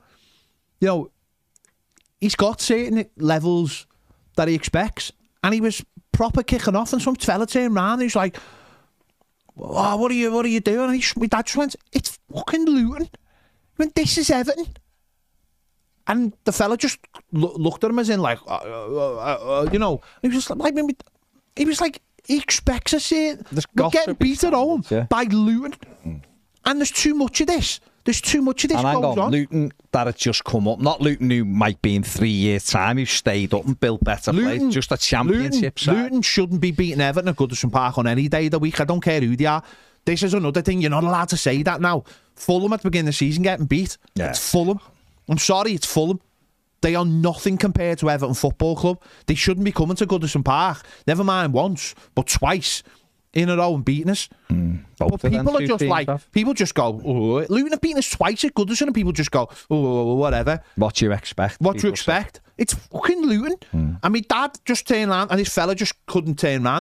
You 0.80 0.88
know, 0.88 1.10
he's 2.20 2.34
got 2.34 2.60
certain 2.60 3.06
levels 3.16 3.86
that 4.36 4.48
he 4.48 4.54
expects, 4.54 5.12
and 5.42 5.54
he 5.54 5.60
was 5.60 5.84
proper 6.12 6.42
kicking 6.42 6.76
off, 6.76 6.92
and 6.92 7.02
some 7.02 7.16
fella 7.16 7.46
turned 7.46 7.76
around, 7.76 7.94
and 7.94 8.02
he's 8.02 8.16
like, 8.16 8.36
oh, 9.58 9.96
what 9.96 10.10
are 10.10 10.14
you, 10.14 10.32
what 10.32 10.44
are 10.44 10.48
you 10.48 10.60
doing? 10.60 10.90
And 10.90 11.02
he, 11.02 11.04
my 11.16 11.26
dad 11.26 11.46
just 11.46 11.56
went, 11.56 11.76
it's 11.92 12.18
fucking 12.32 12.66
Luton. 12.66 13.04
He 13.04 13.10
went, 13.78 13.94
this 13.94 14.18
is 14.18 14.30
Everton. 14.30 14.66
And 16.06 16.32
the 16.44 16.52
fella 16.52 16.76
just 16.76 16.98
lo- 17.32 17.54
looked 17.56 17.84
at 17.84 17.90
him 17.90 17.98
as 17.98 18.10
in 18.10 18.20
like, 18.20 18.38
uh, 18.46 18.56
uh, 18.64 19.14
uh, 19.16 19.60
uh, 19.62 19.70
you 19.72 19.78
know, 19.78 20.00
he 20.22 20.28
was 20.28 20.36
just 20.44 20.50
like, 20.50 20.74
he 21.56 21.64
was 21.64 21.80
like, 21.80 22.00
he 22.26 22.38
expects 22.38 22.94
us 22.94 23.08
here. 23.08 23.38
We're 23.74 23.90
getting 23.92 24.14
beat 24.14 24.42
at 24.44 24.52
home 24.52 24.82
by 25.08 25.24
Luton. 25.24 25.74
And 26.64 26.78
there's 26.78 26.90
too 26.90 27.14
much 27.14 27.40
of 27.40 27.46
this. 27.46 27.80
There's 28.10 28.20
too 28.20 28.42
much 28.42 28.64
of 28.64 28.70
this 28.70 28.78
And 28.78 28.88
hang 28.88 29.04
on, 29.04 29.18
on. 29.20 29.30
Luton 29.30 29.72
that 29.92 30.08
had 30.08 30.16
just 30.16 30.42
come 30.42 30.66
up. 30.66 30.80
Not 30.80 31.00
Luton 31.00 31.30
who 31.30 31.44
might 31.44 31.80
be 31.80 31.94
in 31.94 32.02
three 32.02 32.28
years' 32.28 32.66
time 32.66 32.98
who've 32.98 33.08
stayed 33.08 33.54
up 33.54 33.64
and 33.64 33.78
built 33.78 34.02
better 34.02 34.32
players. 34.32 34.74
Just 34.74 34.90
a 34.90 34.96
championship 34.96 35.78
Luton, 35.78 35.78
side. 35.78 36.02
Luton 36.02 36.22
shouldn't 36.22 36.60
be 36.60 36.72
beating 36.72 37.00
Everton 37.00 37.28
at 37.28 37.36
Goodison 37.36 37.70
Park 37.70 37.98
on 37.98 38.08
any 38.08 38.26
day 38.26 38.46
of 38.46 38.50
the 38.50 38.58
week. 38.58 38.80
I 38.80 38.84
don't 38.84 39.00
care 39.00 39.20
who 39.20 39.36
they 39.36 39.44
are. 39.44 39.62
This 40.06 40.24
is 40.24 40.34
another 40.34 40.60
thing. 40.60 40.80
You're 40.80 40.90
not 40.90 41.04
allowed 41.04 41.28
to 41.28 41.36
say 41.36 41.62
that 41.62 41.80
now. 41.80 42.02
Fulham 42.34 42.72
at 42.72 42.82
the 42.82 42.90
beginning 42.90 43.10
of 43.10 43.14
the 43.14 43.16
season 43.16 43.44
getting 43.44 43.66
beat. 43.66 43.96
Yeah. 44.16 44.30
It's 44.30 44.50
Fulham. 44.50 44.80
I'm 45.28 45.38
sorry, 45.38 45.74
it's 45.74 45.86
Fulham. 45.86 46.20
They 46.80 46.96
are 46.96 47.04
nothing 47.04 47.58
compared 47.58 47.98
to 47.98 48.10
Everton 48.10 48.34
Football 48.34 48.74
Club. 48.74 49.00
They 49.26 49.36
shouldn't 49.36 49.64
be 49.64 49.70
coming 49.70 49.94
to 49.94 50.06
Goodison 50.06 50.44
Park. 50.44 50.84
Never 51.06 51.22
mind 51.22 51.52
once, 51.52 51.94
but 52.16 52.26
twice 52.26 52.82
in 53.32 53.48
a 53.48 53.56
row 53.56 53.74
and 53.74 53.84
beating 53.84 54.10
us. 54.10 54.28
Hmm. 54.48 54.76
but 54.98 55.20
people 55.22 55.56
are 55.56 55.66
just 55.66 55.84
like, 55.84 56.08
have. 56.08 56.30
people 56.32 56.54
just 56.54 56.74
go, 56.74 57.00
oh, 57.04 57.46
Luton 57.48 57.72
have 57.72 57.80
beaten 57.80 57.98
us 57.98 58.10
twice 58.10 58.44
at 58.44 58.54
Goodison, 58.54 58.82
and 58.82 58.94
people 58.94 59.12
just 59.12 59.30
go, 59.30 59.48
oh, 59.70 60.14
whatever. 60.14 60.62
What 60.76 60.96
do 60.96 61.04
you 61.04 61.12
expect? 61.12 61.60
What 61.60 61.72
do 61.72 61.78
you 61.78 61.92
people 61.92 61.96
say. 61.96 62.18
expect? 62.18 62.40
It's 62.58 62.74
fucking 62.74 63.22
Luton. 63.22 63.56
Hmm. 63.70 63.92
And 64.02 64.12
my 64.12 64.20
dad 64.20 64.58
just 64.64 64.86
turned 64.86 65.10
around, 65.10 65.30
and 65.30 65.40
this 65.40 65.52
fella 65.52 65.74
just 65.74 65.94
couldn't 66.06 66.38
turn 66.38 66.66
around. 66.66 66.80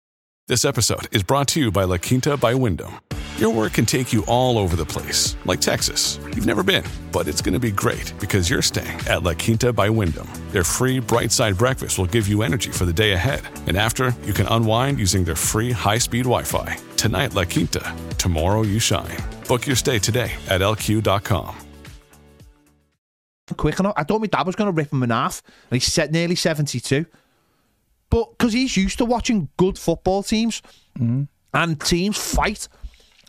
This 0.48 0.66
episode 0.66 1.08
is 1.12 1.24
brought 1.24 1.48
to 1.50 1.60
you 1.60 1.72
by 1.72 1.84
La 1.84 1.98
Quinta 1.98 2.36
by 2.36 2.56
Wyndham. 2.56 3.00
Your 3.42 3.52
work 3.52 3.74
can 3.74 3.88
take 3.88 4.14
you 4.14 4.24
all 4.28 4.60
over 4.60 4.76
the 4.76 4.86
place, 4.86 5.36
like 5.46 5.60
Texas. 5.60 6.20
You've 6.26 6.46
never 6.46 6.62
been, 6.62 6.84
but 7.12 7.28
it's 7.28 7.42
going 7.42 7.56
to 7.56 7.60
be 7.60 7.72
great 7.72 8.14
because 8.20 8.52
you're 8.52 8.62
staying 8.62 9.00
at 9.08 9.24
La 9.24 9.34
Quinta 9.34 9.74
by 9.74 9.89
Wyndham. 9.89 10.30
Their 10.52 10.64
free 10.64 11.00
bright 11.00 11.32
side 11.32 11.58
breakfast 11.58 11.98
will 11.98 12.06
give 12.06 12.28
you 12.28 12.44
energy 12.44 12.70
for 12.70 12.86
the 12.86 12.94
day 12.94 13.14
ahead. 13.14 13.42
And 13.66 13.78
after, 13.78 14.14
you 14.26 14.34
can 14.34 14.46
unwind 14.46 15.00
using 15.00 15.24
their 15.24 15.36
free 15.36 15.72
high 15.72 15.98
speed 15.98 16.26
Wi 16.26 16.44
Fi. 16.44 16.78
Tonight, 16.98 17.34
La 17.34 17.46
Quinta. 17.46 17.96
Tomorrow, 18.20 18.62
you 18.62 18.78
shine. 18.78 19.18
Book 19.48 19.66
your 19.66 19.76
stay 19.76 19.98
today 19.98 20.32
at 20.48 20.62
lq.com. 20.62 21.56
quick 23.58 23.80
enough. 23.80 23.96
I 23.98 24.04
thought 24.04 24.22
my 24.22 24.28
dad 24.28 24.46
was 24.46 24.56
going 24.56 24.72
to 24.72 24.78
rip 24.78 24.94
him 24.94 25.02
in 25.02 25.10
half, 25.10 25.42
and 25.72 25.82
he's 25.82 25.92
set 25.92 26.12
nearly 26.12 26.36
72. 26.36 27.08
But 28.12 28.38
because 28.38 28.54
he's 28.54 28.78
used 28.78 29.00
to 29.00 29.06
watching 29.06 29.50
good 29.58 29.80
football 29.80 30.22
teams 30.22 30.62
mm. 30.96 31.28
and 31.56 31.82
teams 31.82 32.20
fight, 32.20 32.68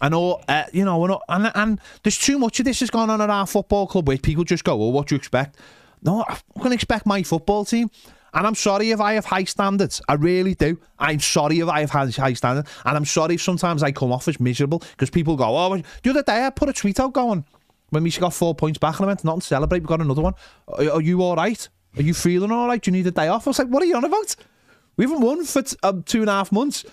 and 0.03 0.15
all, 0.15 0.43
uh, 0.49 0.65
you 0.73 0.85
know, 0.85 1.05
and, 1.05 1.19
and, 1.29 1.53
and 1.55 1.81
there's 2.03 2.19
too 2.19 2.39
much 2.39 2.59
of 2.59 2.67
this 2.67 2.81
has 2.81 2.91
gone 2.91 3.09
on 3.09 3.21
at 3.21 3.31
our 3.31 3.47
football 3.47 3.87
club 3.87 4.09
where 4.09 4.19
people 4.19 4.45
just 4.45 4.65
go, 4.65 4.75
oh, 4.75 4.89
what 4.89 5.07
do 5.07 5.15
you 5.15 5.17
expect? 5.17 5.57
No, 6.03 6.25
I'm 6.29 6.37
going 6.59 6.71
to 6.71 6.75
expect 6.75 7.07
my 7.07 7.23
football 7.23 7.65
team. 7.65 7.89
And 8.35 8.47
I'm 8.47 8.55
sorry 8.55 8.91
if 8.91 9.01
I 9.01 9.13
have 9.13 9.27
high 9.27 9.45
standards. 9.45 10.01
I 10.09 10.15
really 10.15 10.55
do. 10.55 10.79
I'm 10.99 11.21
sorry 11.21 11.61
if 11.61 11.69
I 11.69 11.81
have 11.81 11.91
high 11.91 12.11
high 12.11 12.33
standards. 12.33 12.69
And 12.85 12.97
I'm 12.97 13.05
sorry 13.05 13.35
if 13.37 13.43
sometimes 13.43 13.83
I 13.83 13.93
come 13.93 14.11
off 14.11 14.27
as 14.27 14.41
miserable 14.41 14.79
because 14.79 15.11
people 15.11 15.37
go, 15.37 15.57
oh, 15.57 15.81
the 16.03 16.11
other 16.11 16.23
day 16.23 16.45
I 16.45 16.51
put 16.51 16.69
a 16.69 16.73
tweet 16.73 16.99
out 16.99 17.13
going, 17.13 17.45
when 17.91 18.03
we 18.03 18.11
got 18.11 18.33
four 18.33 18.55
points 18.55 18.79
back 18.79 18.97
and 18.97 19.05
I 19.05 19.09
went, 19.09 19.23
not 19.23 19.43
to 19.43 19.47
celebrate, 19.47 19.81
we 19.81 19.87
got 19.87 20.01
another 20.01 20.23
one. 20.23 20.35
Are, 20.67 20.93
are 20.93 21.01
you 21.01 21.23
all 21.23 21.37
right? 21.37 21.69
Are 21.97 22.03
you 22.03 22.15
feeling 22.15 22.51
all 22.51 22.67
right? 22.67 22.81
Do 22.81 22.91
you 22.91 22.97
need 22.97 23.07
a 23.07 23.11
day 23.11 23.29
off? 23.29 23.47
I 23.47 23.51
was 23.51 23.59
like, 23.59 23.69
what 23.69 23.83
are 23.83 23.87
you 23.87 23.97
on 23.97 24.05
about? 24.05 24.35
We 24.97 25.05
haven't 25.05 25.21
won 25.21 25.45
for 25.45 25.63
t- 25.63 25.77
um, 25.83 26.03
two 26.03 26.21
and 26.21 26.31
a 26.31 26.33
half 26.33 26.51
months. 26.51 26.87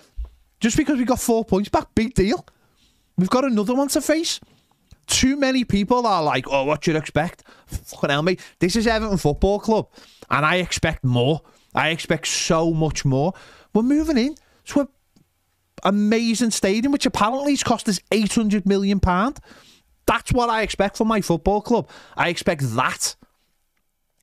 Just 0.60 0.76
because 0.76 0.98
we 0.98 1.06
got 1.06 1.20
four 1.20 1.42
points 1.42 1.70
back, 1.70 1.86
big 1.94 2.12
deal. 2.12 2.44
We've 3.20 3.28
got 3.28 3.44
another 3.44 3.74
one 3.74 3.88
to 3.88 4.00
face. 4.00 4.40
Too 5.06 5.36
many 5.36 5.64
people 5.64 6.06
are 6.06 6.22
like, 6.22 6.46
oh, 6.48 6.64
what 6.64 6.86
you 6.86 6.96
expect? 6.96 7.44
Fucking 7.66 8.08
hell, 8.08 8.22
mate. 8.22 8.40
This 8.60 8.76
is 8.76 8.86
Everton 8.86 9.18
Football 9.18 9.60
Club, 9.60 9.90
and 10.30 10.46
I 10.46 10.56
expect 10.56 11.04
more. 11.04 11.42
I 11.74 11.90
expect 11.90 12.28
so 12.28 12.72
much 12.72 13.04
more. 13.04 13.34
We're 13.74 13.82
moving 13.82 14.16
in 14.16 14.36
to 14.66 14.80
an 14.80 14.88
amazing 15.84 16.50
stadium, 16.50 16.92
which 16.92 17.04
apparently 17.04 17.52
has 17.52 17.62
cost 17.62 17.90
us 17.90 18.00
£800 18.10 18.64
million. 18.64 19.00
That's 20.06 20.32
what 20.32 20.48
I 20.48 20.62
expect 20.62 20.96
from 20.96 21.08
my 21.08 21.20
football 21.20 21.60
club. 21.60 21.90
I 22.16 22.30
expect 22.30 22.62
that. 22.74 23.16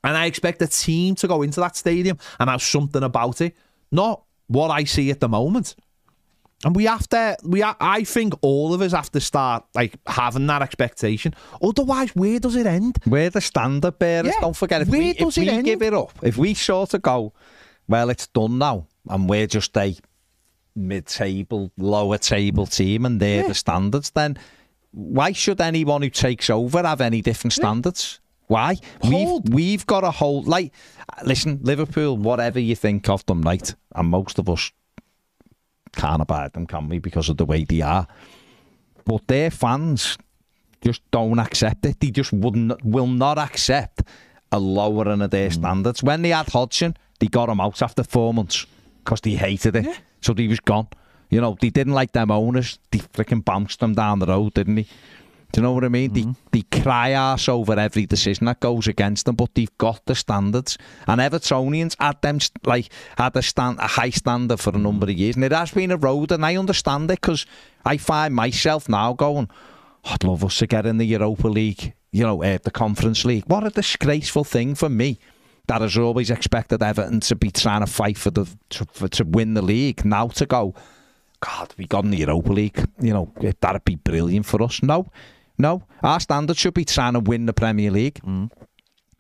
And 0.03 0.17
I 0.17 0.25
expect 0.25 0.59
a 0.63 0.67
team 0.67 1.13
to 1.15 1.27
go 1.27 1.43
into 1.43 1.59
that 1.59 1.75
stadium 1.75 2.17
and 2.39 2.49
have 2.49 2.63
something 2.63 3.03
about 3.03 3.41
it. 3.41 3.55
Not 3.91 4.23
what 4.47 4.71
I 4.71 4.85
see 4.85 5.11
at 5.11 5.19
the 5.19 5.29
moment. 5.29 5.75
And 6.65 6.75
we 6.75 6.85
have 6.85 7.07
to, 7.09 7.37
we 7.43 7.63
I 7.63 8.03
think 8.03 8.33
all 8.41 8.73
of 8.73 8.81
us 8.81 8.91
have 8.91 9.11
to 9.11 9.19
start 9.19 9.65
like 9.75 9.93
having 10.07 10.47
that 10.47 10.63
expectation. 10.63 11.35
Otherwise, 11.61 12.15
where 12.15 12.39
does 12.39 12.55
it 12.55 12.65
end? 12.65 12.97
We're 13.05 13.29
the 13.29 13.41
standard 13.41 13.99
bearers. 13.99 14.33
Yeah, 14.33 14.41
Don't 14.41 14.55
forget, 14.55 14.81
if 14.81 14.87
where 14.87 14.99
we, 14.99 15.09
if 15.11 15.21
it 15.21 15.37
we 15.37 15.49
end? 15.49 15.65
give 15.65 15.83
it 15.83 15.93
up, 15.93 16.13
if 16.23 16.35
we 16.37 16.55
sort 16.55 16.95
of 16.95 17.03
go, 17.03 17.33
well, 17.87 18.09
it's 18.09 18.27
done 18.27 18.57
now, 18.57 18.87
and 19.07 19.29
we're 19.29 19.45
just 19.45 19.77
a 19.77 19.95
mid-table, 20.75 21.71
lower 21.77 22.17
table 22.17 22.65
team, 22.65 23.05
and 23.05 23.19
they're 23.19 23.47
the 23.47 23.53
standards, 23.53 24.09
then 24.11 24.37
why 24.91 25.31
should 25.33 25.61
anyone 25.61 26.01
who 26.01 26.09
takes 26.09 26.49
over 26.49 26.81
have 26.81 27.01
any 27.01 27.21
different 27.21 27.53
standards? 27.53 28.19
Why? 28.47 28.77
We've 29.03 29.41
we've 29.49 29.85
got 29.85 30.03
a 30.03 30.11
whole 30.11 30.41
like. 30.43 30.73
Listen, 31.23 31.59
Liverpool, 31.61 32.17
whatever 32.17 32.59
you 32.59 32.75
think 32.75 33.09
of 33.09 33.25
them, 33.25 33.41
right? 33.41 33.75
And 33.93 34.09
most 34.09 34.39
of 34.39 34.49
us 34.49 34.71
can't 35.93 36.21
abide 36.21 36.53
them, 36.53 36.67
can 36.67 36.89
we? 36.89 36.99
Because 36.99 37.29
of 37.29 37.37
the 37.37 37.45
way 37.45 37.63
they 37.63 37.81
are. 37.81 38.07
But 39.05 39.27
their 39.27 39.51
fans 39.51 40.17
just 40.81 41.01
don't 41.11 41.39
accept 41.39 41.85
it. 41.85 41.99
They 41.99 42.11
just 42.11 42.33
wouldn't, 42.33 42.83
will 42.83 43.07
not 43.07 43.37
accept 43.37 44.03
a 44.51 44.59
lowering 44.59 45.21
of 45.21 45.31
their 45.31 45.49
mm. 45.49 45.53
standards. 45.53 46.03
When 46.03 46.21
they 46.21 46.29
had 46.29 46.49
Hodgson, 46.49 46.95
they 47.19 47.27
got 47.27 47.49
him 47.49 47.59
out 47.59 47.81
after 47.81 48.03
four 48.03 48.33
months 48.33 48.65
because 49.03 49.21
they 49.21 49.31
hated 49.31 49.75
it. 49.75 49.99
So 50.21 50.33
he 50.33 50.47
was 50.47 50.59
gone. 50.59 50.87
You 51.29 51.41
know, 51.41 51.57
they 51.59 51.69
didn't 51.69 51.93
like 51.93 52.13
them 52.13 52.31
owners. 52.31 52.79
They 52.91 52.99
freaking 52.99 53.43
bounced 53.43 53.79
them 53.79 53.93
down 53.93 54.19
the 54.19 54.27
road, 54.27 54.53
didn't 54.53 54.75
they? 54.75 54.87
Do 55.51 55.61
you 55.61 55.63
know 55.63 55.71
what 55.71 55.85
I 55.85 55.89
mean? 55.89 56.11
They, 56.13 56.25
they 56.51 56.81
cry 56.81 57.11
ass 57.11 57.47
over 57.47 57.79
every 57.79 58.05
decision 58.05 58.45
that 58.45 58.59
goes 58.59 58.87
against 58.87 59.25
them, 59.25 59.35
but 59.35 59.55
they've 59.55 59.77
got 59.77 60.05
the 60.05 60.13
standards. 60.13 60.77
And 61.07 61.21
Evertonians 61.21 61.95
had 61.99 62.21
them 62.21 62.39
like 62.65 62.89
had 63.17 63.35
a 63.35 63.41
stand 63.41 63.79
a 63.79 63.87
high 63.87 64.09
standard 64.09 64.59
for 64.59 64.75
a 64.75 64.77
number 64.77 65.05
of 65.05 65.17
years, 65.17 65.35
and 65.35 65.45
it 65.45 65.53
has 65.53 65.71
been 65.71 65.91
eroded. 65.91 66.33
And 66.33 66.45
I 66.45 66.57
understand 66.57 67.09
it 67.11 67.21
because 67.21 67.45
I 67.85 67.97
find 67.97 68.35
myself 68.35 68.89
now 68.89 69.13
going, 69.13 69.49
I'd 70.03 70.23
love 70.23 70.43
us 70.43 70.57
to 70.59 70.67
get 70.67 70.85
in 70.85 70.97
the 70.97 71.05
Europa 71.05 71.47
League, 71.47 71.93
you 72.11 72.23
know, 72.23 72.43
uh, 72.43 72.57
the 72.61 72.71
Conference 72.71 73.23
League. 73.25 73.45
What 73.47 73.65
a 73.65 73.69
disgraceful 73.69 74.43
thing 74.43 74.75
for 74.75 74.89
me. 74.89 75.19
That 75.67 75.81
has 75.81 75.97
always 75.97 76.29
expected 76.29 76.81
Everton 76.81 77.19
to 77.21 77.35
be 77.35 77.51
trying 77.51 77.81
to 77.81 77.91
fight 77.91 78.17
for 78.17 78.31
the 78.31 78.47
to, 78.69 78.85
for, 78.85 79.09
to 79.09 79.25
win 79.25 79.53
the 79.53 79.61
league. 79.61 80.05
Now 80.05 80.29
to 80.29 80.45
go, 80.45 80.73
God, 81.41 81.73
we 81.77 81.85
got 81.87 82.05
in 82.05 82.11
the 82.11 82.17
Europa 82.17 82.53
League. 82.53 82.85
You 83.01 83.13
know, 83.13 83.33
that'd 83.59 83.83
be 83.83 83.95
brilliant 83.95 84.45
for 84.45 84.63
us. 84.63 84.81
No, 84.81 85.07
no. 85.57 85.83
Our 86.03 86.19
standard 86.19 86.57
should 86.57 86.73
be 86.73 86.85
trying 86.85 87.13
to 87.13 87.19
win 87.19 87.45
the 87.45 87.53
Premier 87.53 87.91
League. 87.91 88.19
Mm. 88.25 88.51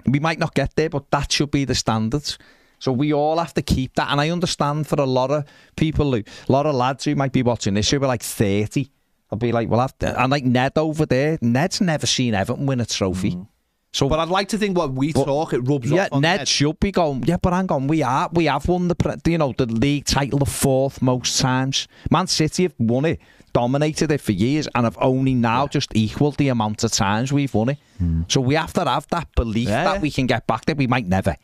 We 0.05 0.19
might 0.19 0.39
not 0.39 0.53
get 0.53 0.75
there, 0.75 0.89
but 0.89 1.09
that 1.11 1.31
should 1.31 1.51
be 1.51 1.65
the 1.65 1.75
standards. 1.75 2.37
So 2.79 2.91
we 2.91 3.13
all 3.13 3.39
have 3.39 3.53
to 3.55 3.61
keep 3.61 3.95
that. 3.95 4.11
And 4.11 4.21
I 4.21 4.29
understand 4.29 4.87
for 4.87 5.01
a 5.01 5.05
lot 5.05 5.31
of 5.31 5.45
people, 5.75 6.11
who, 6.13 6.23
a 6.47 6.51
lot 6.51 6.65
of 6.65 6.75
lads 6.75 7.05
who 7.05 7.15
might 7.15 7.33
be 7.33 7.43
watching 7.43 7.73
this, 7.73 7.89
who 7.89 7.97
are 7.97 8.07
like 8.07 8.23
30, 8.23 8.89
I'll 9.31 9.37
be 9.37 9.51
like, 9.51 9.69
well, 9.69 9.79
I've, 9.79 9.93
and 9.99 10.31
like 10.31 10.45
Ned 10.45 10.77
over 10.77 11.05
there, 11.05 11.37
Ned's 11.41 11.81
never 11.81 12.05
seen 12.05 12.33
Everton 12.33 12.65
win 12.65 12.79
a 12.79 12.85
trophy. 12.85 13.31
Mm. 13.31 13.47
So, 13.93 14.07
But 14.09 14.19
I'd 14.19 14.27
like 14.29 14.49
to 14.49 14.57
think 14.57 14.77
what 14.77 14.93
we 14.93 15.11
talk, 15.13 15.53
it 15.53 15.59
rubs 15.59 15.89
yeah, 15.89 16.03
off 16.03 16.13
on 16.13 16.21
Ned, 16.21 16.39
Ned. 16.41 16.47
should 16.47 16.79
be 16.79 16.91
going. 16.91 17.23
Yeah, 17.23 17.37
but 17.41 17.53
hang 17.53 17.71
on, 17.71 17.87
we 17.87 18.03
are 18.03 18.29
we 18.31 18.45
have 18.45 18.67
won 18.67 18.89
the 18.89 19.21
you 19.25 19.37
know 19.37 19.53
the 19.57 19.65
league 19.65 20.05
title 20.05 20.39
the 20.39 20.45
fourth 20.45 21.01
most 21.01 21.39
times. 21.39 21.87
Man 22.11 22.27
City 22.27 22.63
have 22.63 22.75
won 22.77 23.05
it, 23.05 23.19
dominated 23.53 24.11
it 24.11 24.21
for 24.21 24.33
years, 24.33 24.67
and 24.75 24.83
have 24.83 24.97
only 25.01 25.33
now 25.33 25.67
just 25.67 25.95
equalled 25.95 26.35
the 26.37 26.49
amount 26.49 26.83
of 26.83 26.91
times 26.91 27.31
we've 27.33 27.53
won 27.53 27.69
it. 27.69 27.77
Hmm. 27.97 28.21
So 28.27 28.41
we 28.41 28.55
have 28.55 28.73
to 28.73 28.83
have 28.85 29.07
that 29.07 29.29
belief 29.35 29.69
Yeah, 29.69 29.85
that 29.85 30.01
we 30.01 30.11
can 30.11 30.27
get 30.27 30.45
back 30.45 30.65
there. 30.65 30.75
We 30.75 30.87
might 30.87 31.07
never. 31.07 31.35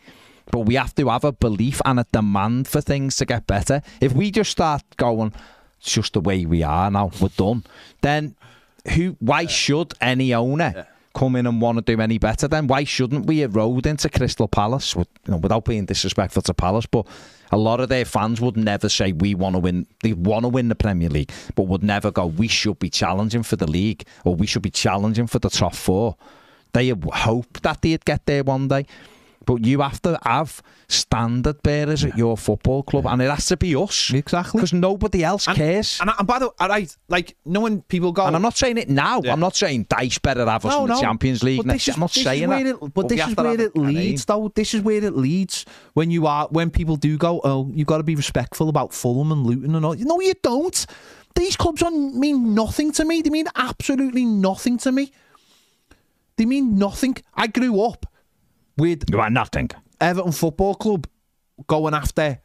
But 0.52 0.60
we 0.62 0.76
have 0.76 0.94
to 0.96 1.08
have 1.10 1.24
a 1.24 1.32
belief 1.32 1.82
and 1.86 2.00
a 2.02 2.06
demand 2.12 2.68
for 2.68 2.82
things 2.82 3.16
to 3.18 3.26
get 3.26 3.48
better. 3.48 3.82
If 4.02 4.12
we 4.14 4.30
just 4.30 4.52
start 4.52 4.84
going, 4.98 5.34
it's 5.80 5.94
just 5.94 6.14
the 6.14 6.20
way 6.22 6.46
we 6.46 6.62
are 6.62 6.92
now, 6.92 7.10
we're 7.20 7.30
done. 7.30 7.64
Then 8.02 8.36
who? 8.94 9.16
Why 9.20 9.46
should 9.48 9.94
any 10.02 10.34
owner 10.34 10.88
come 11.14 11.36
in 11.36 11.46
and 11.46 11.62
want 11.62 11.78
to 11.78 11.96
do 11.96 12.02
any 12.02 12.18
better? 12.18 12.48
Then 12.48 12.68
why 12.68 12.84
shouldn't 12.84 13.26
we 13.26 13.42
erode 13.42 13.86
into 13.86 14.10
Crystal 14.10 14.48
Palace? 14.48 14.96
With, 14.96 15.08
you 15.26 15.32
know, 15.32 15.38
without 15.38 15.66
being 15.66 15.86
disrespectful 15.86 16.42
to 16.44 16.54
Palace, 16.54 16.86
but 16.86 17.08
a 17.52 17.58
lot 17.58 17.80
of 17.80 17.90
their 17.90 18.06
fans 18.06 18.42
would 18.42 18.58
never 18.58 18.90
say 18.90 19.12
we 19.12 19.36
want 19.36 19.56
to 19.56 19.60
win. 19.60 19.86
They 20.02 20.14
want 20.14 20.44
to 20.44 20.50
win 20.50 20.70
the 20.70 20.76
Premier 20.76 21.10
League, 21.10 21.32
but 21.56 21.64
would 21.64 21.84
never 21.84 22.12
go. 22.12 22.26
We 22.26 22.48
should 22.48 22.80
be 22.80 22.90
challenging 22.90 23.44
for 23.44 23.56
the 23.56 23.70
league, 23.70 24.06
or 24.26 24.36
we 24.36 24.48
should 24.48 24.64
be 24.64 24.72
challenging 24.72 25.28
for 25.28 25.40
the 25.40 25.50
top 25.50 25.76
four. 25.76 26.18
They 26.74 26.90
hope 26.90 27.62
that 27.62 27.82
they'd 27.82 28.04
get 28.04 28.26
there 28.26 28.44
one 28.44 28.68
day. 28.68 28.88
But 29.46 29.66
you 29.66 29.82
have 29.82 30.02
to 30.04 30.20
have 30.24 30.62
standard 30.88 31.62
bearers 31.64 32.06
at 32.06 32.18
your 32.18 32.38
football 32.38 32.84
club, 32.84 33.06
and 33.08 33.22
it 33.22 33.30
has 33.30 33.48
to 33.48 33.58
be 33.58 33.76
us. 33.76 34.12
Exactly. 34.14 34.60
Because 34.60 34.74
nobody 34.74 35.24
else 35.24 35.46
cares. 35.48 36.00
And, 36.00 36.10
and 36.18 36.28
by 36.28 36.40
the 36.40 36.48
way, 36.48 36.54
right, 36.62 36.98
like, 37.10 37.36
knowing 37.46 37.82
people 37.84 38.12
go. 38.12 38.26
And 38.26 38.36
I'm 38.36 38.42
not 38.42 38.58
saying 38.58 38.78
it 38.78 38.90
now. 38.90 39.22
I'm 39.24 39.40
not 39.40 39.56
saying 39.56 39.88
Dice 39.90 40.18
better 40.20 40.46
have 40.46 40.66
us 40.66 40.72
No, 40.72 40.84
in 40.84 40.88
the 40.90 40.96
no. 40.96 41.02
Champions 41.02 41.44
League 41.44 41.58
But 41.58 41.66
next 41.68 41.88
is- 41.88 41.96
I'm 41.96 42.02
not 42.02 42.12
saying 42.12 42.50
that. 42.50 42.66
It, 42.66 42.80
but 42.94 43.10
we 43.10 43.16
this 43.16 43.28
is 43.28 43.36
where 43.36 43.60
it 43.62 43.76
leads, 43.76 44.26
though. 44.26 44.52
This 44.54 44.74
is 44.74 44.82
where 44.82 45.04
it 45.04 45.16
leads 45.16 45.66
when 45.94 46.12
you 46.12 46.28
are 46.28 46.48
when 46.48 46.70
people 46.70 46.96
do 46.96 47.18
go. 47.18 47.42
Oh, 47.44 47.70
you've 47.74 47.88
got 47.88 47.98
to 47.98 48.04
be 48.04 48.16
respectful 48.16 48.70
about 48.70 48.94
Fulham 48.94 49.32
and 49.32 49.46
Luton 49.46 49.76
and 49.76 49.86
all. 49.86 49.96
No, 49.96 50.20
you 50.22 50.34
don't. 50.42 50.86
These 51.36 51.56
clubs 51.58 51.82
don't 51.82 52.16
mean 52.16 52.54
nothing 52.54 52.92
to 52.94 53.06
me. 53.06 53.22
They 53.22 53.30
mean 53.32 53.48
absolutely 53.56 54.24
nothing 54.26 54.78
to 54.80 54.92
me. 54.92 55.12
They 56.38 56.46
mean 56.46 56.78
nothing. 56.78 57.18
I 57.36 57.48
grew 57.48 57.82
up 57.82 58.06
with 58.78 59.04
you 59.10 59.30
nothing. 59.30 59.70
Everton 60.00 60.32
Football 60.32 60.76
Club 60.76 61.08
going 61.68 61.94
after, 61.94 62.40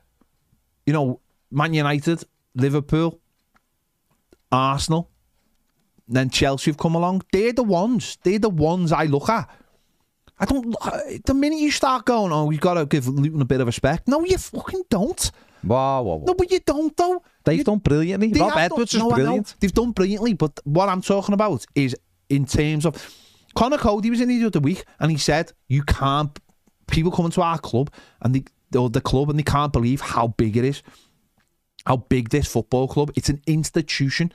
you 0.86 0.92
know, 0.92 1.20
Man 1.50 1.74
United, 1.74 2.24
Liverpool, 2.54 3.20
Arsenal, 4.50 5.10
then 6.06 6.30
Chelsea 6.30 6.70
have 6.70 6.78
come 6.78 6.94
along. 6.94 7.22
They're 7.32 7.52
the 7.52 7.62
ones. 7.62 8.18
They're 8.22 8.38
the 8.38 8.50
ones 8.50 8.92
I 8.92 9.04
look 9.04 9.28
at. 9.28 9.48
I 10.40 10.44
don't. 10.44 10.74
The 11.24 11.34
minute 11.34 11.58
you 11.58 11.70
start 11.70 12.04
going, 12.06 12.32
oh, 12.32 12.50
you've 12.50 12.60
got 12.60 12.74
to 12.74 12.86
give 12.86 13.08
Luton 13.08 13.42
a 13.42 13.44
bit 13.44 13.60
of 13.60 13.66
respect. 13.66 14.06
No, 14.06 14.24
you 14.24 14.38
fucking 14.38 14.84
don't. 14.88 15.30
Wow, 15.64 16.02
wow, 16.02 16.14
wow. 16.16 16.24
No, 16.28 16.34
but 16.34 16.50
you 16.50 16.60
don't 16.60 16.96
though. 16.96 17.22
They've 17.44 17.58
You- 17.58 17.64
done 17.64 17.78
brilliantly. 17.78 18.28
They 18.28 18.40
Rob 18.40 18.56
Edwards 18.56 18.92
done, 18.92 19.00
is 19.00 19.08
no, 19.08 19.14
brilliant. 19.14 19.54
They've 19.58 19.72
done 19.72 19.90
brilliantly, 19.90 20.34
but 20.34 20.60
what 20.64 20.88
I'm 20.88 21.02
talking 21.02 21.32
about 21.34 21.66
is 21.74 21.96
in 22.28 22.46
terms 22.46 22.86
of 22.86 22.94
Conor 23.58 23.78
Coady 23.78 24.08
was 24.08 24.20
in 24.20 24.28
the 24.28 24.44
other 24.44 24.60
week 24.60 24.84
and 25.00 25.10
he 25.10 25.18
said 25.18 25.52
you 25.66 25.82
can't. 25.82 26.38
People 26.86 27.10
come 27.10 27.24
into 27.24 27.42
our 27.42 27.58
club 27.58 27.90
and 28.22 28.32
they 28.32 28.44
or 28.78 28.88
the 28.88 29.00
club 29.00 29.30
and 29.30 29.36
they 29.36 29.42
can't 29.42 29.72
believe 29.72 30.00
how 30.00 30.28
big 30.28 30.56
it 30.56 30.64
is, 30.64 30.80
how 31.84 31.96
big 31.96 32.28
this 32.28 32.46
football 32.46 32.86
club. 32.86 33.10
It's 33.16 33.28
an 33.28 33.42
institution. 33.48 34.32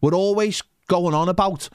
We're 0.00 0.14
always 0.14 0.62
going 0.86 1.14
on 1.14 1.28
about. 1.28 1.68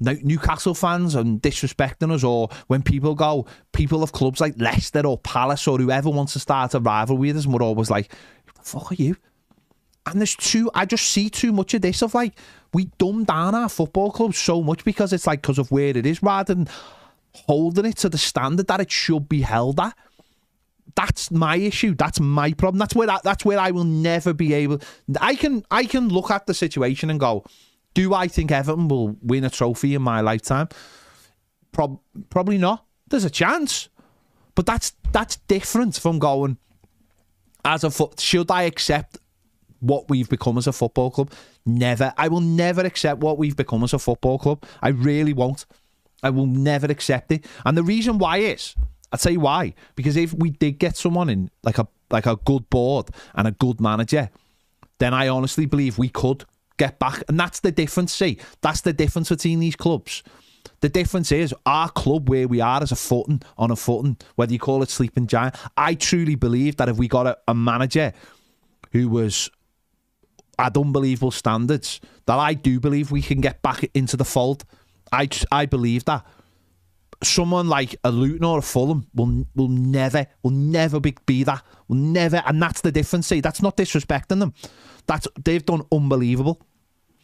Newcastle 0.00 0.74
fans 0.74 1.14
and 1.14 1.40
disrespecting 1.40 2.10
us, 2.10 2.24
or 2.24 2.48
when 2.66 2.82
people 2.82 3.14
go, 3.14 3.46
people 3.72 4.02
of 4.02 4.12
clubs 4.12 4.40
like 4.40 4.54
Leicester 4.58 5.06
or 5.06 5.18
Palace 5.18 5.68
or 5.68 5.78
whoever 5.78 6.10
wants 6.10 6.32
to 6.32 6.40
start 6.40 6.74
a 6.74 6.80
rivalry 6.80 7.28
with 7.28 7.36
us, 7.36 7.44
and 7.44 7.54
we're 7.54 7.62
always 7.62 7.90
like, 7.90 8.12
fuck 8.62 8.90
are 8.90 8.94
you?" 8.94 9.14
And 10.06 10.20
there's 10.20 10.36
too, 10.36 10.70
I 10.74 10.84
just 10.84 11.06
see 11.06 11.30
too 11.30 11.52
much 11.52 11.74
of 11.74 11.82
this 11.82 12.02
of 12.02 12.14
like, 12.14 12.34
we 12.72 12.86
dumb 12.98 13.24
down 13.24 13.54
our 13.54 13.68
football 13.68 14.10
club 14.10 14.34
so 14.34 14.62
much 14.62 14.84
because 14.84 15.12
it's 15.12 15.26
like, 15.26 15.42
because 15.42 15.58
of 15.58 15.70
where 15.70 15.96
it 15.96 16.04
is, 16.04 16.22
rather 16.22 16.54
than 16.54 16.68
holding 17.32 17.86
it 17.86 17.96
to 17.98 18.08
the 18.08 18.18
standard 18.18 18.66
that 18.68 18.80
it 18.80 18.90
should 18.90 19.28
be 19.28 19.40
held 19.40 19.80
at. 19.80 19.96
That's 20.94 21.30
my 21.30 21.56
issue. 21.56 21.94
That's 21.94 22.20
my 22.20 22.52
problem. 22.52 22.78
That's 22.78 22.94
where 22.94 23.10
I, 23.10 23.18
that's 23.24 23.44
where 23.44 23.58
I 23.58 23.70
will 23.72 23.84
never 23.84 24.32
be 24.32 24.52
able. 24.54 24.80
I 25.20 25.34
can 25.34 25.64
I 25.70 25.84
can 25.86 26.08
look 26.08 26.30
at 26.30 26.46
the 26.46 26.54
situation 26.54 27.10
and 27.10 27.18
go, 27.18 27.44
do 27.94 28.14
I 28.14 28.28
think 28.28 28.52
Everton 28.52 28.86
will 28.88 29.16
win 29.22 29.44
a 29.44 29.50
trophy 29.50 29.94
in 29.94 30.02
my 30.02 30.20
lifetime? 30.20 30.68
Prob- 31.72 32.00
probably 32.30 32.58
not. 32.58 32.84
There's 33.08 33.24
a 33.24 33.30
chance, 33.30 33.88
but 34.54 34.66
that's 34.66 34.92
that's 35.10 35.36
different 35.48 35.96
from 35.96 36.20
going 36.20 36.58
as 37.64 37.82
a 37.82 37.90
foot. 37.90 38.20
Should 38.20 38.50
I 38.50 38.62
accept 38.64 39.18
what 39.84 40.08
we've 40.08 40.28
become 40.28 40.58
as 40.58 40.66
a 40.66 40.72
football 40.72 41.10
club? 41.10 41.30
Never. 41.64 42.12
I 42.16 42.28
will 42.28 42.40
never 42.40 42.82
accept 42.82 43.20
what 43.20 43.38
we've 43.38 43.56
become 43.56 43.84
as 43.84 43.92
a 43.92 43.98
football 43.98 44.38
club. 44.38 44.64
I 44.82 44.88
really 44.88 45.32
won't. 45.32 45.66
I 46.22 46.30
will 46.30 46.46
never 46.46 46.86
accept 46.86 47.32
it. 47.32 47.46
And 47.64 47.76
the 47.76 47.82
reason 47.82 48.18
why 48.18 48.38
is, 48.38 48.74
I'll 49.12 49.18
tell 49.18 49.32
you 49.32 49.40
why. 49.40 49.74
Because 49.94 50.16
if 50.16 50.32
we 50.32 50.50
did 50.50 50.78
get 50.78 50.96
someone 50.96 51.28
in 51.28 51.50
like 51.62 51.78
a 51.78 51.86
like 52.10 52.26
a 52.26 52.36
good 52.36 52.68
board 52.70 53.10
and 53.34 53.46
a 53.46 53.52
good 53.52 53.80
manager, 53.80 54.30
then 54.98 55.14
I 55.14 55.28
honestly 55.28 55.66
believe 55.66 55.98
we 55.98 56.08
could 56.08 56.44
get 56.78 56.98
back. 56.98 57.22
And 57.28 57.38
that's 57.38 57.60
the 57.60 57.72
difference. 57.72 58.12
See, 58.12 58.38
that's 58.60 58.80
the 58.80 58.92
difference 58.92 59.28
between 59.28 59.60
these 59.60 59.76
clubs. 59.76 60.22
The 60.80 60.88
difference 60.88 61.32
is 61.32 61.54
our 61.66 61.90
club 61.90 62.28
where 62.28 62.48
we 62.48 62.60
are 62.60 62.82
as 62.82 62.92
a 62.92 62.96
footing 62.96 63.42
on 63.58 63.70
a 63.70 63.76
footing, 63.76 64.16
whether 64.36 64.52
you 64.52 64.58
call 64.58 64.82
it 64.82 64.90
sleeping 64.90 65.26
giant. 65.26 65.56
I 65.76 65.94
truly 65.94 66.34
believe 66.34 66.76
that 66.76 66.88
if 66.88 66.96
we 66.96 67.08
got 67.08 67.26
a, 67.26 67.38
a 67.48 67.54
manager 67.54 68.12
who 68.92 69.08
was 69.08 69.50
at 70.58 70.76
unbelievable 70.76 71.30
standards, 71.30 72.00
that 72.26 72.38
I 72.38 72.54
do 72.54 72.80
believe 72.80 73.10
we 73.10 73.22
can 73.22 73.40
get 73.40 73.62
back 73.62 73.88
into 73.94 74.16
the 74.16 74.24
fold. 74.24 74.64
I 75.12 75.28
I 75.50 75.66
believe 75.66 76.04
that 76.06 76.24
someone 77.22 77.68
like 77.68 77.96
a 78.04 78.10
Luton 78.10 78.44
or 78.44 78.58
a 78.58 78.62
Fulham 78.62 79.06
will 79.14 79.46
will 79.54 79.68
never 79.68 80.26
will 80.42 80.50
never 80.50 81.00
be, 81.00 81.16
be 81.26 81.44
that 81.44 81.62
will 81.88 81.96
never, 81.96 82.42
and 82.46 82.62
that's 82.62 82.80
the 82.80 82.92
difference. 82.92 83.26
See, 83.26 83.40
that's 83.40 83.62
not 83.62 83.76
disrespecting 83.76 84.40
them. 84.40 84.54
That's 85.06 85.26
they've 85.42 85.64
done 85.64 85.82
unbelievable. 85.92 86.60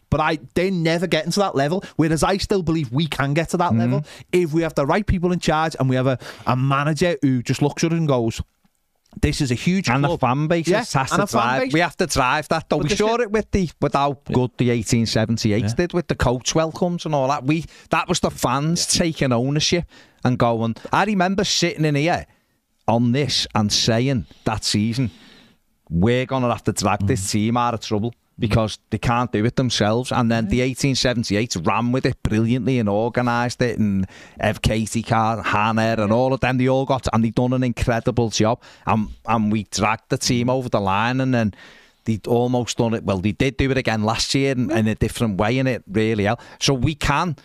But 0.08 0.20
I 0.20 0.38
they 0.54 0.70
never 0.70 1.06
get 1.06 1.24
into 1.24 1.38
that 1.40 1.54
level. 1.54 1.84
Whereas 1.96 2.24
I 2.24 2.36
still 2.38 2.62
believe 2.62 2.90
we 2.90 3.06
can 3.06 3.32
get 3.32 3.50
to 3.50 3.56
that 3.58 3.70
mm-hmm. 3.70 3.80
level 3.80 4.04
if 4.32 4.52
we 4.52 4.62
have 4.62 4.74
the 4.74 4.84
right 4.84 5.06
people 5.06 5.32
in 5.32 5.38
charge 5.38 5.76
and 5.78 5.88
we 5.88 5.96
have 5.96 6.08
a, 6.08 6.18
a 6.46 6.56
manager 6.56 7.16
who 7.22 7.42
just 7.42 7.62
looks 7.62 7.84
at 7.84 7.92
it 7.92 7.96
and 7.96 8.08
goes, 8.08 8.42
This 9.20 9.40
is 9.40 9.50
a 9.50 9.54
huge 9.54 9.88
And 9.88 10.04
the 10.04 10.08
club. 10.08 10.20
fan 10.20 10.46
base 10.46 10.68
Yeah, 10.68 10.78
has 10.84 11.10
to 11.10 11.22
a 11.22 11.26
drive. 11.26 11.72
We 11.72 11.80
have 11.80 11.96
to 11.96 12.06
drive 12.06 12.48
that 12.48 12.68
though. 12.68 12.78
But 12.78 12.90
we 12.90 12.96
saw 12.96 13.16
it 13.16 13.30
with 13.30 13.50
the 13.50 13.68
with 13.80 13.94
how 13.94 14.12
good 14.26 14.50
the 14.58 14.68
1878 14.70 15.76
did 15.76 15.92
with 15.92 16.08
the 16.08 16.14
coach 16.14 16.54
welcomes 16.54 17.04
and 17.06 17.14
all 17.14 17.28
that. 17.28 17.44
We 17.44 17.64
that 17.90 18.08
was 18.08 18.20
the 18.20 18.30
fans 18.30 18.86
taking 18.86 19.32
ownership 19.32 19.84
and 20.24 20.38
going. 20.38 20.76
I 20.92 21.04
remember 21.04 21.44
sitting 21.44 21.84
in 21.84 21.96
here 21.96 22.26
on 22.86 23.12
this 23.12 23.46
and 23.54 23.72
saying 23.72 24.26
that 24.44 24.64
season 24.64 25.10
we're 25.88 26.24
gonna 26.26 26.48
have 26.48 26.62
to 26.64 26.72
drag 26.72 27.00
Mm. 27.00 27.06
this 27.08 27.30
team 27.32 27.56
out 27.56 27.74
of 27.74 27.80
trouble. 27.80 28.14
Because 28.40 28.78
they 28.88 28.98
can't 28.98 29.30
do 29.30 29.44
it 29.44 29.56
themselves, 29.56 30.10
and 30.10 30.30
then 30.30 30.44
mm-hmm. 30.44 30.50
the 30.50 30.60
1878 30.60 31.56
ran 31.62 31.92
with 31.92 32.06
it 32.06 32.20
brilliantly 32.22 32.78
and 32.78 32.88
organised 32.88 33.60
it, 33.60 33.78
and 33.78 34.06
Ev 34.40 34.62
Katie, 34.62 35.02
Car, 35.02 35.42
Hanner, 35.42 35.96
and 36.02 36.10
all 36.10 36.32
of 36.32 36.40
them, 36.40 36.56
they 36.56 36.66
all 36.66 36.86
got 36.86 37.06
and 37.12 37.22
they 37.22 37.30
done 37.30 37.52
an 37.52 37.62
incredible 37.62 38.30
job, 38.30 38.62
and 38.86 39.08
and 39.26 39.52
we 39.52 39.64
dragged 39.64 40.08
the 40.08 40.18
team 40.18 40.46
mm-hmm. 40.46 40.56
over 40.56 40.68
the 40.70 40.80
line, 40.80 41.20
and 41.20 41.34
then 41.34 41.54
they 42.06 42.18
almost 42.26 42.78
done 42.78 42.94
it. 42.94 43.04
Well, 43.04 43.18
they 43.18 43.32
did 43.32 43.56
do 43.56 43.70
it 43.70 43.76
again 43.76 44.02
last 44.02 44.34
year 44.34 44.52
in, 44.52 44.70
in 44.70 44.88
a 44.88 44.94
different 44.94 45.38
way, 45.38 45.58
and 45.58 45.68
it 45.68 45.84
really 45.86 46.24
helped. 46.24 46.42
So 46.60 46.74
we 46.74 46.94
can 46.94 47.36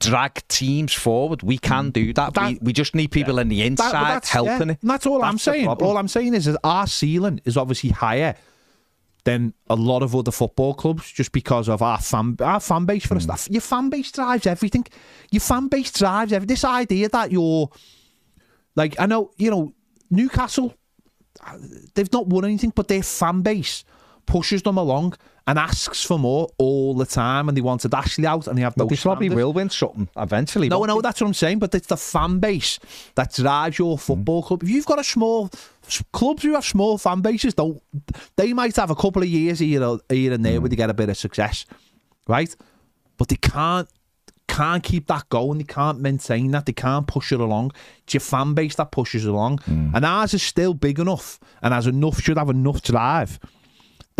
drag 0.00 0.46
teams 0.48 0.92
forward. 0.92 1.42
We 1.42 1.58
can 1.58 1.90
mm. 1.90 1.92
do 1.92 2.12
that. 2.14 2.36
we, 2.36 2.58
we 2.62 2.72
just 2.72 2.94
need 2.94 3.12
people 3.12 3.38
in 3.38 3.48
the 3.48 3.62
inside 3.62 3.92
but 3.92 4.00
that's- 4.00 4.28
helping 4.30 4.68
yeah, 4.68 4.74
it. 4.74 4.78
and 4.82 4.90
That's 4.90 5.06
all 5.06 5.22
I'm 5.22 5.38
saying. 5.38 5.66
problem. 5.66 5.88
All 5.88 5.96
I'm 5.96 6.08
saying 6.08 6.34
is 6.34 6.46
that 6.46 6.58
our 6.64 6.86
ceiling 6.86 7.40
is 7.44 7.56
obviously 7.56 7.90
higher 7.90 8.34
than 9.24 9.54
a 9.68 9.74
lot 9.74 10.02
of 10.02 10.14
other 10.14 10.30
football 10.30 10.74
clubs 10.74 11.10
just 11.10 11.32
because 11.32 11.68
of 11.68 11.82
our 11.82 11.98
fan 11.98 12.36
our 12.40 12.60
fan 12.60 12.84
base 12.86 13.06
for 13.06 13.14
hmm. 13.14 13.18
a 13.18 13.22
stuff. 13.22 13.48
Your 13.50 13.60
fan 13.60 13.90
base 13.90 14.12
drives 14.12 14.46
everything. 14.46 14.86
Your 15.30 15.40
fan 15.40 15.68
base 15.68 15.92
drives 15.92 16.32
every 16.32 16.46
this 16.46 16.64
idea 16.64 17.08
that 17.08 17.32
you're 17.32 17.70
like 18.76 18.98
I 18.98 19.06
know, 19.06 19.30
you 19.36 19.50
know, 19.50 19.72
Newcastle 20.10 20.74
they've 21.94 22.12
not 22.12 22.26
won 22.26 22.44
anything, 22.44 22.72
but 22.74 22.88
their 22.88 23.02
fan 23.02 23.42
base 23.42 23.84
pushes 24.30 24.62
them 24.62 24.78
along 24.78 25.14
and 25.48 25.58
asks 25.58 26.04
for 26.04 26.18
more 26.18 26.48
all 26.56 26.94
the 26.94 27.04
time 27.04 27.48
and 27.48 27.56
they 27.56 27.60
wanted 27.60 27.92
Ashley 27.92 28.24
out 28.24 28.46
and 28.46 28.56
they 28.56 28.62
have 28.62 28.76
no 28.76 28.86
they 28.86 28.96
probably 28.96 29.28
will 29.28 29.52
win 29.52 29.68
something 29.68 30.08
eventually. 30.16 30.68
No, 30.68 30.84
no, 30.84 31.00
that's 31.00 31.20
what 31.20 31.26
I'm 31.26 31.34
saying. 31.34 31.58
But 31.58 31.74
it's 31.74 31.88
the 31.88 31.96
fan 31.96 32.38
base 32.38 32.78
that 33.16 33.34
drives 33.34 33.78
your 33.78 33.96
mm. 33.96 34.00
football 34.00 34.44
club. 34.44 34.62
If 34.62 34.68
you've 34.68 34.86
got 34.86 35.00
a 35.00 35.04
small 35.04 35.50
clubs 36.12 36.44
who 36.44 36.54
have 36.54 36.64
small 36.64 36.96
fan 36.96 37.20
bases, 37.20 37.54
don't 37.54 37.82
they 38.36 38.52
might 38.52 38.76
have 38.76 38.90
a 38.90 38.94
couple 38.94 39.22
of 39.22 39.28
years 39.28 39.58
here, 39.58 39.82
or- 39.82 40.00
here 40.08 40.32
and 40.32 40.44
there 40.44 40.60
where 40.60 40.68
mm. 40.68 40.70
they 40.70 40.76
get 40.76 40.90
a 40.90 40.94
bit 40.94 41.08
of 41.08 41.16
success, 41.16 41.66
right? 42.28 42.54
But 43.18 43.28
they 43.28 43.36
can't 43.36 43.88
can't 44.46 44.84
keep 44.84 45.08
that 45.08 45.28
going. 45.28 45.58
They 45.58 45.64
can't 45.64 45.98
maintain 45.98 46.52
that. 46.52 46.66
They 46.66 46.72
can't 46.72 47.06
push 47.08 47.32
it 47.32 47.40
along. 47.40 47.72
It's 48.04 48.14
your 48.14 48.20
fan 48.20 48.54
base 48.54 48.76
that 48.76 48.92
pushes 48.92 49.24
along, 49.24 49.58
mm. 49.58 49.92
and 49.92 50.04
ours 50.04 50.34
is 50.34 50.42
still 50.44 50.74
big 50.74 51.00
enough 51.00 51.40
and 51.62 51.74
has 51.74 51.88
enough 51.88 52.20
should 52.20 52.38
have 52.38 52.50
enough 52.50 52.82
drive 52.82 53.40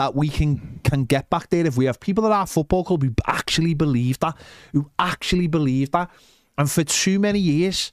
that 0.01 0.15
we 0.15 0.31
can 0.31 0.81
can 0.83 1.05
get 1.05 1.29
back 1.29 1.51
there 1.51 1.67
if 1.67 1.77
we 1.77 1.85
have 1.85 2.01
people 2.01 2.25
at 2.25 2.33
our 2.33 2.47
football 2.47 2.83
club 2.83 3.03
who 3.03 3.13
actually 3.27 3.75
believe 3.75 4.19
that, 4.21 4.35
who 4.73 4.91
actually 4.99 5.47
believe 5.47 5.91
that. 5.91 6.11
And 6.57 6.71
for 6.71 6.85
too 6.85 7.19
many 7.19 7.39
years, 7.39 7.93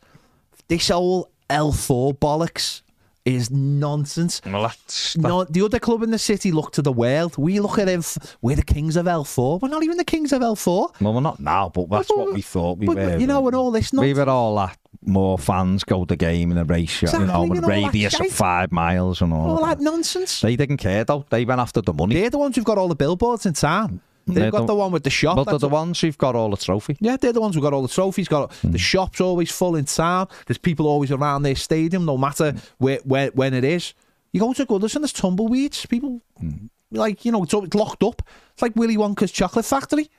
this 0.70 0.88
whole 0.88 1.30
L4 1.50 2.18
bollocks 2.18 2.82
is 3.28 3.52
nonsense. 3.52 4.42
Well, 4.46 4.62
that's 4.64 5.18
No, 5.18 5.44
the 5.44 5.62
other 5.64 5.80
club 5.80 6.02
in 6.04 6.12
the 6.12 6.20
city 6.20 6.52
look 6.52 6.72
to 6.74 6.82
the 6.82 6.92
world. 6.92 7.38
We 7.38 7.60
look 7.60 7.78
at 7.78 7.88
him. 7.90 8.00
f- 8.00 8.38
We're 8.42 8.56
the 8.56 8.64
kings 8.64 8.96
of 8.96 9.06
L4. 9.06 9.62
We're 9.62 9.68
not 9.70 9.84
even 9.84 9.98
the 9.98 10.04
kings 10.06 10.32
of 10.32 10.42
L4. 10.42 11.02
Well, 11.02 11.14
we're 11.14 11.22
not 11.22 11.40
now, 11.40 11.70
but 11.70 11.90
that's 11.90 12.10
what 12.10 12.34
we 12.34 12.42
thought 12.42 12.78
we 12.78 12.86
But, 12.88 12.96
were. 12.98 13.18
you 13.18 13.28
know, 13.28 13.46
and 13.48 13.56
all 13.56 13.72
this 13.72 13.92
nonsense. 13.94 14.18
we 14.18 14.24
were 14.24 14.30
all 14.30 14.60
at 14.60 14.78
more 15.06 15.38
fans 15.38 15.84
go 15.84 16.02
to 16.06 16.08
the 16.08 16.16
game 16.16 16.52
in 16.52 16.58
a 16.58 16.64
ratio, 16.66 17.08
Exactly, 17.08 17.28
you 17.28 17.32
know, 17.34 17.44
you 17.46 17.50
with 17.52 17.62
know, 17.62 17.68
all 17.68 17.82
that 17.82 17.88
radius 17.88 18.20
of 18.20 18.28
five 18.32 18.72
miles 18.72 19.22
and 19.22 19.32
all. 19.34 19.52
all 19.58 19.66
that. 19.66 19.78
that 19.80 19.84
nonsense. 19.84 20.42
They 20.42 20.56
didn't 20.56 20.78
care 20.78 21.04
though. 21.04 21.26
They 21.30 21.46
went 21.46 21.62
after 21.62 21.82
the 21.82 21.94
money. 21.94 22.16
They're 22.16 22.30
the 22.30 22.38
ones 22.40 22.56
who've 22.56 22.66
got 22.66 22.78
all 22.78 22.88
the 22.88 22.96
billboards 22.96 23.46
in 23.46 23.54
town. 23.54 24.02
They've 24.28 24.36
They 24.44 24.52
got 24.52 24.68
the 24.68 24.76
one 24.76 24.92
with 24.92 25.04
the 25.04 25.10
shop. 25.10 25.38
But 25.38 25.46
they're 25.46 25.58
the 25.60 25.70
ones 25.70 26.00
who've 26.02 26.18
got 26.18 26.36
all 26.36 26.50
the 26.50 26.58
trophy. 26.58 26.98
Yeah, 27.00 27.18
they're 27.18 27.34
the 27.34 27.42
ones 27.42 27.56
who've 27.56 27.64
got 27.64 27.74
all 27.74 27.82
the 27.82 27.88
trophies. 27.88 28.28
Got 28.28 28.54
Hmm. 28.56 28.72
the 28.72 28.78
shops 28.78 29.22
always 29.22 29.52
full 29.52 29.76
in 29.76 29.86
town. 29.86 30.28
There's 30.46 30.58
people 30.58 30.86
always 30.88 31.12
around 31.12 31.44
their 31.44 31.56
stadium, 31.56 32.06
no 32.06 32.18
matter 32.18 32.54
where, 32.78 33.00
where 33.06 33.30
when 33.30 33.54
it 33.54 33.64
is. 33.64 33.94
You 34.34 34.42
go 34.42 34.54
to 34.54 34.66
Goodison, 34.66 35.00
there's 35.00 35.14
tumbleweeds. 35.14 35.86
People 35.86 36.22
Hmm. 36.40 36.68
like 36.92 37.24
you 37.26 37.32
know 37.32 37.44
it's, 37.44 37.54
it's 37.54 37.74
locked 37.76 38.04
up. 38.04 38.22
It's 38.54 38.62
like 38.62 38.76
Willy 38.76 38.98
Wonka's 38.98 39.32
chocolate 39.32 39.66
factory. 39.66 40.10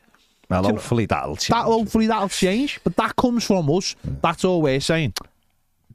Well, 0.51 0.63
Do 0.63 0.69
you 0.69 0.73
know- 0.73 0.79
hopefully 0.79 1.05
that'll 1.07 1.37
change. 1.37 1.49
That 1.49 1.65
hopefully 1.67 2.07
that'll 2.07 2.29
change, 2.31 2.81
but 2.83 2.97
that 2.97 3.15
comes 3.17 3.45
from 3.45 3.71
us. 3.71 3.95
That's 4.23 4.45
all 4.45 4.63
we're 4.63 4.81
saying. 4.81 5.13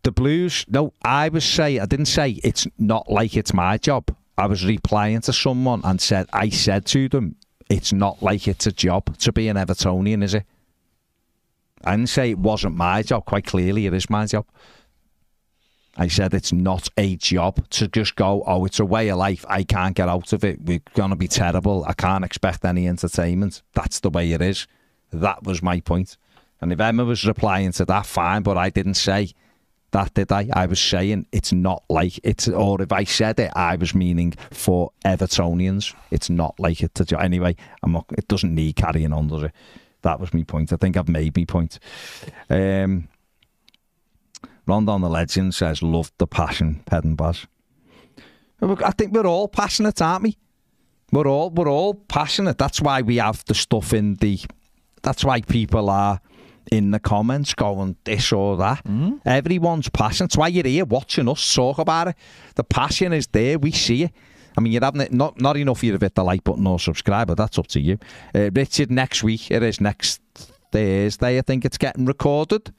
the 0.04 0.12
Blues. 0.12 0.66
No, 0.70 0.92
I 1.04 1.30
was 1.30 1.46
saying. 1.46 1.80
I 1.80 1.86
didn't 1.86 2.08
say 2.08 2.32
it's 2.44 2.68
not 2.78 3.10
like 3.10 3.38
it's 3.38 3.54
my 3.54 3.78
job. 3.78 4.14
I 4.38 4.48
was 4.48 4.66
replying 4.66 5.22
to 5.22 5.32
someone 5.32 5.80
and 5.86 6.02
said 6.02 6.28
I 6.34 6.50
said 6.50 6.86
to 6.88 7.08
them, 7.08 7.36
it's 7.74 7.92
not 7.92 8.22
like 8.22 8.48
it's 8.48 8.68
a 8.68 8.72
job 8.72 9.18
to 9.18 9.32
be 9.32 9.48
an 9.48 9.58
Evertonian, 9.58 10.24
is 10.24 10.36
it? 10.36 10.46
I 11.84 11.96
didn't 11.96 12.10
say 12.10 12.30
it 12.30 12.38
wasn't 12.38 12.76
my 12.76 13.02
job. 13.02 13.26
Quite 13.26 13.46
clearly, 13.46 13.88
it 13.88 13.94
is 13.94 14.10
my 14.10 14.26
job. 14.28 14.46
I 15.98 16.08
said 16.08 16.34
it's 16.34 16.54
not 16.54 16.90
a 16.98 17.16
job 17.16 17.68
to 17.72 17.88
just 17.88 18.16
go, 18.16 18.44
oh, 18.48 18.66
it's 18.66 18.80
a 18.80 18.86
way 18.86 19.10
of 19.10 19.18
life. 19.18 19.44
I 19.50 19.64
can't 19.64 19.96
get 19.96 20.08
out 20.08 20.34
of 20.34 20.44
it. 20.44 20.62
We're 20.62 20.82
going 20.94 21.10
to 21.10 21.16
be 21.16 21.28
terrible. 21.28 21.84
I 21.86 21.94
can't 21.94 22.24
expect 22.24 22.64
any 22.64 22.88
entertainment. 22.88 23.62
That's 23.74 24.00
the 24.00 24.10
way 24.10 24.32
it 24.32 24.42
is. 24.42 24.68
That 25.12 25.44
was 25.44 25.62
my 25.62 25.80
point. 25.82 26.18
And 26.62 26.72
if 26.72 26.80
Emma 26.80 27.06
was 27.06 27.26
replying 27.26 27.72
to 27.74 27.86
that, 27.86 28.06
fine, 28.06 28.44
but 28.44 28.58
I 28.58 28.70
didn't 28.70 28.96
say 28.96 29.34
that, 29.94 30.14
did 30.14 30.32
I? 30.32 30.50
I 30.54 30.66
was 30.66 30.80
saying 30.80 31.28
it's 31.32 31.54
not 31.54 31.84
like 31.90 32.20
it's, 32.24 32.48
or 32.48 32.82
if 32.82 32.92
I 32.92 33.06
said 33.06 33.40
it, 33.40 33.52
I 33.56 33.78
was 33.78 33.96
meaning 33.96 34.34
for 34.52 34.92
Evertonians. 35.06 35.96
It's 36.12 36.30
not 36.30 36.60
like 36.60 36.82
it 36.82 36.94
to. 36.96 37.20
Anyway, 37.20 37.56
I'm 37.82 37.94
not. 37.94 38.06
It 38.18 38.28
doesn't 38.28 38.54
need 38.54 38.76
carrying 38.76 39.14
on, 39.14 39.28
does 39.28 39.44
it? 39.44 39.52
That 40.02 40.20
was 40.20 40.34
my 40.34 40.44
point. 40.44 40.74
I 40.74 40.76
think 40.76 40.98
I've 40.98 41.08
made 41.08 41.36
my 41.38 41.46
point. 41.46 41.80
Um, 42.50 43.08
Rondon 44.68 45.02
the 45.02 45.10
legend 45.10 45.56
says, 45.56 45.82
"Loved 45.82 46.14
the 46.18 46.28
passion, 46.28 46.82
Ped 46.86 47.06
and 47.06 47.18
Baz." 47.18 47.48
I 48.62 48.92
think 48.92 49.14
we're 49.14 49.28
all 49.28 49.48
passionate, 49.48 50.02
aren't 50.02 50.24
we? 50.24 50.38
We're 51.12 51.28
all 51.28 51.50
we're 51.50 51.70
all 51.70 51.94
passionate. 51.94 52.58
That's 52.58 52.82
why 52.82 53.02
we 53.02 53.18
have 53.18 53.44
the 53.46 53.54
stuff 53.54 53.94
in 53.94 54.16
the. 54.16 54.40
That's 55.02 55.24
why 55.24 55.42
people 55.42 55.90
are 55.90 56.22
in 56.72 56.92
the 56.92 57.00
comments 57.00 57.54
going 57.54 57.96
this 58.04 58.32
or 58.32 58.58
that. 58.58 58.84
Mm. 58.86 59.22
Everyone's 59.26 59.90
passionate. 59.90 60.30
That's 60.30 60.38
why 60.38 60.48
you're 60.48 60.66
here 60.66 60.86
watching 60.86 61.30
us 61.30 61.54
talk 61.54 61.78
about 61.78 62.10
it. 62.10 62.16
The 62.56 62.64
passion 62.64 63.14
is 63.14 63.28
there. 63.28 63.60
We 63.60 63.72
see 63.72 64.04
it. 64.04 64.12
I 64.58 64.62
mean, 64.62 64.72
you're 64.72 64.84
having 64.84 65.02
it, 65.02 65.12
not 65.12 65.42
not 65.42 65.58
enough 65.58 65.84
you 65.84 65.98
to 65.98 66.04
hit 66.04 66.16
the 66.16 66.24
like 66.24 66.44
button 66.44 66.68
or 66.68 66.80
subscribe, 66.80 67.28
but 67.28 67.38
that's 67.38 67.58
up 67.58 67.68
to 67.68 67.80
you. 67.80 67.98
Uh, 68.36 68.52
Richard, 68.54 68.92
next 68.92 69.24
week 69.24 69.50
it 69.50 69.64
is 69.64 69.82
next 69.82 70.22
Thursday. 70.72 71.38
I 71.38 71.42
think 71.42 71.66
it's 71.66 71.78
getting 71.78 72.06
recorded. 72.06 72.72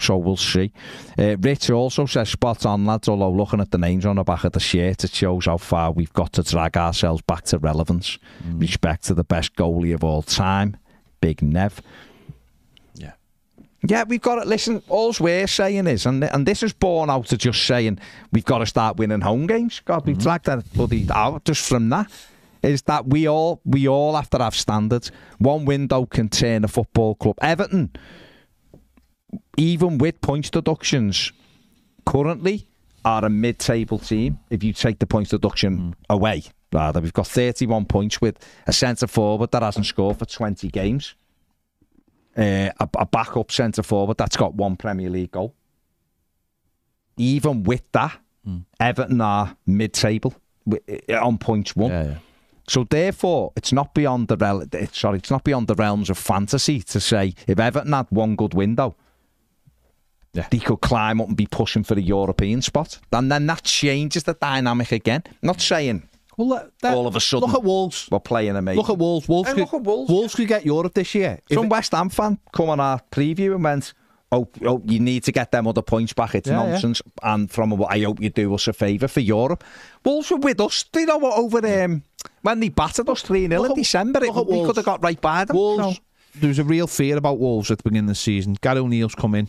So 0.00 0.16
we'll 0.16 0.36
see. 0.36 0.72
Uh, 1.16 1.36
Rich 1.38 1.70
also 1.70 2.06
says 2.06 2.28
spot 2.28 2.66
on, 2.66 2.84
lads. 2.84 3.08
Although 3.08 3.30
looking 3.30 3.60
at 3.60 3.70
the 3.70 3.78
names 3.78 4.04
on 4.04 4.16
the 4.16 4.24
back 4.24 4.42
of 4.42 4.52
the 4.52 4.60
shirt, 4.60 5.04
it 5.04 5.12
shows 5.12 5.46
how 5.46 5.56
far 5.56 5.92
we've 5.92 6.12
got 6.12 6.32
to 6.32 6.42
drag 6.42 6.76
ourselves 6.76 7.22
back 7.22 7.44
to 7.44 7.58
relevance. 7.58 8.18
Mm. 8.44 8.60
Respect 8.60 9.04
to 9.04 9.14
the 9.14 9.22
best 9.22 9.54
goalie 9.54 9.94
of 9.94 10.02
all 10.02 10.22
time, 10.22 10.76
Big 11.20 11.42
Nev. 11.42 11.80
Yeah. 13.86 14.04
We've 14.04 14.20
got 14.20 14.36
to 14.42 14.48
listen. 14.48 14.82
All 14.88 15.14
we're 15.20 15.46
saying 15.46 15.86
is, 15.86 16.06
and 16.06 16.24
and 16.24 16.46
this 16.46 16.62
is 16.62 16.72
born 16.72 17.10
out 17.10 17.32
of 17.32 17.38
just 17.38 17.64
saying 17.64 17.98
we've 18.32 18.44
got 18.44 18.58
to 18.58 18.66
start 18.66 18.96
winning 18.96 19.20
home 19.20 19.46
games. 19.46 19.80
God, 19.84 20.06
we've 20.06 20.16
mm-hmm. 20.16 20.22
dragged 20.22 20.46
that 20.46 20.72
bloody 20.72 21.06
out 21.12 21.44
just 21.44 21.68
from 21.68 21.88
that. 21.90 22.10
Is 22.62 22.82
that 22.82 23.06
we 23.06 23.28
all 23.28 23.60
we 23.64 23.86
all 23.88 24.14
have 24.14 24.30
to 24.30 24.38
have 24.38 24.54
standards. 24.54 25.12
One 25.38 25.66
window 25.66 26.06
can 26.06 26.28
turn 26.28 26.64
a 26.64 26.68
football 26.68 27.14
club. 27.14 27.36
Everton 27.42 27.90
even 29.56 29.98
with 29.98 30.20
points 30.20 30.50
deductions, 30.50 31.32
currently 32.06 32.66
are 33.04 33.24
a 33.24 33.30
mid-table 33.30 33.98
team. 33.98 34.38
If 34.50 34.62
you 34.62 34.72
take 34.72 34.98
the 34.98 35.06
points 35.06 35.30
deduction 35.30 35.78
mm. 35.78 35.94
away, 36.08 36.44
rather, 36.72 37.00
we've 37.00 37.12
got 37.12 37.26
31 37.26 37.86
points 37.86 38.20
with 38.20 38.38
a 38.66 38.72
centre 38.72 39.06
forward 39.06 39.50
that 39.52 39.62
hasn't 39.62 39.86
scored 39.86 40.18
for 40.18 40.24
20 40.24 40.68
games. 40.68 41.14
Uh, 42.36 42.70
a, 42.80 42.88
a 42.98 43.06
backup 43.06 43.52
centre 43.52 43.82
forward 43.82 44.16
that's 44.16 44.36
got 44.36 44.54
one 44.54 44.76
Premier 44.76 45.08
League 45.08 45.30
goal. 45.30 45.54
Even 47.16 47.62
with 47.62 47.82
that, 47.92 48.18
mm. 48.46 48.64
Everton 48.80 49.20
are 49.20 49.56
mid-table 49.66 50.34
on 51.08 51.38
points 51.38 51.76
one. 51.76 51.90
Yeah, 51.90 52.04
yeah. 52.04 52.14
So 52.66 52.84
therefore, 52.84 53.52
it's 53.56 53.72
not 53.72 53.94
beyond 53.94 54.28
the 54.28 54.36
rel- 54.36 54.64
sorry, 54.90 55.18
it's 55.18 55.30
not 55.30 55.44
beyond 55.44 55.68
the 55.68 55.74
realms 55.74 56.10
of 56.10 56.18
fantasy 56.18 56.80
to 56.80 56.98
say 56.98 57.34
if 57.46 57.60
Everton 57.60 57.92
had 57.92 58.06
one 58.10 58.34
good 58.36 58.54
window, 58.54 58.96
yeah. 60.34 60.48
They 60.50 60.58
could 60.58 60.80
climb 60.80 61.20
up 61.20 61.28
and 61.28 61.36
be 61.36 61.46
pushing 61.46 61.84
for 61.84 61.94
the 61.94 62.02
European 62.02 62.60
spot. 62.60 62.98
And 63.12 63.30
then 63.30 63.46
that 63.46 63.62
changes 63.62 64.24
the 64.24 64.34
dynamic 64.34 64.90
again. 64.90 65.22
not 65.42 65.60
saying 65.60 66.08
well, 66.36 66.70
that, 66.82 66.94
all 66.94 67.06
of 67.06 67.16
a 67.16 67.20
sudden 67.20 67.48
look 67.48 67.56
at 67.56 67.62
Wolves. 67.62 68.08
We're 68.10 68.20
playing 68.20 68.56
amazing. 68.56 68.80
Look 68.80 68.90
at 68.90 68.98
Wolves. 68.98 69.28
Wolves, 69.28 69.50
could, 69.50 69.58
look 69.58 69.74
at 69.74 69.82
Wolves. 69.82 70.10
Wolves 70.10 70.34
could 70.34 70.48
get 70.48 70.64
Europe 70.64 70.94
this 70.94 71.14
year. 71.14 71.40
Some 71.52 71.68
West 71.68 71.92
Ham 71.92 72.08
fan 72.08 72.38
come 72.52 72.68
on 72.70 72.80
our 72.80 73.00
preview 73.10 73.54
and 73.54 73.64
went, 73.64 73.94
oh, 74.32 74.48
oh, 74.64 74.82
you 74.86 75.00
need 75.00 75.24
to 75.24 75.32
get 75.32 75.52
them 75.52 75.66
other 75.66 75.82
points 75.82 76.12
back. 76.12 76.34
It's 76.34 76.48
yeah, 76.48 76.56
nonsense. 76.56 77.00
Yeah. 77.04 77.34
And 77.34 77.50
from 77.50 77.70
what 77.70 77.92
I 77.92 78.00
hope 78.00 78.20
you 78.20 78.30
do 78.30 78.54
us 78.54 78.68
a 78.68 78.72
favour 78.72 79.08
for 79.08 79.20
Europe. 79.20 79.64
Wolves 80.04 80.30
were 80.30 80.38
with 80.38 80.60
us, 80.60 80.84
Do 80.84 81.00
you 81.00 81.06
know, 81.06 81.18
what? 81.18 81.38
over 81.38 81.84
um, 81.84 82.02
when 82.42 82.60
they 82.60 82.68
battered 82.68 83.08
us 83.08 83.22
3 83.22 83.48
0 83.48 83.64
in 83.64 83.74
December. 83.74 84.24
It, 84.24 84.34
we 84.34 84.64
could 84.64 84.76
have 84.76 84.84
got 84.84 85.02
right 85.02 85.20
by 85.20 85.44
them. 85.44 85.56
Wolves, 85.56 85.96
so. 85.96 86.02
There 86.36 86.48
was 86.48 86.58
a 86.58 86.64
real 86.64 86.88
fear 86.88 87.16
about 87.16 87.38
Wolves 87.38 87.70
at 87.70 87.78
the 87.78 87.84
beginning 87.84 88.04
of 88.04 88.08
the 88.08 88.14
season. 88.16 88.56
Gary 88.60 88.80
O'Neill's 88.80 89.14
come 89.14 89.36
in. 89.36 89.48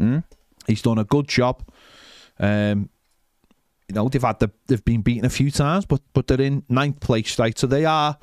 Mm. 0.00 0.24
He's 0.66 0.82
done 0.82 0.98
a 0.98 1.04
good 1.04 1.26
job. 1.26 1.64
Um, 2.38 2.88
you 3.90 3.94
know, 3.94 4.08
they've 4.08 4.22
had 4.22 4.38
the, 4.38 4.52
they've 4.68 4.84
been 4.84 5.02
beaten 5.02 5.24
a 5.24 5.30
few 5.30 5.50
times, 5.50 5.84
but 5.84 6.00
but 6.12 6.28
they're 6.28 6.40
in 6.40 6.62
ninth 6.68 7.00
place, 7.00 7.36
right? 7.40 7.58
So 7.58 7.66
they 7.66 7.84
are 7.84 8.16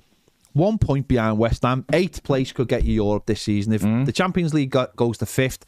one 0.53 0.77
point 0.77 1.09
behind 1.09 1.37
West 1.37 1.63
Ham. 1.63 1.83
Eighth 1.91 2.23
place 2.23 2.53
could 2.53 2.69
get 2.69 2.85
you 2.85 2.93
Europe 2.93 3.25
this 3.25 3.41
season. 3.41 3.73
If 3.73 3.81
mm. 3.81 4.05
the 4.05 4.13
Champions 4.13 4.53
League 4.53 4.69
got, 4.69 4.95
goes 4.95 5.17
to 5.17 5.25
fifth, 5.25 5.65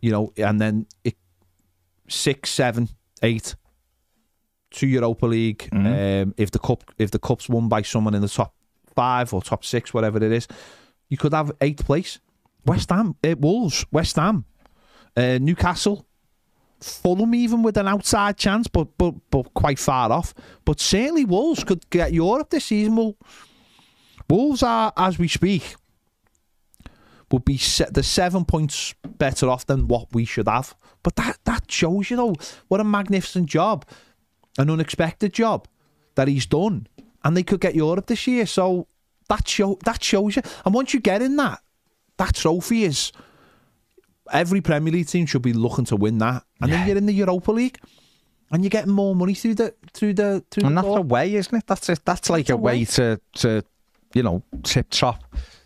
you 0.00 0.10
know, 0.10 0.32
and 0.36 0.60
then 0.60 0.86
it, 1.04 1.14
six, 2.08 2.50
seven, 2.50 2.88
eight 3.22 3.54
to 4.72 4.88
Europa 4.88 5.26
League. 5.26 5.68
Mm. 5.72 6.22
Um, 6.24 6.34
if 6.36 6.50
the 6.50 6.58
cup 6.58 6.82
if 6.98 7.12
the 7.12 7.20
cup's 7.20 7.48
won 7.48 7.68
by 7.68 7.82
someone 7.82 8.14
in 8.14 8.22
the 8.22 8.28
top 8.28 8.52
five 8.96 9.32
or 9.32 9.42
top 9.42 9.64
six, 9.64 9.94
whatever 9.94 10.18
it 10.18 10.32
is, 10.32 10.48
you 11.08 11.16
could 11.16 11.34
have 11.34 11.52
eighth 11.60 11.86
place. 11.86 12.18
West 12.64 12.90
Ham, 12.90 13.14
uh, 13.22 13.36
Wolves, 13.38 13.86
West 13.92 14.16
Ham, 14.16 14.44
uh, 15.16 15.38
Newcastle, 15.38 16.04
Fulham, 16.80 17.34
even 17.34 17.62
with 17.62 17.76
an 17.76 17.88
outside 17.88 18.36
chance, 18.36 18.66
but 18.68 18.96
but 18.98 19.14
but 19.30 19.54
quite 19.54 19.78
far 19.78 20.12
off. 20.12 20.34
But 20.64 20.80
certainly 20.80 21.24
Wolves 21.24 21.64
could 21.64 21.88
get 21.90 22.12
Europe 22.12 22.50
this 22.50 22.66
season. 22.66 22.96
Well, 22.96 23.16
Wolves 24.28 24.62
are, 24.62 24.92
as 24.96 25.18
we 25.18 25.28
speak, 25.28 25.76
would 27.30 27.44
be 27.44 27.58
set 27.58 27.94
the 27.94 28.02
seven 28.02 28.44
points 28.44 28.94
better 29.18 29.48
off 29.48 29.66
than 29.66 29.88
what 29.88 30.12
we 30.12 30.24
should 30.24 30.48
have. 30.48 30.74
But 31.02 31.16
that 31.16 31.38
that 31.44 31.70
shows 31.70 32.10
you 32.10 32.16
know 32.16 32.34
what 32.68 32.80
a 32.80 32.84
magnificent 32.84 33.48
job, 33.48 33.86
an 34.58 34.70
unexpected 34.70 35.32
job 35.32 35.66
that 36.14 36.28
he's 36.28 36.46
done, 36.46 36.88
and 37.24 37.36
they 37.36 37.42
could 37.42 37.60
get 37.60 37.74
Europe 37.74 38.06
this 38.06 38.26
year. 38.26 38.46
So 38.46 38.86
that 39.28 39.48
show 39.48 39.78
that 39.84 40.02
shows 40.02 40.36
you. 40.36 40.42
And 40.64 40.74
once 40.74 40.92
you 40.92 41.00
get 41.00 41.22
in 41.22 41.36
that, 41.36 41.60
that 42.18 42.34
trophy 42.34 42.84
is 42.84 43.12
every 44.32 44.60
Premier 44.60 44.92
League 44.92 45.08
team 45.08 45.26
should 45.26 45.42
be 45.42 45.52
looking 45.52 45.84
to 45.86 45.96
win 45.96 46.18
that, 46.18 46.44
and 46.60 46.70
yeah. 46.70 46.78
then 46.78 46.88
you're 46.88 46.96
in 46.96 47.06
the 47.06 47.12
Europa 47.12 47.52
League, 47.52 47.78
and 48.50 48.62
you're 48.62 48.70
getting 48.70 48.92
more 48.92 49.14
money 49.14 49.34
through 49.34 49.54
the 49.54 49.74
through 49.92 50.14
the 50.14 50.44
through. 50.50 50.66
And 50.66 50.76
the 50.76 50.82
that's 50.82 50.94
door. 50.94 50.98
a 50.98 51.02
way, 51.02 51.34
isn't 51.34 51.56
it? 51.56 51.66
That's 51.66 51.88
a, 51.88 51.96
that's 52.04 52.30
like 52.30 52.48
a, 52.48 52.56
way, 52.56 52.78
way 52.78 52.84
to 52.84 53.20
to 53.36 53.62
you 54.14 54.22
know 54.22 54.42
tip 54.62 54.90
top. 54.90 55.22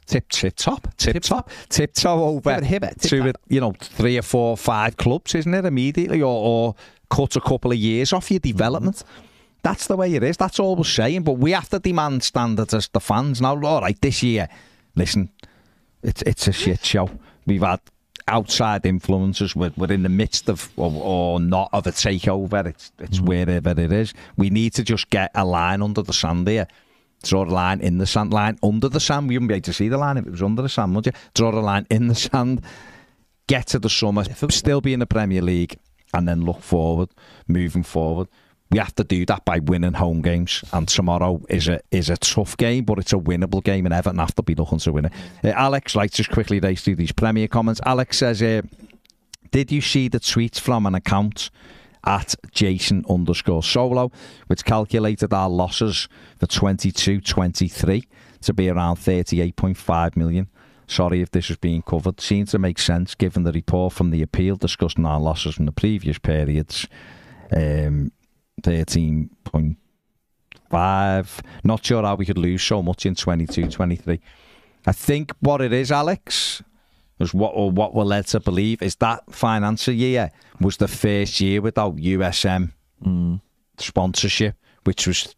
Tip, 0.06 0.28
tip 0.28 0.56
top, 0.56 0.88
tip, 0.96 1.12
tip 1.12 1.22
top, 1.22 1.50
tip 1.68 1.94
top 1.94 2.18
over 2.18 2.64
hip 2.64 2.82
it, 2.82 3.00
to 3.02 3.28
it, 3.28 3.36
you 3.48 3.60
know 3.60 3.72
three 3.78 4.18
or 4.18 4.22
four, 4.22 4.56
five 4.56 4.96
clubs, 4.96 5.36
isn't 5.36 5.54
it? 5.54 5.64
Immediately, 5.64 6.20
or, 6.20 6.26
or 6.26 6.74
cut 7.10 7.36
a 7.36 7.40
couple 7.40 7.70
of 7.70 7.76
years 7.76 8.12
off 8.12 8.28
your 8.28 8.40
development. 8.40 8.96
Mm-hmm. 8.96 9.26
That's 9.62 9.86
the 9.86 9.96
way 9.96 10.12
it 10.14 10.22
is. 10.22 10.36
That's 10.36 10.58
all 10.58 10.74
we're 10.74 10.84
saying. 10.84 11.22
But 11.22 11.34
we 11.34 11.52
have 11.52 11.68
to 11.68 11.78
demand 11.78 12.24
standards 12.24 12.74
as 12.74 12.88
the 12.88 12.98
fans 12.98 13.40
now. 13.40 13.60
All 13.62 13.82
right, 13.82 14.00
this 14.00 14.22
year, 14.22 14.48
listen, 14.96 15.30
it's 16.02 16.22
it's 16.22 16.48
a 16.48 16.52
shit 16.52 16.84
show. 16.84 17.08
We've 17.46 17.62
had 17.62 17.80
outside 18.30 18.86
influences. 18.86 19.54
We're, 19.54 19.72
we're 19.76 19.92
in 19.92 20.02
the 20.02 20.08
midst 20.08 20.48
of 20.48 20.70
or, 20.76 20.92
or 20.92 21.40
not 21.40 21.68
of 21.72 21.86
a 21.86 21.90
takeover. 21.90 22.66
It's 22.66 22.92
it's 22.98 23.18
mm. 23.18 23.26
wherever 23.26 23.70
it 23.70 23.92
is. 23.92 24.14
We 24.36 24.50
need 24.50 24.74
to 24.74 24.82
just 24.82 25.10
get 25.10 25.30
a 25.34 25.44
line 25.44 25.82
under 25.82 26.02
the 26.02 26.12
sand 26.12 26.48
here. 26.48 26.66
Draw 27.22 27.44
a 27.44 27.44
line 27.44 27.80
in 27.80 27.98
the 27.98 28.06
sand, 28.06 28.32
line 28.32 28.58
under 28.62 28.88
the 28.88 29.00
sand. 29.00 29.28
We 29.28 29.36
wouldn't 29.36 29.48
be 29.48 29.54
able 29.56 29.64
to 29.64 29.72
see 29.74 29.88
the 29.88 29.98
line 29.98 30.16
if 30.16 30.26
it 30.26 30.30
was 30.30 30.42
under 30.42 30.62
the 30.62 30.70
sand, 30.70 30.94
would 30.94 31.06
you? 31.06 31.12
Draw 31.34 31.50
a 31.50 31.60
line 31.60 31.86
in 31.90 32.08
the 32.08 32.14
sand. 32.14 32.62
Get 33.46 33.66
to 33.68 33.78
the 33.78 33.90
summer, 33.90 34.24
still 34.48 34.80
be 34.80 34.92
in 34.92 35.00
the 35.00 35.06
Premier 35.06 35.42
League, 35.42 35.76
and 36.14 36.26
then 36.28 36.42
look 36.42 36.60
forward, 36.60 37.10
moving 37.48 37.82
forward 37.82 38.28
we 38.70 38.78
have 38.78 38.94
to 38.94 39.04
do 39.04 39.26
that 39.26 39.44
by 39.44 39.58
winning 39.58 39.94
home 39.94 40.22
games. 40.22 40.64
And 40.72 40.86
tomorrow 40.88 41.42
is 41.48 41.68
a 41.68 41.80
is 41.90 42.08
a 42.08 42.16
tough 42.16 42.56
game, 42.56 42.84
but 42.84 42.98
it's 42.98 43.12
a 43.12 43.16
winnable 43.16 43.62
game, 43.62 43.84
and 43.86 43.94
Everton 43.94 44.18
have 44.18 44.34
to 44.36 44.42
be 44.42 44.54
looking 44.54 44.78
to 44.78 44.92
win 44.92 45.06
it. 45.06 45.12
Uh, 45.44 45.48
Alex, 45.48 45.96
like 45.96 46.12
just 46.12 46.30
quickly 46.30 46.60
race 46.60 46.82
through 46.82 46.96
these 46.96 47.12
Premier 47.12 47.48
comments. 47.48 47.80
Alex 47.84 48.18
says, 48.18 48.42
uh, 48.42 48.62
"Did 49.50 49.72
you 49.72 49.80
see 49.80 50.08
the 50.08 50.20
tweets 50.20 50.60
from 50.60 50.86
an 50.86 50.94
account?" 50.94 51.50
At 52.02 52.34
Jason 52.50 53.04
underscore 53.10 53.62
solo, 53.62 54.10
which 54.46 54.64
calculated 54.64 55.34
our 55.34 55.50
losses 55.50 56.08
for 56.38 56.46
22 56.46 57.20
23 57.20 58.08
to 58.40 58.54
be 58.54 58.70
around 58.70 58.96
38.5 58.96 60.16
million. 60.16 60.48
Sorry 60.86 61.20
if 61.20 61.30
this 61.30 61.50
is 61.50 61.58
being 61.58 61.82
covered. 61.82 62.18
Seems 62.18 62.52
to 62.52 62.58
make 62.58 62.78
sense 62.78 63.14
given 63.14 63.42
the 63.42 63.52
report 63.52 63.92
from 63.92 64.12
the 64.12 64.22
appeal 64.22 64.56
discussing 64.56 65.04
our 65.04 65.20
losses 65.20 65.56
from 65.56 65.66
the 65.66 65.72
previous 65.72 66.18
periods. 66.18 66.88
Um, 67.54 68.12
13.5. 68.62 71.40
Not 71.64 71.84
sure 71.84 72.02
how 72.02 72.14
we 72.14 72.26
could 72.26 72.38
lose 72.38 72.62
so 72.62 72.82
much 72.82 73.06
in 73.06 73.14
22 73.14 73.68
23. 73.68 74.20
I 74.86 74.92
think 74.92 75.32
what 75.40 75.60
it 75.60 75.72
is, 75.72 75.92
Alex, 75.92 76.62
is 77.18 77.34
what 77.34 77.52
or 77.54 77.70
what 77.70 77.94
we're 77.94 78.04
led 78.04 78.26
to 78.28 78.40
believe 78.40 78.82
is 78.82 78.96
that 78.96 79.22
financial 79.30 79.94
year 79.94 80.30
was 80.60 80.78
the 80.78 80.88
first 80.88 81.40
year 81.40 81.60
without 81.60 81.96
USM 81.96 82.72
mm. 83.04 83.40
sponsorship, 83.78 84.56
which 84.84 85.06
was 85.06 85.34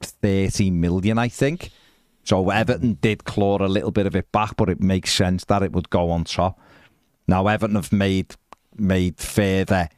30 0.00 0.70
million, 0.70 1.18
I 1.18 1.28
think. 1.28 1.70
So 2.24 2.50
Everton 2.50 2.94
did 3.00 3.24
claw 3.24 3.58
a 3.60 3.68
little 3.68 3.90
bit 3.90 4.06
of 4.06 4.16
it 4.16 4.30
back, 4.32 4.56
but 4.56 4.68
it 4.68 4.80
makes 4.80 5.12
sense 5.12 5.44
that 5.46 5.62
it 5.62 5.72
would 5.72 5.90
go 5.90 6.10
on 6.10 6.24
top. 6.24 6.58
Now 7.26 7.46
Everton 7.46 7.76
have 7.76 7.92
made 7.92 8.34
made 8.76 9.18
further 9.18 9.88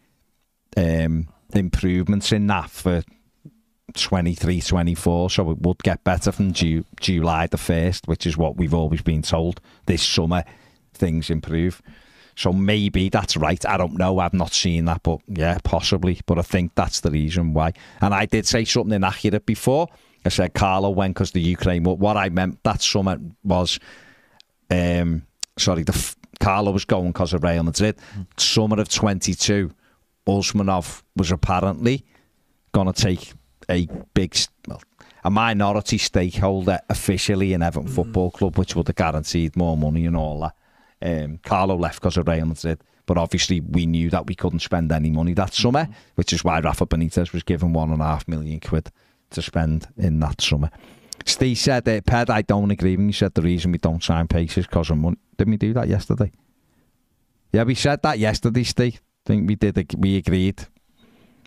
um, 0.77 1.29
improvements 1.57 2.33
in 2.33 2.47
that 2.49 2.71
for 2.71 3.03
23, 3.95 4.61
24, 4.61 5.31
so 5.31 5.51
it 5.51 5.59
would 5.61 5.79
get 5.83 6.03
better 6.05 6.33
from 6.33 6.53
Ju- 6.53 6.85
July 7.01 7.47
the 7.47 7.57
1st, 7.57 8.07
which 8.07 8.27
is 8.27 8.37
what 8.37 8.57
we've 8.57 8.75
always 8.75 9.03
been 9.03 9.23
told. 9.23 9.61
This 9.87 10.03
summer, 10.03 10.45
things 10.95 11.31
improve. 11.31 11.83
So 12.35 12.53
maybe 12.53 13.09
that's 13.09 13.37
right. 13.37 13.65
I 13.67 13.77
don't 13.77 13.99
know. 13.99 14.19
I've 14.19 14.33
not 14.33 14.53
seen 14.53 14.87
that, 14.87 15.03
but 15.03 15.21
yeah, 15.29 15.59
possibly. 15.63 16.21
But 16.27 16.39
I 16.39 16.43
think 16.43 16.75
that's 16.75 17.01
the 17.01 17.11
reason 17.11 17.53
why. 17.53 17.73
And 18.01 18.15
I 18.15 18.27
did 18.27 18.47
say 18.47 18.65
something 18.65 18.95
inaccurate 18.95 19.45
before. 19.45 19.89
I 20.25 20.29
said 20.31 20.55
Carlo 20.55 20.91
went 20.91 21.15
because 21.15 21.33
the 21.33 21.41
Ukraine. 21.41 21.85
What 21.85 22.17
I 22.17 22.29
meant 22.31 22.63
that 22.63 22.81
summer 22.81 23.19
was, 23.45 23.79
um, 24.71 25.27
sorry, 25.59 25.83
the 25.83 26.15
Carlo 26.41 26.73
was 26.73 26.85
going 26.85 27.09
because 27.09 27.35
of 27.35 27.43
Real 27.43 27.63
Madrid. 27.63 27.97
Summer 28.37 28.81
of 28.81 28.89
22, 28.89 29.71
Usmanov 30.27 31.03
was 31.17 31.31
apparently 31.31 32.05
going 32.73 32.93
to 32.93 33.03
take 33.03 33.33
a 33.69 33.87
big, 34.15 34.37
well, 34.67 34.83
a 35.25 35.31
minority 35.31 35.99
stakeholder 35.99 36.79
officially 36.89 37.53
in 37.53 37.63
Everton 37.63 37.89
Football 37.89 38.31
Club, 38.31 38.59
which 38.59 38.75
would 38.75 38.89
have 38.89 38.97
guaranteed 38.97 39.57
more 39.57 39.77
money 39.77 40.07
and 40.07 40.17
all 40.17 40.41
that. 40.41 40.55
Um, 41.05 41.39
Carlo 41.43 41.77
left 41.77 42.01
because 42.01 42.17
of 42.17 42.29
Real 42.29 42.47
Madrid, 42.47 42.81
but 43.07 43.19
obviously 43.19 43.61
we 43.61 43.87
knew 43.87 44.11
that 44.11 44.27
we 44.27 44.35
couldn't 44.35 44.61
spend 44.61 44.93
any 44.93 45.11
money 45.11 45.35
that 45.35 45.55
summer, 45.55 45.89
which 46.15 46.33
is 46.33 46.45
why 46.45 46.61
Rafa 46.61 46.87
Benitez 46.87 47.33
was 47.33 47.43
given 47.43 47.73
one 47.73 47.91
and 47.91 48.01
a 48.01 48.05
half 48.05 48.29
million 48.29 48.61
quid 48.61 48.91
to 49.31 49.43
spend 49.43 49.89
in 49.97 50.21
that 50.21 50.41
summer. 50.41 50.71
Steve 51.25 51.59
said, 51.59 51.89
uh, 51.89 52.01
Ped, 52.01 52.31
I 52.31 52.43
don't 52.43 52.71
agree. 52.71 52.95
And 52.95 53.09
he 53.09 53.13
said 53.13 53.35
the 53.35 53.43
reason 53.43 53.73
we 53.73 53.79
don't 53.79 54.03
sign 54.03 54.29
Pace 54.29 54.59
is 54.59 54.67
because 54.67 54.91
of 54.91 54.99
money. 54.99 55.17
Didn't 55.37 55.53
we 55.53 55.57
do 55.57 55.73
that 55.75 55.89
yesterday? 55.89 56.33
Yeah, 57.53 57.65
we 57.65 57.75
said 57.75 58.03
that 58.03 58.19
yesterday, 58.19 58.65
Steve. 58.65 59.01
I 59.25 59.29
think 59.29 59.49
we 59.49 59.55
did. 59.55 59.95
We 59.97 60.17
agreed. 60.17 60.67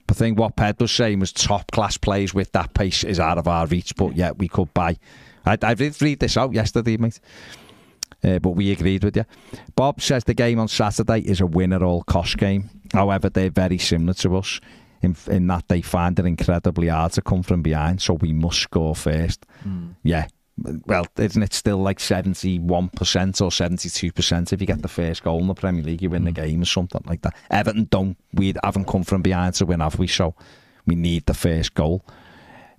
I 0.07 0.13
think 0.13 0.37
what 0.37 0.55
Ped 0.55 0.79
was 0.79 0.91
saying 0.91 1.19
was 1.19 1.33
top 1.33 1.71
class 1.71 1.97
players 1.97 2.33
with 2.33 2.51
that 2.51 2.73
pace 2.73 3.03
is 3.03 3.19
out 3.19 3.37
of 3.37 3.47
our 3.47 3.65
reach, 3.65 3.95
but 3.95 4.15
yet 4.15 4.37
we 4.37 4.47
could 4.47 4.73
buy. 4.73 4.97
I, 5.45 5.57
I 5.61 5.73
did 5.73 5.99
read 6.01 6.19
this 6.19 6.37
out 6.37 6.53
yesterday, 6.53 6.97
mate. 6.97 7.19
Uh, 8.23 8.39
but 8.39 8.51
we 8.51 8.71
agreed 8.71 9.03
with 9.03 9.15
you. 9.17 9.25
Bob 9.75 10.01
says 10.01 10.23
the 10.23 10.33
game 10.33 10.59
on 10.59 10.67
Saturday 10.67 11.19
is 11.19 11.41
a 11.41 11.45
win 11.45 11.73
at 11.73 11.83
all 11.83 12.03
cost 12.03 12.37
game. 12.37 12.69
However, 12.93 13.29
they're 13.29 13.49
very 13.49 13.77
similar 13.77 14.13
to 14.15 14.37
us 14.37 14.59
in, 15.01 15.15
in 15.27 15.47
that 15.47 15.67
they 15.67 15.81
find 15.81 16.17
it 16.17 16.25
incredibly 16.25 16.87
hard 16.87 17.11
to 17.13 17.21
come 17.21 17.43
from 17.43 17.61
behind, 17.61 18.01
so 18.01 18.13
we 18.13 18.31
must 18.33 18.59
score 18.59 18.95
first. 18.95 19.45
Yeah. 20.03 20.27
Well, 20.57 21.05
isn't 21.17 21.43
it 21.43 21.53
still 21.53 21.79
like 21.79 21.99
71% 21.99 22.41
or 23.41 23.49
72% 23.49 24.53
if 24.53 24.61
you 24.61 24.67
get 24.67 24.81
the 24.81 24.87
first 24.87 25.23
goal 25.23 25.41
in 25.41 25.47
the 25.47 25.53
Premier 25.53 25.83
League, 25.83 26.01
you 26.01 26.09
win 26.09 26.23
the 26.23 26.31
game 26.31 26.61
or 26.61 26.65
something 26.65 27.01
like 27.05 27.21
that? 27.23 27.35
Everton 27.51 27.85
don't, 27.85 28.17
we 28.33 28.53
haven't 28.63 28.87
come 28.87 29.03
from 29.03 29.21
behind 29.21 29.55
to 29.55 29.65
win, 29.65 29.81
have 29.81 29.99
we? 29.99 30.07
So 30.07 30.33
we 30.85 30.95
need 30.95 31.25
the 31.25 31.33
first 31.33 31.73
goal. 31.73 32.05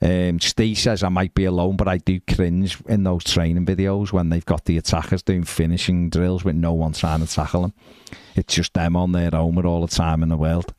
Um, 0.01 0.40
Steve 0.40 0.78
says 0.78 1.03
I 1.03 1.09
might 1.09 1.35
be 1.35 1.44
alone, 1.44 1.77
but 1.77 1.89
I 1.89 1.98
do 1.98 2.20
cringe 2.20 2.78
in 2.86 3.05
those 3.05 3.24
training 3.24 3.65
videos 3.66 4.12
when 4.12 4.28
they've 4.28 4.44
got 4.44 4.65
the 4.65 4.78
attackers 4.78 5.23
doing 5.23 5.44
finishing 5.44 6.11
drills 6.11 6.44
with 6.44 6.57
no 6.57 6.73
one 6.73 6.93
trying 6.93 7.20
to 7.20 7.27
tackle 7.27 7.62
them. 7.62 7.74
It's 8.35 8.55
just 8.55 8.74
them 8.74 8.97
on 8.97 9.12
their 9.12 9.35
own 9.35 9.55
with 9.55 9.65
all 9.65 9.86
the 9.86 9.94
time 9.94 10.23
in 10.23 10.28
the 10.28 10.36
world. 10.36 10.74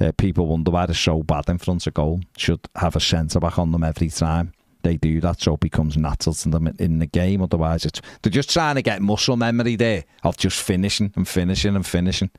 Uh, 0.00 0.12
people 0.16 0.46
wonder 0.46 0.70
why 0.70 0.86
they're 0.86 0.94
so 0.94 1.22
bad 1.22 1.48
in 1.48 1.58
front 1.58 1.86
of 1.86 1.94
goal. 1.94 2.20
Should 2.36 2.60
have 2.74 2.96
a 2.96 3.00
centre 3.00 3.38
back 3.38 3.58
on 3.58 3.70
them 3.70 3.84
every 3.84 4.10
time. 4.10 4.52
They 4.84 4.98
do 4.98 5.18
that, 5.22 5.40
so 5.40 5.54
it 5.54 5.60
becomes 5.60 5.96
natural 5.96 6.34
to 6.34 6.48
them 6.50 6.66
in 6.78 6.98
the 6.98 7.06
game. 7.06 7.40
Otherwise, 7.40 7.86
it's 7.86 8.02
they're 8.22 8.30
just 8.30 8.50
trying 8.50 8.74
to 8.74 8.82
get 8.82 9.00
muscle 9.00 9.36
memory 9.36 9.76
there 9.76 10.04
of 10.22 10.36
just 10.36 10.60
finishing 10.60 11.10
and 11.16 11.26
finishing 11.26 11.74
and 11.74 11.86
finishing. 11.86 12.30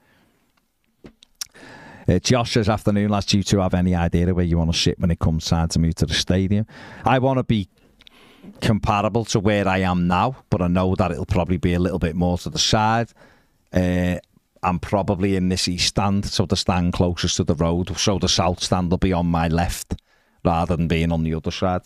Uh, 2.07 2.19
Josh 2.19 2.53
says, 2.53 2.69
afternoon, 2.69 3.09
lads, 3.09 3.25
do 3.25 3.37
you 3.37 3.43
two 3.43 3.59
have 3.59 3.73
any 3.73 3.95
idea 3.95 4.31
where 4.31 4.45
you 4.45 4.59
want 4.59 4.71
to 4.71 4.77
sit 4.77 4.99
when 4.99 5.09
it 5.09 5.17
comes 5.17 5.45
time 5.45 5.69
to 5.69 5.79
move 5.79 5.95
to 5.95 6.05
the 6.05 6.13
stadium? 6.13 6.67
I 7.03 7.17
want 7.17 7.39
to 7.39 7.43
be 7.43 7.67
comparable 8.61 9.25
to 9.25 9.39
where 9.39 9.67
I 9.67 9.79
am 9.79 10.07
now, 10.07 10.35
but 10.51 10.61
I 10.61 10.67
know 10.67 10.93
that 10.95 11.11
it'll 11.11 11.25
probably 11.25 11.57
be 11.57 11.73
a 11.73 11.79
little 11.79 11.97
bit 11.97 12.15
more 12.15 12.37
to 12.37 12.51
the 12.51 12.59
side. 12.59 13.09
Uh, 13.73 14.19
I'm 14.61 14.77
probably 14.77 15.35
in 15.35 15.49
this 15.49 15.67
east 15.67 15.87
stand, 15.87 16.25
so 16.25 16.45
the 16.45 16.55
stand 16.55 16.93
closest 16.93 17.37
to 17.37 17.43
the 17.43 17.55
road, 17.55 17.97
so 17.97 18.19
the 18.19 18.29
south 18.29 18.61
stand 18.61 18.91
will 18.91 18.99
be 18.99 19.13
on 19.13 19.25
my 19.25 19.47
left 19.47 19.95
rather 20.43 20.75
than 20.75 20.87
being 20.87 21.11
on 21.11 21.23
the 21.23 21.33
other 21.33 21.49
side. 21.49 21.81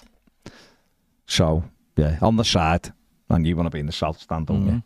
So, 1.29 1.63
yeah, 1.95 2.17
on 2.21 2.35
the 2.37 2.43
side, 2.43 2.91
and 3.29 3.45
you 3.45 3.55
want 3.55 3.67
to 3.67 3.71
be 3.71 3.79
in 3.79 3.85
the 3.85 3.91
south 3.91 4.19
stand, 4.19 4.47
don't 4.47 4.83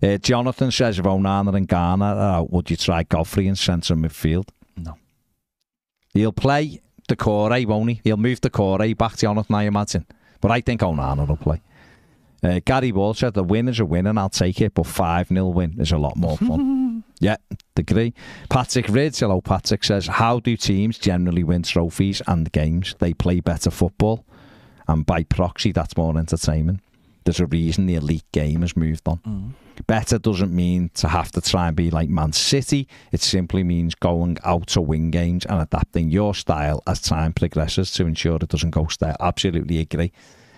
you? 0.00 0.08
Uh, 0.08 0.16
Jonathan 0.18 0.70
says, 0.70 0.98
if 0.98 1.04
Onana 1.04 1.54
and 1.56 1.66
Gana 1.66 2.04
are 2.04 2.38
out, 2.38 2.52
would 2.52 2.70
you 2.70 2.76
try 2.76 3.02
Godfrey 3.02 3.48
in 3.48 3.56
centre 3.56 3.96
midfield? 3.96 4.48
No. 4.76 4.96
He'll 6.14 6.32
play 6.32 6.80
the 7.08 7.16
Corey, 7.16 7.66
won't 7.66 7.90
he? 7.90 8.00
He'll 8.04 8.16
move 8.16 8.40
the 8.40 8.50
Corey 8.50 8.94
back 8.94 9.12
to 9.12 9.18
Jonathan, 9.18 9.54
I 9.56 9.64
imagine. 9.64 10.06
But 10.40 10.52
I 10.52 10.60
think 10.60 10.82
Onana 10.82 11.26
will 11.26 11.36
play. 11.36 11.60
Uh, 12.44 12.60
Gary 12.64 12.92
Wall 12.92 13.14
said, 13.14 13.34
the 13.34 13.44
win 13.44 13.68
is 13.68 13.80
a 13.80 13.84
win 13.84 14.06
and 14.06 14.18
I'll 14.18 14.28
take 14.28 14.60
it, 14.60 14.74
but 14.74 14.86
5 14.86 15.28
0 15.28 15.46
win 15.48 15.80
is 15.80 15.92
a 15.92 15.98
lot 15.98 16.16
more 16.16 16.36
fun. 16.36 17.04
yeah, 17.20 17.36
agree. 17.76 18.14
Patrick 18.50 18.88
Ridge, 18.88 19.18
hello, 19.18 19.40
Patrick 19.40 19.84
says, 19.84 20.06
how 20.06 20.40
do 20.40 20.56
teams 20.56 20.98
generally 20.98 21.44
win 21.44 21.62
trophies 21.62 22.22
and 22.26 22.50
games? 22.50 22.96
They 22.98 23.14
play 23.14 23.40
better 23.40 23.70
football, 23.70 24.24
and 24.92 25.06
by 25.06 25.22
proxy, 25.24 25.72
that's 25.72 25.96
more 25.96 26.16
entertainment. 26.16 26.80
There's 27.24 27.40
a 27.40 27.46
reason 27.46 27.86
the 27.86 27.94
elite 27.94 28.30
game 28.32 28.60
has 28.60 28.76
moved 28.76 29.08
on. 29.08 29.18
Mm. 29.18 29.52
Better 29.86 30.18
doesn't 30.18 30.54
mean 30.54 30.90
to 30.94 31.08
have 31.08 31.32
to 31.32 31.40
try 31.40 31.68
and 31.68 31.76
be 31.76 31.90
like 31.90 32.08
Man 32.08 32.32
City. 32.32 32.86
It 33.10 33.22
simply 33.22 33.64
means 33.64 33.94
going 33.94 34.36
out 34.44 34.66
to 34.68 34.80
win 34.80 35.10
games 35.10 35.46
and 35.46 35.60
adapting 35.60 36.10
your 36.10 36.34
style 36.34 36.82
as 36.86 37.00
time 37.00 37.32
progresses 37.32 37.90
to 37.92 38.06
ensure 38.06 38.36
it 38.36 38.48
doesn't 38.48 38.70
go 38.70 38.86
stale. 38.88 39.16
Absolutely 39.18 39.78
agree. 39.78 40.12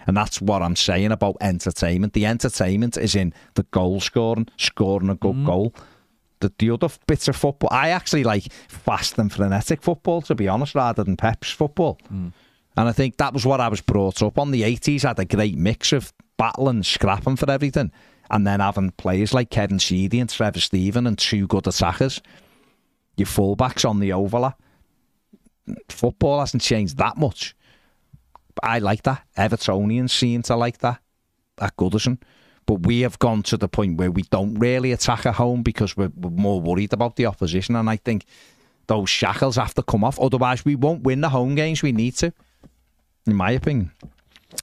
And 0.07 0.17
that's 0.17 0.41
what 0.41 0.63
I'm 0.63 0.77
saying 0.77 1.13
about 1.13 1.37
entertainment. 1.41 2.13
The 2.13 2.27
entertainment 2.27 2.97
is 2.97 3.15
in 3.15 3.33
the 3.55 3.63
goal 3.71 4.01
scoring, 4.01 4.49
scoring 4.57 5.11
a 5.11 5.15
good 5.15 5.37
mm. 5.37 5.47
goal. 5.47 5.75
The, 6.41 6.53
the 6.59 6.71
other 6.71 6.89
bits 7.07 7.29
of 7.29 7.37
football, 7.37 7.71
I 7.73 7.91
actually 7.91 8.25
like 8.25 8.53
fast 8.69 9.19
and 9.19 9.33
frenetic 9.33 9.81
football, 9.81 10.23
to 10.23 10.35
be 10.35 10.49
honest, 10.49 10.75
rather 10.75 11.05
than 11.05 11.17
Pep's 11.17 11.51
football. 11.51 11.99
Mm. 12.13 12.33
And 12.77 12.89
I 12.89 12.93
think 12.93 13.17
that 13.17 13.33
was 13.33 13.47
what 13.47 13.61
I 13.61 13.69
was 13.69 13.81
brought 13.81 14.23
up 14.23 14.39
on. 14.39 14.51
The 14.51 14.63
80s 14.63 15.05
I 15.05 15.09
had 15.09 15.19
a 15.19 15.25
great 15.25 15.57
mix 15.57 15.93
of 15.93 16.13
battling, 16.37 16.83
scrapping 16.83 17.37
for 17.37 17.51
everything, 17.51 17.93
and 18.31 18.47
then 18.47 18.61
having 18.61 18.91
players 18.93 19.33
like 19.33 19.51
Kevin 19.51 19.79
Sheedy 19.79 20.19
and 20.19 20.29
Trevor 20.29 20.61
Steven 20.61 21.07
and 21.07 21.19
two 21.19 21.47
good 21.47 21.67
attackers. 21.67 22.21
Your 23.17 23.27
fullbacks 23.27 23.89
on 23.89 24.01
the 24.01 24.13
overlap. 24.13 24.61
Football 25.89 26.41
hasn't 26.41 26.63
changed 26.63 26.99
that 26.99 27.17
much. 27.17 27.55
I 28.63 28.81
like 28.81 29.03
that. 29.05 29.23
Evertonians 29.37 30.11
seem 30.11 30.43
to 30.43 30.57
like 30.57 30.79
that 30.79 31.01
at 31.61 31.77
Goodison. 31.77 32.21
But 32.67 32.87
we 32.87 33.01
have 33.01 33.19
gone 33.19 33.43
to 33.45 33.57
the 33.57 33.69
point 33.69 33.99
where 33.99 34.11
we 34.11 34.23
don't 34.23 34.55
really 34.55 34.93
attack 34.93 35.27
at 35.27 35.35
home 35.35 35.63
because 35.63 35.97
we're 35.97 36.11
more 36.17 36.61
worried 36.61 36.93
about 36.93 37.17
the 37.17 37.27
opposition. 37.27 37.77
And 37.77 37.91
I 37.91 37.97
think 37.97 38.25
those 38.87 39.11
shackles 39.11 39.57
have 39.57 39.75
to 39.75 39.83
come 39.83 40.05
off. 40.05 40.19
Otherwise, 40.19 40.65
we 40.65 40.75
won't 40.75 41.03
win 41.03 41.21
the 41.21 41.29
home 41.29 41.55
games 41.55 41.83
we 41.83 41.93
need 41.93 42.17
to, 42.17 42.33
in 43.27 43.35
my 43.35 43.53
opinion. 43.53 43.93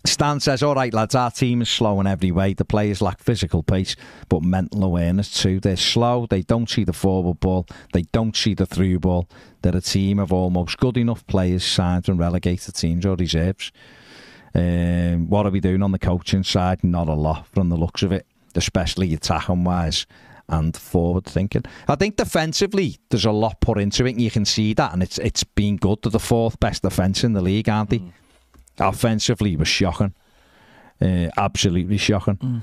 Stan 0.05 0.39
says, 0.39 0.63
all 0.63 0.75
right, 0.75 0.93
lads, 0.93 1.15
our 1.15 1.29
team 1.29 1.61
is 1.61 1.69
slow 1.69 1.99
in 1.99 2.07
every 2.07 2.31
way. 2.31 2.53
The 2.53 2.65
players 2.65 3.01
lack 3.01 3.19
physical 3.19 3.61
pace, 3.61 3.95
but 4.29 4.41
mental 4.41 4.83
awareness 4.83 5.41
too. 5.41 5.59
They're 5.59 5.75
slow. 5.75 6.25
They 6.27 6.41
don't 6.41 6.69
see 6.69 6.83
the 6.83 6.93
forward 6.93 7.39
ball. 7.39 7.67
They 7.93 8.03
don't 8.03 8.35
see 8.35 8.53
the 8.53 8.65
through 8.65 8.99
ball. 8.99 9.27
They're 9.61 9.75
a 9.75 9.81
team 9.81 10.17
of 10.17 10.31
almost 10.31 10.77
good 10.77 10.97
enough 10.97 11.27
players 11.27 11.63
signed 11.63 12.05
from 12.05 12.17
relegated 12.17 12.75
teams 12.75 13.05
or 13.05 13.15
reserves. 13.15 13.71
Um, 14.55 15.29
what 15.29 15.45
are 15.45 15.51
we 15.51 15.59
doing 15.59 15.83
on 15.83 15.91
the 15.91 15.99
coaching 15.99 16.43
side? 16.43 16.83
Not 16.83 17.07
a 17.07 17.13
lot 17.13 17.47
from 17.47 17.69
the 17.69 17.77
looks 17.77 18.01
of 18.01 18.11
it, 18.11 18.25
especially 18.55 19.13
attacking 19.13 19.63
wise 19.63 20.07
and 20.49 20.75
forward 20.75 21.25
thinking. 21.25 21.63
I 21.87 21.95
think 21.95 22.17
defensively, 22.17 22.97
there's 23.09 23.25
a 23.25 23.31
lot 23.31 23.61
put 23.61 23.77
into 23.77 24.05
it. 24.05 24.11
And 24.11 24.21
you 24.21 24.31
can 24.31 24.45
see 24.45 24.73
that, 24.73 24.93
and 24.93 25.03
it's 25.03 25.17
it's 25.19 25.43
been 25.43 25.77
good 25.77 26.01
to 26.03 26.09
the 26.09 26.19
fourth 26.19 26.59
best 26.59 26.81
defence 26.81 27.23
in 27.23 27.33
the 27.33 27.41
league, 27.41 27.69
aren't 27.69 27.91
they? 27.91 28.01
Offensively, 28.79 29.51
he 29.51 29.55
was 29.55 29.67
shocking. 29.67 30.13
Uh, 31.01 31.29
absolutely 31.35 31.97
shocking. 31.97 32.61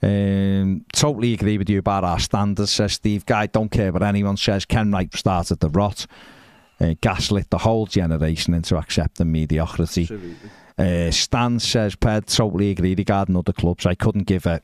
Um, 0.00 0.84
totally 0.92 1.34
agree 1.34 1.58
with 1.58 1.68
you 1.68 1.80
about 1.80 2.04
our 2.04 2.20
standards, 2.20 2.70
says 2.70 2.92
Steve 2.92 3.26
Guy. 3.26 3.46
Don't 3.46 3.70
care 3.70 3.92
what 3.92 4.02
anyone 4.02 4.36
says. 4.36 4.64
Kenwright 4.64 5.16
started 5.16 5.58
the 5.58 5.68
rot, 5.70 6.06
uh, 6.80 6.94
gaslit 7.00 7.50
the 7.50 7.58
whole 7.58 7.86
generation 7.86 8.54
into 8.54 8.76
accepting 8.76 9.32
mediocrity. 9.32 10.08
Uh, 10.78 11.10
Stan 11.10 11.58
says, 11.58 11.96
Ped, 11.96 12.28
totally 12.28 12.70
agree 12.70 12.94
regarding 12.94 13.36
other 13.36 13.52
clubs. 13.52 13.84
I 13.86 13.96
couldn't 13.96 14.24
give 14.24 14.46
a 14.46 14.62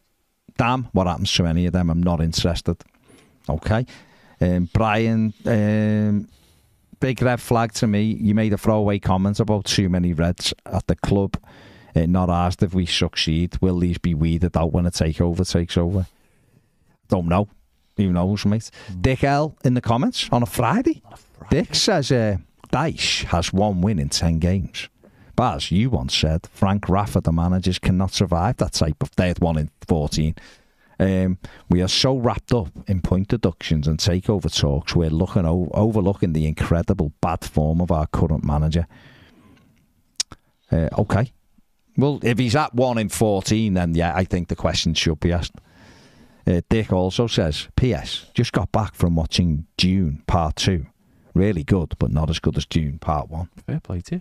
damn 0.56 0.84
what 0.92 1.08
happens 1.08 1.32
to 1.32 1.46
any 1.46 1.66
of 1.66 1.72
them. 1.72 1.90
I'm 1.90 2.02
not 2.02 2.20
interested. 2.20 2.76
Okay. 3.48 3.84
Um, 4.40 4.68
Brian, 4.72 5.34
um, 5.44 6.28
big 7.00 7.22
red 7.22 7.40
flag 7.40 7.72
to 7.74 7.86
me. 7.86 8.02
You 8.02 8.34
made 8.34 8.52
a 8.52 8.58
throwaway 8.58 8.98
comment 8.98 9.40
about 9.40 9.64
too 9.64 9.88
many 9.88 10.12
reds 10.12 10.52
at 10.64 10.86
the 10.86 10.96
club. 10.96 11.36
Uh, 11.94 12.06
not 12.06 12.28
asked 12.28 12.62
if 12.62 12.74
we 12.74 12.86
succeed. 12.86 13.56
Will 13.60 13.78
these 13.78 13.98
be 13.98 14.14
weeded 14.14 14.56
out 14.56 14.72
when 14.72 14.86
a 14.86 14.90
takeover 14.90 15.50
takes 15.50 15.76
over? 15.76 16.06
Don't 17.08 17.28
know. 17.28 17.48
Who 17.96 18.12
knows, 18.12 18.44
mate? 18.44 18.70
Dick 19.00 19.24
L 19.24 19.56
in 19.64 19.74
the 19.74 19.80
comments 19.80 20.28
on 20.30 20.42
a 20.42 20.46
Friday. 20.46 21.02
Dick 21.48 21.74
says 21.74 22.12
uh, 22.12 22.36
Dyche 22.70 23.24
has 23.24 23.52
one 23.52 23.80
win 23.80 23.98
in 23.98 24.10
10 24.10 24.38
games. 24.38 24.88
Baz, 25.34 25.70
you 25.70 25.90
once 25.90 26.14
said 26.14 26.46
Frank 26.52 26.88
Rafa, 26.88 27.20
the 27.20 27.32
managers, 27.32 27.78
cannot 27.78 28.12
survive 28.12 28.56
that 28.56 28.72
type 28.72 29.02
of. 29.02 29.10
Had 29.16 29.38
one 29.38 29.58
in 29.58 29.70
14. 29.86 30.34
Um, 30.98 31.38
we 31.68 31.82
are 31.82 31.88
so 31.88 32.16
wrapped 32.16 32.52
up 32.54 32.68
in 32.88 33.02
point 33.02 33.28
deductions 33.28 33.86
and 33.86 33.98
takeover 33.98 34.54
talks, 34.54 34.96
we're 34.96 35.10
looking 35.10 35.44
o- 35.44 35.70
overlooking 35.74 36.32
the 36.32 36.46
incredible 36.46 37.12
bad 37.20 37.44
form 37.44 37.80
of 37.80 37.90
our 37.90 38.06
current 38.06 38.44
manager. 38.44 38.86
Uh, 40.72 40.88
okay. 40.98 41.32
Well, 41.98 42.20
if 42.22 42.38
he's 42.38 42.56
at 42.56 42.74
one 42.74 42.98
in 42.98 43.08
14, 43.08 43.74
then 43.74 43.94
yeah, 43.94 44.14
I 44.14 44.24
think 44.24 44.48
the 44.48 44.56
question 44.56 44.94
should 44.94 45.20
be 45.20 45.32
asked. 45.32 45.54
Uh, 46.46 46.60
Dick 46.68 46.92
also 46.92 47.26
says, 47.26 47.68
P.S. 47.76 48.26
Just 48.34 48.52
got 48.52 48.70
back 48.70 48.94
from 48.94 49.16
watching 49.16 49.66
Dune 49.76 50.22
Part 50.26 50.56
2. 50.56 50.86
Really 51.36 51.64
good, 51.64 51.94
but 51.98 52.10
not 52.10 52.30
as 52.30 52.38
good 52.38 52.56
as 52.56 52.64
Dune 52.64 52.98
Part 52.98 53.28
1. 53.28 53.50
Fair 53.66 53.80
play 53.80 54.00
to 54.00 54.14
you. 54.14 54.20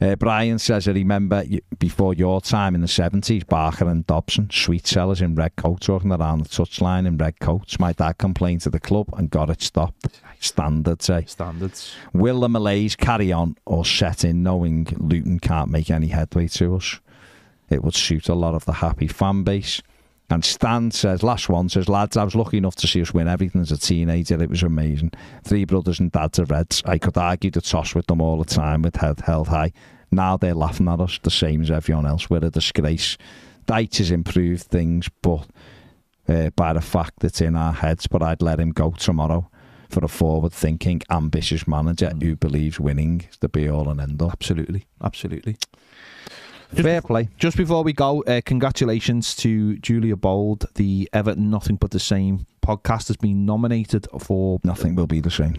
Uh, 0.00 0.16
Brian 0.16 0.58
says, 0.58 0.88
I 0.88 0.90
remember 0.90 1.44
before 1.78 2.12
your 2.12 2.40
time 2.40 2.74
in 2.74 2.80
the 2.80 2.88
70s, 2.88 3.46
Barker 3.46 3.88
and 3.88 4.04
Dobson, 4.04 4.50
sweet 4.50 4.84
sellers 4.84 5.22
in 5.22 5.36
red 5.36 5.54
coats, 5.54 5.88
walking 5.88 6.10
around 6.10 6.40
the 6.40 6.48
touchline 6.48 7.06
in 7.06 7.16
red 7.18 7.38
coats. 7.38 7.78
My 7.78 7.92
dad 7.92 8.18
complained 8.18 8.62
to 8.62 8.70
the 8.70 8.80
club 8.80 9.14
and 9.16 9.30
got 9.30 9.48
it 9.48 9.62
stopped. 9.62 10.20
Standards, 10.40 11.08
eh? 11.08 11.22
Standards. 11.26 11.94
Will 12.12 12.40
the 12.40 12.48
malaise 12.48 12.96
carry 12.96 13.30
on 13.30 13.56
or 13.64 13.84
set 13.84 14.24
in 14.24 14.42
knowing 14.42 14.88
Luton 14.98 15.38
can't 15.38 15.70
make 15.70 15.88
any 15.88 16.08
headway 16.08 16.48
to 16.48 16.74
us? 16.74 16.98
It 17.68 17.84
would 17.84 17.94
suit 17.94 18.28
a 18.28 18.34
lot 18.34 18.54
of 18.56 18.64
the 18.64 18.72
happy 18.72 19.06
fan 19.06 19.44
base. 19.44 19.82
And 20.32 20.44
Stan 20.44 20.92
says, 20.92 21.24
last 21.24 21.48
one 21.48 21.68
says, 21.68 21.88
lads, 21.88 22.16
I 22.16 22.22
was 22.22 22.36
lucky 22.36 22.58
enough 22.58 22.76
to 22.76 22.86
see 22.86 23.02
us 23.02 23.12
win 23.12 23.26
everything 23.26 23.60
as 23.60 23.72
a 23.72 23.76
teenager. 23.76 24.40
It 24.40 24.48
was 24.48 24.62
amazing. 24.62 25.10
Three 25.42 25.64
brothers 25.64 25.98
and 25.98 26.12
dads 26.12 26.38
are 26.38 26.44
Reds. 26.44 26.82
I 26.86 26.98
could 26.98 27.18
argue 27.18 27.50
the 27.50 27.60
toss 27.60 27.96
with 27.96 28.06
them 28.06 28.20
all 28.20 28.38
the 28.38 28.44
time 28.44 28.82
with 28.82 28.94
head 28.94 29.20
held 29.20 29.48
high. 29.48 29.72
Now 30.12 30.36
they're 30.36 30.54
laughing 30.54 30.88
at 30.88 31.00
us 31.00 31.18
the 31.20 31.30
same 31.30 31.62
as 31.62 31.70
everyone 31.70 32.06
else. 32.06 32.30
We're 32.30 32.44
a 32.44 32.50
disgrace. 32.50 33.18
Dyche 33.66 33.98
has 33.98 34.12
improved 34.12 34.62
things, 34.62 35.08
but 35.20 35.48
uh, 36.28 36.50
by 36.50 36.74
the 36.74 36.80
fact 36.80 37.14
that's 37.18 37.40
in 37.40 37.56
our 37.56 37.72
heads. 37.72 38.06
But 38.06 38.22
I'd 38.22 38.40
let 38.40 38.60
him 38.60 38.70
go 38.70 38.92
tomorrow 38.92 39.50
for 39.88 40.04
a 40.04 40.08
forward-thinking, 40.08 41.02
ambitious 41.10 41.66
manager 41.66 42.12
who 42.22 42.36
believes 42.36 42.78
winning 42.78 43.26
is 43.28 43.38
the 43.38 43.48
be-all 43.48 43.88
and 43.88 44.00
end-all. 44.00 44.30
Absolutely, 44.30 44.86
absolutely. 45.02 45.56
Fair 46.74 47.02
play. 47.02 47.28
Just 47.36 47.56
before 47.56 47.82
we 47.82 47.92
go, 47.92 48.22
uh, 48.22 48.40
congratulations 48.44 49.34
to 49.36 49.76
Julia 49.78 50.16
Bold. 50.16 50.66
The 50.76 51.08
Everton 51.12 51.50
Nothing 51.50 51.76
But 51.76 51.90
the 51.90 52.00
Same 52.00 52.46
podcast 52.62 53.08
has 53.08 53.16
been 53.16 53.44
nominated 53.44 54.06
for 54.20 54.60
Nothing 54.62 54.94
will 54.94 55.06
be 55.06 55.20
the 55.20 55.30
same. 55.30 55.56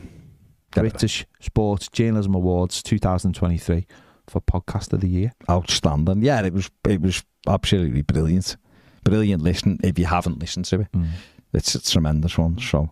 British 0.72 1.26
Sports 1.42 1.90
Journalism 1.90 2.34
Awards 2.34 2.82
2023 2.82 3.86
for 4.28 4.40
Podcast 4.42 4.94
of 4.94 5.02
the 5.02 5.10
Year. 5.10 5.34
Outstanding. 5.50 6.22
Yeah, 6.24 6.42
it 6.46 6.54
was 6.54 6.72
it 6.88 7.02
was 7.02 7.24
absolutely 7.46 8.04
brilliant. 8.04 8.56
Brilliant 9.04 9.44
listen 9.44 9.80
if 9.84 10.00
you 10.00 10.06
haven't 10.06 10.40
listened 10.40 10.66
to 10.66 10.82
it. 10.82 10.88
It's 11.54 11.76
a 11.76 11.82
tremendous 11.84 12.38
one. 12.38 12.58
So 12.60 12.90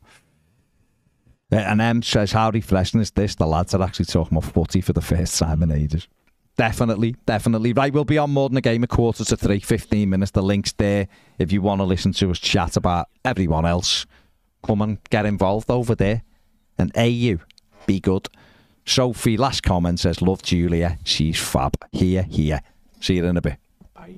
Uh, 1.51 1.55
and 1.55 1.79
M 1.81 2.01
says, 2.03 2.33
How 2.33 2.49
refreshing 2.51 2.99
is 2.99 3.11
this? 3.11 3.35
The 3.35 3.47
lads 3.47 3.73
are 3.73 3.81
actually 3.81 4.05
talking 4.05 4.37
about 4.37 4.51
footy 4.51 4.81
for 4.81 4.91
the 4.93 5.01
first 5.01 5.39
time 5.39 5.63
in 5.63 5.71
ages. 5.71 6.07
Definitely, 6.59 7.15
definitely. 7.25 7.71
Right, 7.71 7.93
we'll 7.93 8.03
be 8.03 8.17
on 8.17 8.31
more 8.31 8.49
than 8.49 8.57
a 8.57 8.61
game, 8.61 8.83
a 8.83 8.87
quarter 8.87 9.23
to 9.23 9.37
three, 9.37 9.61
15 9.61 10.09
minutes. 10.09 10.31
The 10.31 10.43
link's 10.43 10.73
there 10.73 11.07
if 11.37 11.53
you 11.53 11.61
want 11.61 11.79
to 11.79 11.85
listen 11.85 12.11
to 12.11 12.31
us 12.31 12.37
chat 12.37 12.75
about 12.75 13.07
everyone 13.23 13.65
else. 13.65 14.05
Come 14.61 14.81
and 14.81 14.97
get 15.09 15.25
involved 15.25 15.71
over 15.71 15.95
there. 15.95 16.23
And 16.77 16.91
AU, 16.97 17.37
be 17.85 18.01
good. 18.01 18.27
Sophie, 18.85 19.37
last 19.37 19.63
comment 19.63 20.01
says, 20.01 20.21
Love 20.21 20.41
Julia. 20.41 20.97
She's 21.05 21.39
fab. 21.39 21.77
Here, 21.93 22.23
here. 22.23 22.59
See 22.99 23.15
you 23.15 23.25
in 23.25 23.37
a 23.37 23.41
bit. 23.41 23.55
Bye. 23.93 24.15